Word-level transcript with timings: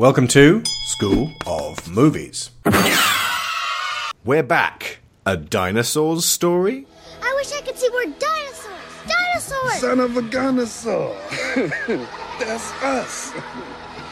Welcome 0.00 0.28
to 0.28 0.62
School 0.84 1.30
of 1.46 1.86
Movies. 1.90 2.52
We're 4.24 4.42
back. 4.42 5.00
A 5.26 5.36
dinosaur's 5.36 6.24
story? 6.24 6.86
I 7.20 7.34
wish 7.36 7.52
I 7.52 7.60
could 7.60 7.76
see 7.76 7.90
more 7.90 8.06
dinosaurs. 8.18 9.06
Dinosaurs! 9.06 9.74
Son 9.74 10.00
of 10.00 10.16
a 10.16 10.22
dinosaur. 10.22 11.14
That's 12.38 12.72
us. 12.82 13.32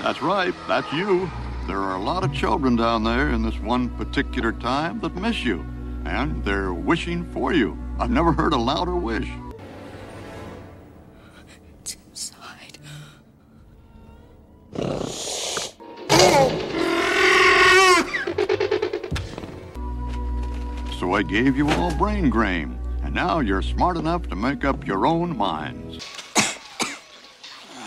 That's 0.03 0.21
right, 0.21 0.53
that's 0.67 0.93
you. 0.93 1.31
There 1.67 1.81
are 1.81 1.97
a 1.97 2.03
lot 2.03 2.23
of 2.23 2.35
children 2.35 2.77
down 2.77 3.03
there 3.03 3.31
in 3.31 3.41
this 3.41 3.59
one 3.59 3.89
particular 3.97 4.53
time 4.53 5.01
that 5.01 5.15
miss 5.15 5.43
you, 5.43 5.65
and 6.05 6.45
they're 6.45 6.75
wishing 6.75 7.25
for 7.33 7.55
you. 7.55 7.79
I've 7.99 8.11
never 8.11 8.33
heard 8.33 8.53
a 8.53 8.59
louder 8.59 8.95
wish. 8.95 9.31
It's 11.81 11.97
Inside. 12.11 12.79
So 21.09 21.15
I 21.15 21.23
gave 21.23 21.57
you 21.57 21.71
all 21.71 21.91
brain 21.95 22.29
grain, 22.29 22.79
and 23.03 23.15
now 23.15 23.41
you're 23.41 23.63
smart 23.63 23.97
enough 23.97 24.29
to 24.29 24.37
make 24.37 24.67
up 24.67 24.87
your 24.87 25.07
own 25.07 25.35
minds. 25.39 26.07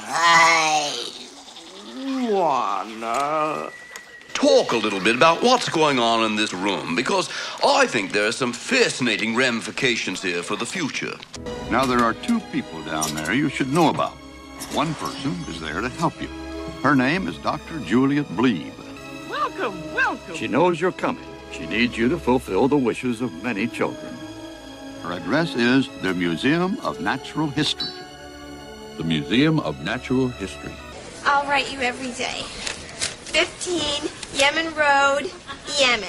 I 0.08 0.92
Wanna 2.32 3.70
talk 4.34 4.72
a 4.72 4.76
little 4.76 5.00
bit 5.00 5.16
about 5.16 5.44
what's 5.44 5.70
going 5.70 6.00
on 6.00 6.26
in 6.26 6.36
this 6.36 6.52
room 6.52 6.96
because 6.96 7.30
I 7.64 7.86
think 7.86 8.12
there 8.12 8.26
are 8.26 8.32
some 8.32 8.54
fascinating 8.54 9.36
ramifications 9.36 10.24
here 10.24 10.42
for 10.42 10.56
the 10.56 10.66
future. 10.66 11.14
Now 11.70 11.86
there 11.86 12.00
are 12.00 12.16
two 12.16 12.40
people 12.52 12.82
down 12.86 13.14
there 13.14 13.34
you 13.34 13.50
should 13.50 13.72
know 13.72 13.90
about. 13.92 14.14
One 14.74 14.96
person 14.96 15.36
is 15.48 15.62
there 15.62 15.80
to 15.80 15.90
help 15.90 16.20
you. 16.20 16.30
Her 16.82 16.96
name 16.96 17.28
is 17.28 17.38
Dr. 17.38 17.78
Juliet 17.82 18.26
Bleeb. 18.30 18.74
Welcome, 19.30 19.94
welcome. 19.94 20.36
She 20.36 20.48
knows 20.48 20.82
you're 20.82 20.92
coming. 20.92 21.31
She 21.52 21.66
needs 21.66 21.98
you 21.98 22.08
to 22.10 22.18
fulfill 22.18 22.68
the 22.68 22.78
wishes 22.78 23.22
of 23.22 23.44
many 23.44 23.68
children. 23.68 24.16
Her 25.04 25.14
address 25.14 25.56
is 25.56 25.90
the 26.02 26.14
Museum 26.14 26.78
of 26.82 27.02
Natural 27.02 27.48
History. 27.48 27.90
The 28.98 29.04
Museum 29.04 29.60
of 29.60 29.84
Natural 29.84 30.28
History. 30.28 30.74
I'll 31.26 31.46
write 31.48 31.72
you 31.72 31.82
every 31.82 32.12
day. 32.12 32.44
15 33.32 34.10
Yemen 34.40 34.74
Road, 34.76 35.32
Yemen. 35.80 36.08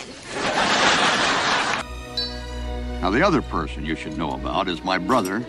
Now, 3.01 3.11
the 3.11 3.23
other 3.27 3.43
person 3.43 3.85
you 3.85 3.97
should 3.97 4.17
know 4.17 4.33
about 4.33 4.69
is 4.69 4.85
my 4.85 4.99
brother, 4.99 5.45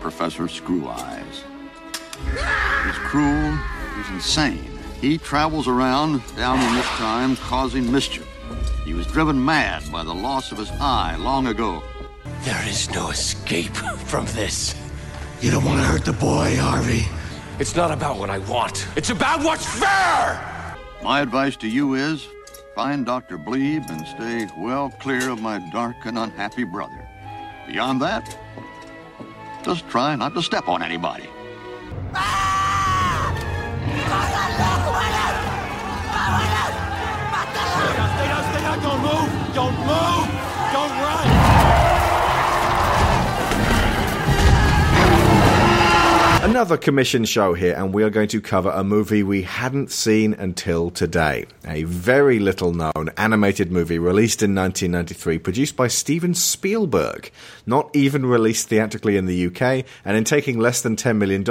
Professor 0.00 0.44
Screweyes. 0.44 1.42
He's 2.84 2.98
cruel, 2.98 3.58
he's 3.96 4.10
insane. 4.10 4.70
He 5.00 5.18
travels 5.18 5.66
around 5.66 6.22
down 6.36 6.60
in 6.60 6.74
this 6.74 6.86
time 6.86 7.36
causing 7.36 7.90
mischief. 7.90 8.28
He 8.84 8.94
was 8.94 9.06
driven 9.06 9.44
mad 9.44 9.82
by 9.90 10.04
the 10.04 10.14
loss 10.14 10.52
of 10.52 10.58
his 10.58 10.70
eye 10.80 11.16
long 11.16 11.48
ago. 11.48 11.82
There 12.42 12.68
is 12.68 12.90
no 12.90 13.10
escape 13.10 13.74
from 13.74 14.26
this. 14.26 14.74
You 15.40 15.50
don't 15.50 15.64
want 15.64 15.80
to 15.80 15.84
hurt 15.84 16.04
the 16.04 16.12
boy, 16.12 16.56
Harvey. 16.56 17.06
It's 17.58 17.74
not 17.74 17.90
about 17.90 18.18
what 18.18 18.30
I 18.30 18.38
want. 18.38 18.86
It's 18.96 19.10
about 19.10 19.42
what's 19.42 19.66
fair! 19.66 20.76
My 21.02 21.20
advice 21.20 21.56
to 21.56 21.68
you 21.68 21.94
is 21.94 22.28
find 22.74 23.06
Dr. 23.06 23.38
Bleeb 23.38 23.88
and 23.88 24.06
stay 24.06 24.48
well 24.58 24.90
clear 25.00 25.30
of 25.30 25.40
my 25.40 25.58
dark 25.70 25.96
and 26.04 26.18
unhappy 26.18 26.64
brother. 26.64 27.08
Beyond 27.66 28.02
that, 28.02 28.38
just 29.64 29.88
try 29.88 30.14
not 30.14 30.34
to 30.34 30.42
step 30.42 30.68
on 30.68 30.82
anybody. 30.82 31.28
Stay 36.26 36.55
don't 39.56 39.72
move! 39.86 40.45
Another 46.46 46.76
commission 46.76 47.24
show 47.24 47.54
here, 47.54 47.74
and 47.74 47.92
we 47.92 48.04
are 48.04 48.08
going 48.08 48.28
to 48.28 48.40
cover 48.40 48.70
a 48.70 48.84
movie 48.84 49.24
we 49.24 49.42
hadn't 49.42 49.90
seen 49.90 50.32
until 50.32 50.92
today. 50.92 51.46
A 51.66 51.82
very 51.82 52.38
little 52.38 52.72
known 52.72 53.10
animated 53.16 53.72
movie 53.72 53.98
released 53.98 54.44
in 54.44 54.54
1993, 54.54 55.38
produced 55.38 55.74
by 55.74 55.88
Steven 55.88 56.34
Spielberg. 56.34 57.32
Not 57.66 57.90
even 57.96 58.24
released 58.24 58.68
theatrically 58.68 59.16
in 59.16 59.26
the 59.26 59.46
UK, 59.46 59.84
and 60.04 60.16
in 60.16 60.22
taking 60.22 60.56
less 60.56 60.82
than 60.82 60.94
$10 60.94 61.16
million, 61.16 61.44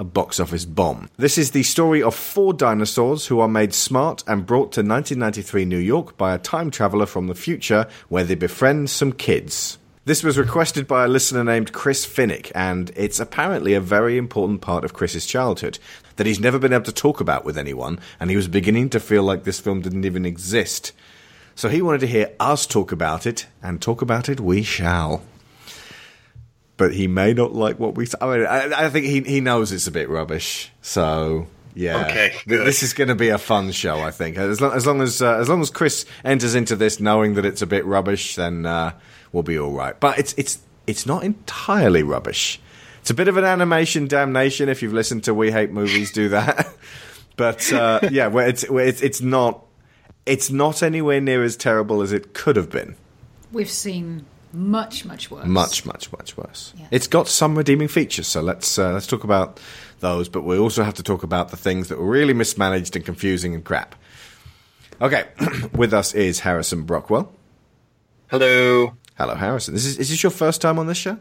a 0.00 0.04
box 0.04 0.40
office 0.40 0.64
bomb. 0.64 1.08
This 1.16 1.38
is 1.38 1.52
the 1.52 1.62
story 1.62 2.02
of 2.02 2.12
four 2.12 2.52
dinosaurs 2.52 3.26
who 3.26 3.38
are 3.38 3.46
made 3.46 3.72
smart 3.72 4.24
and 4.26 4.44
brought 4.44 4.72
to 4.72 4.80
1993 4.80 5.66
New 5.66 5.78
York 5.78 6.16
by 6.16 6.34
a 6.34 6.38
time 6.38 6.72
traveler 6.72 7.06
from 7.06 7.28
the 7.28 7.36
future 7.36 7.86
where 8.08 8.24
they 8.24 8.34
befriend 8.34 8.90
some 8.90 9.12
kids. 9.12 9.78
This 10.04 10.24
was 10.24 10.36
requested 10.36 10.88
by 10.88 11.04
a 11.04 11.08
listener 11.08 11.44
named 11.44 11.72
Chris 11.72 12.04
Finnick, 12.04 12.50
and 12.56 12.90
it's 12.96 13.20
apparently 13.20 13.74
a 13.74 13.80
very 13.80 14.18
important 14.18 14.60
part 14.60 14.84
of 14.84 14.92
Chris's 14.92 15.26
childhood 15.26 15.78
that 16.16 16.26
he's 16.26 16.40
never 16.40 16.58
been 16.58 16.72
able 16.72 16.84
to 16.86 16.92
talk 16.92 17.20
about 17.20 17.44
with 17.44 17.56
anyone, 17.56 18.00
and 18.18 18.28
he 18.28 18.34
was 18.34 18.48
beginning 18.48 18.90
to 18.90 19.00
feel 19.00 19.22
like 19.22 19.44
this 19.44 19.60
film 19.60 19.80
didn't 19.80 20.04
even 20.04 20.26
exist. 20.26 20.92
So 21.54 21.68
he 21.68 21.82
wanted 21.82 22.00
to 22.00 22.08
hear 22.08 22.32
us 22.40 22.66
talk 22.66 22.90
about 22.90 23.26
it, 23.26 23.46
and 23.62 23.80
talk 23.80 24.02
about 24.02 24.28
it 24.28 24.40
we 24.40 24.64
shall. 24.64 25.22
But 26.76 26.94
he 26.94 27.06
may 27.06 27.32
not 27.32 27.52
like 27.54 27.78
what 27.78 27.94
we. 27.94 28.08
I 28.20 28.26
mean, 28.26 28.46
I, 28.46 28.86
I 28.86 28.90
think 28.90 29.06
he 29.06 29.20
he 29.20 29.40
knows 29.40 29.70
it's 29.70 29.86
a 29.86 29.92
bit 29.92 30.08
rubbish. 30.08 30.72
So 30.80 31.46
yeah, 31.74 32.06
Okay, 32.06 32.34
good. 32.48 32.66
this 32.66 32.82
is 32.82 32.92
going 32.92 33.06
to 33.08 33.14
be 33.14 33.28
a 33.28 33.38
fun 33.38 33.70
show. 33.70 34.00
I 34.00 34.10
think 34.10 34.36
as 34.36 34.60
long 34.60 34.72
as 34.72 34.84
long 34.84 35.00
as, 35.00 35.22
uh, 35.22 35.36
as 35.36 35.48
long 35.48 35.60
as 35.60 35.70
Chris 35.70 36.06
enters 36.24 36.56
into 36.56 36.74
this 36.74 36.98
knowing 36.98 37.34
that 37.34 37.44
it's 37.44 37.62
a 37.62 37.68
bit 37.68 37.84
rubbish, 37.84 38.34
then 38.34 38.66
uh, 38.66 38.92
we'll 39.32 39.42
be 39.42 39.58
all 39.58 39.72
right. 39.72 39.98
But 39.98 40.18
it's 40.18 40.34
it's 40.36 40.58
it's 40.86 41.06
not 41.06 41.24
entirely 41.24 42.02
rubbish. 42.02 42.60
It's 43.00 43.10
a 43.10 43.14
bit 43.14 43.28
of 43.28 43.36
an 43.36 43.44
animation 43.44 44.06
damnation. 44.06 44.68
If 44.68 44.82
you've 44.82 44.92
listened 44.92 45.24
to 45.24 45.34
We 45.34 45.50
Hate 45.50 45.70
Movies, 45.70 46.12
do 46.12 46.28
that. 46.30 46.72
but 47.36 47.72
uh, 47.72 48.00
yeah, 48.10 48.28
where 48.28 48.46
it's 48.48 48.68
where 48.68 48.86
it's 48.86 49.02
it's 49.02 49.20
not 49.20 49.64
it's 50.26 50.50
not 50.50 50.82
anywhere 50.82 51.20
near 51.20 51.42
as 51.42 51.56
terrible 51.56 52.02
as 52.02 52.12
it 52.12 52.34
could 52.34 52.56
have 52.56 52.70
been. 52.70 52.94
We've 53.50 53.70
seen 53.70 54.24
much, 54.52 55.04
much 55.04 55.30
worse. 55.30 55.46
Much, 55.46 55.84
much, 55.86 56.12
much 56.12 56.36
worse. 56.36 56.72
Yeah. 56.76 56.86
It's 56.90 57.06
got 57.06 57.28
some 57.28 57.56
redeeming 57.56 57.88
features, 57.88 58.26
so 58.26 58.40
let's 58.40 58.78
uh, 58.78 58.92
let's 58.92 59.06
talk 59.06 59.24
about 59.24 59.58
those. 60.00 60.28
But 60.28 60.42
we 60.42 60.58
also 60.58 60.84
have 60.84 60.94
to 60.94 61.02
talk 61.02 61.22
about 61.22 61.50
the 61.50 61.56
things 61.56 61.88
that 61.88 61.98
were 61.98 62.08
really 62.08 62.34
mismanaged 62.34 62.94
and 62.96 63.04
confusing 63.04 63.54
and 63.54 63.64
crap. 63.64 63.94
Okay, 65.00 65.24
with 65.74 65.92
us 65.92 66.14
is 66.14 66.40
Harrison 66.40 66.84
Brockwell. 66.84 67.28
Hello. 68.28 68.94
Hello, 69.22 69.36
Harrison. 69.36 69.72
This 69.72 69.86
is 69.86 69.98
is 69.98 70.08
this 70.08 70.20
your 70.24 70.30
first 70.32 70.60
time 70.60 70.80
on 70.80 70.88
this 70.88 70.98
show? 70.98 71.16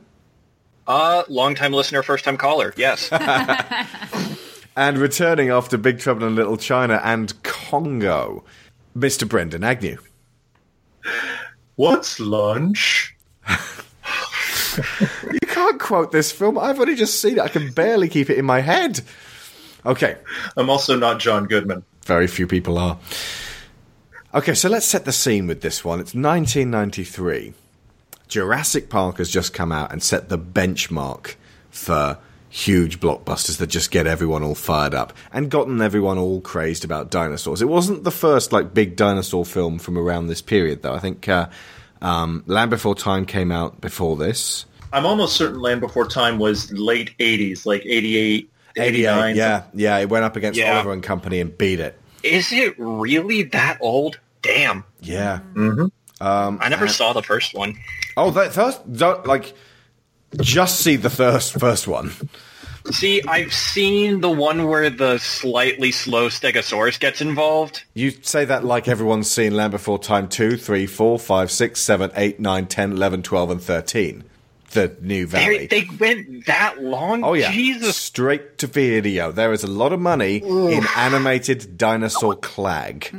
Uh, 0.87 1.21
long 1.29 1.53
time 1.53 1.71
listener, 1.71 2.01
first 2.01 2.25
time 2.25 2.35
caller. 2.35 2.73
Yes. 2.75 3.11
And 4.75 4.97
returning 4.97 5.49
after 5.49 5.77
Big 5.77 5.99
Trouble 5.99 6.25
in 6.25 6.33
Little 6.33 6.57
China 6.57 6.99
and 7.03 7.31
Congo, 7.43 8.43
Mr. 8.97 9.29
Brendan 9.29 9.63
Agnew. 9.63 9.97
What's 11.75 12.19
lunch? 12.19 13.15
You 15.31 15.47
can't 15.47 15.79
quote 15.79 16.11
this 16.13 16.31
film. 16.31 16.57
I've 16.57 16.79
only 16.79 16.95
just 16.95 17.21
seen 17.21 17.33
it. 17.33 17.41
I 17.41 17.49
can 17.49 17.71
barely 17.71 18.07
keep 18.07 18.29
it 18.29 18.37
in 18.37 18.45
my 18.45 18.61
head. 18.61 19.01
Okay. 19.85 20.15
I'm 20.55 20.69
also 20.69 20.97
not 20.97 21.19
John 21.19 21.45
Goodman. 21.45 21.83
Very 22.05 22.27
few 22.27 22.47
people 22.47 22.77
are. 22.77 22.97
Okay, 24.33 24.53
so 24.53 24.69
let's 24.69 24.85
set 24.85 25.03
the 25.03 25.11
scene 25.11 25.45
with 25.45 25.59
this 25.59 25.83
one. 25.83 25.99
It's 25.99 26.15
1993. 26.15 27.53
Jurassic 28.31 28.89
Park 28.89 29.17
has 29.17 29.29
just 29.29 29.53
come 29.53 29.73
out 29.73 29.91
and 29.91 30.01
set 30.01 30.29
the 30.29 30.39
benchmark 30.39 31.35
for 31.69 32.17
huge 32.47 33.01
blockbusters 33.01 33.57
that 33.57 33.67
just 33.67 33.91
get 33.91 34.07
everyone 34.07 34.41
all 34.41 34.55
fired 34.55 34.93
up 34.93 35.11
and 35.33 35.51
gotten 35.51 35.81
everyone 35.81 36.17
all 36.17 36.39
crazed 36.39 36.85
about 36.85 37.11
dinosaurs. 37.11 37.61
It 37.61 37.67
wasn't 37.67 38.05
the 38.05 38.11
first 38.11 38.53
like 38.53 38.73
big 38.73 38.95
dinosaur 38.95 39.43
film 39.43 39.79
from 39.79 39.97
around 39.97 40.27
this 40.27 40.41
period, 40.41 40.81
though. 40.81 40.93
I 40.93 40.99
think 40.99 41.27
uh, 41.27 41.49
um, 42.01 42.43
Land 42.47 42.71
Before 42.71 42.95
Time 42.95 43.25
came 43.25 43.51
out 43.51 43.81
before 43.81 44.15
this. 44.15 44.65
I'm 44.93 45.05
almost 45.05 45.35
certain 45.35 45.59
Land 45.59 45.81
Before 45.81 46.07
Time 46.07 46.39
was 46.39 46.71
late 46.71 47.13
80s, 47.17 47.65
like 47.65 47.85
88, 47.85 48.49
89. 48.77 49.35
yeah, 49.35 49.63
yeah. 49.73 49.97
It 49.97 50.07
went 50.09 50.23
up 50.23 50.37
against 50.37 50.57
Yeah. 50.57 50.75
Oliver 50.75 50.93
and 50.93 51.03
Company 51.03 51.41
and 51.41 51.57
beat 51.57 51.81
it. 51.81 51.99
Is 52.23 52.53
it 52.53 52.75
really 52.77 53.43
that 53.43 53.77
old? 53.81 54.21
Damn. 54.41 54.85
Yeah. 55.01 55.41
Mm-hmm. 55.53 55.87
Um, 56.25 56.59
I 56.61 56.69
never 56.69 56.87
saw 56.87 57.11
the 57.11 57.23
first 57.23 57.53
one. 57.53 57.75
Oh, 58.17 58.31
that 58.31 58.53
first, 58.53 58.91
don't, 58.91 59.25
like, 59.25 59.53
just 60.39 60.79
see 60.81 60.95
the 60.95 61.09
first 61.09 61.59
first 61.59 61.87
one. 61.87 62.11
See, 62.89 63.21
I've 63.27 63.53
seen 63.53 64.21
the 64.21 64.29
one 64.29 64.67
where 64.67 64.89
the 64.89 65.19
slightly 65.19 65.91
slow 65.91 66.29
Stegosaurus 66.29 66.99
gets 66.99 67.21
involved. 67.21 67.83
You 67.93 68.09
say 68.09 68.43
that 68.45 68.63
like 68.63 68.87
everyone's 68.87 69.29
seen 69.29 69.55
Land 69.55 69.71
Before 69.71 69.99
Time 69.99 70.27
2, 70.27 70.57
3, 70.57 70.87
4, 70.87 71.19
5, 71.19 71.51
6, 71.51 71.79
7, 71.79 72.11
8, 72.15 72.39
9, 72.39 72.65
10, 72.65 72.91
11, 72.93 73.23
12, 73.23 73.51
and 73.51 73.61
13. 73.61 74.23
The 74.71 74.95
New 75.01 75.27
Valley. 75.27 75.67
They, 75.67 75.81
they 75.81 75.87
went 75.99 76.45
that 76.47 76.81
long. 76.81 77.23
Oh 77.23 77.33
yeah, 77.33 77.51
Jesus. 77.51 77.95
straight 77.97 78.57
to 78.59 78.67
video. 78.67 79.31
There 79.31 79.51
is 79.53 79.63
a 79.63 79.67
lot 79.67 79.93
of 79.93 79.99
money 79.99 80.37
in 80.37 80.83
animated 80.95 81.77
dinosaur 81.77 82.35
clag. 82.35 83.09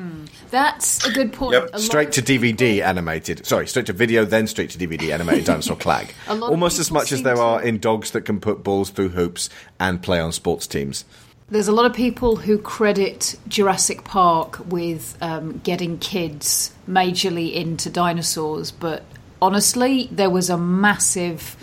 That's 0.50 1.06
a 1.06 1.12
good 1.12 1.32
point. 1.32 1.56
A 1.72 1.78
straight 1.78 2.12
to 2.12 2.22
DVD 2.22 2.82
animated. 2.82 3.46
Sorry, 3.46 3.66
straight 3.66 3.87
to 3.87 3.93
video, 3.93 4.25
then 4.25 4.46
straight 4.46 4.70
to 4.70 4.78
DVD 4.78 5.12
animated 5.12 5.44
dinosaur 5.44 5.76
clag. 5.78 6.12
A 6.28 6.34
lot 6.34 6.46
of 6.46 6.50
Almost 6.52 6.78
as 6.78 6.90
much 6.90 7.12
as 7.12 7.22
there 7.22 7.37
to- 7.37 7.40
are 7.40 7.62
in 7.62 7.78
dogs 7.78 8.10
that 8.12 8.22
can 8.22 8.40
put 8.40 8.62
balls 8.62 8.90
through 8.90 9.10
hoops 9.10 9.48
and 9.81 10.02
play 10.02 10.20
on 10.20 10.32
sports 10.32 10.66
teams. 10.66 11.05
There's 11.50 11.69
a 11.69 11.72
lot 11.72 11.84
of 11.84 11.93
people 11.93 12.37
who 12.37 12.56
credit 12.56 13.38
Jurassic 13.46 14.05
Park 14.05 14.58
with 14.70 15.19
um, 15.20 15.58
getting 15.58 15.98
kids 15.98 16.72
majorly 16.88 17.52
into 17.52 17.90
dinosaurs, 17.90 18.70
but 18.70 19.02
honestly, 19.42 20.08
there 20.10 20.30
was 20.30 20.48
a 20.48 20.56
massive 20.56 21.56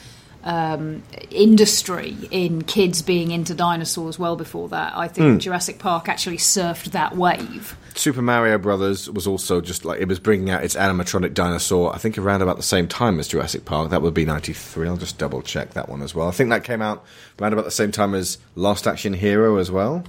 um, 0.43 1.01
industry 1.31 2.15
in 2.31 2.61
kids 2.63 3.01
being 3.01 3.31
into 3.31 3.53
dinosaurs 3.53 4.17
well 4.19 4.35
before 4.35 4.69
that. 4.69 4.95
I 4.95 5.07
think 5.07 5.37
Mm. 5.37 5.39
Jurassic 5.39 5.79
Park 5.79 6.07
actually 6.07 6.37
surfed 6.37 6.91
that 6.91 7.15
wave. 7.17 7.75
Super 7.95 8.21
Mario 8.21 8.57
Brothers 8.57 9.09
was 9.09 9.27
also 9.27 9.59
just 9.59 9.83
like 9.83 9.99
it 9.99 10.07
was 10.07 10.19
bringing 10.19 10.49
out 10.49 10.63
its 10.63 10.75
animatronic 10.75 11.33
dinosaur. 11.33 11.93
I 11.93 11.97
think 11.97 12.17
around 12.17 12.41
about 12.41 12.55
the 12.55 12.63
same 12.63 12.87
time 12.87 13.19
as 13.19 13.27
Jurassic 13.27 13.65
Park. 13.65 13.89
That 13.89 14.01
would 14.01 14.13
be 14.13 14.23
'93. 14.23 14.87
I'll 14.87 14.95
just 14.95 15.17
double 15.17 15.41
check 15.41 15.71
that 15.71 15.89
one 15.89 16.01
as 16.01 16.15
well. 16.15 16.29
I 16.29 16.31
think 16.31 16.49
that 16.51 16.63
came 16.63 16.81
out 16.81 17.03
around 17.41 17.51
about 17.53 17.65
the 17.65 17.71
same 17.71 17.91
time 17.91 18.15
as 18.15 18.37
Last 18.55 18.87
Action 18.87 19.13
Hero 19.13 19.57
as 19.57 19.69
well. 19.69 20.03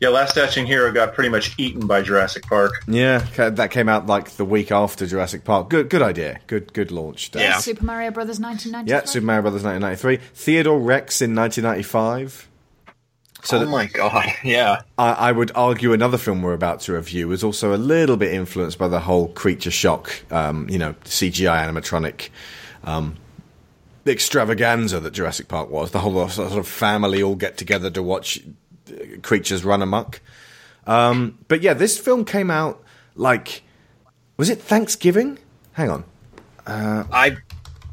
Yeah, 0.00 0.10
Last 0.10 0.36
Action 0.36 0.66
Hero 0.66 0.92
got 0.92 1.14
pretty 1.14 1.30
much 1.30 1.54
eaten 1.58 1.86
by 1.86 2.02
Jurassic 2.02 2.46
Park. 2.46 2.72
Yeah, 2.86 3.18
that 3.36 3.70
came 3.70 3.88
out 3.88 4.06
like 4.06 4.30
the 4.32 4.44
week 4.44 4.70
after 4.70 5.06
Jurassic 5.06 5.44
Park. 5.44 5.70
Good, 5.70 5.90
good 5.90 6.02
idea. 6.02 6.40
Good, 6.46 6.72
good 6.72 6.90
launch. 6.90 7.30
Dave. 7.30 7.60
Super 7.60 7.84
Mario 7.84 8.10
Brothers 8.10 8.40
1993. 8.40 8.94
Yeah, 8.94 9.04
Super 9.04 9.26
Mario 9.26 9.42
Brothers 9.42 9.62
1993. 9.62 10.28
Theodore 10.34 10.80
Rex 10.80 11.22
in 11.22 11.34
1995. 11.34 12.48
So 13.44 13.58
oh 13.58 13.66
my 13.66 13.86
god, 13.86 14.26
yeah. 14.44 14.82
I, 14.96 15.12
I 15.12 15.32
would 15.32 15.52
argue 15.54 15.92
another 15.92 16.16
film 16.16 16.40
we're 16.40 16.54
about 16.54 16.80
to 16.80 16.94
review 16.94 17.28
was 17.28 17.44
also 17.44 17.74
a 17.74 17.76
little 17.76 18.16
bit 18.16 18.32
influenced 18.32 18.78
by 18.78 18.88
the 18.88 19.00
whole 19.00 19.28
creature 19.28 19.70
shock, 19.70 20.22
um, 20.32 20.66
you 20.70 20.78
know, 20.78 20.94
CGI 21.04 21.68
animatronic 21.68 22.30
um, 22.84 23.16
extravaganza 24.06 24.98
that 25.00 25.12
Jurassic 25.12 25.48
Park 25.48 25.68
was. 25.68 25.90
The 25.90 26.00
whole 26.00 26.26
sort 26.30 26.52
of 26.52 26.66
family 26.66 27.22
all 27.22 27.36
get 27.36 27.58
together 27.58 27.90
to 27.90 28.02
watch 28.02 28.40
creatures 29.22 29.64
run 29.64 29.82
amok. 29.82 30.20
Um, 30.86 31.38
but 31.48 31.62
yeah, 31.62 31.74
this 31.74 31.98
film 31.98 32.24
came 32.24 32.50
out 32.50 32.82
like, 33.14 33.62
was 34.36 34.50
it 34.50 34.60
Thanksgiving? 34.60 35.38
Hang 35.72 35.90
on. 35.90 36.04
Uh, 36.66 37.04
I 37.12 37.36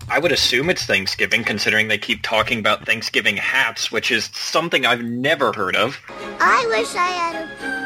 I 0.10 0.20
would 0.20 0.32
assume 0.32 0.70
it's 0.70 0.86
Thanksgiving, 0.86 1.44
considering 1.44 1.88
they 1.88 1.98
keep 1.98 2.22
talking 2.22 2.60
about 2.60 2.86
Thanksgiving 2.86 3.38
hats, 3.38 3.92
which 3.92 4.12
is 4.12 4.26
something 4.34 4.86
I've 4.86 5.04
never 5.04 5.54
heard 5.54 5.76
of. 5.76 5.98
I 6.40 6.66
wish 6.68 6.94
I 6.96 7.08
had 7.08 7.36
a, 7.36 7.78
a 7.78 7.81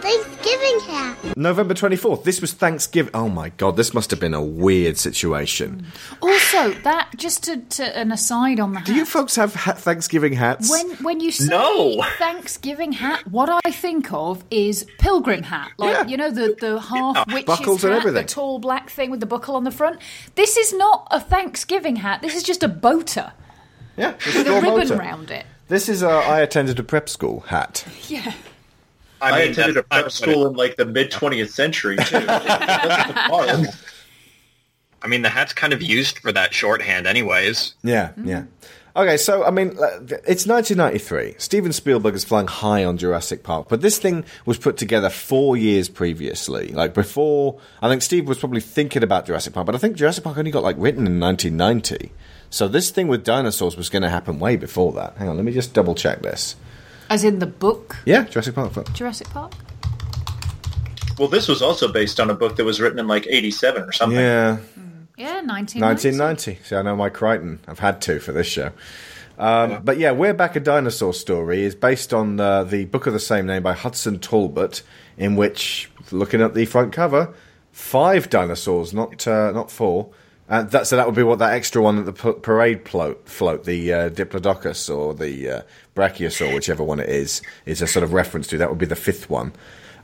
Thanksgiving 0.00 0.80
hat. 0.80 1.36
November 1.36 1.74
24th. 1.74 2.24
This 2.24 2.40
was 2.40 2.52
Thanksgiving. 2.52 3.10
Oh 3.14 3.28
my 3.28 3.50
god, 3.50 3.76
this 3.76 3.92
must 3.94 4.10
have 4.10 4.20
been 4.20 4.34
a 4.34 4.42
weird 4.42 4.96
situation. 4.96 5.86
Also, 6.20 6.70
that 6.82 7.10
just 7.16 7.44
to, 7.44 7.58
to 7.58 7.96
an 7.98 8.12
aside 8.12 8.60
on 8.60 8.72
the 8.74 8.80
Do 8.80 8.94
you 8.94 9.04
folks 9.04 9.36
have 9.36 9.54
ha- 9.54 9.72
Thanksgiving 9.72 10.32
hats? 10.34 10.70
When 10.70 10.90
when 11.02 11.20
you 11.20 11.30
say 11.30 11.46
No. 11.46 12.02
Thanksgiving 12.18 12.92
hat, 12.92 13.26
what 13.28 13.48
I 13.64 13.70
think 13.70 14.12
of 14.12 14.44
is 14.50 14.86
pilgrim 14.98 15.42
hat, 15.42 15.70
like 15.78 16.08
you 16.08 16.16
know 16.16 16.30
the 16.30 16.56
the 16.58 16.80
half 16.80 17.26
witches 17.26 17.44
Buckles 17.44 17.84
and 17.84 17.92
hat, 17.92 18.00
everything. 18.00 18.22
the 18.26 18.28
tall 18.28 18.58
black 18.58 18.90
thing 18.90 19.10
with 19.10 19.20
the 19.20 19.26
buckle 19.26 19.56
on 19.56 19.64
the 19.64 19.70
front. 19.70 20.00
This 20.34 20.56
is 20.56 20.72
not 20.72 21.08
a 21.10 21.20
Thanksgiving 21.20 21.96
hat. 21.96 22.22
This 22.22 22.34
is 22.36 22.42
just 22.42 22.62
a 22.62 22.68
boater 22.68 23.32
Yeah, 23.96 24.12
with 24.24 24.46
a 24.46 24.60
ribbon 24.60 24.98
round 24.98 25.30
it. 25.30 25.44
This 25.68 25.88
is 25.88 26.02
a 26.02 26.08
I 26.08 26.40
attended 26.40 26.78
a 26.78 26.82
prep 26.82 27.08
school 27.08 27.40
hat. 27.40 27.84
Yeah. 28.08 28.32
I, 29.20 29.30
I 29.30 29.38
mean, 29.40 29.50
attended 29.52 29.76
a 29.76 29.84
that's 29.90 30.02
prep 30.02 30.12
school 30.12 30.46
in 30.46 30.54
like 30.54 30.76
the 30.76 30.84
mid 30.86 31.10
20th 31.10 31.50
century 31.50 31.96
too. 31.96 32.20
That's 32.20 33.12
fun. 33.28 33.66
I 35.00 35.06
mean, 35.06 35.22
the 35.22 35.28
hat's 35.28 35.52
kind 35.52 35.72
of 35.72 35.80
used 35.80 36.18
for 36.18 36.32
that 36.32 36.52
shorthand, 36.52 37.06
anyways. 37.06 37.74
Yeah, 37.82 38.12
yeah. 38.22 38.44
Okay, 38.96 39.16
so 39.16 39.44
I 39.44 39.50
mean, 39.50 39.68
uh, 39.78 40.00
it's 40.26 40.44
1993. 40.44 41.36
Steven 41.38 41.72
Spielberg 41.72 42.14
is 42.14 42.24
flying 42.24 42.48
high 42.48 42.84
on 42.84 42.98
Jurassic 42.98 43.44
Park, 43.44 43.68
but 43.68 43.80
this 43.80 43.98
thing 43.98 44.24
was 44.44 44.58
put 44.58 44.76
together 44.76 45.08
four 45.08 45.56
years 45.56 45.88
previously. 45.88 46.72
Like 46.72 46.94
before, 46.94 47.60
I 47.80 47.88
think 47.88 48.02
Steve 48.02 48.26
was 48.26 48.38
probably 48.38 48.60
thinking 48.60 49.04
about 49.04 49.26
Jurassic 49.26 49.52
Park, 49.52 49.66
but 49.66 49.76
I 49.76 49.78
think 49.78 49.96
Jurassic 49.96 50.24
Park 50.24 50.36
only 50.36 50.50
got 50.50 50.64
like 50.64 50.74
written 50.78 51.06
in 51.06 51.20
1990. 51.20 52.10
So 52.50 52.66
this 52.66 52.90
thing 52.90 53.06
with 53.06 53.24
dinosaurs 53.24 53.76
was 53.76 53.88
going 53.88 54.02
to 54.02 54.08
happen 54.08 54.40
way 54.40 54.56
before 54.56 54.92
that. 54.94 55.16
Hang 55.16 55.28
on, 55.28 55.36
let 55.36 55.44
me 55.44 55.52
just 55.52 55.74
double 55.74 55.94
check 55.94 56.22
this. 56.22 56.56
As 57.10 57.24
in 57.24 57.38
the 57.38 57.46
book 57.46 57.96
Yeah, 58.04 58.22
Jurassic 58.24 58.54
Park. 58.54 58.92
Jurassic 58.92 59.28
Park. 59.30 59.52
Well, 61.18 61.28
this 61.28 61.48
was 61.48 61.62
also 61.62 61.90
based 61.90 62.20
on 62.20 62.30
a 62.30 62.34
book 62.34 62.56
that 62.56 62.64
was 62.64 62.80
written 62.80 62.98
in 62.98 63.08
like 63.08 63.26
87 63.28 63.82
or 63.82 63.92
something. 63.92 64.18
Yeah, 64.18 64.58
Yeah, 65.16 65.40
1990. 65.42 65.80
1990. 65.80 66.58
See, 66.64 66.76
I 66.76 66.82
know 66.82 66.94
my 66.94 67.08
Crichton. 67.08 67.58
I've 67.66 67.80
had 67.80 68.00
to 68.02 68.20
for 68.20 68.32
this 68.32 68.46
show. 68.46 68.70
Um, 69.38 69.82
But 69.84 69.98
yeah, 69.98 70.12
We're 70.12 70.34
Back 70.34 70.54
a 70.56 70.60
Dinosaur 70.60 71.12
Story 71.14 71.62
is 71.62 71.74
based 71.74 72.12
on 72.14 72.38
uh, 72.38 72.64
the 72.64 72.84
book 72.84 73.06
of 73.06 73.12
the 73.12 73.20
same 73.20 73.46
name 73.46 73.62
by 73.62 73.72
Hudson 73.72 74.18
Talbott, 74.20 74.82
in 75.16 75.34
which, 75.34 75.90
looking 76.12 76.40
at 76.40 76.54
the 76.54 76.66
front 76.66 76.92
cover, 76.92 77.34
five 77.72 78.30
dinosaurs, 78.30 78.92
not 78.92 79.26
uh, 79.26 79.50
not 79.52 79.70
four. 79.70 80.10
Uh, 80.48 80.62
that, 80.62 80.86
so 80.86 80.96
that 80.96 81.04
would 81.04 81.14
be 81.14 81.22
what 81.22 81.38
that 81.40 81.52
extra 81.52 81.82
one 81.82 81.98
at 81.98 82.06
the 82.06 82.12
parade 82.12 82.88
float, 82.88 83.28
float 83.28 83.64
the 83.64 83.92
uh, 83.92 84.08
Diplodocus 84.08 84.94
or 84.94 85.12
the 85.12 85.50
uh, 85.50 85.62
Brachiosaur, 85.94 86.54
whichever 86.54 86.82
one 86.82 87.00
it 87.00 87.08
is, 87.08 87.42
is 87.66 87.82
a 87.82 87.86
sort 87.86 88.02
of 88.02 88.14
reference 88.14 88.46
to. 88.48 88.58
That 88.58 88.70
would 88.70 88.78
be 88.78 88.86
the 88.86 88.96
fifth 88.96 89.28
one. 89.28 89.52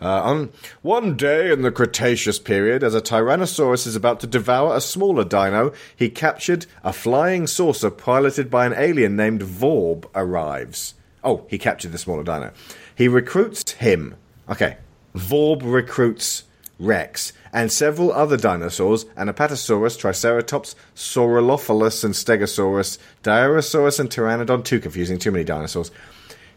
Uh, 0.03 0.23
on 0.23 0.53
one 0.83 1.17
day 1.17 1.51
in 1.51 1.63
the 1.63 1.71
Cretaceous 1.71 2.39
period, 2.39 2.83
as 2.83 2.95
a 2.95 3.01
Tyrannosaurus 3.01 3.87
is 3.87 3.97
about 3.97 4.21
to 4.21 4.27
devour 4.27 4.77
a 4.77 4.81
smaller 4.81 5.25
dino, 5.25 5.73
he 5.97 6.11
captured 6.11 6.67
a 6.83 6.93
flying 6.93 7.47
saucer 7.47 7.91
piloted 7.91 8.51
by 8.51 8.67
an 8.67 8.75
alien 8.77 9.17
named 9.17 9.41
Vorb 9.41 10.05
arrives. 10.15 10.95
Oh, 11.23 11.47
he 11.49 11.57
captured 11.57 11.93
the 11.93 11.99
smaller 11.99 12.23
dino. 12.23 12.53
He 12.95 13.09
recruits 13.09 13.73
him. 13.73 14.17
Okay. 14.51 14.77
Vorb 15.15 15.63
recruits 15.63 16.45
Rex 16.79 17.33
and 17.53 17.71
several 17.71 18.13
other 18.13 18.37
dinosaurs 18.37 19.05
Anapatosaurus, 19.17 19.99
Triceratops, 19.99 20.75
Saurolophilus, 20.95 22.05
and 22.05 22.15
Stegosaurus, 22.15 22.99
Diorasaurus, 23.23 24.01
and 24.01 24.11
Pteranodon. 24.11 24.65
Too 24.65 24.81
confusing, 24.81 25.19
too 25.19 25.31
many 25.31 25.45
dinosaurs. 25.45 25.91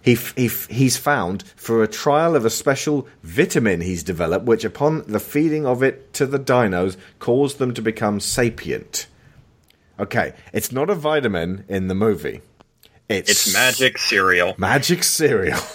He, 0.02 0.14
f- 0.14 0.34
he 0.36 0.46
f- 0.46 0.68
he's 0.70 0.96
found 0.98 1.44
for 1.56 1.84
a 1.84 1.88
trial 1.88 2.36
of 2.36 2.46
a 2.46 2.50
special 2.50 3.08
vitamin 3.24 3.82
he's 3.82 4.04
developed, 4.04 4.46
which, 4.46 4.64
upon 4.64 5.04
the 5.08 5.20
feeding 5.20 5.66
of 5.66 5.84
it 5.84 6.14
to 6.14 6.26
the 6.26 6.40
dinos, 6.40 6.98
caused 7.20 7.58
them 7.58 7.74
to 7.74 7.82
become 7.82 8.20
sapient. 8.20 9.08
Okay, 10.00 10.34
it's 10.54 10.72
not 10.72 10.90
a 10.90 10.96
vitamin 10.96 11.66
in 11.68 11.88
the 11.88 11.96
movie. 11.96 12.42
It's, 13.10 13.30
It's 13.30 13.54
magic 13.54 13.98
cereal. 13.98 14.56
Magic 14.58 15.04
cereal. 15.04 15.60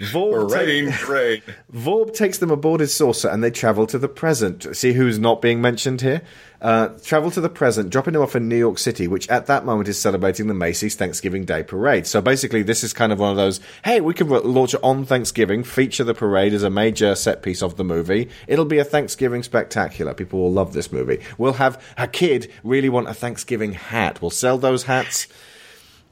Vorb, 0.00 0.50
Rain, 0.50 0.90
take- 0.90 1.08
rain. 1.08 1.42
Vorb 1.72 2.14
takes 2.14 2.38
them 2.38 2.50
aboard 2.50 2.80
his 2.80 2.94
saucer 2.94 3.28
and 3.28 3.42
they 3.42 3.50
travel 3.50 3.86
to 3.86 3.98
the 3.98 4.08
present. 4.08 4.76
See 4.76 4.92
who's 4.92 5.18
not 5.18 5.40
being 5.40 5.60
mentioned 5.60 6.02
here? 6.02 6.22
Uh, 6.60 6.88
travel 7.04 7.30
to 7.30 7.40
the 7.40 7.48
present, 7.50 7.90
dropping 7.90 8.14
him 8.14 8.22
off 8.22 8.34
in 8.34 8.48
New 8.48 8.56
York 8.56 8.78
City, 8.78 9.06
which 9.06 9.28
at 9.28 9.46
that 9.46 9.64
moment 9.64 9.88
is 9.88 9.98
celebrating 9.98 10.46
the 10.46 10.54
Macy's 10.54 10.94
Thanksgiving 10.94 11.44
Day 11.44 11.62
Parade. 11.62 12.06
So 12.06 12.20
basically, 12.22 12.62
this 12.62 12.82
is 12.82 12.92
kind 12.94 13.12
of 13.12 13.18
one 13.20 13.30
of 13.30 13.36
those 13.36 13.60
hey, 13.84 14.00
we 14.00 14.14
can 14.14 14.28
launch 14.28 14.74
it 14.74 14.80
on 14.82 15.04
Thanksgiving, 15.04 15.62
feature 15.64 16.04
the 16.04 16.14
parade 16.14 16.54
as 16.54 16.62
a 16.62 16.70
major 16.70 17.14
set 17.14 17.42
piece 17.42 17.62
of 17.62 17.76
the 17.76 17.84
movie. 17.84 18.28
It'll 18.48 18.64
be 18.64 18.78
a 18.78 18.84
Thanksgiving 18.84 19.42
spectacular. 19.42 20.14
People 20.14 20.40
will 20.40 20.52
love 20.52 20.72
this 20.72 20.90
movie. 20.90 21.20
We'll 21.38 21.54
have 21.54 21.82
a 21.98 22.08
kid 22.08 22.50
really 22.64 22.88
want 22.88 23.08
a 23.08 23.14
Thanksgiving 23.14 23.72
hat. 23.72 24.20
We'll 24.22 24.30
sell 24.30 24.58
those 24.58 24.84
hats. 24.84 25.28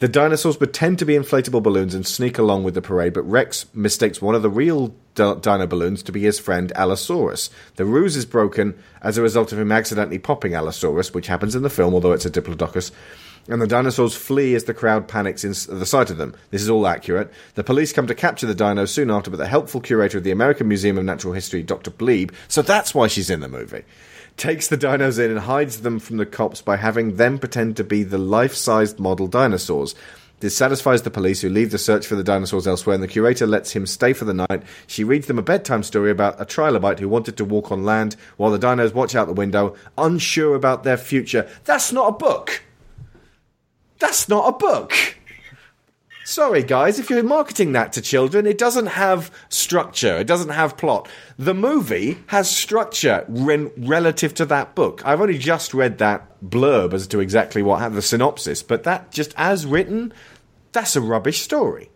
The 0.01 0.09
dinosaurs 0.09 0.57
pretend 0.57 0.99
to 0.99 1.07
be 1.07 1.15
inflatable 1.15 1.63
balloons 1.63 1.95
and 1.95 2.05
sneak 2.05 2.37
along 2.37 2.65
with 2.65 2.75
the 2.75 2.83
parade, 2.83 3.13
but 3.13 3.23
Rex 3.23 3.67
mistakes 3.73 4.21
one 4.21 4.35
of 4.35 4.43
the 4.43 4.51
real 4.51 4.93
di- 5.15 5.37
dino 5.37 5.69
balloons 5.69 6.03
to 6.03 6.11
be 6.13 6.23
his 6.23 6.41
friend 6.41 6.73
Allosaurus. 6.75 7.49
The 7.77 7.85
ruse 7.85 8.17
is 8.17 8.27
broken 8.27 8.75
as 9.03 9.17
a 9.17 9.23
result 9.23 9.53
of 9.53 9.59
him 9.61 9.71
accidentally 9.71 10.19
popping 10.19 10.53
Allosaurus, 10.53 11.15
which 11.15 11.29
happens 11.29 11.55
in 11.55 11.63
the 11.63 11.71
film, 11.71 11.95
although 11.95 12.11
it's 12.11 12.27
a 12.27 12.31
Diplodocus. 12.31 12.91
And 13.49 13.63
the 13.63 13.69
dinosaurs 13.69 14.17
flee 14.17 14.57
as 14.57 14.65
the 14.65 14.75
crowd 14.75 15.07
panics 15.07 15.45
in 15.45 15.51
the 15.51 15.87
sight 15.87 16.11
of 16.11 16.17
them. 16.17 16.35
This 16.51 16.63
is 16.63 16.71
all 16.71 16.89
accurate. 16.89 17.33
The 17.55 17.63
police 17.63 17.93
come 17.93 18.09
to 18.09 18.15
capture 18.17 18.47
the 18.47 18.55
dinos 18.55 18.89
soon 18.89 19.13
after, 19.13 19.31
but 19.31 19.37
the 19.37 19.47
helpful 19.47 19.81
curator 19.81 20.19
of 20.19 20.25
the 20.25 20.33
American 20.33 20.67
Museum 20.67 20.99
of 20.99 21.05
Natural 21.05 21.35
History, 21.35 21.63
Dr. 21.63 21.93
Bleeb, 21.93 22.33
so 22.49 22.63
that's 22.63 22.97
why 22.97 23.07
she's 23.07 23.31
in 23.31 23.41
the 23.41 23.49
movie 23.49 23.85
takes 24.37 24.69
the 24.69 24.79
dinos 24.79 25.19
in 25.19 25.31
and 25.31 25.41
hides 25.41 25.81
them 25.83 25.99
from 25.99 26.17
the 26.17 26.27
cops 26.27 26.61
by 26.61 26.77
having 26.77 27.17
them 27.17 27.39
pretend 27.39 27.77
to 27.77 27.85
be 27.85 28.03
the 28.03 28.19
life-sized 28.19 28.99
model 28.99 29.27
dinosaurs. 29.27 29.95
This 30.41 30.57
satisfies 30.57 31.03
the 31.03 31.11
police, 31.11 31.41
who 31.41 31.49
leave 31.49 31.71
the 31.71 31.79
search 31.79 32.07
for 32.07 32.17
the 32.17 32.25
dinosaurs 32.25 32.67
elsewhere, 32.67 32.95
and 32.95 33.03
the 33.03 33.09
curator 33.09 33.47
lets 33.47 33.73
him 33.73 33.87
stay 33.87 34.13
for 34.13 34.25
the 34.25 34.35
night. 34.35 34.63
She 34.87 35.05
reads 35.05 35.27
them 35.27 35.39
a 35.39 35.43
bedtime 35.43 35.83
story 35.83 36.11
about 36.11 36.41
a 36.41 36.45
trilobite 36.45 36.99
who 36.99 37.09
wanted 37.09 37.37
to 37.39 37.45
walk 37.45 37.73
on 37.73 37.85
land, 37.85 38.17
while 38.37 38.51
the 38.51 38.59
dinos 38.59 38.93
watch 38.93 39.15
out 39.15 39.27
the 39.27 39.33
window, 39.33 39.75
unsure 39.97 40.55
about 40.55 40.85
their 40.85 40.99
future. 40.99 41.49
That's 41.65 41.93
not 41.93 42.09
a 42.09 42.13
book! 42.13 42.63
That's 44.01 44.29
not 44.29 44.49
a 44.49 44.59
book. 44.59 44.93
Sorry, 46.27 46.63
guys, 46.63 46.99
if 46.99 47.11
you're 47.11 47.23
marketing 47.23 47.73
that 47.73 47.93
to 47.93 48.01
children, 48.01 48.47
it 48.47 48.57
doesn't 48.57 48.87
have 48.87 49.31
structure. 49.51 50.17
It 50.17 50.27
doesn't 50.27 50.49
have 50.49 50.79
plot. 50.79 51.07
The 51.39 51.53
movie 51.53 52.17
has 52.29 52.51
structure 52.51 53.27
re- 53.29 53.71
relative 53.77 54.33
to 54.35 54.47
that 54.47 54.75
book. 54.75 55.03
I've 55.05 55.21
only 55.21 55.37
just 55.37 55.75
read 55.75 55.99
that 55.99 56.41
blurb 56.43 56.95
as 56.95 57.07
to 57.09 57.21
exactly 57.21 57.63
what 57.63 57.81
happened, 57.81 57.99
the 57.99 58.03
synopsis, 58.03 58.63
but 58.63 58.85
that 58.85 59.13
just 59.13 59.35
as 59.37 59.67
written, 59.67 60.15
that's 60.73 60.97
a 60.97 61.03
rubbish 61.03 61.43
story. 61.43 61.91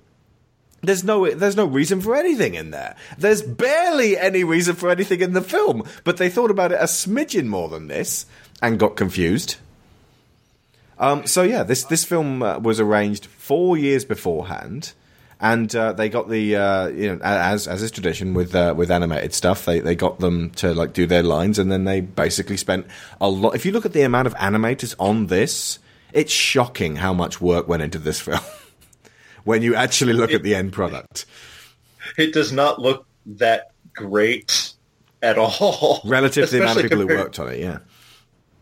There's 0.82 1.02
no 1.02 1.28
there's 1.28 1.56
no 1.56 1.64
reason 1.64 2.02
for 2.02 2.14
anything 2.14 2.54
in 2.54 2.70
there. 2.70 2.96
There's 3.16 3.42
barely 3.42 4.16
any 4.16 4.44
reason 4.44 4.76
for 4.76 4.90
anything 4.90 5.22
in 5.22 5.32
the 5.32 5.40
film, 5.40 5.84
but 6.04 6.18
they 6.18 6.28
thought 6.28 6.50
about 6.50 6.70
it 6.70 6.80
a 6.80 6.84
smidgen 6.84 7.46
more 7.46 7.68
than 7.68 7.88
this 7.88 8.26
and 8.60 8.78
got 8.78 8.94
confused. 8.94 9.56
Um, 10.98 11.26
so 11.26 11.42
yeah, 11.42 11.62
this 11.62 11.84
this 11.84 12.04
film 12.04 12.42
uh, 12.42 12.58
was 12.58 12.80
arranged 12.80 13.26
four 13.26 13.76
years 13.76 14.04
beforehand, 14.04 14.92
and 15.40 15.74
uh, 15.74 15.92
they 15.92 16.08
got 16.08 16.28
the 16.28 16.56
uh, 16.56 16.88
you 16.88 17.14
know 17.14 17.20
as 17.22 17.68
as 17.68 17.82
is 17.82 17.90
tradition 17.90 18.34
with 18.34 18.54
uh, 18.54 18.74
with 18.76 18.90
animated 18.90 19.32
stuff, 19.32 19.64
they 19.64 19.80
they 19.80 19.94
got 19.94 20.18
them 20.18 20.50
to 20.50 20.74
like 20.74 20.92
do 20.92 21.06
their 21.06 21.22
lines, 21.22 21.58
and 21.58 21.70
then 21.70 21.84
they 21.84 22.00
basically 22.00 22.56
spent 22.56 22.86
a 23.20 23.28
lot. 23.28 23.54
If 23.54 23.64
you 23.64 23.72
look 23.72 23.86
at 23.86 23.92
the 23.92 24.02
amount 24.02 24.26
of 24.26 24.34
animators 24.34 24.94
on 24.98 25.26
this, 25.28 25.78
it's 26.12 26.32
shocking 26.32 26.96
how 26.96 27.12
much 27.12 27.40
work 27.40 27.68
went 27.68 27.82
into 27.82 27.98
this 27.98 28.20
film. 28.28 28.40
when 29.44 29.62
you 29.62 29.74
actually 29.76 30.14
look 30.14 30.32
at 30.32 30.42
the 30.42 30.54
end 30.54 30.72
product, 30.72 31.26
it 32.16 32.32
does 32.32 32.50
not 32.52 32.80
look 32.80 33.06
that 33.26 33.70
great 33.94 34.72
at 35.22 35.38
all 35.38 36.00
relative 36.04 36.48
to 36.48 36.56
the 36.56 36.62
amount 36.62 36.78
of 36.78 36.82
people 36.84 36.98
who 36.98 37.06
worked 37.06 37.38
on 37.38 37.48
it. 37.48 37.60
Yeah. 37.60 37.78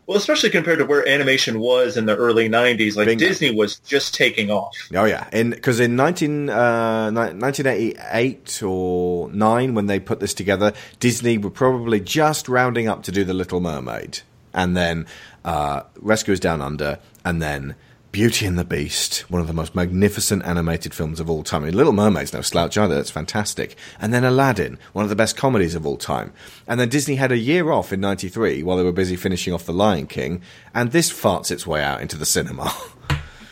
Well, 0.07 0.17
especially 0.17 0.51
compared 0.51 0.79
to 0.79 0.87
where 0.87 1.07
animation 1.09 1.59
was 1.59 1.97
in 1.97 2.07
the 2.07 2.17
early 2.17 2.49
'90s, 2.49 2.97
like 2.97 3.07
Bingo. 3.07 3.27
Disney 3.27 3.51
was 3.51 3.81
just 3.81 4.15
taking 4.15 4.51
off. 4.51 4.77
Oh 4.95 5.05
yeah, 5.05 5.29
because 5.31 5.81
in 5.81 5.97
19, 5.97 6.49
uh, 6.49 7.11
1988 7.11 8.63
or 8.63 9.31
nine, 9.31 9.75
when 9.75 9.87
they 9.87 9.99
put 9.99 10.21
this 10.21 10.33
together, 10.33 10.73
Disney 11.01 11.39
were 11.39 11.51
probably 11.51 11.99
just 11.99 12.49
rounding 12.49 12.87
up 12.87 13.03
to 13.05 13.13
do 13.13 13.25
the 13.25 13.35
Little 13.35 13.61
Mermaid, 13.61 14.21
and 14.55 14.77
then 14.77 15.07
uh, 15.45 15.83
Rescuers 15.97 16.39
Down 16.39 16.61
Under, 16.61 17.01
and 17.25 17.43
then 17.43 17.75
Beauty 18.17 18.47
and 18.47 18.59
the 18.59 18.65
Beast, 18.65 19.31
one 19.31 19.43
of 19.43 19.47
the 19.47 19.53
most 19.53 19.75
magnificent 19.75 20.43
animated 20.47 20.95
films 20.95 21.21
of 21.21 21.29
all 21.29 21.43
time. 21.43 21.65
I 21.65 21.67
mean, 21.67 21.77
Little 21.77 21.93
Mermaid's 21.93 22.33
no 22.33 22.41
slouch 22.41 22.79
either, 22.79 22.95
that's 22.95 23.11
fantastic. 23.11 23.77
And 24.01 24.11
then 24.11 24.25
Aladdin, 24.25 24.79
one 24.95 25.03
of 25.03 25.11
the 25.11 25.15
best 25.15 25.37
comedies 25.37 25.75
of 25.75 25.85
all 25.85 25.99
time. 25.99 26.33
And 26.67 26.81
then 26.81 26.89
Disney 26.89 27.17
had 27.17 27.31
a 27.31 27.37
year 27.37 27.71
off 27.71 27.93
in 27.93 28.01
93 28.01 28.63
while 28.63 28.79
they 28.79 28.85
were 28.85 28.91
busy 28.91 29.17
finishing 29.17 29.53
off 29.53 29.67
The 29.67 29.75
Lion 29.75 30.07
King, 30.07 30.41
and 30.75 30.93
this 30.93 31.13
farts 31.13 31.51
its 31.51 31.67
way 31.67 31.83
out 31.83 32.01
into 32.01 32.17
the 32.17 32.25
cinema. 32.25 32.73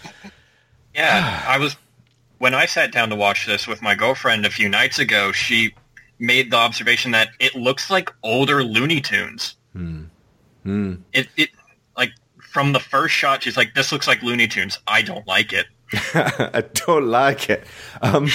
yeah, 0.94 1.44
I 1.46 1.58
was. 1.58 1.76
When 2.38 2.54
I 2.54 2.64
sat 2.64 2.90
down 2.90 3.10
to 3.10 3.16
watch 3.16 3.46
this 3.46 3.66
with 3.66 3.82
my 3.82 3.94
girlfriend 3.94 4.46
a 4.46 4.50
few 4.50 4.70
nights 4.70 4.98
ago, 4.98 5.30
she 5.30 5.74
made 6.18 6.50
the 6.50 6.56
observation 6.56 7.10
that 7.10 7.28
it 7.38 7.54
looks 7.54 7.90
like 7.90 8.10
older 8.22 8.64
Looney 8.64 9.02
Tunes. 9.02 9.56
Hmm. 9.74 10.04
Hmm. 10.62 10.94
It, 11.12 11.28
it 11.36 11.50
from 12.54 12.72
the 12.72 12.78
first 12.78 13.12
shot, 13.12 13.42
she's 13.42 13.56
like, 13.56 13.74
"This 13.74 13.90
looks 13.90 14.06
like 14.06 14.22
Looney 14.22 14.46
Tunes. 14.46 14.78
I 14.86 15.02
don't 15.02 15.26
like 15.26 15.52
it." 15.52 15.66
I 16.14 16.62
don't 16.86 17.08
like 17.08 17.50
it. 17.50 17.64
Um, 18.00 18.28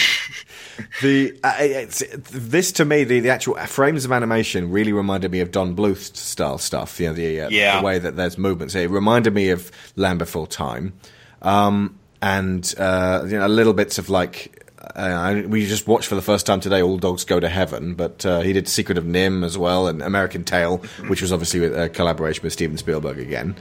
the 1.01 1.39
uh, 1.41 1.85
this 2.29 2.73
to 2.73 2.85
me, 2.85 3.05
the, 3.05 3.21
the 3.21 3.29
actual 3.29 3.55
frames 3.65 4.03
of 4.03 4.11
animation 4.11 4.71
really 4.71 4.91
reminded 4.91 5.31
me 5.31 5.39
of 5.39 5.51
Don 5.51 5.73
Bluth 5.73 6.15
style 6.17 6.57
stuff. 6.57 6.99
You 6.99 7.07
know, 7.07 7.13
the, 7.13 7.41
uh, 7.41 7.49
yeah. 7.49 7.79
the 7.79 7.85
way 7.85 7.97
that 7.97 8.17
there's 8.17 8.37
movements. 8.37 8.75
It 8.75 8.89
reminded 8.89 9.33
me 9.33 9.51
of 9.51 9.71
Land 9.95 10.19
Before 10.19 10.47
Time, 10.47 10.93
um, 11.41 11.97
and 12.21 12.75
uh, 12.77 13.23
you 13.25 13.39
know, 13.39 13.47
little 13.47 13.73
bits 13.73 13.97
of 13.97 14.09
like 14.09 14.58
uh, 14.95 15.43
we 15.47 15.65
just 15.65 15.87
watched 15.87 16.07
for 16.07 16.15
the 16.15 16.21
first 16.21 16.45
time 16.45 16.59
today 16.59 16.81
All 16.81 16.97
Dogs 16.97 17.23
Go 17.23 17.39
to 17.39 17.49
Heaven, 17.49 17.95
but 17.95 18.25
uh, 18.25 18.41
he 18.41 18.53
did 18.53 18.67
Secret 18.67 18.97
of 18.97 19.03
NIMH 19.03 19.45
as 19.45 19.57
well 19.57 19.87
and 19.87 20.01
American 20.01 20.43
Tail, 20.43 20.77
which 21.07 21.21
was 21.21 21.31
obviously 21.31 21.65
a 21.65 21.89
collaboration 21.89 22.43
with 22.43 22.53
Steven 22.53 22.77
Spielberg 22.77 23.19
again. 23.19 23.55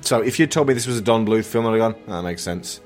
So 0.00 0.20
if 0.20 0.38
you'd 0.38 0.50
told 0.50 0.68
me 0.68 0.74
this 0.74 0.86
was 0.86 0.98
a 0.98 1.02
Don 1.02 1.26
Bluth 1.26 1.46
film, 1.46 1.66
I'd 1.66 1.80
have 1.80 1.94
gone, 1.94 2.02
oh, 2.08 2.12
that 2.12 2.22
makes 2.22 2.42
sense. 2.42 2.80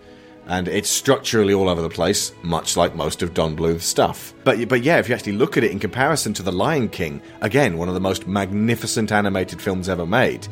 And 0.47 0.67
it's 0.67 0.89
structurally 0.89 1.53
all 1.53 1.69
over 1.69 1.83
the 1.83 1.91
place, 1.91 2.33
much 2.43 2.77
like 2.77 2.95
most 2.97 3.23
of 3.23 3.35
Don 3.35 3.55
Bluth's 3.55 3.85
stuff. 3.85 4.33
But 4.45 4.67
but 4.69 4.83
yeah, 4.83 4.99
if 4.99 5.09
you 5.09 5.15
actually 5.15 5.33
look 5.33 5.59
at 5.59 5.65
it 5.65 5.71
in 5.71 5.79
comparison 5.79 6.33
to 6.35 6.43
The 6.43 6.53
Lion 6.53 6.89
King, 6.89 7.21
again, 7.43 7.77
one 7.77 7.89
of 7.89 7.95
the 7.95 8.01
most 8.01 8.27
magnificent 8.27 9.13
animated 9.13 9.61
films 9.61 9.91
ever 9.91 10.07
made, 10.07 10.49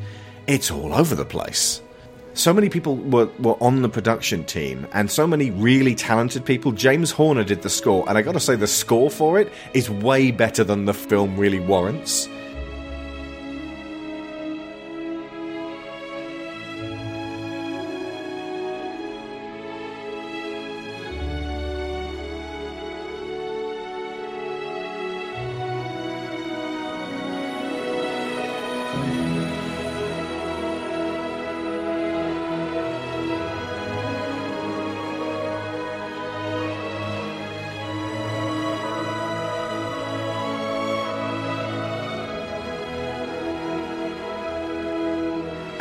it's 0.46 0.70
all 0.70 0.92
over 0.92 1.14
the 1.14 1.24
place 1.24 1.80
so 2.36 2.52
many 2.52 2.68
people 2.68 2.96
were, 2.96 3.26
were 3.38 3.56
on 3.62 3.80
the 3.80 3.88
production 3.88 4.44
team 4.44 4.86
and 4.92 5.10
so 5.10 5.26
many 5.26 5.50
really 5.50 5.94
talented 5.94 6.44
people. 6.44 6.70
James 6.70 7.10
Horner 7.10 7.44
did 7.44 7.62
the 7.62 7.70
score, 7.70 8.06
and 8.08 8.18
I 8.18 8.22
gotta 8.22 8.40
say, 8.40 8.56
the 8.56 8.66
score 8.66 9.10
for 9.10 9.40
it 9.40 9.50
is 9.72 9.88
way 9.88 10.30
better 10.30 10.62
than 10.62 10.84
the 10.84 10.92
film 10.92 11.38
really 11.38 11.60
warrants. 11.60 12.28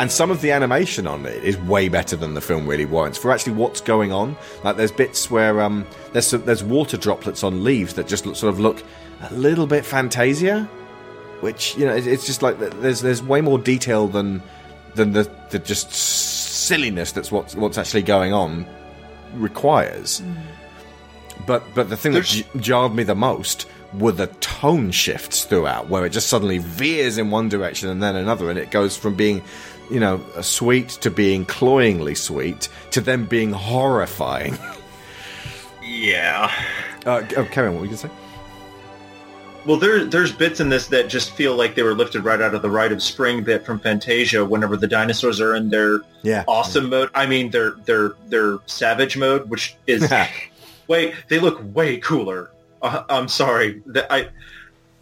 And 0.06 0.12
some 0.12 0.30
of 0.30 0.42
the 0.42 0.52
animation 0.52 1.08
on 1.08 1.26
it 1.26 1.44
is 1.44 1.58
way 1.58 1.90
better 1.90 2.16
than 2.16 2.36
the 2.36 2.42
film 2.42 2.68
really 2.68 2.86
warrants 2.86 3.18
for 3.18 3.32
actually 3.32 3.54
what's 3.54 3.82
going 3.82 4.12
on. 4.12 4.38
Like 4.64 4.78
there's 4.78 4.92
bits 4.92 5.32
where 5.32 5.60
um, 5.62 5.84
there's 6.14 6.30
there's 6.30 6.64
water 6.64 6.96
droplets 6.96 7.44
on 7.44 7.64
leaves 7.64 7.96
that 7.96 8.08
just 8.08 8.24
look, 8.28 8.36
sort 8.36 8.54
of 8.54 8.60
look 8.60 8.84
a 9.22 9.34
little 9.34 9.66
bit 9.66 9.84
Fantasia, 9.84 10.66
which 11.42 11.76
you 11.76 11.88
know 11.88 11.96
it's 11.96 12.24
just 12.24 12.44
like 12.44 12.60
there's 12.60 13.02
there's 13.02 13.24
way 13.24 13.42
more 13.42 13.58
detail 13.58 14.08
than 14.08 14.44
than 14.94 15.14
the 15.14 15.28
the 15.50 15.58
just 15.58 15.92
silliness 15.92 17.12
that's 17.12 17.32
what's 17.32 17.56
what's 17.56 17.80
actually 17.80 18.04
going 18.04 18.32
on 18.32 18.64
requires. 19.34 20.22
Mm. 20.22 20.38
But 21.48 21.64
but 21.74 21.90
the 21.90 21.98
thing 21.98 22.12
there's... 22.12 22.44
that 22.44 22.54
j- 22.54 22.60
jarred 22.60 22.94
me 22.94 23.02
the 23.02 23.16
most 23.16 23.68
were 23.96 24.12
the 24.12 24.28
tone 24.28 24.92
shifts 24.92 25.46
throughout, 25.46 25.90
where 25.90 26.06
it 26.06 26.12
just 26.12 26.28
suddenly 26.28 26.60
veers 26.60 27.18
in 27.18 27.32
one 27.32 27.50
direction 27.50 27.90
and 27.90 28.04
then 28.04 28.16
another, 28.16 28.52
and 28.52 28.60
it 28.60 28.70
goes 28.70 28.96
from 28.96 29.16
being 29.16 29.42
you 29.90 30.00
know, 30.00 30.24
sweet 30.42 30.90
to 30.90 31.12
being 31.12 31.46
cloyingly 31.46 32.16
sweet 32.16 32.70
to 32.92 33.02
them 33.02 33.26
being 33.26 33.52
horrifying. 33.52 34.58
Yeah. 35.84 36.52
Uh, 37.06 37.24
oh, 37.38 37.46
Karen, 37.46 37.74
what 37.74 37.82
were 37.82 37.86
you 37.88 37.96
going 37.96 37.98
to 37.98 37.98
say? 37.98 38.10
Well, 39.66 39.78
there, 39.78 40.06
there's 40.06 40.32
bits 40.32 40.60
in 40.60 40.70
this 40.70 40.88
that 40.88 41.10
just 41.10 41.32
feel 41.32 41.56
like 41.56 41.74
they 41.74 41.82
were 41.82 41.96
lifted 41.96 42.24
right 42.24 42.40
out 42.40 42.54
of 42.54 42.62
the 42.62 42.70
Rite 42.70 42.92
of 42.92 43.02
Spring 43.02 43.44
bit 43.44 43.66
from 43.66 43.80
Fantasia. 43.80 44.46
Whenever 44.46 44.78
the 44.78 44.88
dinosaurs 44.88 45.42
are 45.42 45.56
in 45.56 45.70
their 45.70 46.02
yeah. 46.22 46.44
awesome 46.48 46.90
mode, 46.90 47.10
I 47.16 47.26
mean 47.26 47.50
their 47.50 47.72
their 47.86 48.14
their 48.28 48.60
savage 48.68 49.18
mode, 49.18 49.50
which 49.50 49.76
is 49.88 50.14
wait, 50.88 51.16
they 51.30 51.40
look 51.40 51.60
way 51.74 51.98
cooler. 51.98 52.52
Uh, 52.82 53.04
I'm 53.10 53.28
sorry, 53.28 53.82
that 53.88 54.12
I 54.14 54.30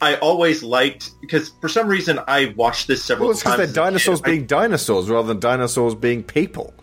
I 0.04 0.16
always 0.16 0.64
liked 0.64 1.12
because 1.22 1.54
for 1.62 1.70
some 1.70 1.88
reason 1.88 2.20
I 2.28 2.54
watched 2.58 2.88
this 2.88 3.02
several 3.02 3.30
well, 3.30 3.32
it's 3.32 3.42
times. 3.42 3.56
Because 3.56 3.74
they're 3.74 3.84
dinosaurs 3.86 4.20
being 4.20 4.44
I, 4.44 4.46
dinosaurs 4.46 5.10
rather 5.10 5.30
than 5.30 5.40
dinosaurs 5.40 5.96
being 5.96 6.24
people. 6.24 6.74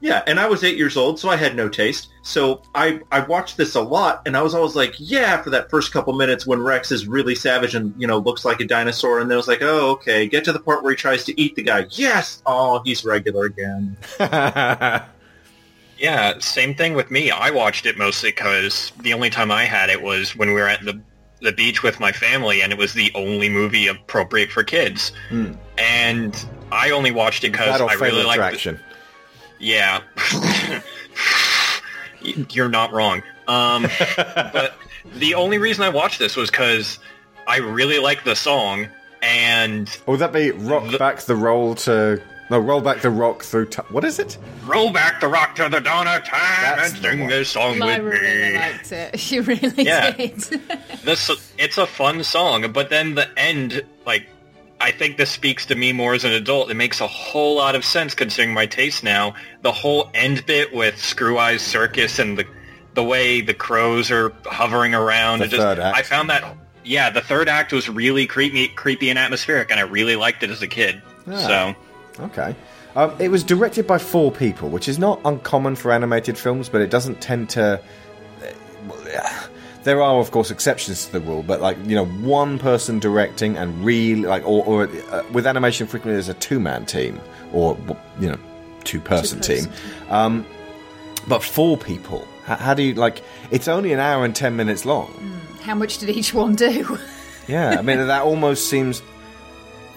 Yeah, 0.00 0.22
and 0.26 0.40
I 0.40 0.48
was 0.48 0.64
eight 0.64 0.78
years 0.78 0.96
old, 0.96 1.20
so 1.20 1.28
I 1.28 1.36
had 1.36 1.54
no 1.54 1.68
taste. 1.68 2.08
So 2.22 2.62
I 2.74 3.00
I 3.12 3.20
watched 3.20 3.58
this 3.58 3.74
a 3.74 3.82
lot, 3.82 4.22
and 4.24 4.34
I 4.34 4.40
was 4.40 4.54
always 4.54 4.74
like, 4.74 4.94
yeah, 4.96 5.42
for 5.42 5.50
that 5.50 5.68
first 5.68 5.92
couple 5.92 6.14
minutes 6.14 6.46
when 6.46 6.62
Rex 6.62 6.90
is 6.90 7.06
really 7.06 7.34
savage 7.34 7.74
and 7.74 7.92
you 7.98 8.06
know 8.06 8.16
looks 8.16 8.46
like 8.46 8.60
a 8.60 8.64
dinosaur, 8.64 9.20
and 9.20 9.30
then 9.30 9.34
I 9.34 9.36
was 9.36 9.48
like, 9.48 9.60
oh, 9.60 9.90
okay, 9.90 10.26
get 10.26 10.42
to 10.44 10.52
the 10.52 10.60
part 10.60 10.82
where 10.82 10.92
he 10.92 10.96
tries 10.96 11.24
to 11.24 11.38
eat 11.38 11.56
the 11.56 11.62
guy. 11.62 11.84
Yes, 11.90 12.42
oh, 12.46 12.80
he's 12.86 13.04
regular 13.04 13.44
again. 13.44 13.98
yeah, 14.18 15.04
same 16.38 16.74
thing 16.74 16.94
with 16.94 17.10
me. 17.10 17.30
I 17.30 17.50
watched 17.50 17.84
it 17.84 17.98
mostly 17.98 18.30
because 18.30 18.92
the 19.00 19.12
only 19.12 19.28
time 19.28 19.50
I 19.50 19.66
had 19.66 19.90
it 19.90 20.00
was 20.00 20.34
when 20.34 20.48
we 20.48 20.54
were 20.54 20.68
at 20.68 20.82
the 20.82 20.98
the 21.42 21.52
beach 21.52 21.82
with 21.82 22.00
my 22.00 22.12
family, 22.12 22.62
and 22.62 22.72
it 22.72 22.78
was 22.78 22.94
the 22.94 23.10
only 23.14 23.48
movie 23.48 23.86
appropriate 23.86 24.50
for 24.50 24.62
kids. 24.62 25.12
Hmm. 25.28 25.52
And 25.78 26.46
I 26.70 26.90
only 26.90 27.10
watched 27.10 27.44
it 27.44 27.52
because 27.52 27.80
I 27.80 27.94
really 27.94 28.24
liked. 28.24 28.64
The, 28.64 28.78
yeah, 29.58 30.00
you're 32.50 32.68
not 32.68 32.92
wrong. 32.92 33.22
Um, 33.48 33.86
but 34.16 34.74
the 35.16 35.34
only 35.34 35.58
reason 35.58 35.84
I 35.84 35.88
watched 35.88 36.18
this 36.18 36.36
was 36.36 36.50
because 36.50 36.98
I 37.46 37.58
really 37.58 37.98
liked 37.98 38.24
the 38.24 38.36
song, 38.36 38.88
and 39.22 39.98
would 40.06 40.20
that 40.20 40.32
be 40.32 40.50
rock 40.50 40.90
the, 40.90 40.98
back 40.98 41.20
the 41.20 41.36
roll 41.36 41.74
to 41.76 42.22
No, 42.50 42.58
roll 42.58 42.80
back 42.80 43.00
the 43.00 43.10
rock 43.10 43.42
through. 43.44 43.66
T- 43.66 43.82
what 43.90 44.04
is 44.04 44.18
it? 44.18 44.36
Roll 44.66 44.90
back 44.92 45.20
the 45.20 45.28
rock 45.28 45.54
to 45.56 45.68
the 45.68 45.80
dawn 45.80 46.08
of 46.08 46.24
time 46.24 46.76
That's 46.76 46.92
and 46.94 47.02
sing 47.02 47.26
this 47.28 47.48
song 47.50 47.78
Lyra 47.78 48.02
with 48.04 48.12
me. 48.14 48.18
really 48.20 48.54
liked 48.58 48.92
it. 48.92 49.20
She 49.20 49.40
really 49.40 49.84
Yeah. 49.84 50.10
did. 50.10 50.34
This 51.04 51.30
it's 51.58 51.78
a 51.78 51.86
fun 51.86 52.24
song, 52.24 52.70
but 52.72 52.90
then 52.90 53.14
the 53.14 53.28
end, 53.38 53.84
like, 54.04 54.26
I 54.80 54.90
think 54.90 55.16
this 55.16 55.30
speaks 55.30 55.64
to 55.66 55.74
me 55.74 55.92
more 55.92 56.14
as 56.14 56.24
an 56.24 56.32
adult. 56.32 56.70
It 56.70 56.74
makes 56.74 57.00
a 57.00 57.06
whole 57.06 57.56
lot 57.56 57.74
of 57.74 57.84
sense 57.84 58.14
considering 58.14 58.52
my 58.52 58.66
taste 58.66 59.04
now. 59.04 59.34
The 59.62 59.72
whole 59.72 60.10
end 60.14 60.44
bit 60.46 60.74
with 60.74 60.96
Screweyes 60.96 61.60
Circus 61.60 62.18
and 62.18 62.36
the 62.38 62.46
the 62.94 63.04
way 63.04 63.40
the 63.40 63.54
crows 63.54 64.10
are 64.10 64.32
hovering 64.46 64.94
around. 64.94 65.38
The 65.38 65.46
just, 65.48 65.62
third 65.62 65.78
act. 65.78 65.96
I 65.96 66.02
found 66.02 66.28
that. 66.30 66.56
Yeah, 66.82 67.10
the 67.10 67.20
third 67.20 67.48
act 67.48 67.72
was 67.72 67.88
really 67.88 68.26
creepy, 68.26 68.66
creepy 68.68 69.10
and 69.10 69.18
atmospheric, 69.18 69.70
and 69.70 69.78
I 69.78 69.84
really 69.84 70.16
liked 70.16 70.42
it 70.42 70.50
as 70.50 70.60
a 70.62 70.66
kid. 70.66 71.00
Ah. 71.30 71.36
So 71.36 71.74
Okay. 72.20 72.54
Um, 72.96 73.14
it 73.20 73.28
was 73.28 73.44
directed 73.44 73.86
by 73.86 73.98
four 73.98 74.32
people, 74.32 74.68
which 74.68 74.88
is 74.88 74.98
not 74.98 75.20
uncommon 75.24 75.76
for 75.76 75.92
animated 75.92 76.36
films, 76.36 76.68
but 76.68 76.80
it 76.80 76.90
doesn't 76.90 77.20
tend 77.20 77.50
to. 77.50 77.80
There 79.82 80.02
are, 80.02 80.18
of 80.20 80.30
course, 80.30 80.50
exceptions 80.50 81.06
to 81.06 81.12
the 81.12 81.20
rule, 81.20 81.42
but 81.42 81.60
like 81.60 81.78
you 81.86 81.94
know, 81.94 82.04
one 82.04 82.58
person 82.58 82.98
directing 82.98 83.56
and 83.56 83.82
really 83.84 84.22
like, 84.22 84.46
or, 84.46 84.64
or 84.66 84.88
uh, 85.10 85.22
with 85.32 85.46
animation, 85.46 85.86
frequently 85.86 86.14
there's 86.14 86.28
a 86.28 86.34
two-man 86.34 86.84
team 86.84 87.18
or 87.52 87.78
you 88.18 88.28
know, 88.28 88.38
two-person 88.84 89.40
team. 89.40 89.64
Two-person. 89.64 90.10
Um, 90.10 90.46
but 91.28 91.42
four 91.42 91.78
people. 91.78 92.26
How, 92.44 92.56
how 92.56 92.74
do 92.74 92.82
you 92.82 92.94
like? 92.94 93.22
It's 93.50 93.68
only 93.68 93.92
an 93.92 94.00
hour 94.00 94.24
and 94.24 94.34
ten 94.36 94.56
minutes 94.56 94.84
long. 94.84 95.12
How 95.62 95.74
much 95.74 95.98
did 95.98 96.10
each 96.10 96.34
one 96.34 96.56
do? 96.56 96.98
Yeah, 97.48 97.76
I 97.78 97.82
mean 97.82 97.98
that 98.06 98.22
almost 98.22 98.68
seems 98.68 99.02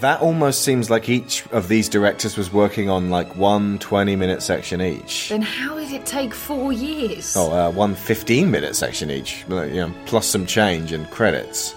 that 0.01 0.21
almost 0.21 0.61
seems 0.63 0.89
like 0.89 1.07
each 1.09 1.45
of 1.47 1.67
these 1.67 1.87
directors 1.89 2.37
was 2.37 2.51
working 2.51 2.89
on 2.89 3.09
like 3.09 3.35
one 3.35 3.79
20 3.79 4.15
minute 4.15 4.41
section 4.41 4.81
each. 4.81 5.29
then 5.29 5.41
how 5.41 5.77
did 5.77 5.91
it 5.91 6.05
take 6.05 6.33
four 6.33 6.73
years? 6.73 7.35
Oh, 7.37 7.51
uh, 7.51 7.71
one 7.71 7.95
15 7.95 8.51
minute 8.51 8.75
section 8.75 9.09
each, 9.09 9.45
you 9.49 9.55
know, 9.55 9.93
plus 10.05 10.27
some 10.27 10.45
change 10.45 10.91
and 10.91 11.09
credits. 11.11 11.73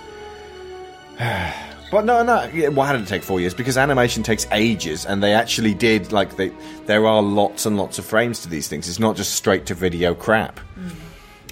but 1.18 2.04
no, 2.04 2.22
no. 2.22 2.44
yeah, 2.52 2.68
Why 2.68 2.92
did 2.92 3.02
it 3.02 3.08
take 3.08 3.22
four 3.22 3.40
years? 3.40 3.54
Because 3.54 3.78
animation 3.78 4.22
takes 4.22 4.46
ages, 4.52 5.06
and 5.06 5.22
they 5.22 5.32
actually 5.32 5.72
did 5.74 6.12
like 6.12 6.36
they. 6.36 6.52
There 6.86 7.06
are 7.06 7.22
lots 7.22 7.64
and 7.64 7.76
lots 7.76 7.98
of 7.98 8.04
frames 8.04 8.40
to 8.42 8.48
these 8.48 8.68
things. 8.68 8.88
It's 8.88 8.98
not 8.98 9.16
just 9.16 9.34
straight 9.34 9.66
to 9.66 9.74
video 9.74 10.14
crap. 10.14 10.60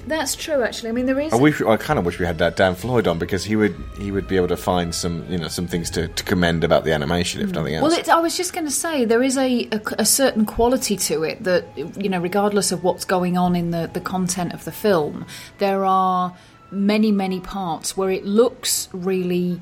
That's 0.06 0.36
true, 0.36 0.62
actually. 0.62 0.90
I 0.90 0.92
mean, 0.92 1.06
there 1.06 1.18
is. 1.18 1.32
I 1.32 1.36
wish 1.36 1.62
I 1.62 1.76
kind 1.76 1.98
of 1.98 2.04
wish 2.04 2.18
we 2.18 2.26
had 2.26 2.38
that 2.38 2.56
Dan 2.56 2.74
Floyd 2.74 3.06
on 3.06 3.18
because 3.18 3.44
he 3.44 3.56
would 3.56 3.74
he 3.98 4.10
would 4.10 4.28
be 4.28 4.36
able 4.36 4.48
to 4.48 4.56
find 4.56 4.94
some 4.94 5.24
you 5.30 5.38
know 5.38 5.48
some 5.48 5.66
things 5.66 5.90
to, 5.90 6.08
to 6.08 6.24
commend 6.24 6.62
about 6.62 6.84
the 6.84 6.92
animation 6.92 7.40
if 7.40 7.52
nothing 7.52 7.74
else. 7.74 8.06
Well, 8.06 8.18
I 8.18 8.20
was 8.20 8.36
just 8.36 8.52
going 8.52 8.66
to 8.66 8.72
say 8.72 9.04
there 9.04 9.22
is 9.22 9.38
a, 9.38 9.68
a, 9.72 9.80
a 10.00 10.04
certain 10.04 10.44
quality 10.44 10.96
to 10.96 11.22
it 11.22 11.44
that 11.44 11.64
you 11.76 12.08
know, 12.08 12.20
regardless 12.20 12.70
of 12.70 12.84
what's 12.84 13.04
going 13.04 13.38
on 13.38 13.56
in 13.56 13.70
the, 13.70 13.90
the 13.92 14.00
content 14.00 14.52
of 14.52 14.64
the 14.64 14.72
film, 14.72 15.24
there 15.58 15.84
are 15.84 16.36
many 16.70 17.10
many 17.12 17.40
parts 17.40 17.96
where 17.96 18.10
it 18.10 18.26
looks 18.26 18.88
really, 18.92 19.60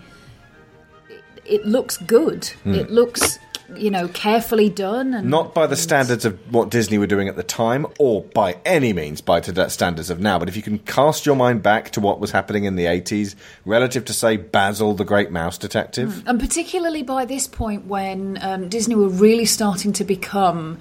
it, 1.45 1.65
looks 1.65 1.99
good. 1.99 2.47
Hmm. 2.65 2.75
It 2.75 2.91
looks 2.91 3.39
you 3.77 3.91
know 3.91 4.09
carefully 4.09 4.69
done 4.69 5.15
and 5.15 5.29
Not 5.31 5.55
by 5.55 5.67
the 5.67 5.77
standards 5.77 6.25
of 6.25 6.39
what 6.53 6.71
Disney 6.71 6.99
were 6.99 7.07
doing 7.07 7.29
at 7.29 7.37
the 7.37 7.43
time, 7.43 7.87
or 7.99 8.23
by 8.23 8.57
any 8.65 8.93
means 8.93 9.21
by 9.21 9.41
to 9.41 9.53
the 9.53 9.69
standards 9.69 10.11
of 10.11 10.21
now. 10.21 10.39
But 10.39 10.49
if 10.49 10.57
you 10.57 10.63
can 10.63 10.79
cast 10.81 11.27
your 11.27 11.37
mind 11.37 11.63
back 11.63 11.91
to 11.91 12.01
what 12.01 12.21
was 12.21 12.31
happening 12.31 12.65
in 12.65 12.77
the 12.77 12.87
eighties, 12.87 13.37
relative 13.65 14.05
to 14.07 14.13
say 14.13 14.37
Basil 14.37 14.95
the 14.95 15.05
Great 15.05 15.31
Mouse 15.31 15.59
Detective, 15.59 16.23
And 16.27 16.39
particularly 16.41 17.03
by 17.03 17.25
this 17.25 17.47
point 17.47 17.87
when 17.87 18.39
um, 18.43 18.69
Disney 18.69 18.95
were 18.95 19.09
really 19.09 19.45
starting 19.47 19.93
to 19.95 20.05
become 20.05 20.79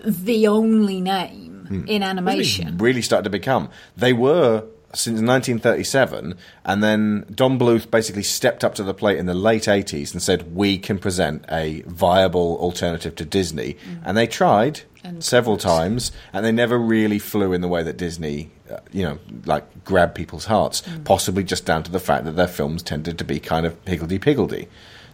the 0.00 0.46
only 0.46 1.00
name 1.00 1.46
Hmm. 1.68 1.84
in 1.86 2.02
animation. 2.02 2.78
really 2.78 3.02
started 3.02 3.24
to 3.24 3.30
become. 3.30 3.68
They 3.94 4.14
were 4.14 4.64
since 4.94 5.20
1937, 5.20 6.34
and 6.64 6.82
then 6.82 7.26
Don 7.34 7.58
Bluth 7.58 7.90
basically 7.90 8.22
stepped 8.22 8.64
up 8.64 8.74
to 8.76 8.82
the 8.82 8.94
plate 8.94 9.18
in 9.18 9.26
the 9.26 9.34
late 9.34 9.68
80s 9.68 10.12
and 10.12 10.22
said, 10.22 10.54
"We 10.54 10.78
can 10.78 10.98
present 10.98 11.44
a 11.50 11.82
viable 11.86 12.56
alternative 12.58 13.14
to 13.16 13.24
Disney." 13.24 13.76
And 14.04 14.16
they 14.16 14.26
tried 14.26 14.82
And 15.04 15.22
several 15.22 15.56
times, 15.56 16.10
and 16.32 16.44
they 16.44 16.52
never 16.52 16.78
really 16.78 17.18
flew 17.18 17.52
in 17.52 17.60
the 17.60 17.68
way 17.68 17.82
that 17.82 17.96
Disney, 17.96 18.50
uh, 18.70 18.78
you 18.90 19.02
know, 19.02 19.18
like 19.44 19.84
grabbed 19.84 20.14
people's 20.14 20.46
hearts. 20.46 20.82
Possibly 21.04 21.44
just 21.44 21.64
down 21.66 21.82
to 21.84 21.90
the 21.90 22.00
fact 22.00 22.24
that 22.24 22.36
their 22.36 22.48
films 22.48 22.82
tended 22.82 23.18
to 23.18 23.24
be 23.24 23.38
kind 23.40 23.66
of 23.66 23.76
higgledy 23.86 24.18
piggledy. 24.18 24.68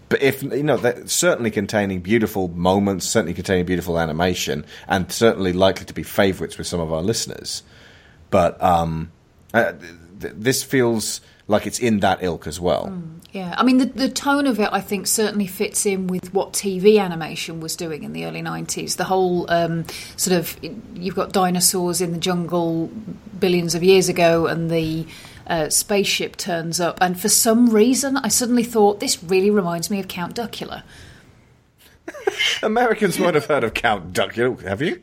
But 0.09 0.23
if 0.23 0.43
you 0.43 0.63
know, 0.63 0.77
they're 0.77 1.07
certainly 1.07 1.51
containing 1.51 2.01
beautiful 2.01 2.49
moments, 2.49 3.07
certainly 3.07 3.35
containing 3.35 3.67
beautiful 3.67 3.99
animation, 3.99 4.65
and 4.87 5.11
certainly 5.11 5.53
likely 5.53 5.87
to 5.87 5.95
be 5.95 6.03
favourites 6.03 6.57
with 6.59 6.67
some 6.67 6.81
of 6.81 6.93
our 6.93 7.03
listeners. 7.03 7.63
But 8.31 8.63
um, 8.63 9.11
uh, 9.55 9.73
th- 10.21 10.35
this 10.37 10.63
feels 10.63 11.21
like 11.47 11.67
it's 11.67 11.79
in 11.79 12.01
that 12.01 12.23
ilk 12.23 12.47
as 12.47 12.61
well. 12.61 13.03
Yeah, 13.33 13.55
I 13.59 13.65
mean 13.65 13.79
the 13.79 13.87
the 13.87 14.09
tone 14.09 14.47
of 14.47 14.61
it, 14.61 14.69
I 14.71 14.81
think, 14.81 15.07
certainly 15.07 15.47
fits 15.47 15.87
in 15.87 16.07
with 16.07 16.33
what 16.33 16.53
TV 16.53 17.01
animation 17.01 17.61
was 17.61 17.75
doing 17.75 18.05
in 18.05 18.13
the 18.13 18.27
early 18.27 18.43
'90s. 18.43 18.97
The 18.97 19.05
whole 19.05 19.51
um, 19.51 19.87
sort 20.17 20.37
of 20.37 20.57
you've 20.95 21.17
got 21.17 21.33
dinosaurs 21.33 22.01
in 22.01 22.13
the 22.13 22.19
jungle 22.19 22.91
billions 23.39 23.75
of 23.75 23.83
years 23.83 24.09
ago, 24.09 24.47
and 24.47 24.71
the 24.71 25.07
uh, 25.47 25.69
spaceship 25.69 26.37
turns 26.37 26.81
up, 26.81 26.99
and 27.01 27.19
for 27.19 27.29
some 27.29 27.71
reason, 27.71 28.17
I 28.19 28.29
suddenly 28.29 28.65
thought 28.65 29.01
this 29.01 29.23
really 29.23 29.51
reminds 29.51 29.91
me 29.91 29.99
of 29.99 30.09
Count 30.09 30.37
Duckula. 30.37 30.83
Americans 32.63 33.19
might 33.19 33.35
have 33.35 33.47
heard 33.47 33.65
of 33.65 33.75
Count 33.75 34.13
Duckula, 34.13 34.63
have 34.63 34.81
you? 34.81 35.03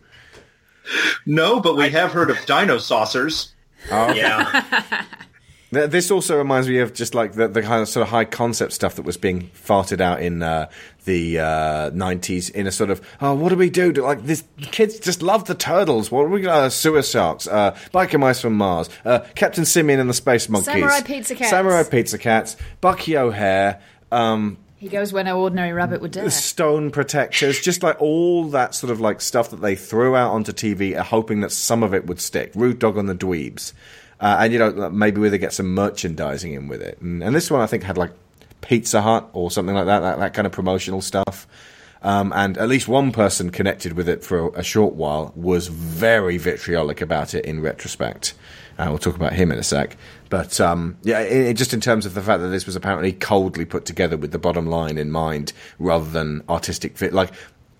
No, 1.25 1.59
but 1.59 1.75
we 1.75 1.89
have 1.89 2.11
heard 2.11 2.29
of 2.29 2.37
dino 2.45 2.77
saucers. 2.77 3.53
Oh, 3.89 4.13
yeah, 4.13 5.05
This 5.71 6.11
also 6.11 6.37
reminds 6.37 6.67
me 6.67 6.79
of 6.79 6.93
just 6.93 7.15
like 7.15 7.31
the, 7.31 7.47
the 7.47 7.61
kind 7.61 7.81
of 7.81 7.87
sort 7.87 8.03
of 8.03 8.09
high 8.09 8.25
concept 8.25 8.73
stuff 8.73 8.95
that 8.95 9.03
was 9.03 9.15
being 9.15 9.49
farted 9.51 10.01
out 10.01 10.21
in 10.21 10.43
uh, 10.43 10.69
the 11.05 11.39
uh, 11.39 11.91
90s 11.91 12.51
in 12.51 12.67
a 12.67 12.73
sort 12.73 12.89
of, 12.89 13.01
oh, 13.21 13.33
what 13.33 13.49
do 13.49 13.55
we 13.55 13.69
do? 13.69 13.93
do 13.93 14.01
like, 14.01 14.23
this 14.23 14.43
kids 14.57 14.99
just 14.99 15.21
love 15.21 15.45
the 15.45 15.55
turtles. 15.55 16.11
What 16.11 16.23
are 16.25 16.27
we 16.27 16.41
going 16.41 16.53
to, 16.53 16.63
uh, 16.63 16.69
sewer 16.69 17.01
sharks, 17.01 17.47
uh, 17.47 17.71
biker 17.93 18.19
mice 18.19 18.41
from 18.41 18.57
Mars, 18.57 18.89
uh, 19.05 19.19
Captain 19.35 19.63
Simian 19.63 20.01
and 20.01 20.09
the 20.09 20.13
Space 20.13 20.49
Monkeys, 20.49 20.73
Samurai 20.73 21.01
Pizza 21.03 21.35
Cats. 21.35 21.49
Samurai 21.49 21.83
Pizza 21.83 22.17
Cats, 22.17 22.57
Bucky 22.81 23.15
O'Hare, 23.15 23.81
um, 24.11 24.57
He 24.81 24.89
goes 24.89 25.13
where 25.13 25.23
no 25.23 25.39
ordinary 25.39 25.73
rabbit 25.73 26.01
would 26.01 26.09
dare. 26.09 26.27
stone 26.31 26.89
protectors, 26.89 27.61
just 27.61 27.83
like 27.83 28.01
all 28.01 28.45
that 28.45 28.73
sort 28.73 28.89
of 28.89 28.99
like 28.99 29.21
stuff 29.21 29.51
that 29.51 29.61
they 29.61 29.75
threw 29.75 30.15
out 30.15 30.31
onto 30.31 30.51
TV, 30.51 30.97
uh, 30.97 31.03
hoping 31.03 31.41
that 31.41 31.51
some 31.51 31.83
of 31.83 31.93
it 31.93 32.07
would 32.07 32.19
stick. 32.19 32.51
Rude 32.55 32.79
Dog 32.79 32.97
on 32.97 33.05
the 33.05 33.13
Dweebs, 33.13 33.73
uh, 34.19 34.37
and 34.39 34.51
you 34.51 34.57
know 34.57 34.89
maybe 34.89 35.21
we 35.21 35.29
they 35.29 35.37
get 35.37 35.53
some 35.53 35.75
merchandising 35.75 36.53
in 36.53 36.67
with 36.67 36.81
it. 36.81 36.99
And, 36.99 37.21
and 37.21 37.35
this 37.35 37.51
one 37.51 37.61
I 37.61 37.67
think 37.67 37.83
had 37.83 37.95
like 37.95 38.09
Pizza 38.61 39.03
Hut 39.03 39.29
or 39.33 39.51
something 39.51 39.75
like 39.75 39.85
that, 39.85 39.99
that, 39.99 40.17
that 40.17 40.33
kind 40.33 40.47
of 40.47 40.51
promotional 40.51 41.01
stuff. 41.01 41.47
Um, 42.01 42.33
and 42.33 42.57
at 42.57 42.67
least 42.67 42.87
one 42.87 43.11
person 43.11 43.51
connected 43.51 43.93
with 43.93 44.09
it 44.09 44.23
for 44.23 44.39
a, 44.39 44.61
a 44.61 44.63
short 44.63 44.95
while 44.95 45.31
was 45.35 45.67
very 45.67 46.39
vitriolic 46.39 47.01
about 47.01 47.35
it 47.35 47.45
in 47.45 47.61
retrospect. 47.61 48.33
Uh, 48.79 48.87
we'll 48.89 48.97
talk 48.97 49.15
about 49.15 49.33
him 49.33 49.51
in 49.51 49.59
a 49.59 49.63
sec. 49.63 49.95
But 50.31 50.59
um, 50.59 50.97
yeah, 51.03 51.19
it, 51.19 51.49
it- 51.49 51.53
just 51.57 51.73
in 51.75 51.81
terms 51.81 52.07
of 52.07 52.15
the 52.15 52.21
fact 52.23 52.41
that 52.41 52.47
this 52.47 52.65
was 52.65 52.75
apparently 52.75 53.11
coldly 53.11 53.65
put 53.65 53.85
together 53.85 54.17
with 54.17 54.31
the 54.31 54.39
bottom 54.39 54.65
line 54.65 54.97
in 54.97 55.11
mind, 55.11 55.53
rather 55.77 56.09
than 56.09 56.41
artistic 56.49 56.97
vi- 56.97 57.09
like 57.09 57.31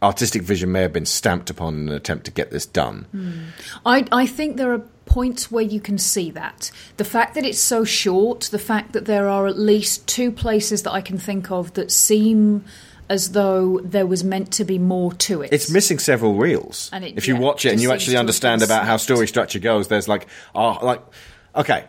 artistic 0.04 0.42
vision 0.42 0.72
may 0.72 0.82
have 0.82 0.92
been 0.94 1.06
stamped 1.06 1.50
upon 1.50 1.76
in 1.76 1.88
an 1.90 1.94
attempt 1.96 2.26
to 2.26 2.32
get 2.32 2.50
this 2.52 2.66
done. 2.66 3.52
I, 3.86 4.06
I 4.12 4.26
think 4.26 4.58
there 4.58 4.74
are 4.74 4.80
points 5.06 5.52
where 5.52 5.64
you 5.64 5.80
can 5.80 5.98
see 6.00 6.32
that. 6.32 6.72
The 6.98 7.04
fact 7.04 7.36
that 7.36 7.46
it's 7.46 7.60
so 7.60 7.84
short, 7.84 8.42
the 8.52 8.58
fact 8.60 8.94
that 8.94 9.06
there 9.06 9.30
are 9.30 9.46
at 9.48 9.60
least 9.60 10.08
two 10.08 10.32
places 10.32 10.82
that 10.84 10.92
I 10.92 11.02
can 11.02 11.18
think 11.20 11.52
of 11.52 11.74
that 11.76 11.92
seem 11.92 12.66
as 13.10 13.34
though 13.34 13.80
there 13.84 14.08
was 14.08 14.24
meant 14.24 14.52
to 14.54 14.66
be 14.66 14.80
more 14.80 15.14
to 15.14 15.42
it. 15.44 15.54
It's 15.54 15.70
missing 15.70 16.00
several 16.00 16.34
reels. 16.34 16.90
And 16.92 17.06
it- 17.06 17.14
if 17.18 17.28
you 17.28 17.36
yeah, 17.36 17.42
watch 17.42 17.66
it 17.66 17.74
and 17.74 17.82
you 17.82 17.92
actually 17.92 18.18
understand 18.18 18.64
about 18.64 18.86
how 18.86 18.98
story 18.98 19.28
structure 19.28 19.60
goes, 19.60 19.88
there's 19.88 20.08
like, 20.08 20.28
oh, 20.56 20.80
like, 20.84 21.02
okay, 21.56 21.86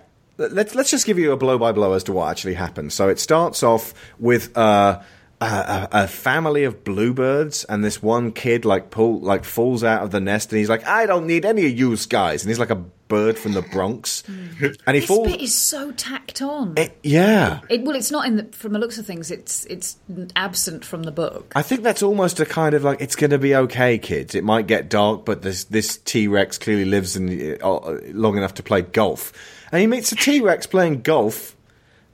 let's 0.50 0.74
let's 0.74 0.90
just 0.90 1.06
give 1.06 1.18
you 1.18 1.32
a 1.32 1.36
blow 1.36 1.58
by 1.58 1.72
blow 1.72 1.92
as 1.92 2.04
to 2.04 2.12
what 2.12 2.30
actually 2.30 2.54
happens. 2.54 2.94
So 2.94 3.08
it 3.08 3.18
starts 3.18 3.62
off 3.62 3.94
with 4.18 4.56
uh, 4.56 5.02
a, 5.40 5.44
a, 5.44 5.88
a 5.92 6.08
family 6.08 6.64
of 6.64 6.84
bluebirds, 6.84 7.64
and 7.64 7.84
this 7.84 8.02
one 8.02 8.32
kid 8.32 8.64
like 8.64 8.90
pull 8.90 9.20
like 9.20 9.44
falls 9.44 9.82
out 9.84 10.02
of 10.02 10.10
the 10.10 10.20
nest, 10.20 10.52
and 10.52 10.58
he's 10.58 10.68
like, 10.68 10.86
I 10.86 11.06
don't 11.06 11.26
need 11.26 11.44
any 11.44 11.66
of 11.66 11.72
you 11.72 11.96
guys, 12.08 12.42
and 12.42 12.50
he's 12.50 12.58
like 12.58 12.70
a 12.70 12.84
bird 13.12 13.36
from 13.36 13.52
the 13.52 13.60
Bronx, 13.60 14.22
and 14.26 14.94
he 14.94 15.00
this 15.00 15.06
falls. 15.06 15.28
bit 15.28 15.40
is 15.42 15.54
so 15.54 15.92
tacked 15.92 16.40
on. 16.40 16.74
yeah, 17.02 17.60
It, 17.68 17.82
well, 17.82 17.94
it's 17.94 18.10
not 18.10 18.26
in 18.26 18.36
the 18.36 18.44
from 18.52 18.72
the 18.72 18.78
looks 18.78 18.98
of 18.98 19.04
things. 19.04 19.30
It's 19.30 19.66
it's 19.66 19.96
absent 20.36 20.84
from 20.84 21.02
the 21.02 21.12
book. 21.12 21.52
I 21.54 21.62
think 21.62 21.82
that's 21.82 22.02
almost 22.02 22.40
a 22.40 22.46
kind 22.46 22.74
of 22.74 22.84
like 22.84 23.00
it's 23.00 23.16
going 23.16 23.30
to 23.30 23.38
be 23.38 23.54
okay, 23.54 23.98
kids. 23.98 24.34
It 24.34 24.44
might 24.44 24.66
get 24.66 24.88
dark, 24.88 25.24
but 25.24 25.42
this 25.42 25.64
this 25.64 25.98
T 25.98 26.28
Rex 26.28 26.56
clearly 26.56 26.84
lives 26.84 27.16
in 27.16 27.58
uh, 27.62 27.98
long 28.12 28.36
enough 28.36 28.54
to 28.54 28.62
play 28.62 28.82
golf, 28.82 29.32
and 29.72 29.80
he 29.80 29.86
meets 29.86 30.12
a 30.12 30.16
T 30.16 30.40
Rex 30.40 30.66
playing 30.66 31.00
golf, 31.00 31.56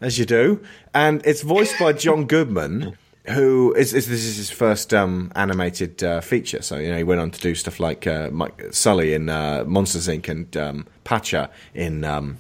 as 0.01 0.19
you 0.19 0.25
do, 0.25 0.65
and 0.95 1.21
it's 1.27 1.43
voiced 1.43 1.79
by 1.79 1.93
John 1.93 2.27
Goodman, 2.27 2.97
who 3.31 3.75
is, 3.75 3.93
is 3.93 4.07
this 4.09 4.25
is 4.25 4.37
his 4.37 4.51
first 4.51 4.95
um, 4.95 5.33
animated 5.35 6.03
uh, 6.03 6.21
feature. 6.21 6.63
So 6.63 6.79
you 6.79 6.91
know 6.91 6.97
he 6.97 7.03
went 7.03 7.21
on 7.21 7.33
to 7.33 7.41
do 7.41 7.55
stuff 7.55 7.81
like 7.81 8.07
uh, 8.07 8.31
Mike, 8.31 8.63
Sully 8.71 9.13
in 9.13 9.29
uh, 9.29 9.65
Monsters 9.67 10.09
Inc. 10.09 10.29
and 10.29 10.57
um, 10.57 10.87
Pacha 11.05 11.51
in 11.75 12.05
um, 12.05 12.39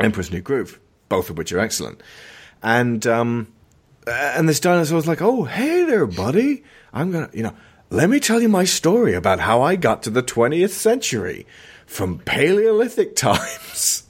Emperor's 0.00 0.30
New 0.30 0.40
Groove, 0.40 0.80
both 1.08 1.30
of 1.30 1.38
which 1.38 1.52
are 1.52 1.60
excellent. 1.60 2.02
And 2.62 3.06
um, 3.06 3.52
and 4.06 4.48
this 4.48 4.60
dinosaur 4.60 4.96
was 4.96 5.06
like, 5.06 5.22
"Oh, 5.22 5.44
hey 5.44 5.84
there, 5.84 6.06
buddy. 6.06 6.64
I'm 6.92 7.12
gonna, 7.12 7.30
you 7.32 7.42
know, 7.42 7.54
let 7.90 8.10
me 8.10 8.20
tell 8.20 8.40
you 8.42 8.48
my 8.48 8.64
story 8.64 9.14
about 9.14 9.38
how 9.38 9.62
I 9.62 9.76
got 9.76 10.02
to 10.04 10.10
the 10.10 10.22
20th 10.22 10.70
century 10.70 11.46
from 11.86 12.18
Paleolithic 12.18 13.14
times." 13.16 14.05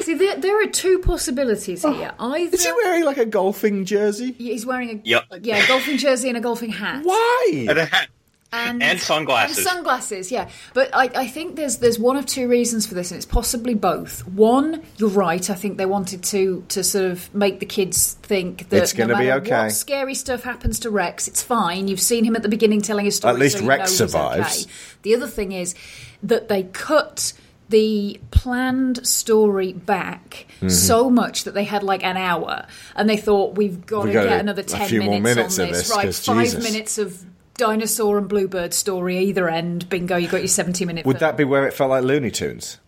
See, 0.00 0.14
there, 0.14 0.36
there 0.36 0.60
are 0.62 0.66
two 0.66 0.98
possibilities 0.98 1.84
oh, 1.84 1.92
here. 1.92 2.12
Either 2.18 2.54
Is 2.54 2.64
he 2.64 2.72
wearing 2.72 3.04
like 3.04 3.16
a 3.16 3.24
golfing 3.24 3.84
jersey? 3.84 4.32
he's 4.32 4.66
wearing 4.66 4.90
a 4.90 5.00
Yep. 5.08 5.24
yeah 5.42 5.66
golfing 5.66 5.96
jersey 5.98 6.28
and 6.28 6.36
a 6.36 6.40
golfing 6.40 6.70
hat. 6.70 7.04
Why? 7.04 7.66
And 7.68 7.78
a 7.78 7.84
hat. 7.86 8.08
and, 8.52 8.82
And 8.82 9.00
sunglasses. 9.00 9.58
And 9.58 9.66
sunglasses, 9.66 10.30
yeah. 10.30 10.50
But 10.74 10.90
I, 10.94 11.10
I 11.14 11.26
think 11.28 11.56
there's 11.56 11.78
there's 11.78 11.98
one 11.98 12.16
of 12.16 12.26
two 12.26 12.48
reasons 12.48 12.86
for 12.86 12.94
this, 12.94 13.12
and 13.12 13.16
it's 13.16 13.24
possibly 13.24 13.74
both. 13.74 14.26
One, 14.28 14.82
you're 14.98 15.08
right. 15.08 15.48
I 15.48 15.54
think 15.54 15.78
they 15.78 15.86
wanted 15.86 16.22
to 16.24 16.64
to 16.68 16.84
sort 16.84 17.06
of 17.06 17.32
make 17.34 17.60
the 17.60 17.66
kids 17.66 18.14
think 18.22 18.68
that 18.68 18.82
It's 18.82 18.92
gonna 18.92 19.14
no 19.14 19.18
be 19.20 19.32
okay. 19.32 19.62
what 19.64 19.72
scary 19.72 20.14
stuff 20.14 20.42
happens 20.42 20.80
to 20.80 20.90
Rex, 20.90 21.28
it's 21.28 21.42
fine. 21.42 21.88
You've 21.88 22.00
seen 22.00 22.24
him 22.24 22.36
at 22.36 22.42
the 22.42 22.48
beginning 22.50 22.82
telling 22.82 23.06
his 23.06 23.16
story. 23.16 23.32
At 23.32 23.38
least 23.40 23.56
so 23.58 23.62
you 23.62 23.68
Rex 23.68 23.90
know 23.98 24.06
survives. 24.06 24.64
okay. 24.64 24.72
The 25.02 25.14
other 25.14 25.28
thing 25.28 25.52
is 25.52 25.74
that 26.22 26.48
they 26.48 26.64
cut 26.64 27.32
the 27.70 28.20
planned 28.30 29.06
story 29.06 29.72
back 29.72 30.46
Mhm. 30.60 30.70
so 30.70 31.08
much 31.08 31.44
that 31.44 31.54
they 31.54 31.64
had 31.64 31.82
like 31.82 32.04
an 32.04 32.16
hour 32.16 32.66
and 32.94 33.08
they 33.08 33.16
thought 33.16 33.56
we've 33.56 33.86
got 33.86 34.04
We 34.04 34.12
to 34.12 34.12
get 34.12 34.28
do 34.28 34.34
another 34.34 34.60
a 34.62 34.64
10 34.64 34.88
few 34.88 35.02
more 35.02 35.20
minutes, 35.20 35.36
minutes 35.36 35.58
on 35.58 35.64
of 35.64 35.70
this, 35.70 35.78
this, 35.88 35.90
right 35.96 36.04
'cause 36.04 36.20
five 36.24 36.44
Jesus. 36.44 36.62
minutes 36.62 36.98
of 36.98 37.18
dinosaur 37.56 38.18
and 38.18 38.28
bluebird 38.28 38.74
story 38.74 39.18
either 39.18 39.48
end 39.48 39.88
bingo 39.88 40.16
you 40.16 40.28
got 40.28 40.38
your 40.40 40.48
70 40.48 40.84
minute 40.84 41.06
Would 41.06 41.18
film. 41.18 41.30
that 41.30 41.36
be 41.36 41.44
where 41.44 41.66
it 41.66 41.72
felt 41.72 41.90
like 41.90 42.04
Looney 42.04 42.30
Tunes? 42.30 42.78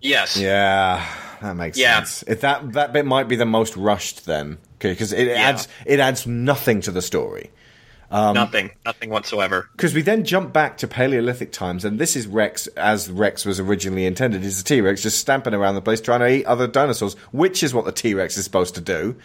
Yes. 0.00 0.36
Yeah, 0.36 1.04
that 1.42 1.54
makes 1.56 1.76
Yeah. 1.78 1.96
sense. 1.98 2.24
If 2.26 2.40
that 2.40 2.72
that 2.72 2.92
bit 2.92 3.04
might 3.06 3.28
be 3.28 3.36
the 3.36 3.44
most 3.46 3.76
rushed 3.76 4.26
then, 4.26 4.58
because 4.78 5.12
it 5.12 5.28
adds 5.28 5.68
it 5.86 6.00
adds 6.00 6.26
nothing 6.26 6.80
to 6.82 6.90
the 6.90 7.02
story. 7.02 7.50
Um, 8.12 8.34
nothing. 8.34 8.70
Nothing 8.84 9.10
whatsoever. 9.10 9.68
Because 9.72 9.94
we 9.94 10.02
then 10.02 10.24
jump 10.24 10.52
back 10.52 10.76
to 10.78 10.86
Paleolithic 10.88 11.50
times, 11.50 11.84
and 11.84 11.98
this 11.98 12.14
is 12.14 12.26
Rex 12.26 12.66
as 12.68 13.10
Rex 13.10 13.44
was 13.44 13.58
originally 13.58 14.04
intended. 14.06 14.42
He's 14.42 14.60
a 14.60 14.64
T 14.64 14.80
Rex 14.82 15.02
just 15.02 15.18
stamping 15.18 15.54
around 15.54 15.74
the 15.76 15.82
place 15.82 16.00
trying 16.00 16.20
to 16.20 16.28
eat 16.28 16.44
other 16.44 16.66
dinosaurs, 16.66 17.14
which 17.32 17.62
is 17.62 17.72
what 17.72 17.84
the 17.86 17.92
T 17.92 18.14
Rex 18.14 18.36
is 18.36 18.44
supposed 18.44 18.74
to 18.74 18.80
do. 18.82 19.16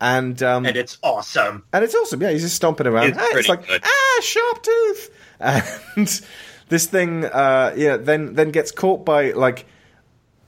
And 0.00 0.42
um, 0.42 0.66
And 0.66 0.76
it's 0.76 0.98
awesome. 1.02 1.64
and 1.72 1.82
it's 1.84 1.94
awesome. 1.94 2.20
Yeah, 2.20 2.30
he's 2.30 2.42
just 2.42 2.56
stomping 2.56 2.86
around. 2.86 3.08
It's 3.10 3.18
Ah, 3.18 3.28
It's, 3.32 3.48
like 3.48 3.66
good. 3.66 3.82
ah, 3.84 4.20
sharp 4.22 4.62
tooth. 4.62 5.10
And 5.40 6.20
this 6.68 6.86
thing, 6.86 7.24
uh, 7.24 7.72
yeah, 7.76 7.96
then 7.96 8.34
then 8.34 8.50
gets 8.50 8.70
caught 8.72 9.04
by 9.04 9.30
like. 9.32 9.66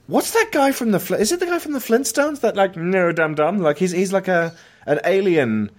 What's 0.07 0.31
that 0.31 0.49
guy 0.53 0.71
from 0.71 0.91
the? 0.91 0.99
Fl- 0.99 1.15
Is 1.15 1.31
it 1.33 1.39
the 1.41 1.45
guy 1.45 1.59
from 1.59 1.73
the 1.73 1.79
Flintstones? 1.79 2.39
That 2.41 2.55
like 2.55 2.77
no 2.77 3.11
dum 3.11 3.35
dum. 3.35 3.57
Like 3.59 3.77
he's 3.77 3.91
he's 3.91 4.13
like 4.13 4.27
a 4.27 4.53
an 4.85 4.99
alien 5.03 5.69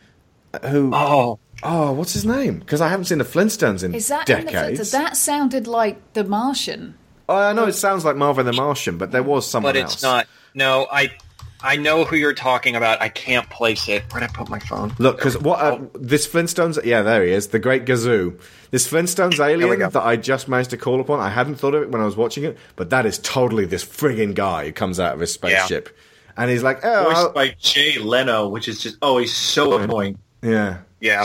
who. 0.67 0.91
Oh, 0.95 1.39
oh, 1.63 1.93
what's 1.93 2.13
his 2.13 2.25
name? 2.25 2.59
Because 2.59 2.81
I 2.81 2.89
haven't 2.89 3.07
seen 3.07 3.19
the 3.19 3.25
Flintstones 3.25 3.83
in 3.85 3.95
is 3.95 4.09
that 4.09 4.29
in 4.29 4.47
the, 4.47 4.53
decades. 4.53 4.91
that 4.93 5.17
sounded 5.17 5.67
like 5.67 6.13
the 6.13 6.25
martian 6.25 6.95
Oh, 7.29 7.37
I 7.37 7.53
know 7.53 7.67
it 7.67 7.75
sounds 7.75 8.05
like 8.05 8.17
Marvin 8.17 8.47
the 8.47 8.55
Martian, 8.55 8.97
but 8.97 9.13
there 9.13 9.23
was 9.23 9.49
someone 9.49 9.77
else. 9.77 9.83
but 9.83 9.95
it's 9.95 10.05
else. 10.05 10.13
not. 10.13 10.27
No, 10.55 10.87
I 10.91 11.13
I 11.61 11.77
know 11.77 12.05
who 12.05 12.17
you're 12.17 12.35
talking 12.35 12.75
about. 12.75 13.03
I 13.03 13.11
can't 13.11 13.49
place 13.51 13.89
it. 13.89 14.05
Where'd 14.13 14.23
I 14.25 14.29
put 14.29 14.49
my 14.49 14.59
phone? 14.61 14.95
Look, 14.99 15.17
because 15.17 15.37
what 15.37 15.61
uh, 15.61 15.79
this 15.95 16.27
Flintstones? 16.27 16.83
Yeah, 16.85 17.03
there 17.03 17.25
he 17.25 17.33
is, 17.33 17.49
the 17.49 17.59
Great 17.59 17.85
Gazoo. 17.85 18.41
This 18.71 18.91
Flintstones 18.91 19.39
alien 19.45 19.79
that 19.79 19.97
I 19.97 20.17
just 20.17 20.49
managed 20.49 20.71
to 20.71 20.79
call 20.79 21.01
upon. 21.01 21.21
I 21.21 21.29
hadn't 21.29 21.57
thought 21.57 21.75
of 21.75 21.83
it 21.83 21.91
when 21.91 22.01
I 22.01 22.07
was 22.07 22.17
watching 22.17 22.45
it, 22.45 22.57
but 22.77 22.91
that 22.91 23.05
is 23.05 23.19
totally 23.19 23.67
this 23.67 23.85
friggin' 23.85 24.35
guy 24.35 24.67
who 24.67 24.73
comes 24.73 24.99
out 24.99 25.13
of 25.15 25.21
his 25.21 25.33
spaceship, 25.33 25.95
and 26.37 26.51
he's 26.51 26.63
like, 26.63 26.83
"Oh, 26.83 27.05
Voiced 27.05 27.17
I'll- 27.17 27.33
by 27.33 27.57
Jay 27.61 27.99
Leno, 27.99 28.49
which 28.49 28.69
is 28.69 28.81
just 28.81 28.97
oh, 29.03 29.19
he's 29.19 29.35
so 29.35 29.77
annoying. 29.77 30.19
Yeah, 30.43 30.79
Yeah. 31.01 31.25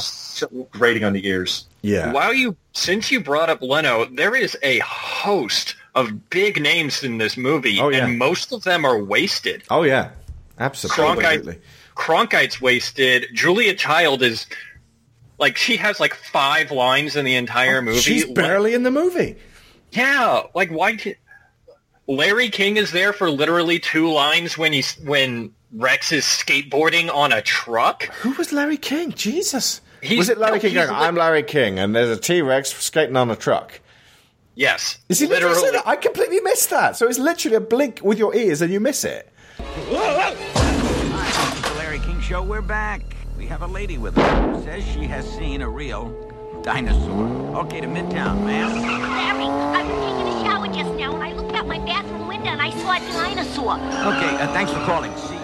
Grating 0.71 1.03
on 1.03 1.13
the 1.13 1.27
ears. 1.27 1.65
yeah." 1.81 2.11
While 2.11 2.33
you, 2.33 2.55
since 2.73 3.11
you 3.11 3.19
brought 3.19 3.49
up 3.49 3.61
Leno, 3.61 4.05
there 4.05 4.35
is 4.35 4.57
a 4.63 4.79
host 4.79 5.75
of 5.95 6.29
big 6.29 6.61
names 6.61 7.03
in 7.03 7.17
this 7.19 7.37
movie, 7.37 7.79
Oh, 7.79 7.89
yeah. 7.89 8.05
and 8.05 8.17
most 8.17 8.51
of 8.51 8.63
them 8.63 8.85
are 8.85 8.97
wasted. 9.01 9.63
Oh 9.69 9.83
yeah, 9.83 10.09
absolutely. 10.59 11.23
Cronkite, 11.23 11.59
Cronkite's 11.95 12.59
wasted. 12.61 13.27
Julia 13.33 13.75
Child 13.75 14.23
is 14.23 14.47
like 15.37 15.57
she 15.57 15.77
has 15.77 15.99
like 15.99 16.13
five 16.15 16.71
lines 16.71 17.15
in 17.15 17.25
the 17.25 17.35
entire 17.35 17.77
oh, 17.77 17.81
movie. 17.81 17.97
Oh, 17.97 18.01
She's 18.01 18.25
barely 18.25 18.73
in 18.73 18.83
the 18.83 18.91
movie. 18.91 19.35
Yeah, 19.91 20.43
like 20.55 20.69
why? 20.69 20.97
Larry 22.07 22.49
King 22.49 22.77
is 22.77 22.91
there 22.91 23.13
for 23.13 23.29
literally 23.29 23.79
two 23.79 24.11
lines 24.11 24.57
when 24.57 24.73
he's 24.73 24.95
when 24.99 25.53
Rex 25.75 26.11
is 26.11 26.23
skateboarding 26.25 27.13
on 27.13 27.31
a 27.33 27.41
truck. 27.41 28.03
Who 28.21 28.31
was 28.33 28.51
Larry 28.51 28.77
King? 28.77 29.11
Jesus, 29.11 29.81
He's- 30.01 30.17
was 30.19 30.29
it 30.29 30.37
Larry 30.37 30.55
no, 30.57 30.59
King 30.61 30.71
he's 30.71 30.85
going? 30.85 30.89
li- 30.99 31.05
I'm 31.05 31.15
Larry 31.15 31.43
King, 31.43 31.79
and 31.79 31.95
there's 31.95 32.15
a 32.15 32.19
T 32.19 32.41
Rex 32.41 32.71
skating 32.73 33.15
on 33.15 33.31
a 33.31 33.35
truck. 33.35 33.79
Yes, 34.55 34.99
Is 35.09 35.17
he 35.19 35.25
literally? 35.25 35.55
saying 35.55 35.73
that? 35.73 35.87
I 35.87 35.95
completely 35.95 36.39
missed 36.41 36.69
that. 36.69 36.95
So 36.95 37.07
it's 37.07 37.17
literally 37.17 37.57
a 37.57 37.59
blink 37.61 38.01
with 38.03 38.19
your 38.19 38.35
ears, 38.35 38.61
and 38.61 38.71
you 38.71 38.79
miss 38.79 39.03
it. 39.03 39.27
Hi, 39.57 40.35
the 41.69 41.75
Larry 41.79 41.97
King 41.99 42.21
Show. 42.21 42.43
We're 42.43 42.61
back. 42.61 43.01
We 43.35 43.47
have 43.47 43.63
a 43.63 43.67
lady 43.67 43.97
with 43.97 44.15
us 44.15 44.55
who 44.57 44.63
says 44.63 44.83
she 44.85 45.05
has 45.05 45.27
seen 45.27 45.63
a 45.63 45.69
real 45.69 46.11
dinosaur. 46.63 47.25
Okay, 47.65 47.81
to 47.81 47.87
Midtown, 47.87 48.45
ma'am. 48.45 48.79
Larry, 48.79 49.45
I 49.45 49.83
was 49.83 50.05
taking 50.05 50.27
a 50.33 50.43
shower 50.45 50.67
just 50.67 50.99
now 50.99 51.15
and 51.15 51.23
I 51.23 51.33
looked 51.33 51.55
out 51.55 51.65
my 51.65 51.79
bathroom 51.79 52.27
window 52.27 52.49
and 52.51 52.61
I 52.61 52.69
saw 52.69 52.91
a 52.93 52.99
dinosaur. 53.11 53.73
Okay, 53.77 54.35
uh, 54.37 54.53
thanks 54.53 54.71
for 54.71 54.79
calling. 54.85 55.11
See 55.17 55.33
ya. 55.33 55.39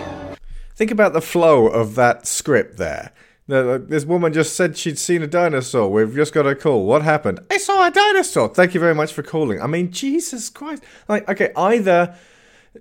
Think 0.80 0.92
about 0.92 1.12
the 1.12 1.20
flow 1.20 1.68
of 1.68 1.96
that 1.96 2.26
script 2.26 2.78
there. 2.78 3.12
The- 3.50 3.64
the- 3.64 3.86
This 3.86 4.06
woman 4.06 4.32
just 4.32 4.56
said 4.56 4.78
she'd 4.78 4.98
seen 4.98 5.22
a 5.22 5.28
dinosaur. 5.28 5.90
We've 5.92 6.16
just 6.16 6.32
got 6.34 6.48
a 6.48 6.56
call. 6.56 6.86
What 6.86 7.02
happened? 7.02 7.42
I 7.52 7.58
saw 7.58 7.86
a 7.86 7.92
dinosaur. 7.92 8.48
Thank 8.48 8.74
you 8.74 8.80
very 8.80 8.96
much 8.96 9.12
for 9.12 9.22
calling. 9.22 9.62
I 9.62 9.68
mean, 9.68 9.92
Jesus 9.92 10.50
Christ. 10.50 10.82
Like, 11.10 11.28
okay, 11.28 11.52
either 11.58 12.16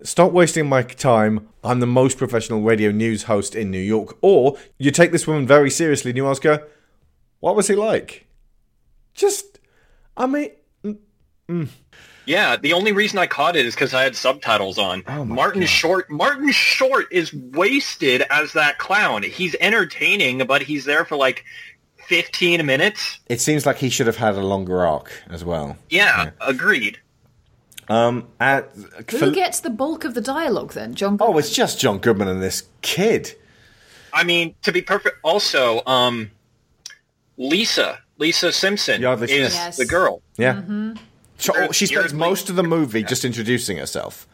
stop 0.04 0.30
wasting 0.30 0.68
my 0.68 0.84
time. 0.84 1.48
I'm 1.64 1.80
the 1.80 1.88
most 1.88 2.18
professional 2.18 2.62
radio 2.62 2.92
news 2.92 3.24
host 3.24 3.56
in 3.56 3.68
New 3.72 3.80
York, 3.80 4.16
or 4.22 4.56
you 4.78 4.92
take 4.92 5.11
this 5.11 5.26
woman 5.26 5.44
very 5.44 5.68
seriously 5.68 6.12
and 6.12 6.16
you 6.18 6.28
ask 6.28 6.44
her, 6.44 6.68
"What 7.40 7.56
was 7.56 7.66
he 7.66 7.74
like?" 7.74 8.26
Just, 9.12 9.58
I 10.16 10.26
mean, 10.26 10.50
mm, 10.84 10.98
mm. 11.50 11.68
Yeah, 12.28 12.56
the 12.56 12.74
only 12.74 12.92
reason 12.92 13.18
I 13.18 13.26
caught 13.26 13.56
it 13.56 13.64
is 13.64 13.74
because 13.74 13.94
I 13.94 14.02
had 14.02 14.14
subtitles 14.14 14.76
on. 14.76 15.02
Oh 15.08 15.24
Martin 15.24 15.64
Short. 15.64 16.10
Martin 16.10 16.52
Short 16.52 17.06
is 17.10 17.32
wasted 17.32 18.22
as 18.28 18.52
that 18.52 18.76
clown. 18.76 19.22
He's 19.22 19.56
entertaining, 19.60 20.46
but 20.46 20.60
he's 20.60 20.84
there 20.84 21.06
for 21.06 21.16
like 21.16 21.42
fifteen 22.06 22.66
minutes. 22.66 23.20
it 23.30 23.40
seems 23.40 23.64
like 23.64 23.78
he 23.78 23.88
should 23.88 24.06
have 24.06 24.16
had 24.16 24.34
a 24.34 24.42
longer 24.42 24.84
arc 24.84 25.10
as 25.30 25.42
well. 25.42 25.78
Yeah, 25.88 26.32
agreed. 26.42 26.98
Um, 27.88 28.28
at, 28.38 28.70
who 29.10 29.32
gets 29.32 29.60
the 29.60 29.70
bulk 29.70 30.04
of 30.04 30.12
the 30.12 30.20
dialogue 30.20 30.74
then 30.74 30.94
john 30.94 31.16
oh, 31.22 31.38
it's 31.38 31.50
just 31.50 31.80
John 31.80 31.96
Goodman 31.96 32.28
and 32.28 32.42
this 32.42 32.64
kid. 32.82 33.34
I 34.12 34.24
mean, 34.24 34.54
to 34.64 34.72
be 34.72 34.82
perfect, 34.82 35.16
also, 35.22 35.80
um, 35.86 36.30
Lisa, 37.38 38.00
Lisa 38.18 38.52
Simpson 38.52 39.00
Yeardley 39.00 39.30
is 39.32 39.54
Smith. 39.54 39.76
the 39.76 39.86
girl. 39.86 40.20
Yeah. 40.36 40.56
Mm-hmm. 40.56 40.96
So, 41.38 41.72
she 41.72 41.87
spends 41.87 42.12
Yeardley- 42.12 42.18
most 42.18 42.51
of 42.51 42.57
the 42.57 42.62
movie 42.62 43.03
just 43.03 43.24
introducing 43.24 43.79
herself. 43.79 44.27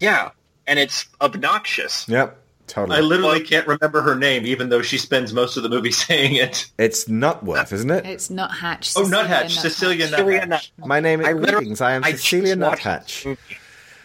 Yeah, 0.00 0.30
and 0.66 0.78
it's 0.78 1.06
obnoxious. 1.20 2.06
Yep, 2.08 2.38
totally. 2.66 2.98
I 2.98 3.00
literally 3.00 3.40
can't 3.40 3.66
remember 3.66 4.02
her 4.02 4.14
name, 4.14 4.46
even 4.46 4.68
though 4.68 4.82
she 4.82 4.98
spends 4.98 5.32
most 5.32 5.56
of 5.56 5.62
the 5.62 5.68
movie 5.68 5.90
saying 6.06 6.36
it. 6.36 6.70
It's 6.78 7.06
Nutworth, 7.06 7.72
isn't 7.72 7.90
it? 7.90 8.06
it's 8.06 8.28
nuthatch 8.30 8.92
Oh, 8.96 9.04
Cecilia 9.04 9.22
Nuthatch, 9.22 9.58
Cecilia 9.58 10.06
Cecilia 10.08 10.46
Nuthatch. 10.46 10.72
My 10.78 11.00
name 11.00 11.20
is 11.20 11.26
I 11.26 11.32
Greetings. 11.32 11.80
I 11.80 11.92
am 11.92 12.04
I 12.04 12.12
Cecilia 12.12 12.54
just 12.56 12.60
watched 12.60 12.84
Nuthatch. 13.26 13.38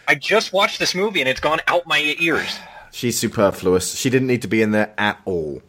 I 0.08 0.14
just 0.14 0.52
watched 0.52 0.78
this 0.78 0.94
movie 0.94 1.20
and 1.20 1.28
it's 1.28 1.40
gone 1.40 1.60
out 1.66 1.86
my 1.86 2.16
ears. 2.18 2.58
She's 2.92 3.18
superfluous. 3.18 3.94
She 3.96 4.10
didn't 4.10 4.28
need 4.28 4.42
to 4.42 4.48
be 4.48 4.62
in 4.62 4.70
there 4.70 4.92
at 4.98 5.20
all. 5.24 5.62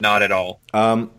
Not 0.00 0.22
at 0.22 0.32
all. 0.32 0.60
Um, 0.72 1.10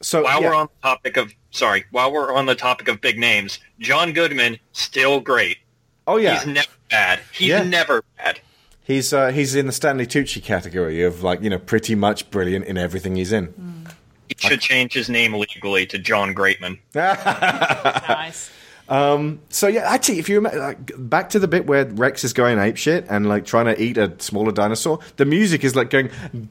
so 0.00 0.22
while 0.22 0.40
yeah. 0.40 0.48
we're 0.48 0.54
on 0.54 0.68
the 0.82 0.88
topic 0.88 1.16
of 1.16 1.32
sorry, 1.50 1.84
while 1.90 2.12
we're 2.12 2.32
on 2.34 2.46
the 2.46 2.54
topic 2.54 2.88
of 2.88 3.00
big 3.00 3.18
names, 3.18 3.58
John 3.78 4.12
Goodman 4.12 4.58
still 4.72 5.20
great. 5.20 5.58
oh 6.06 6.16
yeah, 6.16 6.38
He's 6.38 6.46
never 6.46 6.68
bad. 6.90 7.20
He's 7.32 7.48
Yeah. 7.48 7.62
never 7.62 8.02
bad. 8.18 8.40
he's 8.82 9.12
uh, 9.12 9.28
he's 9.28 9.54
in 9.54 9.66
the 9.66 9.72
Stanley 9.72 10.06
Tucci 10.06 10.42
category 10.42 11.02
of 11.02 11.22
like 11.22 11.42
you 11.42 11.50
know 11.50 11.58
pretty 11.58 11.94
much 11.94 12.30
brilliant 12.30 12.64
in 12.66 12.76
everything 12.78 13.16
he's 13.16 13.32
in. 13.32 13.86
He 14.28 14.34
should 14.48 14.60
change 14.60 14.92
his 14.94 15.08
name 15.10 15.34
legally 15.34 15.86
to 15.86 15.98
John 15.98 16.34
Greatman. 16.34 16.78
nice 16.94 18.50
Um, 18.88 19.40
so 19.50 19.68
yeah, 19.68 19.82
actually, 19.92 20.18
if 20.18 20.28
you 20.28 20.34
remember, 20.36 20.58
like, 20.58 20.92
back 20.98 21.30
to 21.30 21.38
the 21.38 21.46
bit 21.46 21.64
where 21.66 21.84
Rex 21.84 22.24
is 22.24 22.32
going 22.32 22.58
ape 22.58 22.76
shit 22.76 23.06
and 23.08 23.28
like 23.28 23.44
trying 23.44 23.66
to 23.66 23.80
eat 23.80 23.96
a 23.96 24.12
smaller 24.18 24.50
dinosaur, 24.50 24.98
the 25.16 25.24
music 25.24 25.62
is 25.62 25.76
like 25.76 25.90
going, 25.90 26.10
and 26.32 26.50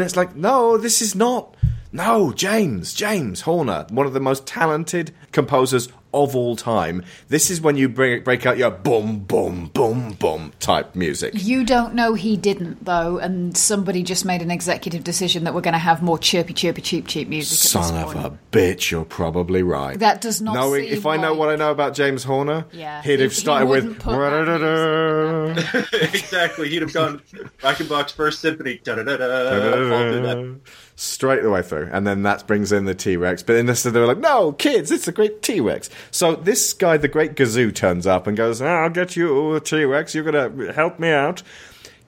it's 0.00 0.16
like, 0.16 0.34
no, 0.34 0.78
this 0.78 1.02
is 1.02 1.14
not. 1.14 1.54
No, 1.92 2.32
James, 2.32 2.94
James 2.94 3.42
Horner, 3.42 3.86
one 3.90 4.06
of 4.06 4.14
the 4.14 4.20
most 4.20 4.46
talented 4.46 5.12
composers 5.30 5.88
of 6.14 6.36
all 6.36 6.56
time. 6.56 7.02
This 7.28 7.50
is 7.50 7.60
when 7.60 7.76
you 7.76 7.88
break, 7.88 8.22
break 8.24 8.44
out 8.44 8.58
your 8.58 8.70
boom, 8.70 9.20
boom, 9.20 9.68
boom, 9.72 10.12
boom 10.12 10.52
type 10.60 10.94
music. 10.94 11.32
You 11.34 11.64
don't 11.64 11.94
know 11.94 12.12
he 12.14 12.36
didn't, 12.36 12.84
though, 12.84 13.16
and 13.18 13.56
somebody 13.56 14.02
just 14.02 14.24
made 14.26 14.42
an 14.42 14.50
executive 14.50 15.04
decision 15.04 15.44
that 15.44 15.54
we're 15.54 15.62
going 15.62 15.72
to 15.72 15.78
have 15.78 16.02
more 16.02 16.18
chirpy, 16.18 16.52
chirpy, 16.52 16.82
cheap, 16.82 17.06
cheap 17.08 17.28
music. 17.28 17.58
Son 17.58 17.94
of 17.96 18.14
a 18.14 18.38
bitch, 18.52 18.90
you're 18.90 19.06
probably 19.06 19.62
right. 19.62 19.98
That 19.98 20.20
does 20.20 20.42
not 20.42 20.54
Knowing, 20.54 20.84
seem 20.84 20.92
if 20.92 21.06
I 21.06 21.16
know 21.16 21.32
what 21.34 21.48
I 21.48 21.56
know 21.56 21.70
about 21.70 21.94
James 21.94 22.24
Horner, 22.24 22.66
Yeah, 22.72 23.00
he'd 23.02 23.16
he- 23.16 23.22
have 23.22 23.32
he 23.32 23.36
started 23.40 23.66
with. 23.68 23.98
put 23.98 24.12
that 24.12 25.88
exactly. 26.12 26.68
He'd 26.68 26.82
have 26.82 26.92
gone 26.92 27.20
Reichenbach's 27.60 28.12
First 28.12 28.40
Symphony. 28.40 28.80
Da-da-da-da, 28.84 29.88
fall 29.88 29.98
through 30.12 30.22
that. 30.22 30.60
Straight 30.96 31.42
the 31.42 31.50
way 31.50 31.62
through, 31.62 31.88
and 31.92 32.06
then 32.06 32.22
that 32.22 32.46
brings 32.46 32.72
in 32.72 32.84
the 32.84 32.94
T 32.94 33.16
Rex. 33.16 33.42
But 33.42 33.56
instead, 33.56 33.92
they 33.92 34.00
were 34.00 34.06
like, 34.06 34.18
"No, 34.18 34.52
kids, 34.52 34.90
it's 34.90 35.08
a 35.08 35.12
great 35.12 35.42
T 35.42 35.60
Rex." 35.60 35.90
So 36.10 36.34
this 36.34 36.72
guy, 36.72 36.96
the 36.96 37.08
Great 37.08 37.34
Gazoo, 37.34 37.74
turns 37.74 38.06
up 38.06 38.26
and 38.26 38.36
goes, 38.36 38.60
ah, 38.60 38.82
"I'll 38.84 38.90
get 38.90 39.16
you, 39.16 39.60
T 39.60 39.84
Rex. 39.84 40.14
You're 40.14 40.24
gonna 40.24 40.72
help 40.72 40.98
me 40.98 41.10
out." 41.10 41.42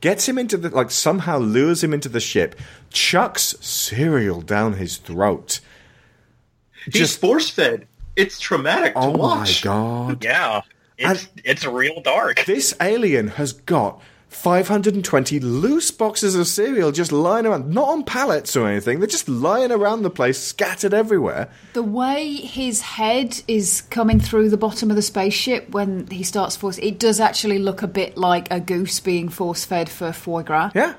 Gets 0.00 0.28
him 0.28 0.36
into 0.36 0.58
the 0.58 0.68
like 0.68 0.90
somehow 0.90 1.38
lures 1.38 1.82
him 1.82 1.94
into 1.94 2.10
the 2.10 2.20
ship, 2.20 2.54
chucks 2.90 3.54
cereal 3.60 4.42
down 4.42 4.74
his 4.74 4.98
throat. 4.98 5.60
He's 6.84 6.94
Just 6.94 7.20
force 7.20 7.48
fed. 7.48 7.86
It's 8.14 8.38
traumatic 8.38 8.94
to 8.94 9.00
Oh 9.00 9.16
my 9.16 9.50
god! 9.62 10.22
Yeah, 10.22 10.60
it's 10.98 11.28
it's 11.42 11.64
real 11.64 12.00
dark. 12.02 12.44
This 12.44 12.74
alien 12.80 13.28
has 13.28 13.52
got 13.52 14.02
520 14.34 15.40
loose 15.40 15.90
boxes 15.90 16.34
of 16.34 16.46
cereal 16.46 16.92
just 16.92 17.12
lying 17.12 17.46
around, 17.46 17.70
not 17.70 17.88
on 17.88 18.04
pallets 18.04 18.56
or 18.56 18.66
anything. 18.68 18.98
They're 18.98 19.06
just 19.06 19.28
lying 19.28 19.70
around 19.72 20.02
the 20.02 20.10
place, 20.10 20.38
scattered 20.38 20.92
everywhere. 20.92 21.48
The 21.72 21.82
way 21.82 22.34
his 22.34 22.80
head 22.82 23.40
is 23.48 23.82
coming 23.90 24.20
through 24.20 24.50
the 24.50 24.56
bottom 24.56 24.90
of 24.90 24.96
the 24.96 25.02
spaceship 25.02 25.70
when 25.70 26.06
he 26.08 26.22
starts 26.22 26.56
force, 26.56 26.78
it 26.78 26.98
does 26.98 27.20
actually 27.20 27.58
look 27.58 27.82
a 27.82 27.86
bit 27.88 28.16
like 28.16 28.50
a 28.50 28.60
goose 28.60 29.00
being 29.00 29.28
force 29.28 29.64
fed 29.64 29.88
for 29.88 30.12
foie 30.12 30.42
gras. 30.42 30.72
Yeah. 30.74 30.94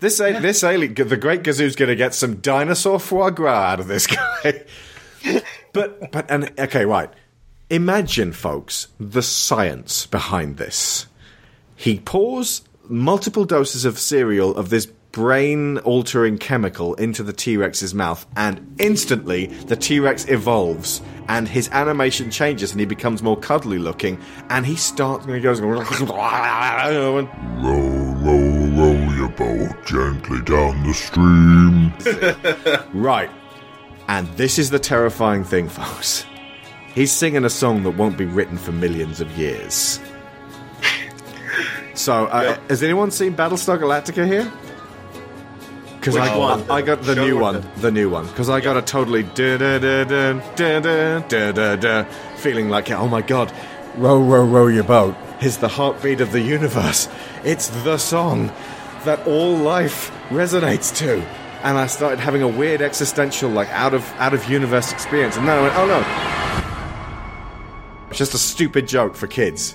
This 0.00 0.20
a- 0.20 0.38
this 0.40 0.62
alien, 0.62 0.94
the 0.94 1.16
Great 1.16 1.42
Gazoo's 1.42 1.74
going 1.74 1.88
to 1.88 1.96
get 1.96 2.14
some 2.14 2.36
dinosaur 2.36 3.00
foie 3.00 3.30
gras 3.30 3.72
out 3.72 3.80
of 3.80 3.88
this 3.88 4.06
guy. 4.06 4.64
but 5.72 6.12
but 6.12 6.30
and 6.30 6.52
okay, 6.58 6.84
right. 6.84 7.10
Imagine, 7.68 8.32
folks, 8.32 8.88
the 9.00 9.22
science 9.22 10.06
behind 10.06 10.56
this. 10.56 11.06
He 11.74 11.98
pours 11.98 12.62
multiple 12.88 13.44
doses 13.44 13.84
of 13.84 13.98
cereal 13.98 14.56
of 14.56 14.70
this 14.70 14.86
brain 15.12 15.78
altering 15.78 16.36
chemical 16.36 16.94
into 16.96 17.22
the 17.22 17.32
T 17.32 17.56
Rex's 17.56 17.94
mouth, 17.94 18.26
and 18.36 18.76
instantly 18.78 19.46
the 19.46 19.76
T 19.76 19.98
Rex 19.98 20.28
evolves 20.28 21.00
and 21.28 21.48
his 21.48 21.70
animation 21.70 22.30
changes 22.30 22.70
and 22.72 22.80
he 22.80 22.86
becomes 22.86 23.22
more 23.22 23.36
cuddly 23.36 23.78
looking 23.78 24.20
and 24.50 24.66
he 24.66 24.76
starts 24.76 25.24
and 25.24 25.34
he 25.34 25.40
goes 25.40 25.58
and 25.58 25.70
Row, 25.70 25.80
row, 28.22 28.66
row 28.76 29.14
your 29.14 29.28
boat 29.30 29.86
gently 29.86 30.42
down 30.42 30.86
the 30.86 30.92
stream. 30.94 31.92
Right. 32.92 33.30
And 34.08 34.28
this 34.36 34.58
is 34.58 34.70
the 34.70 34.78
terrifying 34.78 35.44
thing, 35.44 35.68
folks. 35.68 36.24
He's 36.94 37.10
singing 37.10 37.44
a 37.44 37.50
song 37.50 37.82
that 37.82 37.96
won't 37.96 38.16
be 38.16 38.24
written 38.24 38.56
for 38.56 38.72
millions 38.72 39.20
of 39.20 39.30
years. 39.36 39.98
So, 41.96 42.26
uh, 42.26 42.58
has 42.68 42.82
anyone 42.82 43.10
seen 43.10 43.34
Battlestar 43.34 43.78
Galactica 43.78 44.26
here? 44.26 44.52
Because 45.98 46.16
I, 46.16 46.36
one? 46.36 46.70
I 46.70 46.82
got 46.82 47.02
the 47.02 47.14
Show 47.14 47.26
new 47.26 47.38
one, 47.38 47.66
the 47.78 47.90
new 47.90 48.08
one. 48.10 48.26
Because 48.26 48.48
I 48.48 48.60
got 48.60 48.76
a 48.76 48.82
totally 48.82 49.24
da 49.24 49.56
da 49.56 49.78
da 49.78 50.04
da 50.04 50.32
da 50.54 50.80
da 50.80 51.20
da 51.20 51.52
da 51.52 51.76
da 51.76 52.04
feeling 52.36 52.68
like, 52.68 52.90
oh 52.90 53.08
my 53.08 53.22
god, 53.22 53.52
row 53.96 54.22
row 54.22 54.44
row 54.44 54.68
your 54.68 54.84
boat 54.84 55.16
is 55.42 55.58
the 55.58 55.68
heartbeat 55.68 56.20
of 56.20 56.32
the 56.32 56.40
universe. 56.40 57.08
It's 57.44 57.68
the 57.82 57.96
song 57.98 58.52
that 59.04 59.26
all 59.26 59.56
life 59.56 60.12
resonates 60.28 60.94
to. 60.98 61.20
And 61.62 61.78
I 61.78 61.86
started 61.86 62.20
having 62.20 62.42
a 62.42 62.48
weird 62.48 62.82
existential, 62.82 63.50
like 63.50 63.68
out 63.70 63.94
of 63.94 64.04
out 64.18 64.34
of 64.34 64.48
universe 64.48 64.92
experience. 64.92 65.36
And 65.36 65.48
then 65.48 65.58
I 65.58 65.62
went, 65.62 65.74
oh 65.76 65.86
no, 65.86 66.04
it's 68.10 68.18
just 68.18 68.34
a 68.34 68.38
stupid 68.38 68.86
joke 68.86 69.16
for 69.16 69.26
kids. 69.26 69.74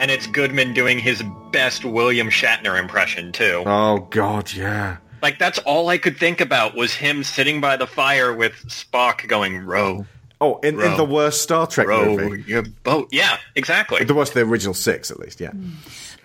And 0.00 0.10
it's 0.10 0.26
Goodman 0.26 0.72
doing 0.72 0.98
his 0.98 1.22
best 1.52 1.84
William 1.84 2.28
Shatner 2.28 2.78
impression 2.80 3.30
too. 3.32 3.62
Oh 3.66 4.08
god, 4.10 4.52
yeah. 4.52 4.96
Like 5.22 5.38
that's 5.38 5.58
all 5.60 5.88
I 5.88 5.98
could 5.98 6.16
think 6.16 6.40
about 6.40 6.74
was 6.74 6.94
him 6.94 7.22
sitting 7.22 7.60
by 7.60 7.76
the 7.76 7.86
fire 7.86 8.34
with 8.34 8.54
Spock 8.66 9.28
going 9.28 9.58
row. 9.58 10.06
Oh, 10.42 10.58
in, 10.60 10.80
in 10.80 10.96
the 10.96 11.04
worst 11.04 11.42
Star 11.42 11.66
Trek 11.66 11.86
Row 11.86 12.16
movie. 12.16 12.42
your 12.46 12.62
boat. 12.62 13.08
Yeah, 13.12 13.36
exactly. 13.54 14.02
The 14.04 14.14
worst, 14.14 14.32
the 14.32 14.40
original 14.40 14.72
six, 14.72 15.10
at 15.10 15.20
least. 15.20 15.38
Yeah. 15.38 15.52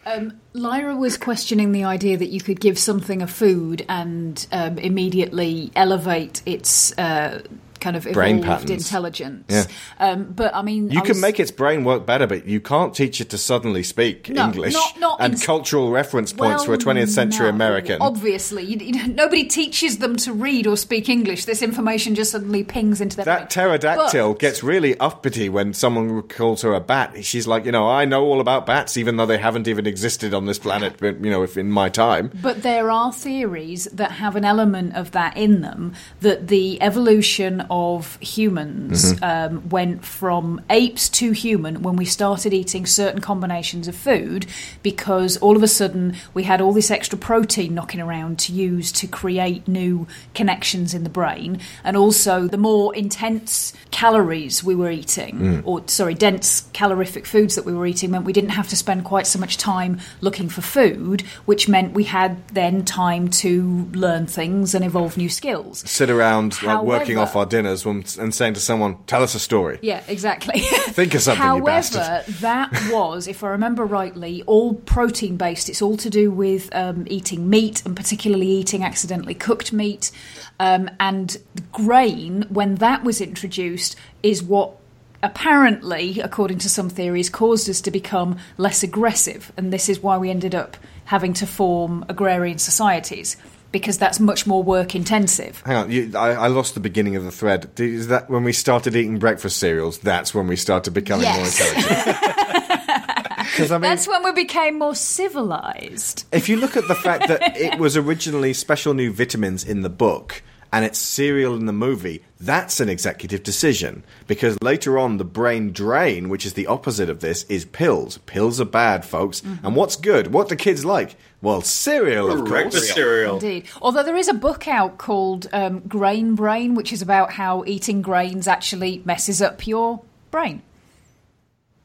Um, 0.06 0.40
Lyra 0.54 0.96
was 0.96 1.18
questioning 1.18 1.74
the 1.74 1.84
idea 1.84 2.16
that 2.18 2.28
you 2.28 2.40
could 2.40 2.62
give 2.62 2.80
something 2.80 3.22
a 3.22 3.28
food 3.28 3.84
and 3.90 4.46
um, 4.54 4.78
immediately 4.78 5.72
elevate 5.76 6.42
its 6.46 6.98
uh, 6.98 7.42
kind 7.86 7.96
of 7.96 8.04
Brain 8.12 8.40
evolved 8.40 8.64
patterns. 8.64 8.84
intelligence. 8.88 9.46
Yeah. 9.48 9.66
Um, 10.00 10.20
but 10.42 10.56
I 10.56 10.62
mean, 10.64 10.90
You 10.90 11.02
I 11.02 11.06
can 11.06 11.20
make 11.22 11.40
its 11.40 11.52
brain 11.52 11.84
work 11.84 12.06
better, 12.06 12.26
but 12.26 12.48
you 12.48 12.60
can't 12.60 12.94
teach 12.96 13.22
it 13.22 13.30
to 13.30 13.38
suddenly 13.38 13.84
speak 13.84 14.28
No, 14.30 14.46
English 14.46 14.74
not- 14.74 15.00
not 15.00 15.18
and 15.22 15.34
in- 15.36 15.40
cultural 15.40 15.92
reference 15.92 16.34
points 16.34 16.64
for 16.66 16.74
a 16.74 16.78
20th 16.78 17.10
century 17.10 17.46
no, 17.50 17.56
American. 17.58 17.98
Obviously, 18.02 18.64
you, 18.64 18.78
you, 18.88 19.08
nobody 19.24 19.44
teaches 19.46 20.00
them 20.00 20.16
to 20.26 20.34
read 20.34 20.66
or 20.66 20.76
speak 20.78 21.10
English. 21.10 21.46
This 21.46 21.62
information 21.62 22.16
just 22.16 22.32
suddenly 22.32 22.64
pings 22.64 23.00
into 23.02 23.16
their 23.18 23.26
That 23.26 23.38
brain. 23.42 23.48
pterodactyl 23.50 24.30
But- 24.34 24.40
gets 24.40 24.64
really 24.64 24.98
uppity 25.00 25.48
when 25.50 25.74
someone 25.74 26.24
calls 26.24 26.64
her 26.64 26.74
a 26.74 26.80
bat. 26.80 27.24
She's 27.24 27.46
like, 27.46 27.66
you 27.66 27.72
know, 27.72 27.88
I 27.88 28.06
know 28.06 28.24
all 28.26 28.40
about 28.42 28.66
bats, 28.66 28.98
even 28.98 29.18
though 29.18 29.28
they 29.28 29.38
haven't 29.48 29.68
even 29.68 29.86
existed 29.86 30.34
on 30.34 30.46
this 30.48 30.58
planet, 30.66 30.94
but, 31.00 31.14
you 31.24 31.30
know, 31.30 31.44
if 31.44 31.56
in 31.58 31.70
my 31.82 31.88
time. 31.90 32.32
But 32.42 32.64
there 32.64 32.90
are 32.90 33.12
theories 33.14 33.86
that 33.94 34.12
have 34.24 34.36
an 34.36 34.46
element 34.54 34.96
of 34.96 35.12
that 35.12 35.38
in 35.38 35.62
them. 35.62 35.94
That 36.22 36.48
the 36.48 36.82
evolution 36.82 37.62
of 37.70 37.75
humans 38.20 39.14
Mhm. 39.14 39.20
um, 39.24 39.70
went 39.70 40.06
from 40.06 40.62
apes 40.70 41.10
to 41.10 41.32
human 41.32 41.82
when 41.82 41.96
we 41.96 42.06
started 42.06 42.54
eating 42.54 42.86
certain 42.86 43.22
combinations 43.22 43.88
of 43.88 43.96
food, 43.96 44.46
because 44.84 45.38
all 45.38 45.56
of 45.56 45.64
a 45.64 45.68
sudden 45.68 46.14
we 46.34 46.44
had 46.44 46.62
all 46.62 46.74
this 46.74 46.92
extra 46.92 47.18
protein 47.18 47.74
knocking 47.74 48.00
around 48.02 48.40
to 48.40 48.54
use 48.54 48.92
to 48.94 49.08
create 49.08 49.68
new 49.68 50.08
connections 50.34 50.94
in 50.94 51.04
the 51.04 51.10
brain, 51.10 51.60
and 51.84 51.98
also 51.98 52.48
the 52.48 52.58
more 52.58 52.96
intense 52.96 53.74
calories 53.92 54.64
we 54.64 54.76
were 54.76 54.92
eating, 54.92 55.34
Mm. 55.40 55.62
or 55.66 55.82
sorry, 55.88 56.14
dense 56.14 56.64
calorific 56.74 57.26
foods 57.26 57.56
that 57.56 57.66
we 57.66 57.74
were 57.74 57.86
eating 57.88 58.12
meant 58.12 58.26
we 58.26 58.34
didn't 58.34 58.52
have 58.52 58.68
to 58.70 58.76
spend 58.76 59.04
quite 59.04 59.28
so 59.28 59.40
much 59.40 59.58
time 59.58 60.00
looking 60.22 60.50
for 60.50 60.62
food, 60.62 61.24
which 61.46 61.68
meant 61.68 61.94
we 61.94 62.04
had 62.04 62.38
then 62.54 62.84
time 62.84 63.28
to 63.28 63.88
learn 63.94 64.26
things 64.28 64.74
and 64.76 64.84
evolve 64.86 65.18
new 65.18 65.30
skills. 65.30 65.84
Sit 65.86 66.10
around 66.10 66.62
like, 66.64 66.82
working 66.84 67.18
off 67.18 67.36
our 67.36 67.46
dinners 67.66 68.18
and 68.18 68.34
saying 68.34 68.54
to 68.54 68.60
someone, 68.60 68.98
tell 69.08 69.24
us 69.24 69.36
a 69.36 69.40
story. 69.40 69.80
Yeah, 69.82 70.04
exactly. 70.08 70.60
Think 70.60 71.14
of 71.14 71.22
something, 71.22 71.42
However, 71.42 72.24
that 72.40 72.72
was, 72.92 73.28
if 73.28 73.44
I 73.44 73.50
remember 73.50 73.86
rightly, 73.86 74.44
all 74.44 74.74
protein 74.74 75.38
based. 75.38 75.70
It's 75.70 75.82
all 75.82 75.98
to 75.98 76.10
do 76.10 76.32
with 76.32 76.74
um, 76.76 77.06
eating 77.08 77.50
meat 77.50 77.86
and 77.86 77.96
particularly 77.96 78.48
eating 78.48 78.84
accidentally 78.84 79.34
cooked 79.34 79.74
meat. 79.74 80.12
Um, 80.60 80.90
and 81.00 81.38
grain, 81.72 82.46
when 82.50 82.76
that 82.76 83.04
was 83.04 83.22
introduced, 83.22 83.96
is 84.24 84.44
what 84.44 84.78
apparently, 85.24 86.20
according 86.20 86.60
to 86.60 86.70
some 86.70 86.90
theories, 86.90 87.30
caused 87.30 87.70
us 87.70 87.82
to 87.82 87.92
become 87.92 88.38
less 88.58 88.84
aggressive. 88.84 89.52
And 89.58 89.74
this 89.74 89.90
is 89.90 90.02
why 90.02 90.18
we 90.18 90.30
ended 90.30 90.54
up 90.54 90.78
having 91.06 91.34
to 91.34 91.48
form 91.48 92.06
agrarian 92.10 92.58
societies. 92.58 93.38
Because 93.76 93.98
that's 93.98 94.22
much 94.22 94.48
more 94.48 94.64
work 94.64 94.96
intensive. 94.96 95.62
Hang 95.66 95.76
on, 95.76 95.92
you, 95.92 96.10
I, 96.16 96.30
I 96.32 96.48
lost 96.48 96.76
the 96.76 96.80
beginning 96.80 97.18
of 97.18 97.26
the 97.26 97.32
thread. 97.32 97.68
Is 97.78 98.08
that 98.08 98.30
when 98.30 98.46
we 98.46 98.54
started 98.54 98.96
eating 98.96 99.20
breakfast 99.20 99.58
cereals? 99.58 99.98
That's 99.98 100.34
when 100.34 100.48
we 100.48 100.56
started 100.56 100.94
becoming 100.94 101.24
Yes. 101.26 101.60
more 101.60 101.68
intelligent. 101.68 102.18
I 103.72 103.78
mean, 103.78 103.82
That's 103.82 104.08
when 104.08 104.24
we 104.24 104.32
became 104.32 104.80
more 104.80 104.96
civilized. 104.96 106.24
if 106.32 106.48
you 106.48 106.56
look 106.56 106.78
at 106.78 106.88
the 106.88 106.96
fact 106.96 107.28
that 107.28 107.58
it 107.58 107.78
was 107.78 107.98
originally 107.98 108.54
special 108.54 108.94
new 108.94 109.12
vitamins 109.12 109.66
in 109.66 109.82
the 109.82 109.90
book, 109.90 110.42
and 110.72 110.84
it's 110.84 110.98
cereal 111.00 111.56
in 111.56 111.66
the 111.66 111.74
movie, 111.74 112.24
that's 112.40 112.80
an 112.80 112.90
executive 112.90 113.44
decision. 113.44 114.04
Because 114.28 114.58
later 114.62 114.98
on, 114.98 115.18
the 115.18 115.24
brain 115.26 115.72
drain, 115.72 116.28
which 116.30 116.46
is 116.46 116.54
the 116.54 116.68
opposite 116.68 117.10
of 117.10 117.20
this, 117.22 117.44
is 117.50 117.66
pills. 117.66 118.18
Pills 118.26 118.60
are 118.60 118.66
bad, 118.66 119.06
folks. 119.06 119.42
Mm-hmm. 119.42 119.66
And 119.68 119.76
what's 119.76 119.96
good? 119.96 120.34
What 120.34 120.50
do 120.50 120.56
kids 120.56 120.84
like? 120.84 121.16
Well, 121.46 121.62
cereal, 121.62 122.32
of 122.32 122.40
course. 122.40 122.50
Breakfast 122.50 122.96
cereal. 122.96 123.36
Indeed. 123.36 123.66
Although 123.80 124.02
there 124.02 124.16
is 124.16 124.28
a 124.28 124.34
book 124.34 124.68
out 124.68 124.98
called 124.98 125.48
um, 125.54 125.82
Grain 125.82 126.34
Brain, 126.34 126.74
which 126.74 126.92
is 126.92 127.04
about 127.04 127.34
how 127.34 127.64
eating 127.68 128.02
grains 128.02 128.48
actually 128.48 129.04
messes 129.06 129.44
up 129.44 129.68
your 129.68 130.02
brain. 130.32 130.64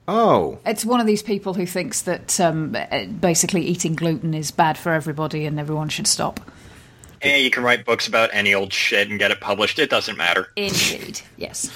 Oh. 0.09 0.59
It's 0.64 0.83
one 0.83 0.99
of 0.99 1.07
these 1.07 1.23
people 1.23 1.53
who 1.53 1.66
thinks 1.66 2.01
that 2.01 2.40
um, 2.40 2.75
uh, 2.75 3.05
basically 3.05 3.61
eating 3.61 3.96
gluten 3.96 4.33
is 4.33 4.51
bad 4.51 4.79
for 4.79 4.94
everybody 4.94 5.44
and 5.44 5.61
everyone 5.61 5.90
should 5.90 6.07
stop. 6.07 6.40
Yeah, 7.23 7.37
you 7.37 7.51
can 7.51 7.62
write 7.62 7.85
books 7.85 8.09
about 8.09 8.31
any 8.33 8.55
old 8.55 8.73
shit 8.73 9.11
and 9.11 9.18
get 9.18 9.31
it 9.31 9.42
published. 9.42 9.79
It 9.79 9.90
doesn't 9.90 10.16
matter. 10.16 10.49
Indeed, 10.57 11.20
yes. 11.37 11.70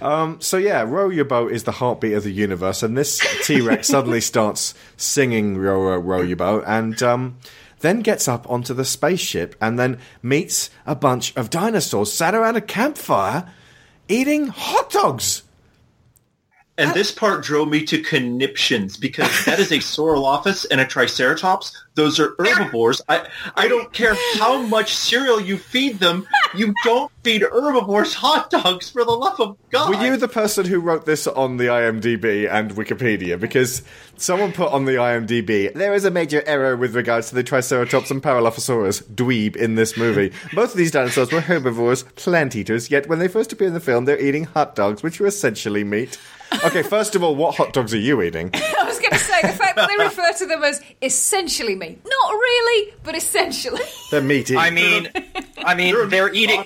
Um, 0.00 0.40
so 0.40 0.56
yeah, 0.56 0.82
row 0.82 1.08
your 1.08 1.24
boat 1.24 1.52
is 1.52 1.64
the 1.64 1.72
heartbeat 1.72 2.14
of 2.14 2.24
the 2.24 2.32
universe, 2.32 2.82
and 2.82 2.96
this 2.96 3.20
T 3.44 3.60
Rex 3.60 3.86
suddenly 3.88 4.20
starts 4.20 4.74
singing 4.96 5.56
"Row, 5.56 5.80
row, 5.80 5.98
row 5.98 6.22
your 6.22 6.36
boat," 6.36 6.64
and 6.66 7.02
um, 7.02 7.38
then 7.80 8.00
gets 8.00 8.28
up 8.28 8.48
onto 8.50 8.74
the 8.74 8.84
spaceship, 8.84 9.54
and 9.60 9.78
then 9.78 9.98
meets 10.22 10.70
a 10.86 10.94
bunch 10.94 11.36
of 11.36 11.50
dinosaurs 11.50 12.12
sat 12.12 12.34
around 12.34 12.56
a 12.56 12.60
campfire 12.60 13.50
eating 14.08 14.48
hot 14.48 14.90
dogs. 14.90 15.42
And 16.80 16.90
uh, 16.90 16.94
this 16.94 17.12
part 17.12 17.44
drove 17.44 17.68
me 17.68 17.84
to 17.84 18.02
conniptions 18.02 18.96
because 18.96 19.44
that 19.44 19.60
is 19.60 19.70
a 19.70 19.76
Saurolophus 19.90 20.64
and 20.70 20.80
a 20.80 20.86
Triceratops. 20.86 21.76
Those 21.94 22.18
are 22.18 22.34
herbivores. 22.38 23.02
I 23.08 23.28
I 23.54 23.68
don't 23.68 23.92
care 23.92 24.16
how 24.36 24.62
much 24.62 24.96
cereal 24.96 25.40
you 25.40 25.58
feed 25.58 25.98
them. 25.98 26.26
You 26.54 26.72
don't 26.84 27.12
feed 27.22 27.42
herbivores 27.42 28.14
hot 28.14 28.48
dogs 28.48 28.88
for 28.88 29.04
the 29.04 29.10
love 29.10 29.38
of 29.38 29.58
God. 29.70 29.90
Were 29.90 30.02
you 30.02 30.16
the 30.16 30.28
person 30.28 30.64
who 30.64 30.80
wrote 30.80 31.04
this 31.04 31.26
on 31.26 31.58
the 31.58 31.66
IMDb 31.66 32.50
and 32.50 32.70
Wikipedia? 32.72 33.38
Because 33.38 33.82
someone 34.16 34.52
put 34.52 34.72
on 34.72 34.86
the 34.86 34.92
IMDb, 34.92 35.74
there 35.74 35.92
is 35.92 36.06
a 36.06 36.10
major 36.10 36.42
error 36.46 36.76
with 36.76 36.94
regards 36.94 37.28
to 37.28 37.34
the 37.34 37.42
Triceratops 37.42 38.10
and 38.10 38.22
Parasaurolophus 38.22 39.02
dweeb 39.14 39.56
in 39.56 39.74
this 39.74 39.98
movie. 39.98 40.32
Both 40.54 40.70
of 40.72 40.78
these 40.78 40.92
dinosaurs 40.92 41.30
were 41.30 41.42
herbivores, 41.42 42.04
plant 42.16 42.56
eaters, 42.56 42.90
yet 42.90 43.08
when 43.08 43.18
they 43.18 43.28
first 43.28 43.52
appear 43.52 43.68
in 43.68 43.74
the 43.74 43.80
film, 43.80 44.06
they're 44.06 44.20
eating 44.20 44.44
hot 44.44 44.74
dogs, 44.74 45.02
which 45.02 45.20
are 45.20 45.26
essentially 45.26 45.84
meat. 45.84 46.18
Okay, 46.64 46.82
first 46.82 47.14
of 47.14 47.22
all, 47.22 47.34
what 47.36 47.54
hot 47.54 47.72
dogs 47.72 47.94
are 47.94 47.98
you 47.98 48.22
eating? 48.22 48.50
I 48.54 48.84
was 48.84 48.98
going 48.98 49.12
to 49.12 49.18
say 49.18 49.40
the 49.42 49.48
fact 49.48 49.76
that 49.76 49.88
they 49.88 50.02
refer 50.02 50.32
to 50.38 50.46
them 50.46 50.62
as 50.64 50.82
essentially 51.00 51.74
meat. 51.74 52.00
Not 52.04 52.32
really, 52.32 52.94
but 53.02 53.16
essentially. 53.16 53.82
They're 54.10 54.20
meat 54.20 54.50
I 54.56 54.70
mean, 54.70 55.08
I 55.58 55.74
mean, 55.74 56.08
they're 56.08 56.32
eating, 56.32 56.64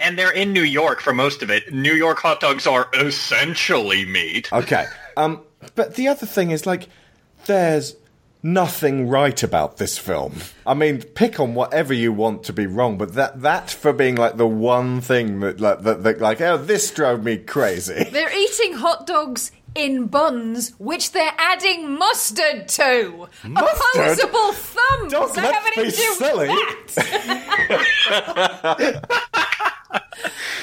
and 0.00 0.18
they're 0.18 0.32
in 0.32 0.52
New 0.52 0.62
York 0.62 1.00
for 1.00 1.12
most 1.12 1.42
of 1.42 1.50
it. 1.50 1.72
New 1.72 1.94
York 1.94 2.18
hot 2.18 2.40
dogs 2.40 2.66
are 2.66 2.88
essentially 2.94 4.04
meat. 4.04 4.52
Okay. 4.52 4.86
Um, 5.16 5.42
but 5.74 5.96
the 5.96 6.08
other 6.08 6.26
thing 6.26 6.50
is 6.50 6.66
like, 6.66 6.88
there's 7.46 7.96
nothing 8.42 9.08
right 9.08 9.42
about 9.42 9.76
this 9.76 9.98
film. 9.98 10.34
I 10.66 10.74
mean, 10.74 11.02
pick 11.02 11.38
on 11.38 11.54
whatever 11.54 11.94
you 11.94 12.12
want 12.12 12.44
to 12.44 12.52
be 12.52 12.66
wrong, 12.66 12.98
but 12.98 13.14
that 13.14 13.42
that 13.42 13.70
for 13.70 13.92
being 13.92 14.16
like 14.16 14.36
the 14.36 14.46
one 14.46 15.00
thing 15.00 15.40
that 15.40 15.60
like 15.60 15.82
that, 15.82 16.02
that 16.02 16.20
like 16.20 16.40
oh 16.40 16.56
this 16.56 16.90
drove 16.90 17.24
me 17.24 17.38
crazy. 17.38 18.04
They're 18.10 18.36
eating 18.36 18.74
hot 18.74 19.06
dogs 19.06 19.52
in 19.74 20.06
buns, 20.06 20.74
which 20.78 21.12
they're 21.12 21.32
adding 21.38 21.98
mustard 21.98 22.68
to. 22.68 23.26
Mustard? 23.44 24.18
Opposable 24.18 24.52
thumbs. 24.52 25.12
Don't 25.12 25.34
they 25.34 25.42
let's 25.42 25.56
have 25.56 25.72
anything 25.74 25.84
be 25.84 25.90
do 25.90 26.14
silly. 26.14 26.48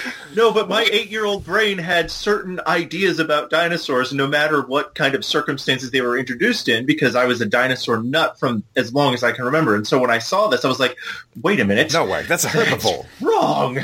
No, 0.40 0.54
but 0.54 0.70
my 0.70 0.88
eight-year-old 0.90 1.44
brain 1.44 1.78
had 1.78 2.10
certain 2.10 2.62
ideas 2.66 3.20
about 3.20 3.50
dinosaurs, 3.50 4.14
no 4.14 4.26
matter 4.26 4.62
what 4.62 4.96
kind 4.96 5.14
of 5.14 5.26
circumstances 5.26 5.92
they 5.92 6.00
were 6.00 6.18
introduced 6.18 6.70
in, 6.70 6.86
because 6.86 7.14
I 7.14 7.26
was 7.26 7.42
a 7.42 7.46
dinosaur 7.46 8.02
nut 8.02 8.40
from 8.40 8.64
as 8.74 8.94
long 8.94 9.14
as 9.14 9.22
I 9.22 9.34
can 9.34 9.44
remember. 9.44 9.76
And 9.76 9.86
so 9.86 10.00
when 10.00 10.10
I 10.10 10.20
saw 10.20 10.48
this, 10.48 10.64
I 10.64 10.70
was 10.70 10.80
like, 10.80 10.96
"Wait 11.42 11.60
a 11.60 11.66
minute! 11.66 11.92
No 11.92 12.06
way, 12.06 12.24
that's 12.24 12.46
a 12.46 12.48
herbivore. 12.48 13.06
wrong. 13.20 13.80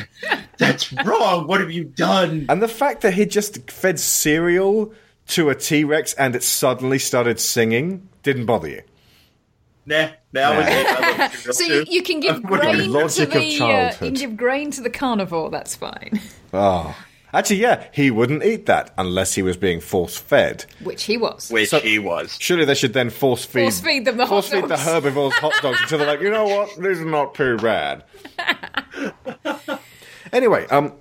That's 0.58 0.94
wrong. 1.04 1.46
What 1.48 1.60
have 1.60 1.72
you 1.72 1.84
done?" 1.84 2.46
And 2.48 2.64
the 2.64 2.70
fact 2.70 3.02
that 3.02 3.16
he 3.16 3.26
just 3.26 3.70
fed 3.70 4.00
cereal 4.00 4.94
to 5.28 5.50
a 5.50 5.56
T 5.56 5.84
Rex 5.84 6.14
and 6.14 6.38
it 6.38 6.44
suddenly 6.44 7.00
started 7.00 7.42
singing 7.42 8.08
didn't 8.24 8.46
bother 8.46 8.70
you. 8.70 8.82
Nah, 9.86 10.10
now 10.34 10.60
nah. 10.60 11.28
So 11.52 11.64
you, 11.64 11.86
you 11.88 12.02
can 12.02 12.20
give 12.20 12.42
grain 12.44 12.78
to 12.78 12.88
logic 12.88 13.28
of 13.28 13.42
the 13.42 13.62
uh, 13.62 13.92
you 13.92 13.98
can 13.98 14.14
give 14.14 14.38
grain 14.38 14.72
to 14.72 14.82
the 14.82 14.90
carnivore. 14.90 15.50
That's 15.50 15.76
fine. 15.76 16.20
Oh. 16.58 16.96
Actually, 17.34 17.58
yeah, 17.58 17.86
he 17.92 18.10
wouldn't 18.10 18.42
eat 18.46 18.66
that 18.68 18.94
unless 18.98 19.34
he 19.34 19.42
was 19.42 19.58
being 19.58 19.82
force 19.82 20.16
fed. 20.16 20.64
Which 20.82 21.04
he 21.04 21.18
was. 21.18 21.50
Which 21.50 21.74
he 21.84 22.00
was. 22.00 22.38
Surely 22.40 22.64
they 22.64 22.76
should 22.76 22.94
then 22.94 23.10
force 23.10 23.44
feed 23.44 23.64
Force 23.64 23.82
feed 23.82 24.06
them 24.06 24.16
the 24.16 24.26
hot 24.26 24.46
force 24.46 24.50
feed 24.50 24.70
the 24.70 24.78
herbivores 24.78 25.34
hot 25.34 25.52
dogs 25.62 25.82
until 25.82 25.98
they're 25.98 26.08
like, 26.08 26.22
you 26.22 26.30
know 26.30 26.46
what, 26.46 26.70
this 26.78 26.98
is 27.00 27.06
not 27.06 27.36
too 27.36 27.58
bad. 27.58 28.06
anyway, 30.32 30.66
um, 30.68 30.94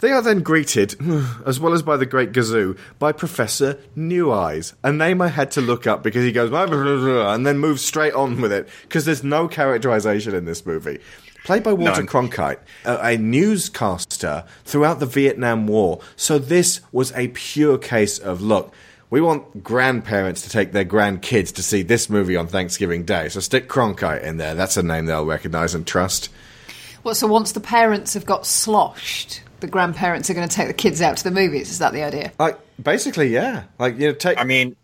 they 0.00 0.12
are 0.12 0.22
then 0.22 0.42
greeted, 0.42 0.94
as 1.46 1.58
well 1.58 1.72
as 1.72 1.82
by 1.82 1.96
the 1.96 2.06
great 2.06 2.32
Gazoo, 2.32 2.78
by 2.98 3.12
Professor 3.12 3.78
Neweyes, 3.96 4.74
a 4.82 4.92
name 4.92 5.20
I 5.20 5.28
had 5.28 5.50
to 5.52 5.60
look 5.60 5.86
up 5.86 6.02
because 6.02 6.24
he 6.24 6.32
goes 6.32 6.52
and 6.52 7.46
then 7.46 7.58
moves 7.58 7.84
straight 7.84 8.14
on 8.14 8.40
with 8.40 8.52
it 8.52 8.68
because 8.82 9.04
there's 9.04 9.24
no 9.24 9.48
characterization 9.48 10.34
in 10.34 10.44
this 10.44 10.64
movie. 10.64 10.98
Played 11.44 11.62
by 11.62 11.72
Walter 11.72 12.02
None. 12.02 12.06
Cronkite, 12.06 12.58
a, 12.84 12.98
a 12.98 13.16
newscaster 13.16 14.44
throughout 14.64 15.00
the 15.00 15.06
Vietnam 15.06 15.66
War. 15.66 16.00
So 16.16 16.38
this 16.38 16.80
was 16.92 17.12
a 17.12 17.28
pure 17.28 17.78
case 17.78 18.18
of 18.18 18.42
look. 18.42 18.74
We 19.10 19.22
want 19.22 19.64
grandparents 19.64 20.42
to 20.42 20.50
take 20.50 20.72
their 20.72 20.84
grandkids 20.84 21.54
to 21.54 21.62
see 21.62 21.82
this 21.82 22.10
movie 22.10 22.36
on 22.36 22.46
Thanksgiving 22.48 23.04
Day. 23.04 23.30
So 23.30 23.40
stick 23.40 23.66
Cronkite 23.68 24.22
in 24.22 24.36
there. 24.36 24.54
That's 24.54 24.76
a 24.76 24.82
name 24.82 25.06
they'll 25.06 25.24
recognize 25.24 25.74
and 25.74 25.86
trust. 25.86 26.28
Well, 27.02 27.14
so 27.14 27.26
once 27.26 27.52
the 27.52 27.60
parents 27.60 28.12
have 28.12 28.26
got 28.26 28.44
sloshed, 28.44 29.40
the 29.60 29.66
grandparents 29.66 30.30
are 30.30 30.34
going 30.34 30.48
to 30.48 30.54
take 30.54 30.68
the 30.68 30.74
kids 30.74 31.00
out 31.02 31.16
to 31.18 31.24
the 31.24 31.30
movies. 31.30 31.70
Is 31.70 31.78
that 31.78 31.92
the 31.92 32.02
idea? 32.02 32.32
Like 32.38 32.58
basically, 32.82 33.28
yeah. 33.28 33.64
Like 33.78 33.98
you 33.98 34.08
know, 34.08 34.14
take. 34.14 34.38
I 34.38 34.44
mean, 34.44 34.76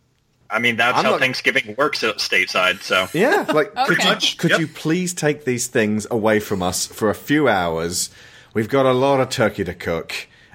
I 0.51 0.59
mean 0.59 0.77
that's 0.77 0.99
I'm 0.99 1.05
how 1.05 1.11
not- 1.13 1.21
Thanksgiving 1.21 1.75
works 1.79 2.03
at 2.05 2.17
stateside. 2.17 2.83
So 2.83 3.07
Yeah, 3.19 3.47
like 3.53 3.75
could 3.87 4.03
you 4.03 4.11
Okay. 4.11 4.37
could 4.37 4.59
you 4.59 4.69
please 4.69 5.15
take 5.15 5.45
these 5.45 5.67
things 5.69 6.07
away 6.11 6.41
from 6.41 6.63
us 6.63 6.87
for 6.87 7.11
a 7.11 7.15
few 7.15 7.49
hours? 7.49 8.11
We've 8.53 8.69
got 8.69 8.87
a 8.87 8.93
lot 8.93 9.21
of 9.21 9.31
turkey 9.31 9.65
to 9.65 9.75
cook. 9.75 10.13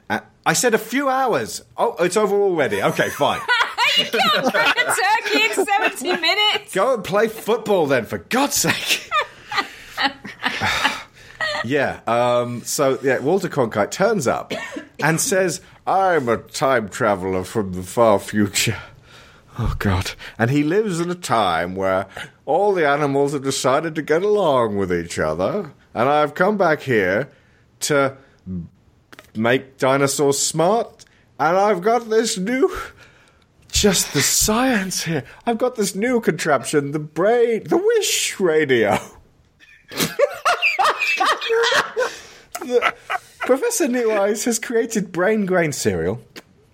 Uh, 0.10 0.20
I 0.46 0.54
said 0.54 0.74
a 0.74 0.78
few 0.78 1.10
hours. 1.10 1.64
Oh, 1.78 1.96
it's 2.04 2.16
over 2.18 2.36
already. 2.42 2.82
Okay, 2.82 3.10
fine. 3.10 3.42
you 3.98 4.06
can't 4.06 4.44
cook 4.46 4.56
a 4.56 4.84
turkey 4.86 5.44
in 5.60 5.66
70 5.66 6.22
minutes. 6.22 6.74
Go 6.74 6.94
and 6.94 7.04
play 7.04 7.28
football 7.28 7.88
then, 7.88 8.06
for 8.06 8.20
God's 8.20 8.56
sake. 8.56 9.10
yeah. 11.64 12.00
Um, 12.08 12.64
so 12.64 13.00
yeah, 13.02 13.20
Walter 13.20 13.50
Cronkite 13.50 13.92
turns 13.92 14.28
up 14.28 14.54
and 15.00 15.20
says, 15.20 15.62
"I'm 15.86 16.30
a 16.30 16.38
time 16.38 16.90
traveler 16.90 17.44
from 17.44 17.74
the 17.74 17.84
far 17.84 18.20
future." 18.20 18.78
Oh 19.58 19.76
God! 19.80 20.12
And 20.38 20.50
he 20.50 20.64
lives 20.64 21.00
in 21.00 21.10
a 21.10 21.16
time 21.16 21.76
where 21.76 22.08
all 22.46 22.74
the 22.74 22.88
animals 22.88 23.34
have 23.34 23.44
decided 23.44 23.96
to 23.96 24.02
get 24.02 24.24
along 24.24 24.78
with 24.78 24.94
each 24.94 25.20
other, 25.20 25.74
and 25.94 26.10
I've 26.10 26.34
come 26.34 26.58
back 26.58 26.82
here 26.82 27.30
to 27.82 28.18
make 29.36 29.78
dinosaurs 29.78 30.40
smart, 30.40 31.06
and 31.40 31.58
I've 31.58 31.82
got 31.82 32.10
this 32.10 32.38
new. 32.38 32.76
Just 33.72 34.14
the 34.14 34.22
science 34.22 35.04
here. 35.04 35.24
I've 35.46 35.60
got 35.60 35.76
this 35.76 35.94
new 35.94 36.20
contraption, 36.22 36.92
the 36.92 36.98
brain, 36.98 37.66
the 37.66 37.78
wish 37.78 38.40
radio. 38.40 38.98
Professor 43.40 43.88
Neweyes 43.88 44.46
has 44.46 44.60
created 44.60 45.12
brain 45.12 45.46
grain 45.46 45.72
cereal 45.72 46.22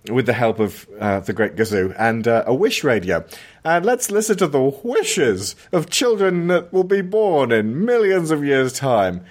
with 0.10 0.26
the 0.26 0.34
help 0.34 0.60
of 0.60 0.88
uh, 1.00 1.20
the 1.20 1.34
great 1.34 1.56
Gazoo 1.56 1.96
and 1.98 2.28
uh, 2.28 2.44
a 2.46 2.54
wish 2.54 2.84
radio. 2.84 3.26
And 3.64 3.86
let's 3.86 4.12
listen 4.12 4.38
to 4.38 4.48
the 4.48 4.62
wishes 4.62 5.56
of 5.72 5.90
children 5.90 6.48
that 6.48 6.72
will 6.72 6.84
be 6.84 7.02
born 7.02 7.52
in 7.52 7.86
millions 7.86 8.32
of 8.32 8.44
years' 8.44 8.74
time. 8.74 9.26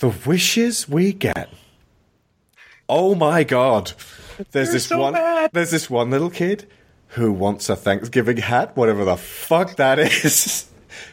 The 0.00 0.14
wishes 0.26 0.88
we 0.88 1.12
get. 1.12 1.48
Oh 2.88 3.14
my 3.14 3.44
god. 3.44 3.92
There's 4.52 4.72
this 4.72 4.90
one 4.90 5.14
there's 5.52 5.70
this 5.70 5.90
one 5.90 6.10
little 6.10 6.30
kid 6.30 6.66
who 7.08 7.32
wants 7.32 7.68
a 7.68 7.76
Thanksgiving 7.76 8.38
hat, 8.38 8.76
whatever 8.76 9.04
the 9.04 9.16
fuck 9.16 9.76
that 9.76 9.98
is. 9.98 10.66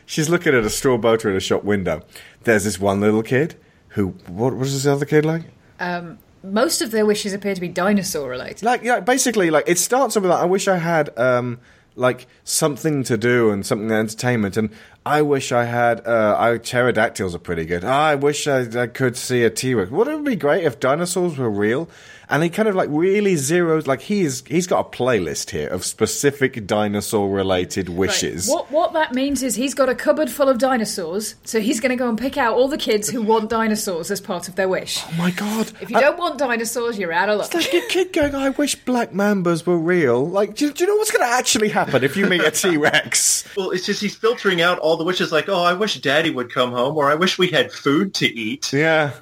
She's 0.07 0.29
looking 0.29 0.55
at 0.55 0.63
a 0.63 0.69
straw 0.69 0.97
boater 0.97 1.29
in 1.29 1.35
a 1.35 1.41
shop 1.41 1.65
window. 1.65 2.01
There's 2.43 2.63
this 2.63 2.79
one 2.79 3.01
little 3.01 3.21
kid 3.21 3.55
who 3.89 4.07
what 4.27 4.55
was 4.55 4.73
this 4.73 4.87
other 4.87 5.05
kid 5.05 5.25
like? 5.25 5.43
Um, 5.81 6.17
most 6.41 6.81
of 6.81 6.91
their 6.91 7.05
wishes 7.05 7.33
appear 7.33 7.53
to 7.53 7.59
be 7.61 7.67
dinosaur 7.67 8.29
related. 8.29 8.63
Like 8.63 8.83
yeah, 8.83 9.01
basically 9.01 9.51
like 9.51 9.65
it 9.67 9.77
starts 9.77 10.15
off 10.15 10.23
with 10.23 10.31
like, 10.31 10.41
I 10.41 10.45
wish 10.45 10.69
I 10.69 10.77
had 10.77 11.15
um 11.19 11.59
like 11.97 12.25
something 12.45 13.03
to 13.03 13.17
do 13.17 13.49
and 13.49 13.65
something 13.65 13.91
entertainment. 13.91 14.55
And 14.55 14.69
I 15.05 15.23
wish 15.23 15.51
I 15.51 15.65
had. 15.65 16.07
Uh, 16.07 16.35
I, 16.39 16.57
pterodactyls 16.57 17.35
are 17.35 17.39
pretty 17.39 17.65
good. 17.65 17.83
I 17.83 18.15
wish 18.15 18.47
I, 18.47 18.83
I 18.83 18.87
could 18.87 19.17
see 19.17 19.43
a 19.43 19.49
T 19.49 19.73
Rex. 19.73 19.91
Wouldn't 19.91 20.19
it 20.19 20.29
be 20.29 20.35
great 20.37 20.63
if 20.63 20.79
dinosaurs 20.79 21.37
were 21.37 21.49
real? 21.49 21.89
And 22.29 22.43
he 22.43 22.49
kind 22.49 22.67
of 22.67 22.75
like 22.75 22.89
really 22.91 23.35
zeroes. 23.35 23.87
Like 23.87 24.01
he's 24.01 24.43
he's 24.45 24.67
got 24.67 24.85
a 24.85 24.89
playlist 24.97 25.51
here 25.51 25.69
of 25.69 25.85
specific 25.85 26.67
dinosaur 26.67 27.29
related 27.29 27.89
wishes. 27.89 28.47
Right. 28.47 28.53
What 28.53 28.71
what 28.71 28.93
that 28.93 29.13
means 29.13 29.43
is 29.43 29.55
he's 29.55 29.73
got 29.73 29.87
a 29.87 29.95
cupboard 29.95 30.29
full 30.29 30.49
of 30.49 30.57
dinosaurs, 30.57 31.35
so 31.43 31.59
he's 31.61 31.79
going 31.79 31.91
to 31.91 31.95
go 31.95 32.09
and 32.09 32.17
pick 32.17 32.37
out 32.37 32.55
all 32.55 32.67
the 32.67 32.77
kids 32.77 33.09
who 33.09 33.21
want 33.21 33.49
dinosaurs 33.49 34.11
as 34.11 34.19
part 34.19 34.47
of 34.49 34.55
their 34.55 34.67
wish. 34.67 35.01
Oh 35.05 35.13
my 35.17 35.31
god! 35.31 35.71
If 35.79 35.89
you 35.89 35.99
don't 35.99 36.17
want 36.17 36.37
dinosaurs, 36.37 36.99
you're 36.99 37.13
out 37.13 37.29
of 37.29 37.37
luck. 37.39 37.53
It's 37.53 37.73
like 37.73 37.83
a 37.83 37.87
kid 37.87 38.11
going, 38.13 38.35
"I 38.35 38.49
wish 38.49 38.75
black 38.75 39.11
mambas 39.11 39.65
were 39.65 39.77
real." 39.77 40.27
Like, 40.27 40.55
do, 40.55 40.71
do 40.73 40.83
you 40.83 40.89
know 40.89 40.97
what's 40.97 41.11
going 41.11 41.25
to 41.25 41.33
actually 41.33 41.69
happen 41.69 42.03
if 42.03 42.17
you 42.17 42.25
meet 42.27 42.41
a 42.41 42.51
T 42.51 42.77
Rex? 42.77 43.45
Well, 43.57 43.71
it's 43.71 43.85
just 43.85 44.01
he's 44.01 44.15
filtering 44.15 44.61
out 44.61 44.77
all 44.79 44.97
the 44.97 45.03
wishes. 45.03 45.31
Like, 45.31 45.49
oh, 45.49 45.63
I 45.63 45.73
wish 45.73 45.99
Daddy 45.99 46.29
would 46.29 46.53
come 46.53 46.71
home, 46.71 46.95
or 46.95 47.09
I 47.09 47.15
wish 47.15 47.39
we 47.39 47.47
had 47.47 47.71
food 47.71 48.13
to 48.15 48.27
eat. 48.27 48.71
Yeah. 48.71 49.13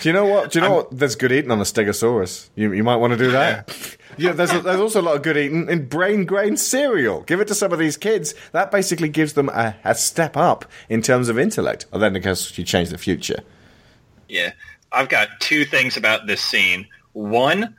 Do 0.00 0.08
you 0.08 0.12
know 0.12 0.26
what? 0.26 0.52
Do 0.52 0.58
you 0.58 0.64
know 0.64 0.74
what? 0.74 0.96
There's 0.96 1.16
good 1.16 1.32
eating 1.32 1.50
on 1.50 1.58
a 1.58 1.64
Stegosaurus. 1.64 2.50
You, 2.54 2.72
you 2.72 2.84
might 2.84 2.96
want 2.96 3.12
to 3.12 3.18
do 3.18 3.30
that. 3.32 3.96
Yeah, 4.18 4.32
there's, 4.32 4.50
a, 4.50 4.60
there's 4.60 4.80
also 4.80 5.02
a 5.02 5.02
lot 5.02 5.16
of 5.16 5.22
good 5.22 5.36
eating 5.36 5.68
in 5.68 5.88
brain 5.88 6.24
grain 6.24 6.56
cereal. 6.56 7.20
Give 7.22 7.38
it 7.40 7.48
to 7.48 7.54
some 7.54 7.70
of 7.70 7.78
these 7.78 7.98
kids. 7.98 8.34
That 8.52 8.70
basically 8.70 9.10
gives 9.10 9.34
them 9.34 9.50
a, 9.50 9.76
a 9.84 9.94
step 9.94 10.38
up 10.38 10.64
in 10.88 11.02
terms 11.02 11.28
of 11.28 11.38
intellect. 11.38 11.84
And 11.92 12.00
then, 12.00 12.16
of 12.16 12.22
course, 12.22 12.56
you 12.56 12.64
change 12.64 12.88
the 12.88 12.96
future. 12.96 13.40
Yeah. 14.26 14.52
I've 14.90 15.10
got 15.10 15.28
two 15.40 15.66
things 15.66 15.98
about 15.98 16.26
this 16.26 16.40
scene. 16.40 16.86
One, 17.12 17.76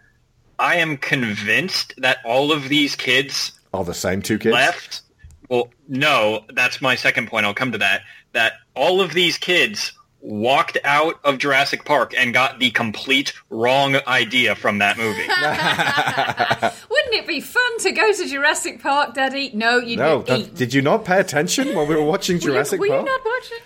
I 0.60 0.76
am 0.76 0.98
convinced 0.98 1.96
that 1.98 2.18
all 2.24 2.52
of 2.52 2.70
these 2.70 2.96
kids 2.96 3.54
Are 3.74 3.84
the 3.84 3.96
same 3.96 4.22
two 4.22 4.38
kids? 4.38 4.54
left. 4.54 5.02
Well, 5.50 5.70
no, 5.88 6.42
that's 6.54 6.82
my 6.82 6.94
second 6.94 7.30
point. 7.30 7.48
I'll 7.48 7.56
come 7.56 7.72
to 7.72 7.80
that. 7.80 8.02
That 8.34 8.54
all 8.76 9.02
of 9.02 9.14
these 9.14 9.40
kids 9.40 9.92
walked 10.28 10.78
out 10.84 11.20
of 11.24 11.38
Jurassic 11.38 11.86
Park 11.86 12.14
and 12.18 12.34
got 12.34 12.60
the 12.60 12.70
complete 12.72 13.34
wrong 13.50 13.96
idea 14.08 14.56
from 14.56 14.80
that 14.80 14.98
movie. 14.98 15.22
Wouldn't 16.90 17.16
it 17.16 17.28
be 17.28 17.40
fun 17.40 17.78
to 17.80 17.92
go 17.94 18.12
to 18.12 18.28
Jurassic 18.28 18.82
Park, 18.82 19.14
Daddy? 19.14 19.52
No, 19.54 19.78
you 19.78 19.96
No, 19.96 20.20
eat. 20.20 20.26
that, 20.28 20.56
did 20.56 20.74
you 20.74 20.82
not 20.82 21.06
pay 21.06 21.20
attention 21.20 21.74
while 21.74 21.86
we 21.86 21.96
were 21.96 22.04
watching 22.04 22.36
Were 22.38 22.42
you- 22.42 22.48
Jurassic 22.48 22.80
were 22.80 22.88
you 22.88 22.92
not 23.04 23.22
watching? 23.26 23.58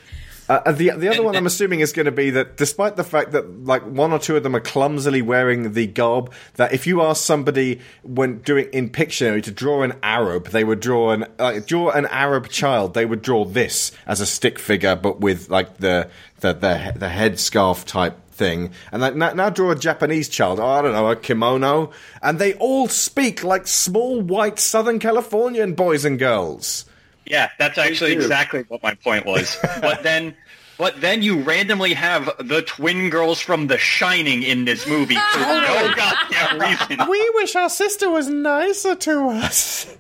Uh, 0.51 0.71
the 0.73 0.89
the 0.97 1.07
other 1.07 1.23
one 1.23 1.33
I'm 1.33 1.45
assuming 1.45 1.79
is 1.79 1.93
going 1.93 2.07
to 2.07 2.11
be 2.11 2.29
that 2.31 2.57
despite 2.57 2.97
the 2.97 3.05
fact 3.05 3.31
that 3.31 3.63
like 3.63 3.83
one 3.83 4.11
or 4.11 4.19
two 4.19 4.35
of 4.35 4.43
them 4.43 4.53
are 4.53 4.59
clumsily 4.59 5.21
wearing 5.21 5.71
the 5.71 5.87
garb, 5.87 6.33
that 6.55 6.73
if 6.73 6.85
you 6.85 7.01
ask 7.01 7.23
somebody 7.23 7.79
when 8.03 8.39
doing 8.39 8.67
in 8.73 8.89
Pictionary 8.89 9.41
to 9.43 9.51
draw 9.51 9.83
an 9.83 9.93
Arab, 10.03 10.49
they 10.49 10.65
would 10.65 10.81
draw 10.81 11.11
an 11.11 11.25
like, 11.39 11.67
draw 11.67 11.89
an 11.91 12.05
Arab 12.07 12.49
child. 12.49 12.93
They 12.95 13.05
would 13.05 13.21
draw 13.21 13.45
this 13.45 13.93
as 14.05 14.19
a 14.19 14.25
stick 14.25 14.59
figure, 14.59 14.97
but 14.97 15.21
with 15.21 15.49
like 15.49 15.77
the 15.77 16.09
the 16.41 16.51
the, 16.51 16.93
the 16.97 17.07
head 17.07 17.39
scarf 17.39 17.85
type 17.85 18.17
thing. 18.31 18.71
And 18.91 19.01
like, 19.01 19.15
now, 19.15 19.31
now 19.31 19.49
draw 19.49 19.71
a 19.71 19.75
Japanese 19.75 20.27
child. 20.27 20.59
Oh, 20.59 20.65
I 20.65 20.81
don't 20.81 20.91
know, 20.91 21.07
a 21.07 21.15
kimono, 21.15 21.91
and 22.21 22.39
they 22.39 22.55
all 22.55 22.89
speak 22.89 23.41
like 23.45 23.67
small 23.67 24.19
white 24.19 24.59
Southern 24.59 24.99
Californian 24.99 25.75
boys 25.75 26.03
and 26.03 26.19
girls. 26.19 26.83
Yeah, 27.31 27.49
that's 27.57 27.77
actually 27.77 28.11
exactly 28.11 28.65
what 28.67 28.83
my 28.83 28.93
point 28.93 29.25
was. 29.25 29.57
but 29.81 30.03
then 30.03 30.35
but 30.77 30.99
then 30.99 31.21
you 31.21 31.41
randomly 31.41 31.93
have 31.93 32.29
the 32.39 32.61
twin 32.61 33.09
girls 33.09 33.39
from 33.39 33.67
The 33.67 33.77
Shining 33.77 34.43
in 34.43 34.65
this 34.65 34.85
movie 34.87 35.15
for 35.15 35.39
no 35.39 35.93
goddamn 35.95 36.59
reason. 36.59 37.09
We 37.09 37.31
wish 37.35 37.55
our 37.55 37.69
sister 37.69 38.09
was 38.09 38.27
nicer 38.27 38.95
to 38.95 39.29
us. 39.29 39.95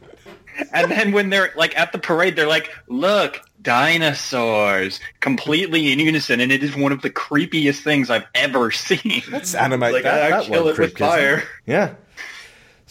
And 0.73 0.91
then 0.91 1.11
when 1.13 1.29
they're 1.29 1.53
like 1.55 1.77
at 1.77 1.91
the 1.93 1.99
parade, 1.99 2.35
they're 2.35 2.47
like, 2.47 2.69
"Look, 2.87 3.39
dinosaurs!" 3.61 4.99
Completely 5.21 5.91
in 5.91 5.99
unison, 5.99 6.39
and 6.41 6.51
it 6.51 6.63
is 6.63 6.75
one 6.75 6.91
of 6.91 7.01
the 7.01 7.09
creepiest 7.09 7.81
things 7.83 8.09
I've 8.09 8.25
ever 8.35 8.71
seen. 8.71 9.21
Let's 9.31 9.55
animate 9.55 9.93
Like, 9.93 10.03
that. 10.03 10.23
I 10.33 10.37
that 10.37 10.45
kill 10.45 10.65
one 10.65 10.73
it 10.73 10.79
with 10.79 10.97
fire. 10.97 11.37
it? 11.37 11.45
Yeah. 11.65 11.93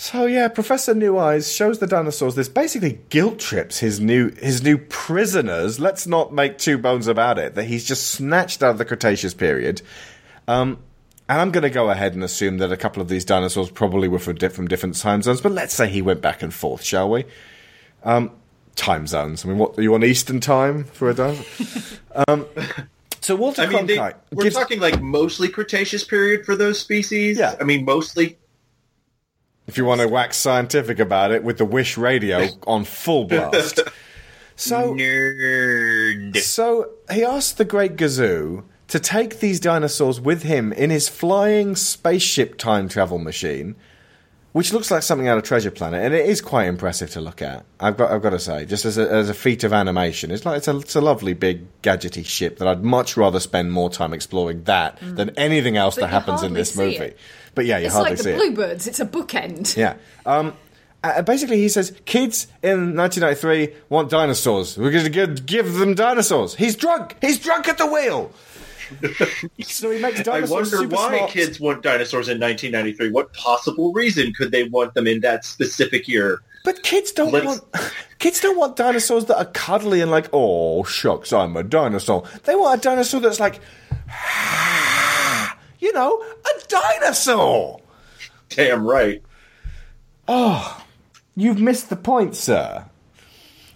So 0.01 0.24
yeah, 0.24 0.48
Professor 0.48 0.94
Neweyes 0.94 1.55
shows 1.55 1.78
the 1.78 1.86
dinosaurs 1.86 2.34
this 2.34 2.48
basically 2.48 3.01
guilt 3.11 3.38
trips 3.38 3.80
his 3.80 4.01
new 4.01 4.30
his 4.30 4.62
new 4.62 4.78
prisoners. 4.78 5.78
Let's 5.78 6.07
not 6.07 6.32
make 6.32 6.57
two 6.57 6.78
bones 6.78 7.07
about 7.07 7.38
it 7.38 7.55
that 7.55 7.64
he's 7.64 7.84
just 7.84 8.07
snatched 8.07 8.62
out 8.62 8.70
of 8.70 8.78
the 8.78 8.86
Cretaceous 8.86 9.34
period. 9.34 9.82
Um, 10.48 10.78
and 11.28 11.38
I'm 11.38 11.51
going 11.51 11.64
to 11.64 11.70
go 11.70 11.90
ahead 11.90 12.14
and 12.14 12.24
assume 12.24 12.57
that 12.59 12.72
a 12.72 12.78
couple 12.78 13.03
of 13.03 13.09
these 13.11 13.26
dinosaurs 13.26 13.70
probably 13.70 14.09
were 14.09 14.18
from, 14.18 14.38
from 14.38 14.68
different 14.68 14.96
time 14.96 15.20
zones. 15.20 15.42
But 15.42 15.53
let's 15.53 15.74
say 15.74 15.86
he 15.86 16.01
went 16.01 16.22
back 16.22 16.40
and 16.40 16.53
forth, 16.53 16.82
shall 16.82 17.11
we? 17.11 17.26
Um, 18.03 18.30
time 18.76 19.07
zones. 19.07 19.44
I 19.44 19.48
mean, 19.48 19.59
what 19.59 19.78
are 19.78 19.82
you 19.82 19.92
on 19.92 20.03
Eastern 20.03 20.40
time 20.40 20.84
for 20.84 21.11
a 21.11 21.14
dinosaur? 21.14 21.98
um, 22.26 22.46
so 23.20 23.36
Walter 23.36 23.62
I 23.62 23.66
mean, 23.66 23.86
they, 23.86 23.98
we're 24.32 24.44
gives- 24.44 24.57
talking 24.57 24.80
like 24.80 25.03
mostly 25.03 25.48
Cretaceous 25.48 26.05
period 26.05 26.46
for 26.46 26.57
those 26.57 26.80
species. 26.80 27.36
Yeah, 27.38 27.55
I 27.61 27.64
mean 27.64 27.84
mostly. 27.84 28.38
If 29.70 29.78
you 29.78 29.84
want 29.84 30.00
to 30.00 30.08
wax 30.08 30.36
scientific 30.36 30.98
about 30.98 31.30
it, 31.30 31.44
with 31.44 31.58
the 31.58 31.64
Wish 31.64 31.96
radio 31.96 32.48
on 32.66 32.82
full 32.82 33.24
blast. 33.24 33.78
So 34.56 34.94
nerd. 34.94 36.36
So 36.38 36.90
he 37.08 37.24
asked 37.24 37.56
the 37.56 37.64
Great 37.64 37.94
Gazoo 37.94 38.64
to 38.88 38.98
take 38.98 39.38
these 39.38 39.60
dinosaurs 39.60 40.20
with 40.20 40.42
him 40.42 40.72
in 40.72 40.90
his 40.90 41.08
flying 41.08 41.76
spaceship 41.76 42.58
time 42.58 42.88
travel 42.88 43.18
machine, 43.18 43.76
which 44.50 44.72
looks 44.72 44.90
like 44.90 45.04
something 45.04 45.28
out 45.28 45.38
of 45.38 45.44
Treasure 45.44 45.70
Planet, 45.70 46.04
and 46.04 46.12
it 46.12 46.26
is 46.26 46.40
quite 46.40 46.66
impressive 46.66 47.08
to 47.12 47.20
look 47.20 47.40
at. 47.40 47.64
I've 47.78 47.96
got, 47.96 48.10
I've 48.10 48.22
got 48.22 48.30
to 48.30 48.40
say, 48.40 48.64
just 48.66 48.84
as 48.84 48.98
a, 48.98 49.08
as 49.08 49.28
a 49.28 49.34
feat 49.34 49.62
of 49.62 49.72
animation, 49.72 50.32
it's 50.32 50.44
like 50.44 50.58
it's 50.58 50.66
a, 50.66 50.76
it's 50.78 50.96
a 50.96 51.00
lovely 51.00 51.32
big 51.32 51.64
gadgety 51.82 52.26
ship 52.26 52.58
that 52.58 52.66
I'd 52.66 52.82
much 52.82 53.16
rather 53.16 53.38
spend 53.38 53.70
more 53.70 53.88
time 53.88 54.12
exploring 54.12 54.64
that 54.64 54.98
mm. 54.98 55.14
than 55.14 55.30
anything 55.38 55.76
else 55.76 55.94
But 55.94 56.00
that 56.00 56.08
happens 56.08 56.42
in 56.42 56.54
this 56.54 56.76
movie. 56.76 56.96
it. 56.96 57.18
But 57.55 57.66
yeah, 57.66 57.78
you 57.78 57.86
it's 57.86 57.94
hardly 57.94 58.11
like 58.12 58.18
the 58.18 58.24
see 58.24 58.30
it. 58.30 58.36
Bluebirds. 58.36 58.86
It's 58.86 59.01
a 59.01 59.07
bookend. 59.07 59.76
Yeah. 59.76 59.96
Um, 60.24 60.55
uh, 61.03 61.22
basically, 61.22 61.57
he 61.57 61.68
says 61.68 61.98
kids 62.05 62.46
in 62.62 62.94
1993 62.96 63.74
want 63.88 64.11
dinosaurs. 64.11 64.76
We're 64.76 64.90
going 64.90 65.05
to 65.05 65.11
give, 65.11 65.46
give 65.46 65.74
them 65.74 65.94
dinosaurs. 65.94 66.55
He's 66.55 66.76
drunk. 66.76 67.16
He's 67.20 67.38
drunk 67.38 67.68
at 67.68 67.78
the 67.78 67.86
wheel. 67.86 68.32
so 69.62 69.90
he 69.90 70.01
makes 70.01 70.22
dinosaurs. 70.22 70.51
I 70.51 70.55
wonder 70.55 70.76
super 70.76 70.94
why 70.96 71.16
smart. 71.16 71.30
kids 71.30 71.61
want 71.61 71.82
dinosaurs 71.82 72.28
in 72.28 72.38
1993. 72.40 73.11
What 73.11 73.32
possible 73.32 73.92
reason 73.92 74.32
could 74.34 74.51
they 74.51 74.64
want 74.64 74.94
them 74.94 75.07
in 75.07 75.20
that 75.20 75.44
specific 75.44 76.07
year? 76.09 76.40
But 76.64 76.82
kids 76.82 77.12
don't 77.12 77.32
Let's- 77.32 77.46
want 77.46 77.64
kids 78.18 78.40
don't 78.40 78.59
want 78.59 78.76
dinosaurs 78.76 79.24
that 79.26 79.38
are 79.38 79.46
cuddly 79.46 80.01
and 80.03 80.11
like, 80.11 80.28
oh 80.32 80.82
shucks, 80.84 81.32
I'm 81.32 81.57
a 81.57 81.62
dinosaur. 81.62 82.24
They 82.44 82.55
want 82.55 82.80
a 82.80 82.82
dinosaur 82.82 83.20
that's 83.20 83.40
like, 83.40 83.61
you 85.80 85.92
know, 85.92 86.22
a 86.22 86.66
dinosaur. 86.68 87.80
Damn 88.50 88.86
right. 88.86 89.22
Oh, 90.28 90.84
you've 91.34 91.60
missed 91.60 91.90
the 91.90 91.96
point, 91.96 92.36
sir. 92.36 92.86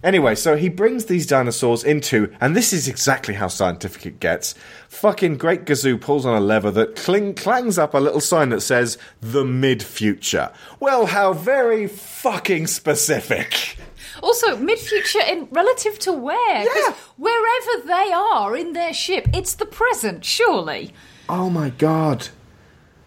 Anyway, 0.02 0.34
so 0.34 0.54
he 0.54 0.68
brings 0.68 1.06
these 1.06 1.26
dinosaurs 1.26 1.82
into, 1.82 2.30
and 2.38 2.54
this 2.54 2.74
is 2.74 2.86
exactly 2.86 3.32
how 3.32 3.48
scientific 3.48 4.04
it 4.04 4.20
gets. 4.20 4.54
Fucking 4.88 5.38
Great 5.38 5.64
Gazoo 5.64 5.98
pulls 5.98 6.26
on 6.26 6.36
a 6.36 6.44
lever 6.44 6.70
that 6.72 6.94
cling, 6.94 7.34
clangs 7.34 7.78
up 7.78 7.94
a 7.94 7.98
little 7.98 8.20
sign 8.20 8.50
that 8.50 8.60
says 8.60 8.98
the 9.22 9.46
mid 9.46 9.82
future. 9.82 10.52
Well, 10.78 11.06
how 11.06 11.32
very 11.32 11.86
fucking 11.86 12.66
specific. 12.66 13.78
Also, 14.22 14.56
mid-future 14.58 15.22
in 15.26 15.48
relative 15.50 15.98
to 16.00 16.12
where? 16.12 16.66
'Cause 16.66 16.94
wherever 17.16 17.86
they 17.86 18.12
are 18.12 18.54
in 18.56 18.74
their 18.74 18.92
ship, 18.92 19.26
it's 19.32 19.54
the 19.54 19.66
present, 19.66 20.24
surely. 20.24 20.92
Oh 21.28 21.48
my 21.50 21.70
god. 21.70 22.28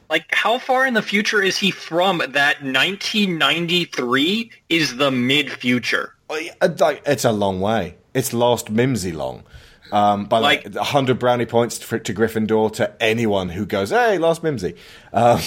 Like, 0.09 0.25
how 0.33 0.57
far 0.57 0.87
in 0.87 0.93
the 0.93 1.01
future 1.01 1.41
is 1.41 1.57
he 1.57 1.69
from 1.69 2.19
that 2.19 2.63
1993 2.63 4.51
is 4.69 4.95
the 4.95 5.11
mid-future? 5.11 6.15
Uh, 6.29 6.69
like, 6.79 7.01
It's 7.05 7.25
a 7.25 7.31
long 7.31 7.59
way. 7.59 7.95
It's 8.13 8.31
last 8.31 8.73
Mimzy 8.73 9.13
long. 9.13 9.43
Um, 9.91 10.25
by 10.25 10.39
like, 10.39 10.73
100 10.73 11.19
brownie 11.19 11.45
points 11.45 11.79
to, 11.79 11.99
to 11.99 12.13
Gryffindor 12.13 12.73
to 12.73 13.01
anyone 13.01 13.49
who 13.49 13.65
goes, 13.65 13.89
hey, 13.89 14.17
last 14.17 14.43
Mimzy. 14.43 14.77
Um, 15.13 15.39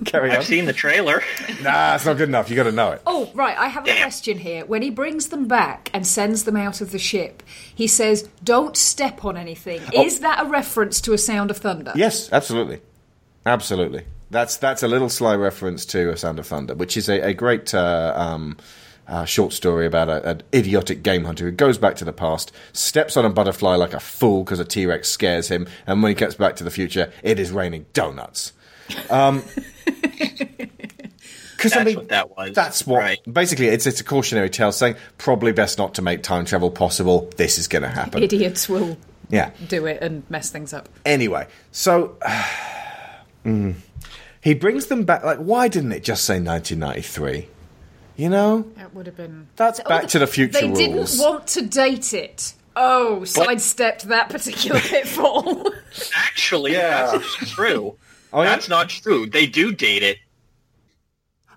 carry 0.04 0.30
on. 0.30 0.36
I've 0.36 0.44
seen 0.44 0.66
the 0.66 0.72
trailer. 0.72 1.22
Nah, 1.62 1.94
it's 1.94 2.04
not 2.04 2.16
good 2.16 2.28
enough. 2.28 2.50
You 2.50 2.56
got 2.56 2.64
to 2.64 2.72
know 2.72 2.92
it. 2.92 3.02
Oh, 3.06 3.30
right, 3.34 3.56
I 3.56 3.68
have 3.68 3.86
a 3.86 3.96
question 3.96 4.38
here. 4.38 4.64
When 4.64 4.82
he 4.82 4.90
brings 4.90 5.28
them 5.28 5.48
back 5.48 5.90
and 5.92 6.06
sends 6.06 6.44
them 6.44 6.56
out 6.56 6.80
of 6.80 6.90
the 6.90 6.98
ship, 6.98 7.42
he 7.74 7.86
says, 7.86 8.28
don't 8.42 8.76
step 8.76 9.24
on 9.24 9.36
anything. 9.36 9.80
Oh. 9.94 10.04
Is 10.04 10.20
that 10.20 10.44
a 10.44 10.48
reference 10.48 11.00
to 11.02 11.12
A 11.12 11.18
Sound 11.18 11.50
of 11.50 11.58
Thunder? 11.58 11.92
Yes, 11.94 12.32
absolutely, 12.32 12.80
absolutely. 13.46 14.04
That's 14.30 14.56
that's 14.56 14.82
a 14.82 14.88
little 14.88 15.08
sly 15.08 15.36
reference 15.36 15.86
to 15.86 16.10
A 16.10 16.16
Sound 16.16 16.38
of 16.38 16.46
Thunder, 16.46 16.74
which 16.74 16.96
is 16.96 17.08
a, 17.08 17.20
a 17.20 17.34
great 17.34 17.72
uh, 17.74 18.12
um, 18.16 18.56
uh, 19.08 19.24
short 19.24 19.52
story 19.52 19.86
about 19.86 20.08
a- 20.08 20.28
an 20.30 20.42
idiotic 20.54 21.02
game 21.02 21.24
hunter 21.24 21.44
who 21.44 21.50
goes 21.50 21.78
back 21.78 21.96
to 21.96 22.04
the 22.04 22.12
past, 22.12 22.52
steps 22.72 23.16
on 23.16 23.24
a 23.24 23.30
butterfly 23.30 23.74
like 23.76 23.94
a 23.94 24.00
fool 24.00 24.44
because 24.44 24.58
a 24.60 24.64
T 24.64 24.86
Rex 24.86 25.08
scares 25.08 25.48
him, 25.48 25.66
and 25.86 26.02
when 26.02 26.10
he 26.10 26.14
gets 26.14 26.34
back 26.34 26.56
to 26.56 26.64
the 26.64 26.70
future, 26.70 27.12
it 27.22 27.38
is 27.38 27.50
raining 27.52 27.86
donuts. 27.92 28.52
Um, 29.10 29.42
Because 31.56 31.72
That's 31.72 31.80
I 31.80 31.84
mean, 31.84 31.96
what 31.96 32.08
that 32.10 32.36
was. 32.36 32.52
That's 32.54 32.86
what. 32.86 32.98
Right. 32.98 33.18
Basically, 33.32 33.68
it's 33.68 33.86
it's 33.86 33.98
a 34.00 34.04
cautionary 34.04 34.50
tale 34.50 34.70
saying 34.70 34.96
probably 35.16 35.52
best 35.52 35.78
not 35.78 35.94
to 35.94 36.02
make 36.02 36.22
time 36.22 36.44
travel 36.44 36.70
possible. 36.70 37.30
This 37.38 37.56
is 37.58 37.68
going 37.68 37.82
to 37.84 37.88
happen. 37.88 38.22
Idiots 38.22 38.68
will 38.68 38.98
Yeah. 39.30 39.50
do 39.66 39.86
it 39.86 40.02
and 40.02 40.24
mess 40.28 40.50
things 40.50 40.74
up. 40.74 40.90
Anyway, 41.06 41.46
so 41.72 42.18
mm, 43.46 43.76
he 44.42 44.52
brings 44.52 44.86
them 44.86 45.04
back. 45.04 45.24
Like, 45.24 45.38
why 45.38 45.68
didn't 45.68 45.92
it 45.92 46.04
just 46.04 46.24
say 46.26 46.34
1993? 46.34 47.48
You 48.16 48.28
know, 48.28 48.62
that 48.76 48.94
would 48.94 49.06
have 49.06 49.16
been. 49.16 49.48
that's 49.56 49.80
Oh, 49.84 49.88
Back 49.88 50.06
to 50.08 50.18
the 50.20 50.26
Future 50.26 50.60
They 50.60 50.66
rules. 50.66 50.78
didn't 50.78 51.18
want 51.18 51.46
to 51.48 51.62
date 51.62 52.14
it. 52.14 52.54
Oh, 52.76 53.24
sidestepped 53.24 54.04
that 54.08 54.28
particular 54.30 54.80
pitfall. 54.84 55.70
Actually, 56.16 56.72
Yeah. 56.72 57.10
that's 57.12 57.50
true. 57.50 57.96
Oh, 58.32 58.42
yeah? 58.42 58.50
That's 58.50 58.68
not 58.68 58.88
true. 58.88 59.26
They 59.26 59.46
do 59.46 59.72
date 59.72 60.02
it. 60.02 60.18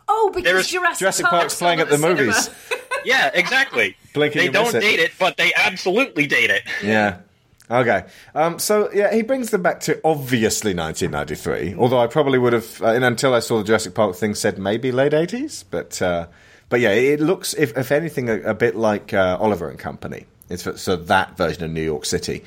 oh, 0.08 0.32
because 0.34 0.44
There's- 0.46 0.68
Jurassic, 0.68 1.00
Jurassic 1.00 1.26
Park's 1.26 1.42
Park's 1.44 1.56
playing 1.60 1.80
at 1.80 1.90
the 1.90 1.98
cinema. 1.98 2.22
movies. 2.26 2.50
Yeah, 3.06 3.30
exactly. 3.34 3.96
Blinking 4.14 4.42
they 4.42 4.50
don't 4.50 4.74
it. 4.76 4.82
date 4.82 5.00
it, 5.00 5.12
but 5.18 5.38
they 5.38 5.54
absolutely 5.56 6.28
date 6.28 6.50
it. 6.50 6.64
Yeah. 6.84 7.20
Okay. 7.72 8.04
Um, 8.36 8.60
so 8.60 8.90
yeah, 8.92 9.14
he 9.14 9.22
brings 9.22 9.50
them 9.52 9.62
back 9.62 9.80
to 9.82 10.02
obviously 10.04 10.74
1993. 10.74 11.76
Although 11.76 12.00
I 12.00 12.08
probably 12.08 12.38
would 12.38 12.52
have, 12.52 12.82
uh, 12.82 12.88
and 12.88 13.06
until 13.06 13.34
I 13.34 13.40
saw 13.40 13.60
the 13.60 13.64
Jurassic 13.64 13.94
Park 13.94 14.16
thing, 14.18 14.36
said 14.36 14.58
maybe 14.58 14.92
late 14.92 15.14
80s. 15.14 15.64
But 15.70 16.02
uh, 16.02 16.28
but 16.70 16.80
yeah, 16.80 16.92
it 16.92 17.20
looks, 17.20 17.54
if, 17.54 17.78
if 17.78 17.92
anything, 17.92 18.30
a, 18.30 18.42
a 18.42 18.54
bit 18.54 18.76
like 18.76 19.14
uh, 19.14 19.38
Oliver 19.40 19.70
and 19.70 19.80
Company. 19.80 20.26
It's 20.50 20.82
so 20.82 20.96
that 20.96 21.38
version 21.38 21.64
of 21.64 21.72
New 21.72 21.82
York 21.82 22.06
City. 22.06 22.44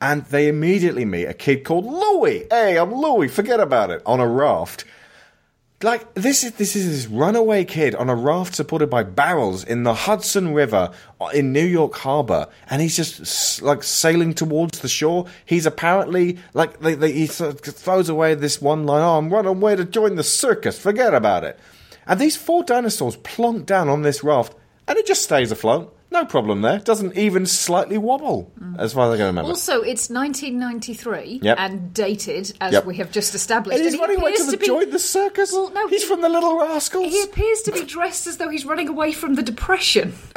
And 0.00 0.24
they 0.26 0.48
immediately 0.48 1.04
meet 1.04 1.26
a 1.26 1.34
kid 1.34 1.64
called 1.64 1.86
Louie. 1.86 2.46
Hey, 2.50 2.76
I'm 2.76 2.92
Louie. 2.92 3.28
Forget 3.28 3.60
about 3.60 3.90
it. 3.90 4.02
On 4.06 4.20
a 4.20 4.26
raft. 4.26 4.84
Like 5.82 6.14
this 6.14 6.44
is 6.44 6.52
this 6.52 6.76
is 6.76 6.88
this 6.88 7.06
runaway 7.12 7.64
kid 7.64 7.94
on 7.94 8.08
a 8.08 8.14
raft 8.14 8.54
supported 8.54 8.88
by 8.88 9.02
barrels 9.02 9.64
in 9.64 9.82
the 9.82 9.92
Hudson 9.92 10.54
River 10.54 10.92
uh, 11.20 11.26
in 11.34 11.52
New 11.52 11.64
York 11.64 11.94
Harbor, 11.96 12.48
and 12.70 12.80
he's 12.80 12.96
just 12.96 13.60
like 13.60 13.82
sailing 13.82 14.32
towards 14.32 14.78
the 14.78 14.88
shore. 14.88 15.26
He's 15.44 15.66
apparently 15.66 16.38
like 16.54 16.80
they, 16.80 16.94
they, 16.94 17.12
he 17.12 17.26
sort 17.26 17.68
of 17.68 17.74
throws 17.74 18.08
away 18.08 18.34
this 18.34 18.62
one 18.62 18.86
line. 18.86 19.02
Oh, 19.02 19.18
I'm 19.18 19.30
running 19.30 19.56
away 19.56 19.76
to 19.76 19.84
join 19.84 20.14
the 20.14 20.22
circus. 20.22 20.78
Forget 20.78 21.12
about 21.12 21.44
it. 21.44 21.58
And 22.06 22.20
these 22.20 22.36
four 22.36 22.62
dinosaurs 22.64 23.16
plonk 23.16 23.66
down 23.66 23.88
on 23.88 24.02
this 24.02 24.22
raft, 24.24 24.54
and 24.86 24.98
it 24.98 25.06
just 25.06 25.22
stays 25.22 25.50
afloat. 25.50 25.90
No 26.10 26.24
problem 26.24 26.62
there. 26.62 26.78
Doesn't 26.78 27.16
even 27.16 27.44
slightly 27.44 27.98
wobble, 27.98 28.52
as 28.78 28.92
far 28.92 29.08
as 29.08 29.14
I 29.14 29.16
can 29.16 29.26
remember. 29.26 29.48
Also, 29.50 29.80
it's 29.82 30.08
1993 30.10 31.40
Yep. 31.42 31.56
and 31.58 31.92
dated, 31.92 32.52
as 32.60 32.72
Yep. 32.72 32.84
we 32.84 32.96
have 32.98 33.10
just 33.10 33.34
established. 33.34 33.76
and 33.78 33.84
he's 33.84 33.94
he 33.94 34.00
running 34.00 34.20
away 34.20 34.32
to, 34.36 34.42
appears 34.42 34.56
be- 34.56 34.66
join 34.66 34.90
the 34.90 34.98
circus. 35.00 35.50
Well, 35.52 35.70
no, 35.74 35.88
he's 35.88 36.04
from 36.04 36.20
the 36.20 36.28
Little 36.28 36.56
Rascals. 36.56 37.12
He 37.12 37.20
appears 37.22 37.62
to 37.62 37.72
be 37.72 37.82
dressed 37.82 38.28
as 38.28 38.36
though 38.36 38.48
he's 38.48 38.64
running 38.64 38.88
away 38.88 39.10
from 39.10 39.34
the 39.34 39.42
depression. 39.42 40.14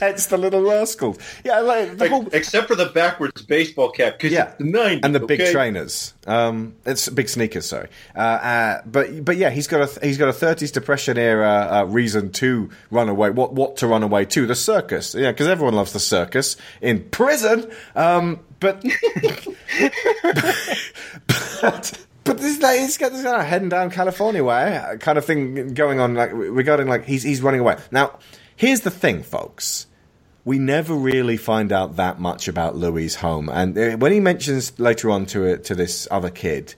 It's 0.00 0.26
the 0.26 0.36
Little 0.38 0.62
Rascals. 0.62 1.18
Yeah, 1.44 1.60
like 1.60 1.98
the 1.98 2.08
whole 2.08 2.26
Except 2.32 2.66
for 2.66 2.74
the 2.74 2.86
backwards 2.86 3.42
baseball 3.42 3.90
cap, 3.90 4.14
because 4.18 4.32
Yeah. 4.32 4.54
the 4.58 4.64
90s, 4.64 5.00
and 5.04 5.14
the 5.14 5.20
big 5.20 5.40
okay? 5.40 5.52
trainers. 5.52 6.14
Um, 6.26 6.74
it's 6.86 7.08
big 7.08 7.28
sneakers, 7.28 7.66
sorry. 7.66 7.88
Uh, 8.14 8.18
uh, 8.18 8.82
but 8.86 9.24
but 9.24 9.36
yeah, 9.36 9.50
he's 9.50 9.66
got 9.66 9.96
a 9.96 10.06
he's 10.06 10.18
got 10.18 10.28
a 10.28 10.32
thirties 10.32 10.70
depression 10.70 11.18
era 11.18 11.68
uh, 11.70 11.84
reason 11.84 12.30
to 12.32 12.70
run 12.90 13.08
away. 13.08 13.30
What 13.30 13.52
what 13.52 13.76
to 13.78 13.86
run 13.86 14.02
away 14.02 14.24
to? 14.26 14.46
The 14.46 14.54
circus. 14.54 15.14
Yeah, 15.14 15.32
because 15.32 15.48
everyone 15.48 15.74
loves 15.74 15.92
the 15.92 16.00
circus 16.00 16.56
in 16.80 17.08
prison. 17.10 17.70
Um, 17.94 18.40
but 18.60 18.82
but. 21.26 21.98
But 22.24 22.38
this, 22.38 22.62
like, 22.62 22.78
he's 22.78 22.98
got 22.98 23.10
this 23.10 23.24
kind 23.24 23.42
of 23.42 23.48
heading 23.48 23.68
down 23.68 23.90
California 23.90 24.44
way 24.44 24.76
uh, 24.76 24.96
kind 24.98 25.18
of 25.18 25.24
thing 25.24 25.74
going 25.74 25.98
on, 25.98 26.14
like 26.14 26.30
regarding 26.32 26.86
like 26.86 27.04
he's 27.04 27.24
he's 27.24 27.42
running 27.42 27.58
away. 27.58 27.78
Now, 27.90 28.20
here's 28.54 28.82
the 28.82 28.92
thing, 28.92 29.24
folks 29.24 29.88
we 30.44 30.58
never 30.58 30.94
really 30.94 31.36
find 31.36 31.72
out 31.72 31.96
that 31.96 32.18
much 32.18 32.48
about 32.48 32.76
Louis' 32.76 33.14
home. 33.16 33.48
And 33.48 33.76
uh, 33.78 33.96
when 33.96 34.12
he 34.12 34.20
mentions 34.20 34.78
later 34.78 35.10
on 35.10 35.26
to 35.26 35.44
it 35.44 35.64
to 35.64 35.74
this 35.74 36.08
other 36.10 36.30
kid, 36.30 36.74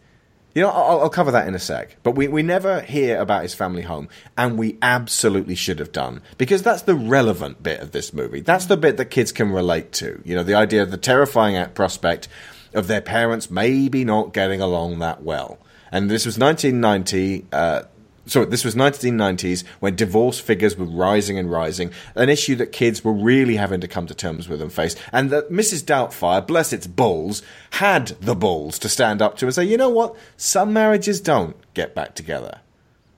you 0.54 0.62
know, 0.62 0.70
I'll, 0.70 1.00
I'll 1.00 1.10
cover 1.10 1.32
that 1.32 1.48
in 1.48 1.54
a 1.54 1.58
sec. 1.58 1.96
But 2.02 2.12
we, 2.12 2.28
we 2.28 2.42
never 2.42 2.80
hear 2.82 3.18
about 3.18 3.42
his 3.42 3.54
family 3.54 3.82
home, 3.82 4.08
and 4.36 4.58
we 4.58 4.78
absolutely 4.82 5.54
should 5.54 5.78
have 5.78 5.92
done 5.92 6.22
because 6.38 6.62
that's 6.62 6.82
the 6.82 6.94
relevant 6.94 7.62
bit 7.62 7.80
of 7.80 7.92
this 7.92 8.12
movie. 8.12 8.40
That's 8.40 8.66
the 8.66 8.76
bit 8.76 8.96
that 8.98 9.06
kids 9.06 9.32
can 9.32 9.50
relate 9.50 9.92
to. 9.92 10.20
You 10.24 10.36
know, 10.36 10.44
the 10.44 10.54
idea 10.54 10.82
of 10.82 10.90
the 10.90 10.96
terrifying 10.96 11.68
prospect 11.70 12.28
of 12.72 12.86
their 12.86 13.00
parents 13.00 13.50
maybe 13.50 14.04
not 14.04 14.32
getting 14.32 14.60
along 14.60 14.98
that 14.98 15.22
well. 15.22 15.58
And 15.90 16.10
this 16.10 16.26
was 16.26 16.38
1990. 16.38 17.46
Uh, 17.52 17.82
so 18.26 18.44
this 18.44 18.64
was 18.64 18.74
1990s 18.74 19.64
when 19.80 19.96
divorce 19.96 20.38
figures 20.38 20.76
were 20.76 20.86
rising 20.86 21.38
and 21.38 21.50
rising, 21.50 21.90
an 22.14 22.28
issue 22.28 22.54
that 22.56 22.72
kids 22.72 23.04
were 23.04 23.12
really 23.12 23.56
having 23.56 23.80
to 23.80 23.88
come 23.88 24.06
to 24.06 24.14
terms 24.14 24.48
with 24.48 24.62
and 24.62 24.72
face, 24.72 24.96
and 25.12 25.30
that 25.30 25.50
Mrs. 25.50 25.82
Doubtfire, 25.82 26.46
bless 26.46 26.72
its 26.72 26.86
balls, 26.86 27.42
had 27.72 28.08
the 28.20 28.34
balls 28.34 28.78
to 28.80 28.88
stand 28.88 29.20
up 29.20 29.36
to 29.38 29.46
and 29.46 29.54
say, 29.54 29.64
you 29.64 29.76
know 29.76 29.90
what, 29.90 30.16
some 30.36 30.72
marriages 30.72 31.20
don't 31.20 31.56
get 31.74 31.94
back 31.94 32.14
together, 32.14 32.60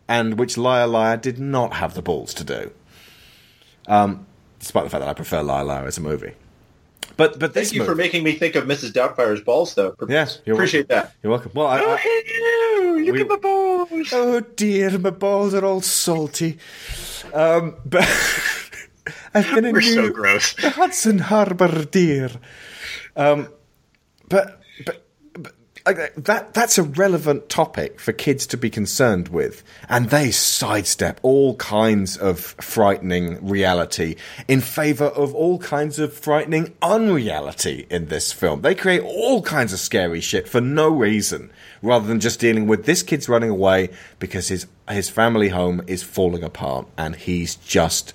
and 0.09 0.39
which 0.39 0.57
Liar 0.57 0.87
Liar 0.87 1.17
did 1.17 1.39
not 1.39 1.75
have 1.75 1.95
the 1.95 2.03
balls 2.03 2.35
to 2.35 2.45
do. 2.45 2.71
Um, 3.89 4.27
despite 4.59 4.85
the 4.85 4.91
fact 4.91 5.03
that 5.03 5.09
I 5.09 5.15
prefer 5.15 5.43
Liar 5.43 5.65
Liar 5.65 5.87
as 5.87 5.99
a 5.99 6.01
movie. 6.01 6.35
But 7.17 7.39
but 7.39 7.55
Thank 7.55 7.73
you 7.73 7.81
movie, 7.81 7.89
for 7.91 7.95
making 7.95 8.25
me 8.25 8.33
think 8.33 8.55
of 8.57 8.65
Mrs. 8.65 8.93
Doubtfire's 8.93 9.41
balls, 9.41 9.75
though. 9.75 9.95
Yes, 10.09 10.41
you're 10.45 10.55
appreciate 10.57 10.89
that. 10.89 11.15
You're 11.23 11.31
welcome. 11.31 11.53
Well, 11.55 11.67
I, 11.67 11.79
I, 11.79 13.03
Look 13.07 13.15
we- 13.15 13.21
at 13.23 13.29
my 13.29 13.37
balls. 13.37 13.89
Oh 14.13 14.41
dear, 14.41 14.99
my 14.99 15.11
balls 15.11 15.55
are 15.55 15.65
all 15.65 15.81
salty. 15.81 16.59
Um, 17.33 17.77
but 17.85 18.05
I've 19.35 19.55
been 19.55 19.65
in 19.65 19.73
We're 19.73 19.81
so 19.83 20.11
gross. 20.11 20.55
the 20.55 20.71
Hudson 20.71 21.19
Harbor, 21.19 21.85
dear. 21.87 22.31
Um, 23.17 23.49
but 24.29 24.45
but. 24.45 24.51
but 24.51 24.57
like, 24.57 24.66
that 25.87 26.53
that's 26.53 26.79
a 26.79 26.83
relevant 26.83 27.49
topic 27.49 28.01
for 28.01 28.13
kids 28.13 28.47
to 28.49 28.57
be 28.57 28.71
concerned 28.71 29.29
with, 29.29 29.63
and 29.89 30.11
they 30.11 30.31
sidestep 30.31 31.21
all 31.23 31.55
kinds 31.57 32.17
of 32.17 32.41
frightening 32.41 33.47
reality 33.47 34.17
in 34.49 34.61
favor 34.61 35.07
of 35.07 35.35
all 35.35 35.59
kinds 35.59 35.99
of 35.99 36.13
frightening 36.13 36.75
unreality 36.83 37.87
in 37.89 38.07
this 38.07 38.33
film. 38.33 38.63
They 38.63 38.75
create 38.75 39.03
all 39.03 39.43
kinds 39.43 39.73
of 39.73 39.79
scary 39.79 40.21
shit 40.21 40.49
for 40.49 40.61
no 40.61 40.89
reason, 40.89 41.51
rather 41.83 42.07
than 42.07 42.21
just 42.21 42.41
dealing 42.41 42.67
with 42.67 42.85
this 42.85 43.03
kid's 43.03 43.29
running 43.29 43.51
away 43.51 43.91
because 44.19 44.49
his 44.49 44.67
his 44.91 45.09
family 45.09 45.51
home 45.51 45.83
is 45.87 46.03
falling 46.03 46.43
apart 46.43 46.89
and 46.99 47.15
he's 47.15 47.55
just 47.57 48.13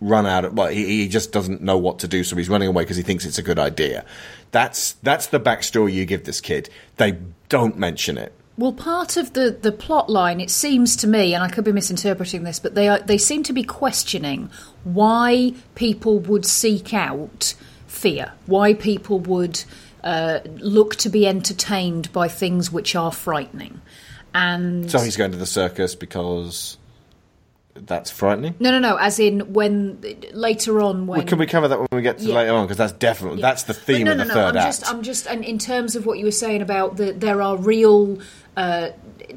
run 0.00 0.26
out 0.26 0.44
of 0.44 0.54
well 0.54 0.68
he, 0.68 0.86
he 0.86 1.08
just 1.08 1.30
doesn't 1.30 1.60
know 1.60 1.76
what 1.76 1.98
to 1.98 2.08
do 2.08 2.24
so 2.24 2.34
he's 2.34 2.48
running 2.48 2.68
away 2.68 2.82
because 2.82 2.96
he 2.96 3.02
thinks 3.02 3.26
it's 3.26 3.38
a 3.38 3.42
good 3.42 3.58
idea 3.58 4.04
that's 4.50 4.92
that's 5.02 5.28
the 5.28 5.40
backstory 5.40 5.92
you 5.92 6.04
give 6.04 6.24
this 6.24 6.40
kid. 6.40 6.70
They 6.96 7.18
don't 7.48 7.78
mention 7.78 8.18
it. 8.18 8.32
Well, 8.60 8.72
part 8.74 9.16
of 9.16 9.32
the, 9.32 9.56
the 9.58 9.72
plot 9.72 10.10
line, 10.10 10.38
it 10.38 10.50
seems 10.50 10.94
to 10.96 11.06
me, 11.06 11.32
and 11.32 11.42
I 11.42 11.48
could 11.48 11.64
be 11.64 11.72
misinterpreting 11.72 12.42
this, 12.42 12.58
but 12.58 12.74
they 12.74 12.88
are, 12.88 12.98
they 12.98 13.16
seem 13.16 13.42
to 13.44 13.54
be 13.54 13.62
questioning 13.62 14.50
why 14.84 15.54
people 15.76 16.18
would 16.18 16.44
seek 16.44 16.92
out 16.92 17.54
fear, 17.86 18.32
why 18.44 18.74
people 18.74 19.18
would 19.20 19.64
uh, 20.04 20.40
look 20.56 20.96
to 20.96 21.08
be 21.08 21.26
entertained 21.26 22.12
by 22.12 22.28
things 22.28 22.70
which 22.70 22.94
are 22.94 23.10
frightening, 23.10 23.80
and 24.34 24.90
so 24.90 25.00
he's 25.00 25.16
going 25.16 25.32
to 25.32 25.38
the 25.38 25.46
circus 25.46 25.94
because 25.94 26.76
that's 27.86 28.10
frightening? 28.10 28.54
No, 28.58 28.70
no, 28.70 28.78
no, 28.78 28.96
as 28.96 29.18
in 29.18 29.52
when 29.52 30.00
later 30.32 30.80
on 30.80 31.06
when 31.06 31.18
well, 31.18 31.26
can 31.26 31.38
we 31.38 31.46
cover 31.46 31.68
that 31.68 31.78
when 31.78 31.88
we 31.92 32.02
get 32.02 32.18
to 32.18 32.24
Yeah. 32.24 32.34
later 32.34 32.54
on? 32.54 32.66
Because 32.66 32.78
that's 32.78 32.92
definitely 32.92 33.42
that's 33.42 33.64
the 33.64 33.74
theme 33.74 34.04
no, 34.04 34.12
of 34.12 34.18
no, 34.18 34.24
the 34.24 34.28
no, 34.28 34.34
third 34.34 34.56
I'm 34.56 34.56
act. 34.56 34.66
Just, 34.66 34.90
I'm 34.92 35.02
just, 35.02 35.26
and 35.26 35.44
in 35.44 35.58
terms 35.58 35.96
of 35.96 36.06
what 36.06 36.18
you 36.18 36.24
were 36.24 36.30
saying 36.30 36.62
about 36.62 36.96
that 36.96 37.20
there 37.20 37.42
are 37.42 37.56
real 37.56 38.18
uh, 38.56 38.90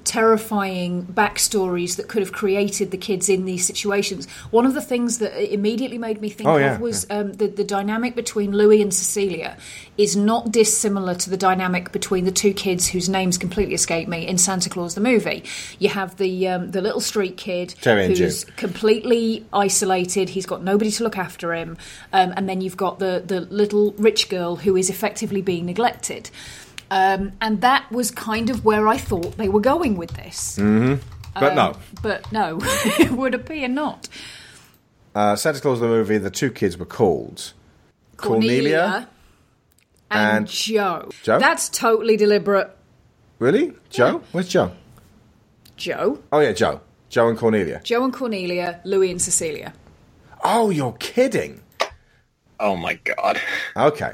terrifying 0.03 1.05
backstories 1.05 1.95
that 1.97 2.07
could 2.07 2.21
have 2.21 2.31
created 2.31 2.91
the 2.91 2.97
kids 2.97 3.29
in 3.29 3.45
these 3.45 3.65
situations. 3.65 4.27
One 4.51 4.65
of 4.65 4.73
the 4.73 4.81
things 4.81 5.19
that 5.19 5.53
immediately 5.53 5.97
made 5.97 6.21
me 6.21 6.29
think 6.29 6.49
Oh, 6.49 6.55
of 6.55 6.61
yeah, 6.61 6.79
was 6.79 7.05
um, 7.09 7.33
the, 7.33 7.47
the 7.47 7.63
dynamic 7.63 8.15
between 8.15 8.51
Louis 8.51 8.81
and 8.81 8.93
Cecilia 8.93 9.57
is 9.97 10.15
not 10.15 10.51
dissimilar 10.51 11.15
to 11.15 11.29
the 11.29 11.37
dynamic 11.37 11.91
between 11.91 12.25
the 12.25 12.31
two 12.31 12.53
kids 12.53 12.87
whose 12.87 13.07
names 13.09 13.37
completely 13.37 13.75
escape 13.75 14.07
me 14.07 14.27
in 14.27 14.37
Santa 14.37 14.69
Claus 14.69 14.95
the 14.95 15.01
movie. 15.01 15.43
You 15.79 15.89
have 15.89 16.17
the 16.17 16.47
um, 16.47 16.71
the 16.71 16.81
little 16.81 17.01
street 17.01 17.37
kid 17.37 17.75
Terry 17.81 18.07
who's 18.07 18.43
completely 18.43 19.45
isolated. 19.53 20.29
He's 20.29 20.45
got 20.45 20.63
nobody 20.63 20.91
to 20.91 21.03
look 21.03 21.17
after 21.17 21.53
him, 21.53 21.77
um, 22.11 22.33
and 22.35 22.49
then 22.49 22.61
you've 22.61 22.77
got 22.77 22.99
the 22.99 23.23
the 23.25 23.41
little 23.41 23.93
rich 23.97 24.29
girl 24.29 24.57
who 24.57 24.75
is 24.75 24.89
effectively 24.89 25.41
being 25.41 25.65
neglected. 25.65 26.29
Um, 26.93 27.31
and 27.41 27.61
that 27.61 27.91
was 27.91 28.11
kind 28.11 28.51
of 28.51 28.63
where 28.63 28.87
I 28.87 28.97
thought 28.97 29.37
they 29.37 29.49
were 29.49 29.61
going 29.61 29.97
with 29.97 30.11
this. 30.11 30.57
hmm 30.57 30.95
but 31.33 31.51
Um, 31.51 31.55
no 31.55 31.73
But 32.03 32.31
no, 32.31 32.59
it 32.99 33.11
would 33.11 33.33
appear 33.33 33.67
not. 33.67 34.07
uh, 35.15 35.35
Santa 35.35 35.59
Claus 35.59 35.79
the 35.79 35.87
movie 35.87 36.19
the 36.19 36.29
two 36.29 36.51
kids 36.51 36.77
were 36.77 36.85
called 36.85 37.53
Cornelia, 38.17 39.07
and, 40.11 40.37
and 40.37 40.47
Joe. 40.47 41.09
Joe? 41.23 41.39
That's 41.39 41.69
totally 41.69 42.15
deliberate. 42.17 42.69
really 43.39 43.73
Joe 43.89 44.21
where's 44.31 44.47
Joe 44.47 44.71
Joe, 45.75 46.19
Oh 46.31 46.39
yeah, 46.39 46.51
Joe, 46.53 46.81
Joe 47.09 47.29
and 47.29 47.37
Cornelia. 47.37 47.81
Joe 47.83 48.03
and 48.03 48.13
Cornelia, 48.13 48.79
Louis 48.83 49.09
and 49.09 49.19
Cecilia. 49.21 49.73
Oh, 50.43 50.69
you're 50.69 50.93
kidding. 50.99 51.61
Oh 52.59 52.75
my 52.75 52.93
god. 52.93 53.41
Okay. 53.75 54.13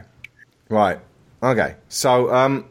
Right. 0.69 0.99
Okay. 1.41 1.75
So, 1.87 2.33
um, 2.33 2.65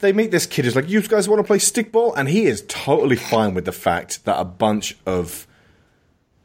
they 0.00 0.12
meet 0.12 0.30
this 0.30 0.46
kid 0.46 0.64
who's 0.64 0.76
like, 0.76 0.88
"You 0.88 1.02
guys 1.02 1.28
want 1.28 1.40
to 1.40 1.44
play 1.44 1.58
stickball?" 1.58 2.14
And 2.16 2.28
he 2.28 2.46
is 2.46 2.64
totally 2.68 3.16
fine 3.16 3.54
with 3.54 3.64
the 3.66 3.72
fact 3.72 4.24
that 4.24 4.38
a 4.38 4.44
bunch 4.44 4.96
of 5.06 5.46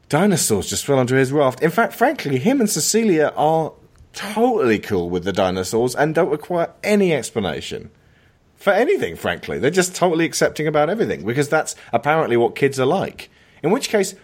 dinosaurs 0.08 0.68
just 0.68 0.84
fell 0.84 0.98
onto 0.98 1.16
his 1.16 1.32
raft. 1.32 1.62
In 1.62 1.70
fact, 1.70 1.94
frankly, 1.94 2.38
him 2.38 2.60
and 2.60 2.68
Cecilia 2.68 3.32
are 3.36 3.72
totally 4.12 4.78
cool 4.78 5.10
with 5.10 5.24
the 5.24 5.32
dinosaurs 5.32 5.94
and 5.94 6.14
don't 6.14 6.30
require 6.30 6.70
any 6.84 7.12
explanation 7.12 7.90
for 8.56 8.72
anything. 8.72 9.16
Frankly, 9.16 9.58
they're 9.58 9.70
just 9.70 9.94
totally 9.94 10.24
accepting 10.24 10.66
about 10.66 10.90
everything 10.90 11.24
because 11.24 11.48
that's 11.48 11.74
apparently 11.92 12.36
what 12.36 12.54
kids 12.56 12.78
are 12.78 12.86
like. 12.86 13.30
In 13.62 13.70
which 13.70 13.88
case. 13.88 14.14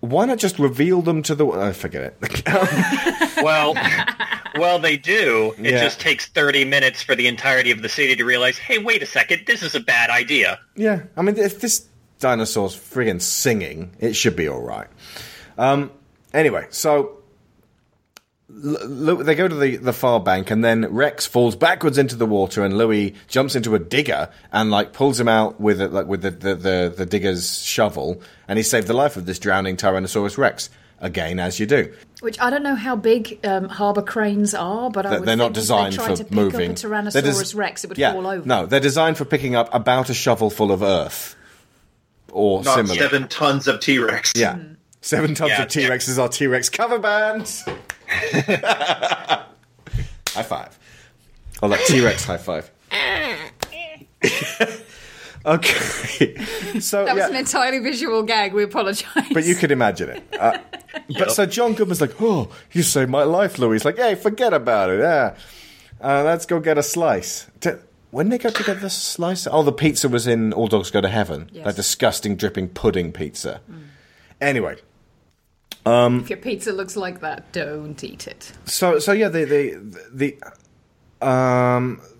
Why 0.00 0.24
not 0.24 0.38
just 0.38 0.58
reveal 0.58 1.00
them 1.00 1.22
to 1.22 1.34
the? 1.36 1.46
Oh, 1.46 1.72
forget 1.72 2.16
it. 2.20 2.42
Well, 3.42 3.74
well, 4.58 4.78
they 4.78 4.96
do. 4.96 5.54
It 5.58 5.72
Yeah. 5.72 5.80
just 5.82 6.00
takes 6.00 6.26
30 6.26 6.64
minutes 6.64 7.02
for 7.02 7.14
the 7.14 7.26
entirety 7.28 7.70
of 7.70 7.82
the 7.82 7.88
city 7.88 8.16
to 8.16 8.24
realize, 8.24 8.58
hey, 8.58 8.78
wait 8.78 9.02
a 9.02 9.06
second, 9.06 9.42
this 9.46 9.62
is 9.62 9.74
a 9.74 9.80
bad 9.80 10.10
idea. 10.10 10.58
Yeah, 10.76 11.02
I 11.16 11.22
mean, 11.22 11.36
if 11.38 11.60
this 11.60 11.86
dinosaur's 12.20 12.76
friggin' 12.76 13.20
singing, 13.20 13.92
it 13.98 14.14
should 14.14 14.36
be 14.36 14.48
all 14.48 14.60
right. 14.62 14.86
Um, 15.58 15.90
anyway, 16.32 16.66
so 16.70 17.18
they 18.54 19.34
go 19.34 19.48
to 19.48 19.54
the, 19.54 19.76
the 19.76 19.92
far 19.94 20.20
bank, 20.20 20.50
and 20.50 20.62
then 20.62 20.84
Rex 20.92 21.26
falls 21.26 21.56
backwards 21.56 21.96
into 21.96 22.16
the 22.16 22.26
water, 22.26 22.62
and 22.64 22.76
Louis 22.76 23.14
jumps 23.28 23.54
into 23.56 23.74
a 23.74 23.78
digger 23.78 24.28
and 24.52 24.70
like 24.70 24.92
pulls 24.92 25.18
him 25.18 25.28
out 25.28 25.58
with 25.60 25.80
it, 25.80 25.92
like 25.92 26.06
with 26.06 26.22
the, 26.22 26.30
the, 26.30 26.54
the, 26.54 26.94
the 26.98 27.06
digger's 27.06 27.62
shovel, 27.62 28.20
and 28.48 28.58
he 28.58 28.62
saved 28.62 28.86
the 28.88 28.92
life 28.94 29.16
of 29.16 29.24
this 29.24 29.38
drowning 29.38 29.76
Tyrannosaurus 29.76 30.36
Rex. 30.36 30.68
Again, 31.02 31.40
as 31.40 31.58
you 31.58 31.66
do. 31.66 31.92
Which 32.20 32.40
I 32.40 32.48
don't 32.48 32.62
know 32.62 32.76
how 32.76 32.94
big 32.94 33.40
um, 33.44 33.68
harbour 33.68 34.02
cranes 34.02 34.54
are, 34.54 34.88
but 34.88 35.02
They're, 35.02 35.18
would 35.18 35.26
they're 35.28 35.34
not 35.36 35.46
think 35.46 35.56
if 35.56 35.62
designed 35.62 35.92
they 35.94 35.96
tried 35.96 36.08
for 36.10 36.16
to 36.18 36.24
pick 36.24 36.32
moving. 36.32 36.70
Up 36.70 36.76
a 36.76 36.80
Tyrannosaurus 36.80 37.52
des- 37.52 37.58
Rex, 37.58 37.82
it 37.84 37.88
would 37.88 37.98
yeah, 37.98 38.12
fall 38.12 38.26
over. 38.28 38.46
No, 38.46 38.66
they're 38.66 38.78
designed 38.78 39.18
for 39.18 39.24
picking 39.24 39.56
up 39.56 39.68
about 39.74 40.08
a 40.10 40.14
shovel 40.14 40.48
full 40.48 40.70
of 40.70 40.80
earth 40.80 41.34
or 42.30 42.62
Not 42.62 42.76
similar. 42.76 42.94
seven 42.94 43.26
tons 43.26 43.66
of 43.66 43.80
T 43.80 43.98
Rex. 43.98 44.32
Yeah. 44.36 44.60
Seven 45.00 45.34
tons 45.34 45.50
Yeah, 45.50 45.62
of 45.64 45.68
T 45.68 45.80
Rexes 45.82 46.22
are 46.22 46.28
T 46.28 46.46
Rex 46.46 46.68
cover 46.68 47.00
bands. 47.00 47.62
high 48.06 49.44
five. 50.44 50.78
Oh, 51.60 51.68
that 51.68 51.80
T 51.88 52.00
Rex 52.04 52.24
high 52.24 52.38
five. 52.38 52.70
okay. 55.46 56.36
So, 56.80 57.04
That 57.04 57.14
was 57.14 57.22
yeah, 57.24 57.28
an 57.28 57.36
entirely 57.36 57.80
visual 57.80 58.22
gag. 58.22 58.54
We 58.54 58.62
apologise. 58.62 59.28
but 59.32 59.44
you 59.44 59.54
could 59.54 59.70
imagine 59.70 60.08
it. 60.10 60.22
Uh, 60.38 60.58
But 61.18 61.32
so 61.32 61.44
John 61.46 61.74
Goodman's 61.74 62.00
like, 62.00 62.20
oh, 62.20 62.50
you 62.72 62.82
saved 62.82 63.10
my 63.10 63.24
life, 63.24 63.58
Louis. 63.58 63.84
Like, 63.84 63.96
hey, 63.98 64.14
forget 64.14 64.52
about 64.54 64.90
it. 64.90 65.00
Yeah. 65.00 65.36
Uh, 66.00 66.22
let's 66.24 66.46
go 66.46 66.60
get 66.60 66.78
a 66.78 66.82
slice. 66.82 67.46
T- 67.60 67.70
when 68.10 68.28
they 68.28 68.38
go 68.38 68.50
to 68.50 68.62
get 68.64 68.80
the 68.80 68.90
slice? 68.90 69.46
Oh, 69.50 69.62
the 69.62 69.72
pizza 69.72 70.08
was 70.08 70.26
in 70.26 70.52
All 70.52 70.66
Dogs 70.66 70.90
Go 70.90 71.00
to 71.00 71.08
Heaven. 71.08 71.50
Yes. 71.52 71.64
That 71.64 71.76
disgusting 71.76 72.36
dripping 72.36 72.68
pudding 72.70 73.12
pizza. 73.12 73.60
Mm. 73.70 73.82
Anyway, 74.40 74.76
if 75.86 76.30
your 76.30 76.36
pizza 76.38 76.72
looks 76.72 76.96
like 76.96 77.20
that, 77.20 77.52
don't 77.52 78.02
eat 78.04 78.26
it. 78.26 78.52
So 78.64 78.98
so 78.98 79.12
yeah, 79.12 79.28
the 79.28 79.44
the 79.44 80.36
the 81.20 81.26
um 81.26 82.00
the, 82.02 82.11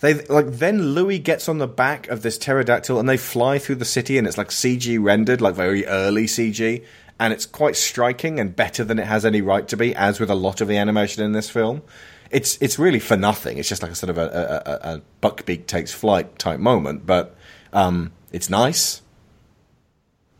they 0.00 0.14
like 0.26 0.46
then 0.46 0.94
Louis 0.94 1.18
gets 1.18 1.48
on 1.48 1.58
the 1.58 1.66
back 1.66 2.08
of 2.08 2.22
this 2.22 2.36
pterodactyl 2.38 2.98
and 2.98 3.08
they 3.08 3.16
fly 3.16 3.58
through 3.58 3.76
the 3.76 3.84
city 3.84 4.18
and 4.18 4.26
it's 4.26 4.36
like 4.38 4.48
CG 4.48 5.02
rendered, 5.02 5.40
like 5.40 5.54
very 5.54 5.86
early 5.86 6.24
CG, 6.26 6.84
and 7.18 7.32
it's 7.32 7.46
quite 7.46 7.76
striking 7.76 8.38
and 8.38 8.54
better 8.54 8.84
than 8.84 8.98
it 8.98 9.06
has 9.06 9.24
any 9.24 9.40
right 9.40 9.66
to 9.68 9.76
be, 9.76 9.94
as 9.94 10.20
with 10.20 10.30
a 10.30 10.34
lot 10.34 10.60
of 10.60 10.68
the 10.68 10.76
animation 10.76 11.24
in 11.24 11.32
this 11.32 11.48
film. 11.50 11.82
It's 12.30 12.56
it's 12.60 12.78
really 12.78 12.98
for 13.00 13.16
nothing. 13.16 13.58
It's 13.58 13.68
just 13.68 13.82
like 13.82 13.92
a 13.92 13.94
sort 13.94 14.10
of 14.10 14.18
a, 14.18 14.62
a, 14.66 14.94
a, 14.94 15.02
buckbeak 15.22 15.66
takes 15.66 15.92
flight 15.92 16.38
type 16.38 16.60
moment, 16.60 17.04
but 17.06 17.36
um, 17.72 18.12
it's 18.32 18.48
nice. 18.50 19.02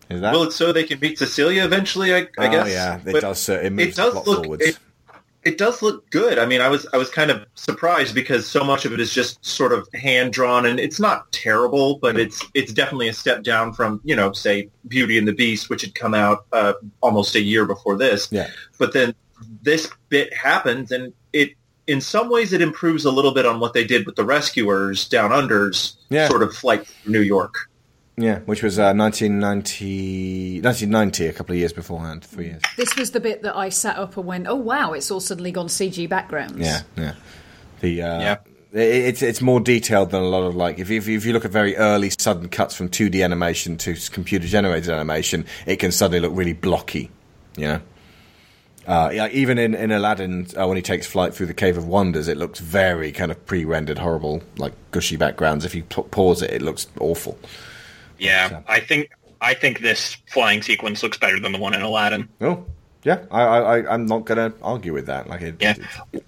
Is 0.09 0.21
that? 0.21 0.33
Well, 0.33 0.45
it's 0.45 0.57
so 0.57 0.73
they 0.73 0.85
can 0.85 1.01
meet 1.01 1.19
Cecilia 1.19 1.65
eventually. 1.65 2.15
I, 2.15 2.19
I 2.39 2.47
Oh, 2.49 2.51
guess. 2.51 2.71
yeah, 2.71 2.97
it 2.97 3.13
But 3.13 3.21
does, 3.23 3.49
uh, 3.49 3.61
it 3.63 3.73
moves 3.73 3.97
does 3.97 4.13
plot 4.13 4.27
look. 4.27 4.45
forwards. 4.45 4.63
It, 4.67 4.79
it 5.45 5.59
does 5.59 5.83
look 5.83 6.09
good. 6.11 6.39
I 6.39 6.47
mean, 6.47 6.61
I 6.61 6.69
was 6.69 6.87
I 6.93 6.97
was 6.97 7.11
kind 7.11 7.31
of 7.31 7.45
surprised 7.55 8.15
because 8.15 8.47
so 8.47 8.63
much 8.65 8.85
of 8.85 8.93
it 8.93 9.01
is 9.01 9.13
just 9.13 9.45
sort 9.45 9.73
of 9.73 9.89
hand 9.95 10.33
drawn, 10.33 10.67
and 10.67 10.79
it's 10.79 11.01
not 11.01 11.31
terrible, 11.33 11.99
but 11.99 12.19
it's 12.19 12.45
it's 12.55 12.73
definitely 12.73 13.09
a 13.09 13.13
step 13.13 13.43
down 13.43 13.73
from 13.73 14.01
you 14.05 14.15
know, 14.15 14.33
say 14.33 14.69
Beauty 14.87 15.19
and 15.19 15.27
the 15.27 15.33
Beast, 15.33 15.69
which 15.71 15.83
had 15.83 15.95
come 15.95 16.15
out 16.15 16.47
uh, 16.53 16.75
almost 17.01 17.35
a 17.35 17.41
year 17.41 17.65
before 17.65 17.97
this. 17.97 18.29
Yeah. 18.31 18.49
But 18.79 18.93
then 18.93 19.15
this 19.63 19.91
bit 20.09 20.33
happens, 20.33 20.93
and 20.93 21.13
it 21.33 21.51
in 21.89 22.01
some 22.01 22.31
ways 22.31 22.53
it 22.53 22.63
improves 22.63 23.05
a 23.05 23.11
little 23.11 23.35
bit 23.35 23.45
on 23.45 23.59
what 23.59 23.75
they 23.75 23.85
did 23.85 24.07
with 24.07 24.15
the 24.15 24.25
Rescuers 24.25 25.09
Down 25.09 25.33
Under's 25.33 25.97
Yeah. 26.11 26.29
sort 26.29 26.45
of 26.45 26.55
flight 26.55 26.87
through 26.87 27.13
New 27.13 27.21
York. 27.23 27.57
Yeah, 28.17 28.41
which 28.41 28.63
was 28.63 28.79
uh, 28.79 28.93
1990, 28.95 30.61
1990, 30.63 31.27
a 31.27 31.33
couple 31.33 31.55
of 31.55 31.59
years 31.59 31.73
beforehand, 31.73 32.25
three 32.25 32.47
years. 32.47 32.63
This 32.77 32.95
was 32.97 33.13
the 33.13 33.21
bit 33.21 33.43
that 33.43 33.57
I 33.57 33.69
sat 33.71 33.97
up 33.97 34.17
and 34.17 34.27
went, 34.27 34.47
"Oh 34.49 34.55
wow!" 34.57 34.93
It's 34.93 35.11
all 35.11 35.21
suddenly 35.21 35.51
gone 35.53 35.69
CG 35.69 36.09
backgrounds. 36.09 36.59
Yeah, 36.59 36.83
yeah. 36.97 37.15
The 37.81 38.03
uh, 38.03 38.21
Yeah. 38.21 38.37
i- 38.75 38.79
it's 38.79 39.23
it's 39.23 39.41
more 39.41 39.61
detailed 39.61 40.11
than 40.11 40.21
a 40.23 40.29
lot 40.29 40.43
of 40.43 40.55
like 40.55 40.79
if 40.79 40.91
you, 40.91 40.99
if 40.99 41.09
you 41.09 41.17
if 41.17 41.25
you 41.25 41.33
look 41.33 41.45
at 41.47 41.51
very 41.51 41.75
early 41.77 42.11
sudden 42.19 42.49
cuts 42.49 42.75
from 42.75 42.89
2D 42.91 43.25
animation 43.25 43.77
to 43.79 43.95
computer 44.11 44.47
generated 44.47 44.91
animation, 44.91 45.47
it 45.67 45.77
can 45.77 45.91
suddenly 45.91 46.21
look 46.21 46.37
really 46.37 46.53
blocky. 46.53 47.11
You 47.57 47.67
know. 47.67 47.81
Uh, 48.87 49.11
yeah, 49.15 49.29
even 49.29 49.59
in, 49.59 49.77
in 49.77 49.93
Aladdin, 49.93 50.45
uh, 50.61 50.67
when 50.67 50.77
he 50.77 50.83
takes 50.83 51.07
flight 51.07 51.33
through 51.33 51.47
the 51.47 51.55
Cave 51.55 51.79
of 51.79 51.87
Wonders, 51.87 52.27
it 52.27 52.37
looks 52.37 52.59
very 52.59 53.13
kind 53.13 53.31
of 53.31 53.47
pre-rendered, 53.47 53.99
horrible, 53.99 54.43
like 54.57 54.73
gushy 54.91 55.17
backgrounds. 55.17 55.65
If 55.65 55.73
you 55.77 55.85
p- 55.85 56.03
pause 56.11 56.43
it, 56.43 56.51
it 56.51 56.63
looks 56.63 56.89
awful. 56.99 57.39
Yeah, 58.23 58.63
I 58.69 58.81
think 58.81 59.11
I 59.41 59.55
think 59.55 59.81
this 59.81 60.17
flying 60.31 60.63
sequence 60.63 61.03
looks 61.03 61.19
better 61.19 61.39
than 61.41 61.53
the 61.53 61.59
one 61.59 61.75
in 61.75 61.83
Aladdin. 61.83 62.29
Oh, 62.41 62.65
yeah, 63.03 63.25
I, 63.33 63.43
I, 63.43 63.79
I- 63.81 63.93
I'm 63.95 64.07
not 64.07 64.25
going 64.25 64.53
to 64.53 64.57
argue 64.63 64.93
with 64.93 65.07
that. 65.07 65.29
Like, 65.29 65.43
it, 65.43 65.57
Yeah. 65.61 65.75
it's- 66.13 66.23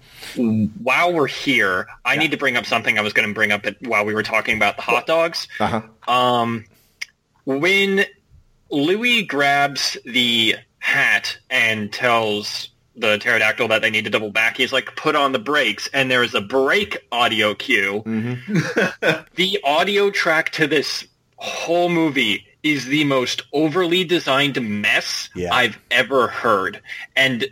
While 0.83 1.13
we're 1.13 1.27
here, 1.27 1.87
I 2.03 2.17
need 2.17 2.31
to 2.31 2.37
bring 2.37 2.57
up 2.57 2.65
something 2.65 2.99
I 2.99 3.01
was 3.01 3.13
going 3.13 3.27
to 3.29 3.33
bring 3.33 3.53
up 3.53 3.65
it 3.65 3.77
while 3.87 4.03
we 4.03 4.13
were 4.13 4.23
talking 4.23 4.57
about 4.57 4.75
the 4.75 4.81
hot 4.81 5.07
dogs. 5.07 5.47
uh-huh. 5.61 5.81
Um, 6.13 6.65
when 7.45 8.03
Louis 8.69 9.23
grabs 9.23 9.95
the 10.05 10.55
hat 10.79 11.37
and 11.49 11.93
tells 11.93 12.69
the 12.97 13.17
pterodactyl 13.19 13.67
that 13.69 13.81
they 13.81 13.89
need 13.89 14.03
to 14.05 14.09
double 14.09 14.31
back, 14.31 14.57
he's 14.57 14.73
like, 14.73 14.95
"Put 14.95 15.15
on 15.15 15.31
the 15.31 15.39
brakes," 15.39 15.87
and 15.93 16.09
there's 16.11 16.33
a 16.35 16.41
brake 16.41 16.97
audio 17.11 17.53
cue. 17.53 18.01
the 19.35 19.59
audio 19.63 20.09
track 20.09 20.51
to 20.51 20.67
this 20.67 21.05
whole 21.45 21.89
movie 21.89 22.45
is 22.63 22.85
the 22.85 23.03
most 23.03 23.43
overly 23.53 24.03
designed 24.03 24.59
mess 24.61 25.29
Yeah. 25.35 25.53
I've 25.53 25.77
ever 25.91 26.27
heard, 26.27 26.81
and 27.15 27.47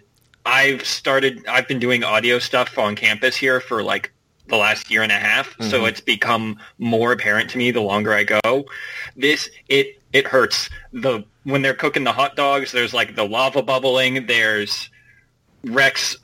I've 0.46 0.86
started. 0.86 1.46
I've 1.48 1.68
been 1.68 1.80
doing 1.80 2.04
audio 2.04 2.40
stuff 2.40 2.78
on 2.78 2.96
campus 2.96 3.36
here 3.36 3.60
for 3.62 3.84
like 3.84 4.12
the 4.48 4.58
last 4.58 4.92
year 4.92 5.04
and 5.04 5.12
a 5.12 5.18
half, 5.20 5.56
so 5.62 5.82
Mhm. 5.84 5.88
it's 5.90 6.02
become 6.02 6.60
more 6.78 7.12
apparent 7.14 7.50
to 7.52 7.58
me 7.58 7.72
the 7.72 7.82
longer 7.82 8.14
I 8.14 8.24
go. 8.24 8.66
This 9.16 9.50
it 9.70 10.02
it 10.12 10.28
hurts. 10.28 10.70
The 10.92 11.24
when 11.44 11.62
they're 11.62 11.74
cooking 11.74 12.04
the 12.04 12.12
hot 12.12 12.36
dogs, 12.36 12.72
there's 12.72 12.94
like 12.94 13.16
the 13.16 13.24
lava 13.26 13.62
bubbling. 13.62 14.26
There's 14.28 14.90
Rex 15.64 16.18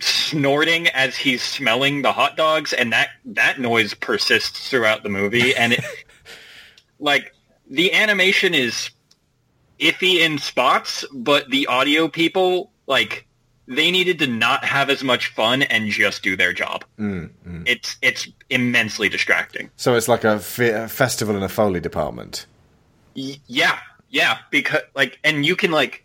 snorting 0.00 0.88
as 0.88 1.16
he's 1.16 1.42
smelling 1.42 2.02
the 2.02 2.12
hot 2.12 2.36
dogs, 2.36 2.72
and 2.72 2.92
that 2.92 3.08
that 3.24 3.58
noise 3.58 3.94
persists 3.94 4.68
throughout 4.68 5.02
the 5.02 5.08
movie. 5.08 5.54
And 5.56 5.72
it, 5.72 5.84
like 6.98 7.32
the 7.68 7.92
animation 7.92 8.54
is 8.54 8.90
iffy 9.80 10.20
in 10.20 10.38
spots, 10.38 11.04
but 11.12 11.50
the 11.50 11.66
audio 11.66 12.08
people 12.08 12.70
like 12.86 13.26
they 13.66 13.90
needed 13.90 14.18
to 14.18 14.26
not 14.26 14.64
have 14.64 14.90
as 14.90 15.02
much 15.02 15.28
fun 15.28 15.62
and 15.62 15.88
just 15.90 16.22
do 16.22 16.36
their 16.36 16.52
job. 16.52 16.84
Mm, 16.98 17.30
mm. 17.46 17.62
It's 17.66 17.96
it's 18.02 18.28
immensely 18.50 19.08
distracting. 19.08 19.70
So 19.76 19.94
it's 19.94 20.08
like 20.08 20.24
a, 20.24 20.38
fe- 20.38 20.72
a 20.72 20.88
festival 20.88 21.34
in 21.36 21.42
a 21.42 21.48
Foley 21.48 21.80
department. 21.80 22.46
Y- 23.16 23.40
yeah, 23.46 23.78
yeah, 24.10 24.38
because 24.50 24.82
like, 24.94 25.18
and 25.24 25.46
you 25.46 25.56
can 25.56 25.70
like, 25.70 26.02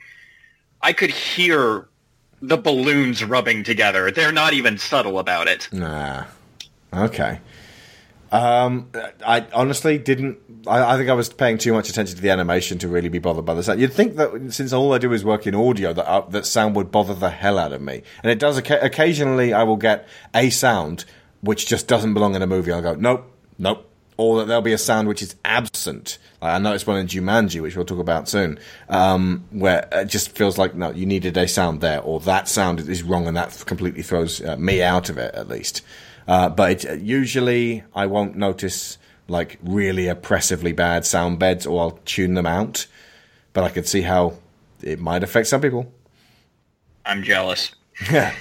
I 0.82 0.94
could 0.94 1.12
hear 1.12 1.88
the 2.42 2.58
balloons 2.58 3.24
rubbing 3.24 3.64
together. 3.64 4.10
They're 4.12 4.32
not 4.32 4.54
even 4.54 4.78
subtle 4.78 5.20
about 5.20 5.48
it. 5.50 5.68
Nah. 5.74 6.26
Okay. 6.94 7.40
Um, 8.32 8.92
I 9.26 9.46
honestly 9.54 9.98
didn't. 9.98 10.38
I, 10.68 10.94
I 10.94 10.98
think 10.98 11.10
I 11.10 11.14
was 11.14 11.30
paying 11.30 11.58
too 11.58 11.74
much 11.74 11.90
attention 11.90 12.16
to 12.16 12.22
the 12.22 12.30
animation 12.30 12.78
to 12.80 12.88
really 12.88 13.10
be 13.10 13.20
bothered 13.20 13.46
by 13.46 13.54
the 13.54 13.64
sound. 13.64 13.80
You'd 13.80 13.94
think 13.94 14.18
that 14.18 14.54
since 14.54 14.72
all 14.72 14.94
I 14.94 14.98
do 15.00 15.12
is 15.14 15.26
work 15.26 15.48
in 15.48 15.56
audio, 15.56 15.94
that 15.94 16.08
uh, 16.08 16.22
that 16.30 16.46
sound 16.46 16.76
would 16.76 16.92
bother 16.92 17.14
the 17.14 17.30
hell 17.30 17.58
out 17.58 17.74
of 17.74 17.82
me, 17.82 18.04
and 18.24 18.32
it 18.32 18.40
does. 18.40 18.58
Occasionally, 18.58 19.54
I 19.54 19.64
will 19.64 19.78
get 19.78 20.08
a 20.34 20.50
sound 20.50 21.06
which 21.42 21.68
just 21.68 21.88
doesn't 21.88 22.14
belong 22.14 22.36
in 22.36 22.42
a 22.42 22.48
movie. 22.48 22.72
I'll 22.72 22.82
go, 22.82 22.96
nope, 22.96 23.32
nope, 23.58 23.90
or 24.18 24.40
that 24.40 24.46
there'll 24.48 24.62
be 24.62 24.74
a 24.74 24.78
sound 24.78 25.08
which 25.08 25.22
is 25.22 25.36
absent. 25.46 26.18
Like 26.42 26.54
I 26.54 26.60
noticed 26.60 26.86
one 26.86 26.98
in 26.98 27.08
Jumanji, 27.08 27.62
which 27.62 27.76
we'll 27.76 27.86
talk 27.86 28.00
about 28.00 28.30
soon, 28.30 28.60
um, 28.90 29.46
where 29.50 29.88
it 29.92 30.06
just 30.06 30.36
feels 30.36 30.58
like 30.58 30.76
no, 30.76 30.92
you 30.92 31.06
needed 31.06 31.36
a 31.38 31.48
sound 31.48 31.82
there, 31.82 32.02
or 32.02 32.20
that 32.22 32.48
sound 32.48 32.80
is 32.82 33.02
wrong, 33.02 33.28
and 33.28 33.38
that 33.38 33.64
completely 33.66 34.04
throws 34.04 34.42
uh, 34.42 34.56
me 34.58 34.84
out 34.84 35.10
of 35.10 35.18
it 35.18 35.34
at 35.34 35.48
least. 35.48 35.82
Uh, 36.30 36.48
but 36.48 36.86
it, 36.86 37.02
usually, 37.02 37.84
I 37.96 38.06
won't 38.06 38.36
notice 38.36 39.00
like 39.28 39.58
really 39.64 40.08
oppressively 40.08 40.72
bad 40.72 41.04
sound 41.04 41.40
beds, 41.40 41.66
or 41.66 41.82
I'll 41.82 42.00
tune 42.06 42.36
them 42.36 42.46
out. 42.46 42.86
But 43.52 43.64
I 43.64 43.70
can 43.70 43.84
see 43.84 44.04
how 44.04 44.36
it 44.84 45.00
might 45.00 45.24
affect 45.24 45.48
some 45.48 45.60
people. 45.60 45.92
I'm 47.04 47.24
jealous. 47.24 47.72
Yeah. 48.12 48.36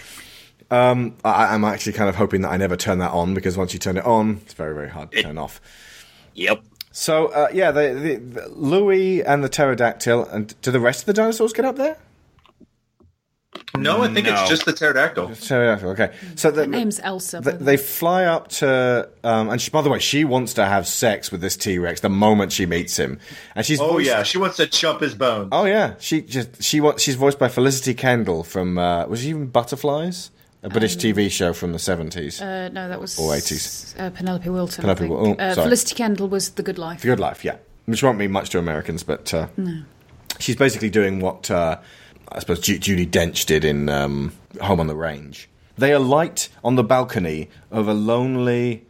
Um, 0.70 1.16
I, 1.24 1.54
I'm 1.54 1.64
actually 1.64 1.94
kind 1.94 2.10
of 2.10 2.16
hoping 2.16 2.42
that 2.42 2.50
I 2.50 2.58
never 2.58 2.76
turn 2.76 2.98
that 2.98 3.12
on 3.12 3.32
because 3.32 3.56
once 3.56 3.72
you 3.72 3.78
turn 3.78 3.96
it 3.96 4.04
on, 4.04 4.42
it's 4.44 4.52
very, 4.52 4.74
very 4.74 4.90
hard 4.90 5.10
to 5.12 5.22
turn 5.22 5.38
off. 5.38 5.58
Yep. 6.34 6.62
So, 6.92 7.28
uh, 7.28 7.48
yeah, 7.54 7.70
the, 7.70 7.94
the, 7.94 8.14
the 8.16 8.48
Louis 8.50 9.22
and 9.22 9.42
the 9.42 9.48
pterodactyl, 9.48 10.26
and 10.26 10.60
do 10.60 10.70
the 10.70 10.78
rest 10.78 11.00
of 11.00 11.06
the 11.06 11.14
dinosaurs 11.14 11.54
get 11.54 11.64
up 11.64 11.76
there? 11.76 11.96
No, 13.76 14.02
I 14.02 14.08
think 14.12 14.26
No. 14.26 14.32
it's 14.34 14.48
just 14.48 14.64
the 14.66 14.72
pterodactyl. 14.72 15.28
Pterodactyl, 15.34 15.90
okay. 15.90 16.12
So 16.36 16.50
the, 16.50 16.62
Her 16.62 16.66
name's 16.66 17.00
Elsa. 17.00 17.40
Th- 17.40 17.56
they 17.56 17.76
fly 17.76 18.24
up 18.24 18.48
to, 18.48 19.08
um, 19.24 19.48
and 19.50 19.60
she, 19.60 19.70
by 19.70 19.82
the 19.82 19.88
way, 19.88 19.98
she 19.98 20.24
wants 20.24 20.54
to 20.54 20.66
have 20.66 20.86
sex 20.86 21.30
with 21.32 21.40
this 21.40 21.56
T 21.56 21.78
Rex 21.78 22.00
the 22.00 22.08
moment 22.10 22.52
she 22.52 22.66
meets 22.66 22.96
him, 22.98 23.18
and 23.54 23.64
she's 23.64 23.80
Oh 23.80 23.92
voiced- 23.94 24.06
yeah, 24.06 24.22
she 24.22 24.36
wants 24.38 24.56
to 24.58 24.66
chump 24.66 25.00
his 25.00 25.14
bones. 25.14 25.48
oh 25.52 25.64
yeah, 25.64 25.94
she 25.98 26.22
just 26.22 26.62
she 26.62 26.80
wants 26.80 27.02
she's 27.02 27.14
voiced 27.14 27.38
by 27.38 27.48
Felicity 27.48 27.94
Kendal 27.94 28.42
from 28.44 28.78
uh, 28.78 29.06
was 29.06 29.20
she 29.20 29.28
even 29.30 29.46
Butterflies, 29.46 30.30
a 30.62 30.68
British 30.68 30.96
TV 30.96 31.30
show 31.30 31.52
from 31.52 31.72
the 31.72 31.78
seventies, 31.78 32.40
Uh, 32.42 32.68
no, 32.68 32.88
that 32.88 33.00
was 33.00 33.18
Or 33.18 33.32
80s. 33.32 33.98
Uh, 33.98 34.10
Penelope 34.10 34.48
Wilton. 34.48 34.82
Penelope 34.82 35.04
I 35.04 35.08
think. 35.08 35.20
Wil- 35.20 35.36
oh, 35.40 35.42
uh, 35.42 35.54
sorry. 35.54 35.64
Felicity 35.66 35.94
Kendal 35.94 36.28
was 36.28 36.50
The 36.50 36.62
Good 36.62 36.78
Life. 36.78 37.00
The 37.00 37.08
Good 37.08 37.20
Life, 37.20 37.44
yeah, 37.44 37.56
which 37.86 38.02
won't 38.02 38.18
mean 38.18 38.32
much 38.32 38.50
to 38.50 38.58
Americans, 38.58 39.02
but 39.04 39.32
uh, 39.32 39.46
No. 39.56 39.82
she's 40.38 40.56
basically 40.56 40.90
doing 40.90 41.20
what 41.20 41.50
uh, 41.50 41.78
I 42.30 42.40
suppose 42.40 42.60
Ju- 42.60 42.78
Judi 42.78 43.08
Dench 43.08 43.46
did 43.46 43.64
in 43.64 43.88
um, 43.88 44.32
Home 44.60 44.80
on 44.80 44.86
the 44.86 44.96
Range. 44.96 45.48
They 45.76 45.92
alight 45.92 46.48
on 46.64 46.74
the 46.74 46.84
balcony 46.84 47.48
of 47.70 47.88
a 47.88 47.94
lonely 47.94 48.84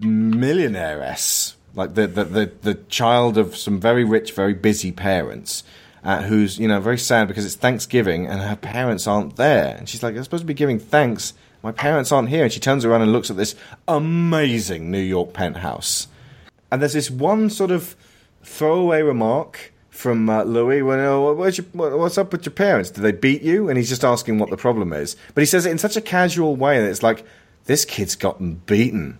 millionairess, 0.00 1.54
like 1.74 1.94
the 1.94 2.06
the, 2.06 2.24
the, 2.24 2.52
the 2.62 2.74
child 2.88 3.38
of 3.38 3.56
some 3.56 3.80
very 3.80 4.04
rich, 4.04 4.32
very 4.32 4.54
busy 4.54 4.92
parents. 4.92 5.62
Uh, 6.02 6.22
who's 6.22 6.58
you 6.58 6.66
know 6.66 6.80
very 6.80 6.96
sad 6.96 7.28
because 7.28 7.44
it's 7.44 7.56
Thanksgiving 7.56 8.26
and 8.26 8.40
her 8.40 8.56
parents 8.56 9.06
aren't 9.06 9.36
there, 9.36 9.76
and 9.76 9.86
she's 9.86 10.02
like, 10.02 10.16
"I'm 10.16 10.24
supposed 10.24 10.42
to 10.42 10.46
be 10.46 10.54
giving 10.54 10.78
thanks. 10.78 11.34
My 11.62 11.72
parents 11.72 12.10
aren't 12.10 12.30
here." 12.30 12.44
And 12.44 12.52
she 12.52 12.58
turns 12.58 12.86
around 12.86 13.02
and 13.02 13.12
looks 13.12 13.30
at 13.30 13.36
this 13.36 13.54
amazing 13.86 14.90
New 14.90 14.98
York 14.98 15.34
penthouse, 15.34 16.08
and 16.72 16.80
there's 16.80 16.94
this 16.94 17.10
one 17.10 17.50
sort 17.50 17.70
of 17.70 17.96
throwaway 18.42 19.02
remark 19.02 19.74
from 20.00 20.28
uh, 20.30 20.42
Louis 20.44 20.82
when, 20.82 20.98
oh, 21.00 21.32
where's 21.34 21.58
your, 21.58 21.66
what- 21.72 21.96
what's 21.98 22.18
up 22.18 22.32
with 22.32 22.44
your 22.46 22.52
parents? 22.54 22.90
Did 22.90 23.02
they 23.02 23.12
beat 23.12 23.42
you? 23.42 23.68
And 23.68 23.76
he's 23.76 23.88
just 23.88 24.02
asking 24.04 24.38
what 24.38 24.50
the 24.50 24.56
problem 24.56 24.92
is. 24.92 25.16
But 25.34 25.42
he 25.42 25.46
says 25.46 25.66
it 25.66 25.70
in 25.70 25.78
such 25.78 25.96
a 25.96 26.00
casual 26.00 26.56
way 26.56 26.80
that 26.80 26.88
it's 26.88 27.02
like, 27.02 27.24
this 27.66 27.84
kid's 27.84 28.16
gotten 28.16 28.54
beaten. 28.66 29.18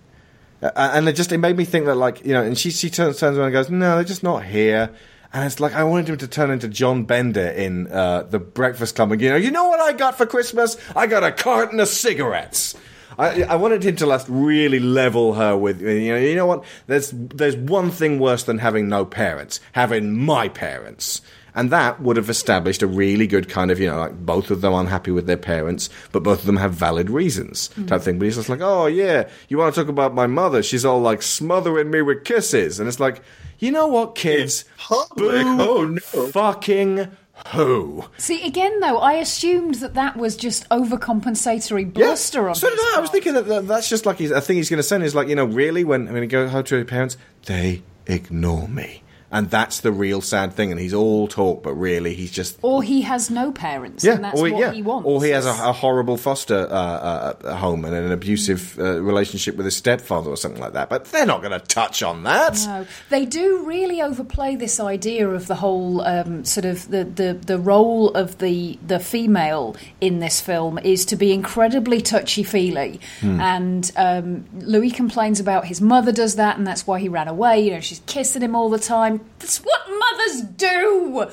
Uh, 0.62 0.70
and 0.76 1.08
it 1.08 1.12
just, 1.14 1.30
it 1.32 1.38
made 1.38 1.56
me 1.56 1.64
think 1.64 1.84
that 1.86 1.94
like, 1.94 2.24
you 2.24 2.32
know, 2.32 2.42
and 2.42 2.58
she, 2.58 2.70
she 2.70 2.90
turns, 2.90 3.18
turns 3.18 3.36
around 3.36 3.46
and 3.48 3.52
goes, 3.52 3.70
no, 3.70 3.96
they're 3.96 4.04
just 4.04 4.22
not 4.22 4.44
here. 4.44 4.90
And 5.32 5.44
it's 5.44 5.60
like, 5.60 5.74
I 5.74 5.84
wanted 5.84 6.08
him 6.08 6.16
to 6.18 6.26
turn 6.26 6.50
into 6.50 6.66
John 6.68 7.04
Bender 7.04 7.46
in 7.48 7.86
uh, 7.92 8.22
The 8.24 8.38
Breakfast 8.40 8.96
Club 8.96 9.12
and, 9.12 9.20
you 9.20 9.28
know, 9.30 9.36
you 9.36 9.50
know 9.50 9.68
what 9.68 9.80
I 9.80 9.92
got 9.92 10.16
for 10.18 10.26
Christmas? 10.26 10.76
I 10.96 11.06
got 11.06 11.22
a 11.22 11.30
carton 11.30 11.78
of 11.78 11.88
cigarettes. 11.88 12.74
I, 13.18 13.42
I 13.42 13.56
wanted 13.56 13.82
him 13.84 13.96
to 13.96 14.06
last 14.06 14.26
really 14.28 14.78
level 14.80 15.34
her 15.34 15.56
with 15.56 15.80
you 15.80 16.12
know 16.12 16.18
you 16.18 16.34
know 16.34 16.46
what? 16.46 16.64
There's 16.86 17.10
there's 17.12 17.56
one 17.56 17.90
thing 17.90 18.18
worse 18.18 18.44
than 18.44 18.58
having 18.58 18.88
no 18.88 19.04
parents 19.04 19.60
having 19.72 20.16
my 20.16 20.48
parents. 20.48 21.22
And 21.52 21.70
that 21.70 22.00
would 22.00 22.16
have 22.16 22.30
established 22.30 22.80
a 22.80 22.86
really 22.86 23.26
good 23.26 23.48
kind 23.48 23.72
of 23.72 23.80
you 23.80 23.88
know 23.88 23.98
like 23.98 24.24
both 24.24 24.50
of 24.50 24.60
them 24.60 24.72
unhappy 24.72 25.10
with 25.10 25.26
their 25.26 25.36
parents 25.36 25.90
but 26.12 26.22
both 26.22 26.40
of 26.40 26.46
them 26.46 26.56
have 26.56 26.74
valid 26.74 27.10
reasons. 27.10 27.68
Mm-hmm. 27.70 27.86
Type 27.86 28.02
thing 28.02 28.18
but 28.18 28.26
he's 28.26 28.36
just 28.36 28.48
like 28.48 28.60
oh 28.62 28.86
yeah 28.86 29.28
you 29.48 29.58
want 29.58 29.74
to 29.74 29.80
talk 29.80 29.88
about 29.88 30.14
my 30.14 30.26
mother? 30.26 30.62
She's 30.62 30.84
all 30.84 31.00
like 31.00 31.22
smothering 31.22 31.90
me 31.90 32.02
with 32.02 32.24
kisses. 32.24 32.78
And 32.78 32.88
it's 32.88 33.00
like 33.00 33.22
you 33.58 33.70
know 33.70 33.88
what 33.88 34.14
kids? 34.14 34.64
Public. 34.78 35.44
Oh 35.46 35.84
no. 35.84 36.26
fucking 36.28 37.10
who 37.48 38.04
See, 38.18 38.46
again, 38.46 38.80
though, 38.80 38.98
I 38.98 39.14
assumed 39.14 39.76
that 39.76 39.94
that 39.94 40.16
was 40.16 40.36
just 40.36 40.68
overcompensatory 40.68 41.92
bluster 41.92 42.48
on 42.48 42.54
So 42.54 42.70
did 42.70 42.78
I. 42.78 42.94
I 42.98 43.00
was 43.00 43.10
thinking 43.10 43.34
that, 43.34 43.46
that 43.46 43.66
that's 43.66 43.88
just 43.88 44.06
like 44.06 44.18
he's, 44.18 44.30
a 44.30 44.40
thing 44.40 44.56
he's 44.56 44.70
going 44.70 44.78
to 44.78 44.82
send 44.82 45.02
is 45.02 45.14
like, 45.14 45.28
you 45.28 45.34
know, 45.34 45.44
really, 45.46 45.84
when 45.84 46.08
I 46.08 46.12
mean, 46.12 46.22
he 46.22 46.28
goes 46.28 46.50
home 46.50 46.64
to 46.64 46.76
his 46.76 46.86
parents, 46.86 47.16
they 47.46 47.82
ignore 48.06 48.68
me. 48.68 49.02
And 49.32 49.48
that's 49.48 49.80
the 49.80 49.92
real 49.92 50.20
sad 50.20 50.52
thing. 50.54 50.72
And 50.72 50.80
he's 50.80 50.92
all 50.92 51.28
talk, 51.28 51.62
but 51.62 51.74
really, 51.74 52.14
he's 52.14 52.32
just. 52.32 52.58
Or 52.62 52.82
he 52.82 53.02
has 53.02 53.30
no 53.30 53.52
parents, 53.52 54.02
and 54.04 54.24
that's 54.24 54.38
or, 54.38 54.50
what 54.50 54.58
yeah. 54.58 54.72
he 54.72 54.82
wants. 54.82 55.06
or 55.06 55.22
he 55.22 55.30
has 55.30 55.46
a, 55.46 55.50
a 55.50 55.72
horrible 55.72 56.16
foster 56.16 56.66
uh, 56.68 57.34
uh, 57.44 57.56
home 57.56 57.84
and 57.84 57.94
an 57.94 58.10
abusive 58.10 58.76
uh, 58.78 59.00
relationship 59.00 59.56
with 59.56 59.66
his 59.66 59.76
stepfather 59.76 60.30
or 60.30 60.36
something 60.36 60.60
like 60.60 60.72
that. 60.72 60.88
But 60.88 61.04
they're 61.06 61.26
not 61.26 61.42
going 61.42 61.52
to 61.58 61.64
touch 61.64 62.02
on 62.02 62.24
that. 62.24 62.58
No, 62.66 62.86
they 63.08 63.24
do 63.24 63.62
really 63.64 64.02
overplay 64.02 64.56
this 64.56 64.80
idea 64.80 65.28
of 65.28 65.46
the 65.46 65.54
whole 65.54 66.00
um, 66.00 66.44
sort 66.44 66.64
of 66.64 66.88
the, 66.90 67.04
the, 67.04 67.34
the 67.34 67.58
role 67.58 68.10
of 68.14 68.38
the 68.38 68.78
the 68.86 68.98
female 68.98 69.76
in 70.00 70.18
this 70.18 70.40
film 70.40 70.78
is 70.78 71.04
to 71.04 71.14
be 71.16 71.32
incredibly 71.32 72.00
touchy 72.00 72.42
feely, 72.42 72.98
Hmm. 73.20 73.40
and 73.40 73.92
um, 73.96 74.44
Louis 74.54 74.90
complains 74.90 75.38
about 75.38 75.66
his 75.66 75.80
mother 75.80 76.10
does 76.10 76.34
that, 76.36 76.58
and 76.58 76.66
that's 76.66 76.86
why 76.86 76.98
he 76.98 77.08
ran 77.08 77.28
away. 77.28 77.60
You 77.60 77.72
know, 77.74 77.80
she's 77.80 78.00
kissing 78.06 78.42
him 78.42 78.56
all 78.56 78.70
the 78.70 78.78
time. 78.78 79.19
That's 79.38 79.58
what 79.58 79.80
mothers 79.88 80.42
do. 80.42 81.26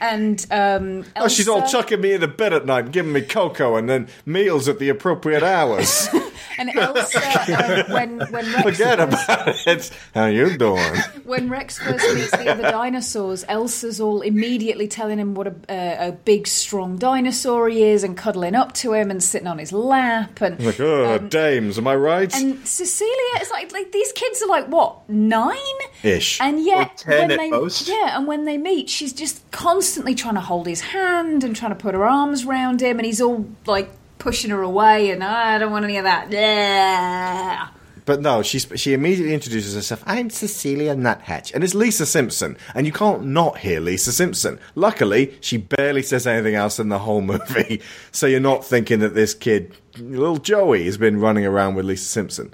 And 0.00 0.44
um, 0.50 1.04
Oh, 1.16 1.28
she's 1.28 1.48
all 1.48 1.66
chucking 1.66 2.00
me 2.00 2.12
in 2.14 2.20
the 2.20 2.28
bed 2.28 2.52
at 2.52 2.66
night, 2.66 2.90
giving 2.92 3.12
me 3.12 3.22
cocoa, 3.22 3.76
and 3.76 3.88
then 3.88 4.08
meals 4.26 4.68
at 4.68 4.78
the 4.78 4.88
appropriate 4.88 5.42
hours. 5.42 6.08
And 6.56 6.70
Elsa, 6.76 7.18
uh, 7.20 7.84
when 7.92 8.20
when 8.30 8.44
Rex 8.52 8.62
Forget 8.62 8.98
first- 9.10 9.24
about 9.24 9.48
it. 9.66 9.90
How 10.14 10.26
you 10.26 10.56
doing? 10.56 10.94
when 11.24 11.48
Rex 11.50 11.78
first 11.80 12.14
meets 12.14 12.30
the 12.30 12.48
other 12.48 12.62
dinosaurs, 12.62 13.44
Elsa's 13.48 14.00
all 14.00 14.20
immediately 14.20 14.86
telling 14.86 15.18
him 15.18 15.34
what 15.34 15.48
a, 15.48 15.54
a, 15.68 16.08
a 16.10 16.12
big, 16.12 16.46
strong 16.46 16.96
dinosaur 16.96 17.68
he 17.68 17.82
is, 17.82 18.04
and 18.04 18.16
cuddling 18.16 18.54
up 18.54 18.72
to 18.74 18.92
him 18.92 19.10
and 19.10 19.20
sitting 19.20 19.48
on 19.48 19.58
his 19.58 19.72
lap, 19.72 20.40
and 20.42 20.64
Like, 20.64 20.78
oh, 20.78 21.18
dames, 21.18 21.76
am 21.76 21.88
I 21.88 21.96
right? 21.96 22.32
and 22.32 22.64
Cecilia 22.64 23.40
is 23.42 23.50
like, 23.50 23.72
like 23.72 23.90
these 23.90 24.12
kids 24.12 24.40
are 24.40 24.48
like 24.48 24.66
what 24.68 25.08
nine 25.10 25.56
Ish. 26.04 26.40
and 26.40 26.64
yet 26.64 27.02
Or 27.08 27.10
10 27.10 27.18
when 27.22 27.30
at 27.32 27.38
they 27.38 27.50
most. 27.50 27.88
yeah, 27.88 28.16
and 28.16 28.28
when 28.28 28.44
they 28.44 28.58
meet, 28.58 28.88
she's 28.88 29.12
just 29.12 29.42
constantly 29.50 29.83
trying 29.92 30.34
to 30.34 30.40
hold 30.40 30.66
his 30.66 30.80
hand 30.80 31.44
and 31.44 31.54
trying 31.54 31.72
to 31.72 31.76
put 31.76 31.94
her 31.94 32.04
arms 32.04 32.44
around 32.44 32.80
him, 32.80 32.98
and 32.98 33.06
he's 33.06 33.20
all 33.20 33.46
like 33.66 33.90
pushing 34.18 34.50
her 34.50 34.62
away, 34.62 35.10
and 35.10 35.22
"Ah, 35.22 35.54
I 35.54 35.58
don't 35.58 35.72
want 35.72 35.84
any 35.84 35.96
of 35.96 36.04
that. 36.04 36.30
Yeah. 36.30 37.68
But 38.06 38.20
no, 38.20 38.42
she 38.42 38.58
she 38.58 38.92
immediately 38.92 39.32
introduces 39.32 39.74
herself. 39.74 40.02
I'm 40.06 40.28
Cecilia 40.28 40.94
Nuthatch, 40.94 41.52
and 41.54 41.64
it's 41.64 41.74
Lisa 41.74 42.04
Simpson, 42.04 42.56
and 42.74 42.86
you 42.86 42.92
can't 42.92 43.24
not 43.24 43.58
hear 43.58 43.80
Lisa 43.80 44.12
Simpson. 44.12 44.58
Luckily, 44.74 45.36
she 45.40 45.56
barely 45.56 46.02
says 46.02 46.26
anything 46.26 46.54
else 46.54 46.78
in 46.78 46.90
the 46.90 46.98
whole 46.98 47.20
movie, 47.32 47.80
so 48.12 48.26
you're 48.26 48.40
not 48.40 48.64
thinking 48.64 48.98
that 49.00 49.14
this 49.14 49.32
kid, 49.32 49.74
little 49.98 50.36
Joey, 50.36 50.84
has 50.84 50.98
been 50.98 51.18
running 51.18 51.46
around 51.46 51.76
with 51.76 51.86
Lisa 51.86 52.04
Simpson. 52.04 52.52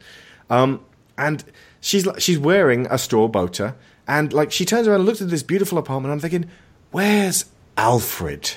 Um, 0.51 0.85
and 1.19 1.43
she's 1.81 2.07
she's 2.19 2.39
wearing 2.39 2.87
a 2.89 2.99
straw 2.99 3.27
boater, 3.27 3.75
and 4.07 4.33
like 4.33 4.53
she 4.53 4.65
turns 4.65 4.87
around 4.87 5.01
and 5.01 5.07
looks 5.07 5.21
at 5.21 5.31
this 5.31 5.43
beautiful 5.43 5.79
apartment. 5.79 6.13
I'm 6.13 6.21
thinking, 6.21 6.49
where's 6.91 7.47
Alfred? 7.77 8.53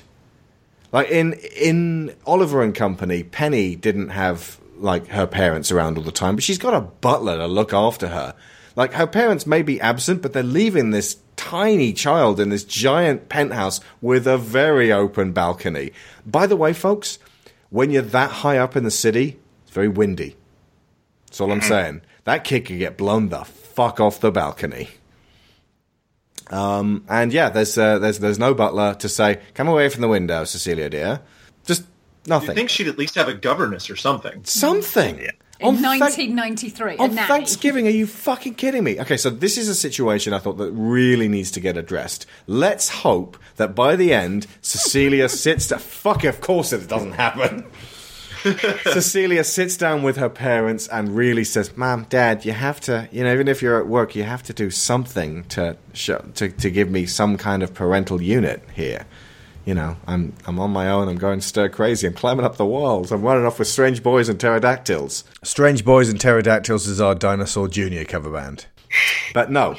Like 0.92 1.10
in 1.10 1.34
in 1.34 2.16
Oliver 2.26 2.62
and 2.62 2.76
Company, 2.76 3.24
Penny 3.24 3.76
didn't 3.76 4.10
have 4.10 4.60
like 4.78 5.08
her 5.08 5.26
parents 5.26 5.72
around 5.72 5.98
all 5.98 6.04
the 6.04 6.12
time, 6.12 6.36
but 6.36 6.44
she's 6.44 6.58
got 6.58 6.74
a 6.74 6.82
butler 6.82 7.38
to 7.38 7.48
look 7.48 7.74
after 7.74 8.10
her. 8.10 8.36
Like 8.76 8.94
her 8.94 9.08
parents 9.08 9.46
may 9.46 9.62
be 9.62 9.80
absent, 9.80 10.22
but 10.22 10.34
they're 10.34 10.44
leaving 10.44 10.92
this 10.92 11.18
tiny 11.36 11.94
child 11.94 12.40
in 12.40 12.50
this 12.50 12.64
giant 12.64 13.30
penthouse 13.30 13.80
with 14.02 14.28
a 14.28 14.38
very 14.38 14.92
open 14.92 15.32
balcony. 15.32 15.92
By 16.26 16.48
the 16.48 16.56
way, 16.56 16.74
folks, 16.74 17.20
when 17.70 17.92
you're 17.92 18.02
that 18.02 18.32
high 18.32 18.58
up 18.58 18.76
in 18.76 18.84
the 18.84 18.92
city, 18.92 19.40
it's 19.64 19.72
very 19.72 19.88
windy. 19.88 20.36
That's 21.28 21.42
all 21.42 21.52
I'm 21.52 21.62
saying. 21.76 22.02
That 22.26 22.44
kid 22.44 22.66
could 22.66 22.80
get 22.80 22.98
blown 22.98 23.30
the 23.30 23.44
fuck 23.44 24.00
off 24.00 24.20
the 24.20 24.32
balcony. 24.32 24.90
Um, 26.54 27.04
and 27.10 27.34
yeah, 27.34 27.50
there's 27.50 27.78
uh, 27.78 27.98
there's 27.98 28.20
there's 28.20 28.38
no 28.38 28.54
butler 28.54 28.94
to 28.96 29.10
say, 29.10 29.42
"Come 29.56 29.68
away 29.68 29.90
from 29.90 30.02
the 30.02 30.08
window, 30.08 30.44
Cecilia 30.44 30.88
dear." 30.88 31.22
Just 31.66 31.84
nothing. 32.28 32.50
You 32.50 32.56
think 32.56 32.70
she'd 32.70 32.88
at 32.88 32.98
least 32.98 33.16
have 33.16 33.28
a 33.28 33.34
governess 33.34 33.90
or 33.90 33.96
something? 33.96 34.44
Something. 34.44 35.30
In 35.60 35.68
On 35.68 35.82
1993, 35.82 36.96
a 36.96 36.98
On. 36.98 37.10
Thanksgiving, 37.12 37.88
are 37.88 37.92
you 37.92 38.06
fucking 38.06 38.56
kidding 38.56 38.84
me? 38.84 39.00
Okay, 39.00 39.18
so 39.18 39.30
this 39.30 39.58
is 39.58 39.70
a 39.70 39.76
situation 39.76 40.34
I 40.34 40.40
thought 40.40 40.58
that 40.58 40.72
really 40.72 41.28
needs 41.28 41.52
to 41.52 41.60
get 41.60 41.78
addressed. 41.78 42.26
Let's 42.48 42.90
hope 42.90 43.38
that 43.56 43.74
by 43.74 43.96
the 43.96 44.14
end, 44.14 44.46
Cecilia 44.62 45.30
sits 45.30 45.68
to 45.68 45.80
fuck. 45.80 46.24
Of 46.24 46.42
course, 46.42 46.74
it 46.74 46.88
doesn't 46.88 47.14
happen. 47.14 47.66
Cecilia 48.84 49.44
sits 49.44 49.78
down 49.78 50.04
with 50.04 50.18
her 50.18 50.30
parents 50.30 50.88
and 50.88 51.16
really 51.16 51.44
says, 51.44 51.76
"Mom, 51.78 52.06
Dad, 52.10 52.46
you 52.46 52.52
have 52.52 52.80
to, 52.82 53.08
you 53.12 53.24
know, 53.24 53.34
even 53.34 53.48
if 53.48 53.62
you're 53.62 53.80
at 53.80 53.88
work, 53.88 54.16
you 54.16 54.24
have 54.24 54.44
to 54.44 54.54
do 54.54 54.70
something 54.70 55.44
to 55.46 55.78
show, 55.94 56.20
to 56.36 56.50
to 56.50 56.70
give 56.70 56.90
me 56.90 57.06
some 57.06 57.38
kind 57.38 57.64
of 57.64 57.74
parental 57.74 58.22
unit 58.22 58.64
here. 58.74 59.06
You 59.66 59.74
know, 59.74 59.96
I'm 60.08 60.34
I'm 60.46 60.60
on 60.60 60.72
my 60.72 60.90
own. 60.90 61.08
I'm 61.08 61.18
going 61.18 61.40
stir 61.42 61.70
crazy. 61.70 62.08
I'm 62.08 62.14
climbing 62.14 62.46
up 62.46 62.58
the 62.58 62.66
walls. 62.66 63.12
I'm 63.12 63.22
running 63.22 63.46
off 63.46 63.60
with 63.60 63.68
strange 63.68 64.04
boys 64.04 64.28
and 64.28 64.40
pterodactyls. 64.40 65.24
Strange 65.44 65.86
boys 65.86 66.10
and 66.10 66.20
pterodactyls 66.20 66.88
is 66.88 67.00
our 67.00 67.16
Dinosaur 67.16 67.68
Junior 67.70 68.04
cover 68.04 68.30
band. 68.30 68.66
But 69.34 69.50
no. 69.52 69.76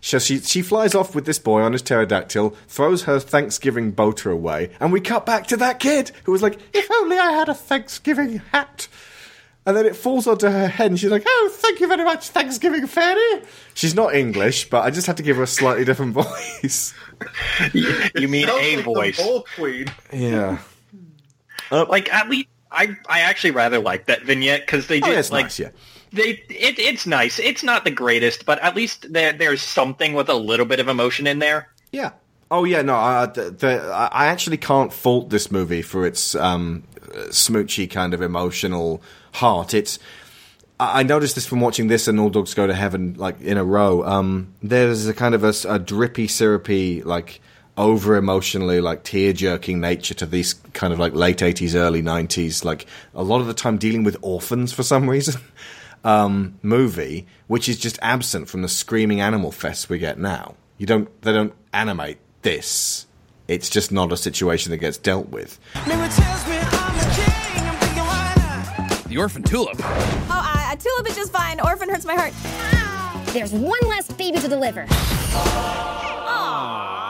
So 0.00 0.18
she 0.18 0.38
she 0.40 0.62
flies 0.62 0.94
off 0.94 1.14
with 1.14 1.24
this 1.26 1.38
boy 1.38 1.60
on 1.62 1.72
his 1.72 1.82
pterodactyl, 1.82 2.50
throws 2.68 3.02
her 3.04 3.18
Thanksgiving 3.18 3.90
boater 3.90 4.30
away, 4.30 4.70
and 4.80 4.92
we 4.92 5.00
cut 5.00 5.26
back 5.26 5.46
to 5.48 5.56
that 5.58 5.80
kid 5.80 6.12
who 6.24 6.32
was 6.32 6.42
like, 6.42 6.58
"If 6.72 6.88
only 6.90 7.18
I 7.18 7.32
had 7.32 7.48
a 7.48 7.54
Thanksgiving 7.54 8.38
hat." 8.52 8.88
And 9.66 9.76
then 9.76 9.84
it 9.84 9.96
falls 9.96 10.26
onto 10.26 10.48
her 10.48 10.66
head, 10.68 10.90
and 10.92 10.98
she's 10.98 11.10
like, 11.10 11.24
"Oh, 11.26 11.50
thank 11.52 11.80
you 11.80 11.88
very 11.88 12.04
much, 12.04 12.28
Thanksgiving 12.28 12.86
fairy." 12.86 13.42
She's 13.74 13.94
not 13.94 14.14
English, 14.14 14.70
but 14.70 14.82
I 14.84 14.90
just 14.90 15.06
had 15.06 15.16
to 15.18 15.22
give 15.22 15.36
her 15.36 15.42
a 15.42 15.46
slightly 15.48 15.84
different 15.84 16.12
voice. 16.62 16.94
You 17.74 18.28
mean 18.28 18.48
a 18.48 18.52
like 18.52 18.76
the 18.76 18.82
voice? 18.82 19.16
Bull 19.22 19.46
Queen. 19.56 19.86
Yeah. 20.12 20.58
Uh, 21.70 21.84
like 21.86 22.12
at 22.14 22.30
least 22.30 22.48
I 22.70 22.96
I 23.08 23.20
actually 23.20 23.50
rather 23.50 23.78
like 23.78 24.06
that 24.06 24.22
vignette 24.22 24.60
because 24.60 24.86
they 24.86 25.02
Oh, 25.02 25.06
yeah, 25.10 25.18
it's 25.18 25.30
like 25.30 25.46
nice, 25.46 25.58
yeah. 25.58 25.70
They 26.12 26.30
it, 26.48 26.78
it's 26.78 27.06
nice. 27.06 27.38
It's 27.38 27.62
not 27.62 27.84
the 27.84 27.90
greatest, 27.90 28.46
but 28.46 28.58
at 28.60 28.74
least 28.74 29.12
there 29.12 29.32
there's 29.32 29.62
something 29.62 30.14
with 30.14 30.28
a 30.28 30.34
little 30.34 30.66
bit 30.66 30.80
of 30.80 30.88
emotion 30.88 31.26
in 31.26 31.38
there. 31.38 31.68
Yeah. 31.92 32.12
Oh 32.50 32.64
yeah, 32.64 32.80
no, 32.80 32.94
I, 32.94 33.26
the, 33.26 33.50
the, 33.50 34.08
I 34.10 34.26
actually 34.26 34.56
can't 34.56 34.90
fault 34.90 35.28
this 35.28 35.50
movie 35.50 35.82
for 35.82 36.06
its 36.06 36.34
um, 36.34 36.82
smoochy 37.28 37.90
kind 37.90 38.14
of 38.14 38.22
emotional 38.22 39.02
heart. 39.32 39.74
It's 39.74 39.98
I 40.80 41.02
noticed 41.02 41.34
this 41.34 41.46
from 41.46 41.60
watching 41.60 41.88
this 41.88 42.06
and 42.06 42.20
All 42.20 42.30
Dogs 42.30 42.54
Go 42.54 42.66
to 42.66 42.74
Heaven 42.74 43.14
like 43.14 43.40
in 43.40 43.58
a 43.58 43.64
row. 43.64 44.04
Um, 44.04 44.54
there's 44.62 45.06
a 45.06 45.14
kind 45.14 45.34
of 45.34 45.42
a 45.44 45.78
drippy, 45.78 46.28
syrupy, 46.28 47.02
like 47.02 47.40
over 47.76 48.16
emotionally, 48.16 48.80
like 48.80 49.02
tear 49.02 49.32
jerking 49.32 49.80
nature 49.80 50.14
to 50.14 50.26
these 50.26 50.54
kind 50.72 50.92
of 50.92 50.98
like 50.98 51.14
late 51.14 51.42
eighties, 51.42 51.74
early 51.74 52.00
nineties. 52.00 52.64
Like 52.64 52.86
a 53.14 53.24
lot 53.24 53.40
of 53.40 53.46
the 53.46 53.54
time 53.54 53.76
dealing 53.76 54.04
with 54.04 54.16
orphans 54.22 54.72
for 54.72 54.82
some 54.82 55.10
reason. 55.10 55.40
Um, 56.04 56.58
movie, 56.62 57.26
which 57.48 57.68
is 57.68 57.78
just 57.78 57.98
absent 58.00 58.48
from 58.48 58.62
the 58.62 58.68
screaming 58.68 59.20
animal 59.20 59.50
fest 59.50 59.90
we 59.90 59.98
get 59.98 60.18
now. 60.18 60.54
You 60.78 60.86
don't, 60.86 61.22
they 61.22 61.32
don't 61.32 61.52
animate 61.72 62.18
this. 62.42 63.06
It's 63.48 63.68
just 63.68 63.90
not 63.90 64.12
a 64.12 64.16
situation 64.16 64.70
that 64.70 64.78
gets 64.78 64.96
dealt 64.96 65.28
with. 65.30 65.58
The 69.08 69.16
orphan 69.18 69.42
tulip. 69.42 69.76
Oh, 69.80 70.26
uh, 70.30 70.72
a 70.72 70.76
tulip 70.76 71.08
is 71.08 71.16
just 71.16 71.32
fine. 71.32 71.60
Orphan 71.60 71.88
hurts 71.88 72.04
my 72.04 72.14
heart. 72.14 72.32
There's 73.32 73.52
one 73.52 73.80
less 73.84 74.10
baby 74.12 74.38
to 74.38 74.48
deliver. 74.48 74.86
This 74.86 74.90
is 74.90 75.34
a 75.34 75.40
fan. 76.26 77.07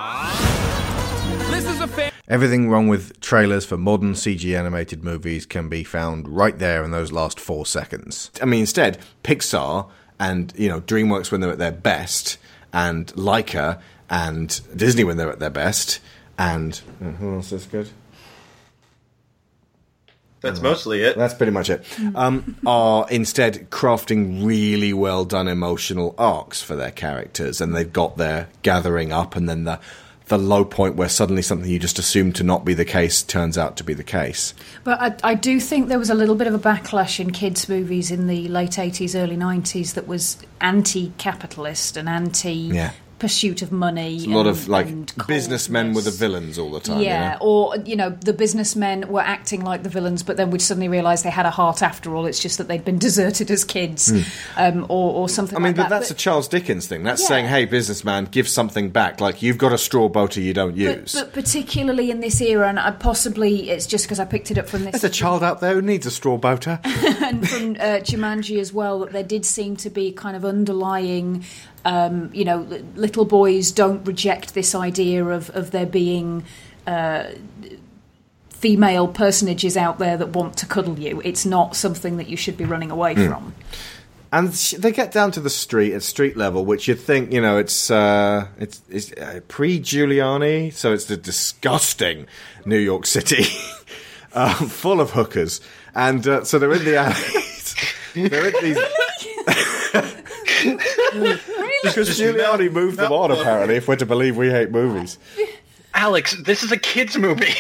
Everything 2.29 2.69
wrong 2.69 2.89
with 2.89 3.19
trailers 3.21 3.65
for 3.65 3.79
modern 3.79 4.13
CG 4.13 4.57
animated 4.57 5.03
movies 5.03 5.47
can 5.47 5.71
be 5.71 5.83
found 5.83 6.29
right 6.29 6.59
there 6.59 6.85
in 6.85 6.91
those 6.91 7.11
last 7.11 7.41
four 7.41 7.65
seconds. 7.65 8.31
I 8.43 8.45
mean, 8.45 8.61
instead, 8.61 8.99
Pixar 9.25 9.89
and 10.21 10.53
you 10.57 10.69
know 10.69 10.83
DreamWorks 10.83 11.33
when 11.33 11.41
they're 11.41 11.53
at 11.53 11.59
their 11.59 11.73
best, 11.73 12.37
and 12.73 13.07
Laika 13.15 13.81
and 14.11 14.61
Disney 14.77 15.05
when 15.05 15.17
they're 15.17 15.33
at 15.33 15.39
their 15.39 15.49
best, 15.49 16.01
and 16.39 16.79
uh, 17.01 17.07
who 17.13 17.35
else 17.35 17.51
is 17.51 17.65
good? 17.65 17.89
That's 20.41 20.61
mostly 20.61 21.03
it. 21.03 21.17
That's 21.17 21.35
pretty 21.35 21.51
much 21.51 21.69
it. 21.69 21.85
Um, 22.15 22.57
are 22.65 23.07
instead 23.11 23.71
crafting 23.71 24.45
really 24.47 24.93
well 24.93 25.25
done 25.25 25.49
emotional 25.49 26.15
arcs 26.17 26.63
for 26.63 26.77
their 26.77 26.93
characters, 26.93 27.61
and 27.61 27.75
they've 27.75 27.93
got 27.93 28.19
their 28.19 28.49
gathering 28.63 29.13
up, 29.13 29.35
and 29.35 29.49
then 29.49 29.65
the 29.65 29.81
the 30.29 30.39
low 30.39 30.65
point 30.65 30.97
where 30.97 31.09
suddenly 31.09 31.43
something 31.43 31.69
you 31.69 31.79
just 31.79 31.99
assumed 31.99 32.37
to 32.37 32.45
not 32.45 32.65
be 32.65 32.75
the 32.75 32.85
case 32.85 33.23
turns 33.23 33.59
out 33.59 33.77
to 33.79 33.85
be 33.85 33.95
the 33.95 34.05
case. 34.05 34.55
But 34.85 35.01
I, 35.01 35.33
I 35.33 35.35
do 35.35 35.61
think 35.61 35.89
there 35.89 35.99
was 35.99 36.11
a 36.11 36.15
little 36.15 36.35
bit 36.35 36.47
of 36.47 36.55
a 36.55 36.59
backlash 36.59 37.19
in 37.19 37.33
kids' 37.33 37.69
movies 37.69 38.11
in 38.11 38.27
the 38.27 38.49
late 38.49 38.73
80s, 38.73 39.15
early 39.21 39.37
90s 39.37 39.95
that 39.95 40.07
was 40.07 40.39
anti 40.61 41.13
capitalist 41.19 41.97
and 41.97 42.09
anti 42.09 42.53
Yeah. 42.53 42.93
Pursuit 43.19 43.63
of 43.63 43.73
money. 43.73 44.17
It's 44.17 44.27
a 44.27 44.29
lot 44.31 44.41
and- 44.47 44.49
of 44.51 44.69
like 44.69 45.27
businessmen 45.27 45.93
were 45.95 46.01
the 46.03 46.11
villains 46.11 46.59
all 46.59 46.71
the 46.71 46.81
time. 46.81 47.01
yeah, 47.01 47.25
you 47.25 47.31
know? 47.33 47.39
or 47.41 47.77
you 47.85 47.97
know, 47.97 48.11
the 48.11 48.33
businessmen 48.33 49.09
were 49.09 49.21
acting 49.21 49.65
like 49.65 49.83
the 49.83 49.89
villains, 49.89 50.23
but 50.23 50.37
then 50.37 50.51
we'd 50.51 50.63
suddenly 50.63 50.89
realise 50.89 51.23
they 51.23 51.31
had 51.31 51.47
a 51.47 51.51
heart 51.51 51.83
after 51.83 52.15
all. 52.15 52.27
It's 52.27 52.41
just 52.41 52.59
that 52.59 52.69
they'd 52.69 52.85
been 52.85 52.99
deserted 52.99 53.51
as 53.51 53.65
kids, 53.65 54.11
Hmm. 54.11 54.21
um, 54.57 54.87
or, 54.89 55.13
or 55.15 55.29
something. 55.29 55.57
I 55.57 55.61
mean, 55.61 55.69
like 55.73 55.77
but 55.77 55.83
that. 55.89 55.99
that's 56.01 56.11
a 56.11 56.15
Charles 56.15 56.49
Dickens 56.49 56.87
thing. 56.87 57.03
That's 57.03 57.23
Yeah. 57.23 57.29
saying, 57.29 57.47
"Hey, 57.47 57.65
businessman, 57.65 58.27
give 58.31 58.49
something 58.49 58.91
back." 58.91 59.21
Like 59.21 59.43
you've 59.43 59.59
got 59.59 59.73
a 59.73 59.79
straw 59.79 60.09
boater 60.09 60.41
you 60.41 60.55
don't 60.55 60.71
but, 60.71 60.79
use. 60.79 61.13
but 61.15 61.33
particularly 61.33 62.11
in 62.11 62.21
this 62.21 62.41
era, 62.41 62.69
and 62.69 62.79
I 62.79 62.91
possibly 62.93 63.71
it's 63.71 63.87
just 63.87 64.05
because 64.05 64.21
I 64.21 64.25
picked 64.25 64.51
it 64.51 64.59
up 64.59 64.69
from 64.69 64.85
this. 64.85 64.93
There's 64.93 65.05
a 65.05 65.09
child 65.11 65.43
out 65.43 65.61
there 65.61 65.75
who 65.75 65.83
needs 65.83 66.07
a 66.07 66.11
straw 66.11 66.37
boater. 66.37 66.79
and 66.85 67.49
from 67.49 67.73
uh, 67.73 68.01
Jumanji 68.01 68.59
as 68.61 68.73
well 68.73 69.01
that 69.01 69.13
there 69.13 69.23
did 69.23 69.45
seem 69.45 69.77
to 69.77 69.91
be 69.91 70.13
kind 70.13 70.37
of 70.37 70.45
underlying, 70.45 71.45
um, 71.89 72.31
you 72.35 72.45
know, 72.45 72.59
little 72.97 73.25
boys 73.25 73.73
don't 73.73 74.05
reject 74.05 74.53
this 74.55 74.75
idea 74.75 75.25
of, 75.25 75.51
of 75.51 75.71
there 75.71 75.87
being. 75.87 76.45
Uh, 76.87 77.25
Female 78.51 79.07
personages 79.07 79.77
out 79.77 80.01
there 80.01 80.17
that 80.17 80.31
want 80.31 80.57
to 80.57 80.67
cuddle 80.67 80.99
you. 80.99 81.23
It's 81.25 81.47
not 81.47 81.77
something 81.77 82.17
that 82.17 82.29
you 82.29 82.37
should 82.37 82.57
be 82.57 82.65
running 82.65 82.91
away 82.91 83.15
Hmm. 83.15 83.29
from. 83.29 83.55
And 84.33 84.49
they 84.49 84.91
get 84.91 85.13
down 85.13 85.31
to 85.31 85.41
the 85.41 85.49
street 85.49 85.95
at 85.95 86.03
street 86.03 86.37
level, 86.37 86.65
which 86.65 86.89
you'd 86.89 86.99
think, 86.99 87.33
you 87.33 87.41
know, 87.41 87.57
it's 87.57 87.89
uh, 87.89 88.49
it's, 88.59 88.83
it's 88.91 89.13
uh, 89.13 89.41
pre 89.47 89.79
Giuliani, 89.79 90.73
so 90.73 90.93
it's 90.93 91.05
the 91.05 91.17
disgusting 91.17 92.27
New 92.67 92.79
York 92.79 93.07
City, 93.07 93.45
uh, 94.33 94.55
full 94.55 95.01
of 95.01 95.13
hookers, 95.13 95.61
and 95.95 96.27
uh, 96.27 96.43
so 96.43 96.59
they're 96.59 96.73
in 96.75 96.85
the 96.85 96.97
alleys. 96.97 97.77
they're 98.15 98.49
in 98.49 98.55
these. 98.65 98.79
Because 101.83 102.19
Giuliani 102.19 102.73
moved 102.73 102.99
them 102.99 103.13
on, 103.13 103.31
apparently, 103.31 103.77
if 103.77 103.87
we're 103.89 103.97
to 103.97 104.07
believe 104.07 104.37
we 104.37 104.51
hate 104.51 104.71
movies. 104.71 105.19
Alex, 105.95 106.37
this 106.45 106.63
is 106.63 106.71
a 106.71 106.77
kids 106.77 107.17
movie. 107.19 107.55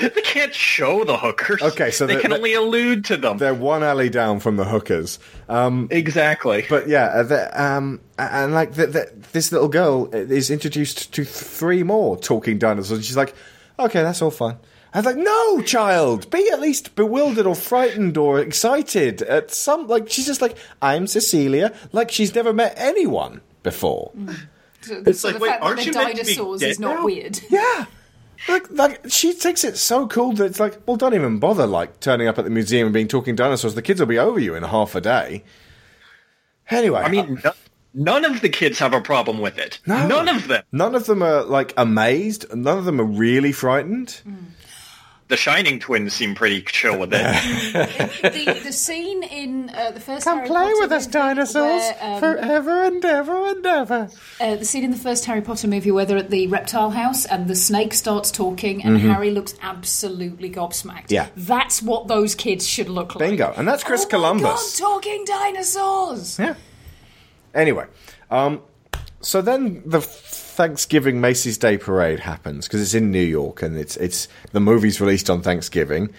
they 0.00 0.20
can't 0.22 0.54
show 0.54 1.04
the 1.04 1.16
hookers. 1.16 1.62
Okay, 1.62 1.90
so 1.90 2.06
they 2.06 2.16
the- 2.16 2.20
can 2.20 2.30
the- 2.30 2.36
only 2.36 2.54
allude 2.54 3.04
to 3.06 3.16
them. 3.16 3.38
They're 3.38 3.54
one 3.54 3.82
alley 3.82 4.08
down 4.08 4.40
from 4.40 4.56
the 4.56 4.64
hookers. 4.64 5.18
Um, 5.48 5.88
exactly. 5.90 6.64
But 6.68 6.88
yeah, 6.88 7.06
uh, 7.06 7.22
the, 7.24 7.62
um, 7.62 8.00
and 8.18 8.54
like 8.54 8.72
the, 8.74 8.86
the, 8.86 9.12
this 9.32 9.52
little 9.52 9.68
girl 9.68 10.08
is 10.12 10.50
introduced 10.50 11.12
to 11.14 11.24
three 11.24 11.82
more 11.82 12.16
talking 12.16 12.58
dinosaurs. 12.58 12.98
And 12.98 13.04
she's 13.04 13.16
like, 13.16 13.34
"Okay, 13.78 14.02
that's 14.02 14.22
all 14.22 14.30
fine." 14.30 14.56
I 14.94 14.98
was 14.98 15.06
like, 15.06 15.16
"No, 15.16 15.60
child, 15.62 16.30
be 16.30 16.48
at 16.50 16.60
least 16.60 16.94
bewildered 16.94 17.46
or 17.46 17.54
frightened 17.54 18.16
or 18.16 18.38
excited 18.40 19.22
at 19.22 19.50
some." 19.52 19.86
Like 19.86 20.10
she's 20.10 20.26
just 20.26 20.40
like, 20.42 20.56
"I'm 20.80 21.06
Cecilia," 21.06 21.74
like 21.92 22.10
she's 22.10 22.34
never 22.34 22.52
met 22.52 22.74
anyone 22.76 23.40
before. 23.62 24.12
Mm. 24.16 24.36
So, 24.80 25.02
It's 25.06 25.20
so 25.20 25.28
like, 25.28 25.36
the 25.36 25.42
wait, 25.42 25.48
fact 25.50 25.62
aren't 25.62 25.76
that 25.78 25.86
you 25.86 25.92
they're 25.92 26.02
to 26.04 26.08
be 26.10 26.14
dinosaurs 26.22 26.60
dead 26.60 26.70
is 26.70 26.78
not 26.80 26.94
now? 27.00 27.04
weird. 27.04 27.40
Yeah. 27.50 27.84
Like, 28.48 28.70
like 28.70 29.00
she 29.10 29.34
takes 29.34 29.64
it 29.64 29.76
so 29.76 30.06
cool 30.06 30.32
that 30.34 30.44
it's 30.44 30.60
like, 30.60 30.78
well, 30.86 30.96
don't 30.96 31.12
even 31.12 31.38
bother 31.40 31.66
like 31.66 31.98
turning 31.98 32.28
up 32.28 32.38
at 32.38 32.44
the 32.44 32.50
museum 32.50 32.86
and 32.86 32.94
being 32.94 33.08
talking 33.08 33.34
dinosaurs. 33.34 33.74
The 33.74 33.82
kids 33.82 33.98
will 33.98 34.06
be 34.06 34.18
over 34.18 34.38
you 34.38 34.54
in 34.54 34.62
half 34.62 34.94
a 34.94 35.00
day. 35.00 35.42
Anyway, 36.70 37.00
I 37.00 37.08
mean, 37.08 37.38
uh, 37.38 37.40
no- 37.46 37.52
none 37.94 38.24
of 38.24 38.40
the 38.40 38.48
kids 38.48 38.78
have 38.78 38.92
a 38.94 39.00
problem 39.00 39.40
with 39.40 39.58
it. 39.58 39.80
No. 39.86 40.06
None 40.06 40.28
of 40.28 40.46
them. 40.48 40.62
None 40.70 40.94
of 40.94 41.06
them 41.06 41.22
are 41.22 41.42
like 41.42 41.74
amazed. 41.76 42.46
None 42.54 42.78
of 42.78 42.84
them 42.84 43.00
are 43.00 43.04
really 43.04 43.50
frightened. 43.52 44.20
Mm. 44.26 44.36
The 45.28 45.36
Shining 45.36 45.78
twins 45.78 46.14
seem 46.14 46.34
pretty 46.34 46.62
chill 46.62 46.98
with 46.98 47.12
it. 47.12 47.18
the, 48.22 48.60
the 48.64 48.72
scene 48.72 49.22
in 49.22 49.68
uh, 49.68 49.90
the 49.90 50.00
first 50.00 50.24
Come 50.24 50.38
Harry 50.38 50.48
play 50.48 50.64
Potter 50.64 50.80
with 50.80 50.92
us, 50.92 51.06
dinosaurs, 51.06 51.54
where, 51.82 51.96
um, 52.00 52.20
forever 52.20 52.84
and 52.84 53.04
ever 53.04 53.46
and 53.48 53.66
ever. 53.66 54.08
Uh, 54.40 54.56
the 54.56 54.64
scene 54.64 54.84
in 54.84 54.90
the 54.90 54.96
first 54.96 55.26
Harry 55.26 55.42
Potter 55.42 55.68
movie 55.68 55.90
where 55.90 56.06
they're 56.06 56.16
at 56.16 56.30
the 56.30 56.46
reptile 56.46 56.90
house 56.90 57.26
and 57.26 57.46
the 57.46 57.54
snake 57.54 57.92
starts 57.92 58.30
talking 58.30 58.82
and 58.82 58.96
Mhm. 58.98 59.12
Harry 59.12 59.30
looks 59.30 59.54
absolutely 59.60 60.48
gobsmacked. 60.48 61.10
Yeah. 61.10 61.28
That's 61.36 61.82
what 61.82 62.08
those 62.08 62.34
kids 62.34 62.66
should 62.66 62.88
look 62.88 63.14
like. 63.14 63.28
Bingo, 63.28 63.52
and 63.54 63.68
that's 63.68 63.84
Chris 63.84 64.06
oh 64.06 64.08
Columbus. 64.08 64.44
My 64.44 64.86
God, 64.86 64.94
talking 64.94 65.24
dinosaurs. 65.26 66.38
Yeah. 66.38 66.54
Anyway, 67.54 67.84
um, 68.30 68.62
so 69.20 69.42
then 69.42 69.82
the 69.84 70.00
Thanksgiving 70.58 71.20
Macy's 71.20 71.56
Day 71.56 71.78
Parade 71.78 72.18
happens 72.18 72.66
because 72.66 72.82
it's 72.82 72.92
in 72.92 73.12
New 73.12 73.22
York 73.22 73.62
and 73.62 73.76
it's 73.78 73.96
it's 73.98 74.26
the 74.50 74.58
movie's 74.58 75.00
released 75.00 75.30
on 75.30 75.40
Thanksgiving, 75.40 76.12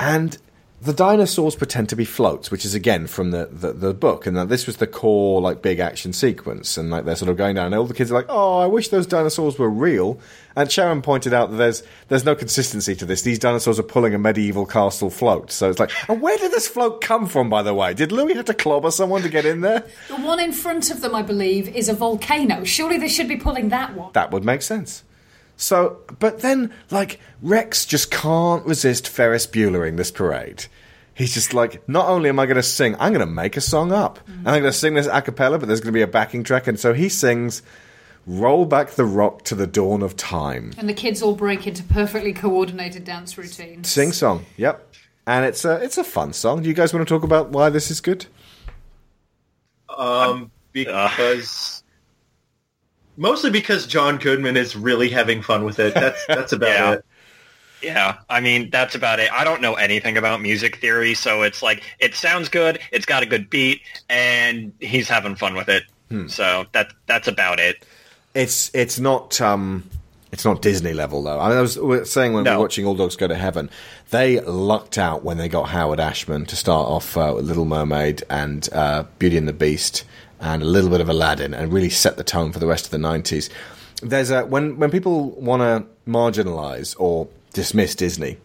and 0.00 0.38
the 0.86 0.92
dinosaurs 0.92 1.54
pretend 1.56 1.88
to 1.90 1.96
be 1.96 2.04
floats, 2.04 2.50
which 2.50 2.64
is 2.64 2.74
again 2.74 3.06
from 3.06 3.32
the, 3.32 3.46
the, 3.50 3.72
the 3.72 3.92
book, 3.92 4.26
and 4.26 4.36
that 4.36 4.48
this 4.48 4.66
was 4.66 4.76
the 4.76 4.86
core 4.86 5.40
like 5.40 5.60
big 5.60 5.80
action 5.80 6.12
sequence, 6.12 6.76
and 6.76 6.90
like 6.90 7.04
they're 7.04 7.16
sort 7.16 7.28
of 7.28 7.36
going 7.36 7.56
down, 7.56 7.66
and 7.66 7.74
all 7.74 7.84
the 7.84 7.94
kids 7.94 8.10
are 8.10 8.14
like, 8.14 8.26
"Oh, 8.28 8.58
I 8.58 8.66
wish 8.66 8.88
those 8.88 9.06
dinosaurs 9.06 9.58
were 9.58 9.68
real." 9.68 10.18
And 10.54 10.72
Sharon 10.72 11.02
pointed 11.02 11.34
out 11.34 11.50
that 11.50 11.56
there's 11.56 11.82
there's 12.08 12.24
no 12.24 12.34
consistency 12.34 12.94
to 12.96 13.04
this. 13.04 13.22
These 13.22 13.38
dinosaurs 13.38 13.78
are 13.78 13.82
pulling 13.82 14.14
a 14.14 14.18
medieval 14.18 14.64
castle 14.64 15.10
float, 15.10 15.50
so 15.50 15.68
it's 15.68 15.78
like, 15.78 15.90
and 16.08 16.22
where 16.22 16.38
did 16.38 16.52
this 16.52 16.68
float 16.68 17.00
come 17.00 17.26
from? 17.26 17.50
By 17.50 17.62
the 17.62 17.74
way, 17.74 17.92
did 17.92 18.12
Louis 18.12 18.34
have 18.34 18.46
to 18.46 18.54
clobber 18.54 18.90
someone 18.90 19.22
to 19.22 19.28
get 19.28 19.44
in 19.44 19.60
there? 19.60 19.84
The 20.08 20.16
one 20.16 20.40
in 20.40 20.52
front 20.52 20.90
of 20.90 21.00
them, 21.00 21.14
I 21.14 21.22
believe, 21.22 21.68
is 21.68 21.88
a 21.88 21.94
volcano. 21.94 22.64
Surely 22.64 22.96
they 22.96 23.08
should 23.08 23.28
be 23.28 23.36
pulling 23.36 23.68
that 23.70 23.94
one. 23.94 24.12
That 24.14 24.30
would 24.30 24.44
make 24.44 24.62
sense. 24.62 25.02
So, 25.56 25.98
but 26.18 26.40
then, 26.40 26.72
like, 26.90 27.18
Rex 27.40 27.86
just 27.86 28.10
can't 28.10 28.64
resist 28.66 29.08
Ferris 29.08 29.46
Buellering 29.46 29.96
this 29.96 30.10
parade. 30.10 30.66
He's 31.14 31.32
just 31.32 31.54
like, 31.54 31.88
not 31.88 32.08
only 32.08 32.28
am 32.28 32.38
I 32.38 32.44
going 32.44 32.56
to 32.56 32.62
sing, 32.62 32.94
I'm 32.98 33.14
going 33.14 33.26
to 33.26 33.32
make 33.32 33.56
a 33.56 33.62
song 33.62 33.90
up. 33.90 34.20
And 34.28 34.46
I'm 34.46 34.60
going 34.60 34.64
to 34.64 34.72
sing 34.72 34.94
this 34.94 35.06
a 35.06 35.22
cappella, 35.22 35.58
but 35.58 35.66
there's 35.66 35.80
going 35.80 35.92
to 35.92 35.96
be 35.96 36.02
a 36.02 36.06
backing 36.06 36.44
track. 36.44 36.66
And 36.66 36.78
so 36.78 36.92
he 36.92 37.08
sings, 37.08 37.62
Roll 38.26 38.66
Back 38.66 38.90
the 38.90 39.04
Rock 39.04 39.44
to 39.44 39.54
the 39.54 39.66
Dawn 39.66 40.02
of 40.02 40.16
Time. 40.16 40.74
And 40.76 40.88
the 40.88 40.94
kids 40.94 41.22
all 41.22 41.34
break 41.34 41.66
into 41.66 41.82
perfectly 41.84 42.34
coordinated 42.34 43.04
dance 43.04 43.38
routines. 43.38 43.88
Sing 43.88 44.12
song, 44.12 44.44
yep. 44.56 44.92
And 45.26 45.44
it's 45.44 45.64
a, 45.64 45.76
it's 45.82 45.96
a 45.96 46.04
fun 46.04 46.32
song. 46.34 46.62
Do 46.62 46.68
you 46.68 46.74
guys 46.74 46.92
want 46.92 47.08
to 47.08 47.14
talk 47.14 47.22
about 47.22 47.50
why 47.50 47.70
this 47.70 47.90
is 47.90 48.00
good? 48.00 48.26
Um, 49.96 50.50
because 50.72 51.75
mostly 53.16 53.50
because 53.50 53.86
John 53.86 54.18
Goodman 54.18 54.56
is 54.56 54.76
really 54.76 55.08
having 55.08 55.42
fun 55.42 55.64
with 55.64 55.78
it. 55.78 55.94
That's 55.94 56.24
that's 56.28 56.52
about 56.52 56.68
Yeah. 56.68 56.92
it. 56.94 57.04
Yeah, 57.82 58.16
I 58.30 58.40
mean 58.40 58.70
that's 58.70 58.94
about 58.94 59.20
it. 59.20 59.30
I 59.30 59.44
don't 59.44 59.60
know 59.60 59.74
anything 59.74 60.16
about 60.16 60.40
music 60.40 60.76
theory, 60.76 61.14
so 61.14 61.42
it's 61.42 61.62
like 61.62 61.82
it 61.98 62.14
sounds 62.14 62.48
good, 62.48 62.78
it's 62.90 63.04
got 63.06 63.22
a 63.22 63.26
good 63.26 63.50
beat, 63.50 63.82
and 64.08 64.72
he's 64.80 65.08
having 65.08 65.36
fun 65.36 65.54
with 65.54 65.68
it. 65.68 65.84
Hmm. 66.10 66.26
So 66.28 66.64
that 66.72 66.92
that's 67.06 67.28
about 67.28 67.60
it. 67.60 67.84
It's 68.34 68.70
it's 68.74 68.98
not 68.98 69.40
um 69.42 69.84
it's 70.32 70.44
not 70.44 70.62
Disney 70.62 70.94
level 70.94 71.22
though. 71.22 71.38
I, 71.38 71.48
mean, 71.50 71.58
I 71.58 71.60
was 71.60 72.10
saying 72.10 72.32
when 72.32 72.44
we 72.44 72.50
were 72.50 72.58
watching 72.58 72.86
All 72.86 72.94
Dogs 72.94 73.14
Go 73.14 73.28
to 73.28 73.36
Heaven, 73.36 73.70
they 74.10 74.40
lucked 74.40 74.96
out 74.98 75.22
when 75.22 75.36
they 75.36 75.48
got 75.48 75.68
Howard 75.68 76.00
Ashman 76.00 76.46
to 76.46 76.56
start 76.56 76.88
off 76.88 77.16
uh, 77.16 77.32
with 77.36 77.44
Little 77.46 77.64
Mermaid 77.66 78.24
and 78.30 78.68
uh, 78.72 79.04
Beauty 79.18 79.36
and 79.36 79.46
the 79.46 79.52
Beast 79.52 80.04
and 80.40 80.62
a 80.62 80.66
little 80.66 80.90
bit 80.90 81.00
of 81.00 81.08
Aladdin 81.08 81.54
and 81.54 81.72
really 81.72 81.90
set 81.90 82.16
the 82.16 82.24
tone 82.24 82.52
for 82.52 82.58
the 82.58 82.66
rest 82.66 82.84
of 82.84 82.90
the 82.90 82.98
nineties. 82.98 83.50
There's 84.02 84.30
a 84.30 84.44
when 84.44 84.78
when 84.78 84.90
people 84.90 85.30
want 85.30 85.62
to 85.62 85.86
marginalize 86.10 86.94
or 86.98 87.28
dismiss 87.52 87.94
Disney, 87.94 88.36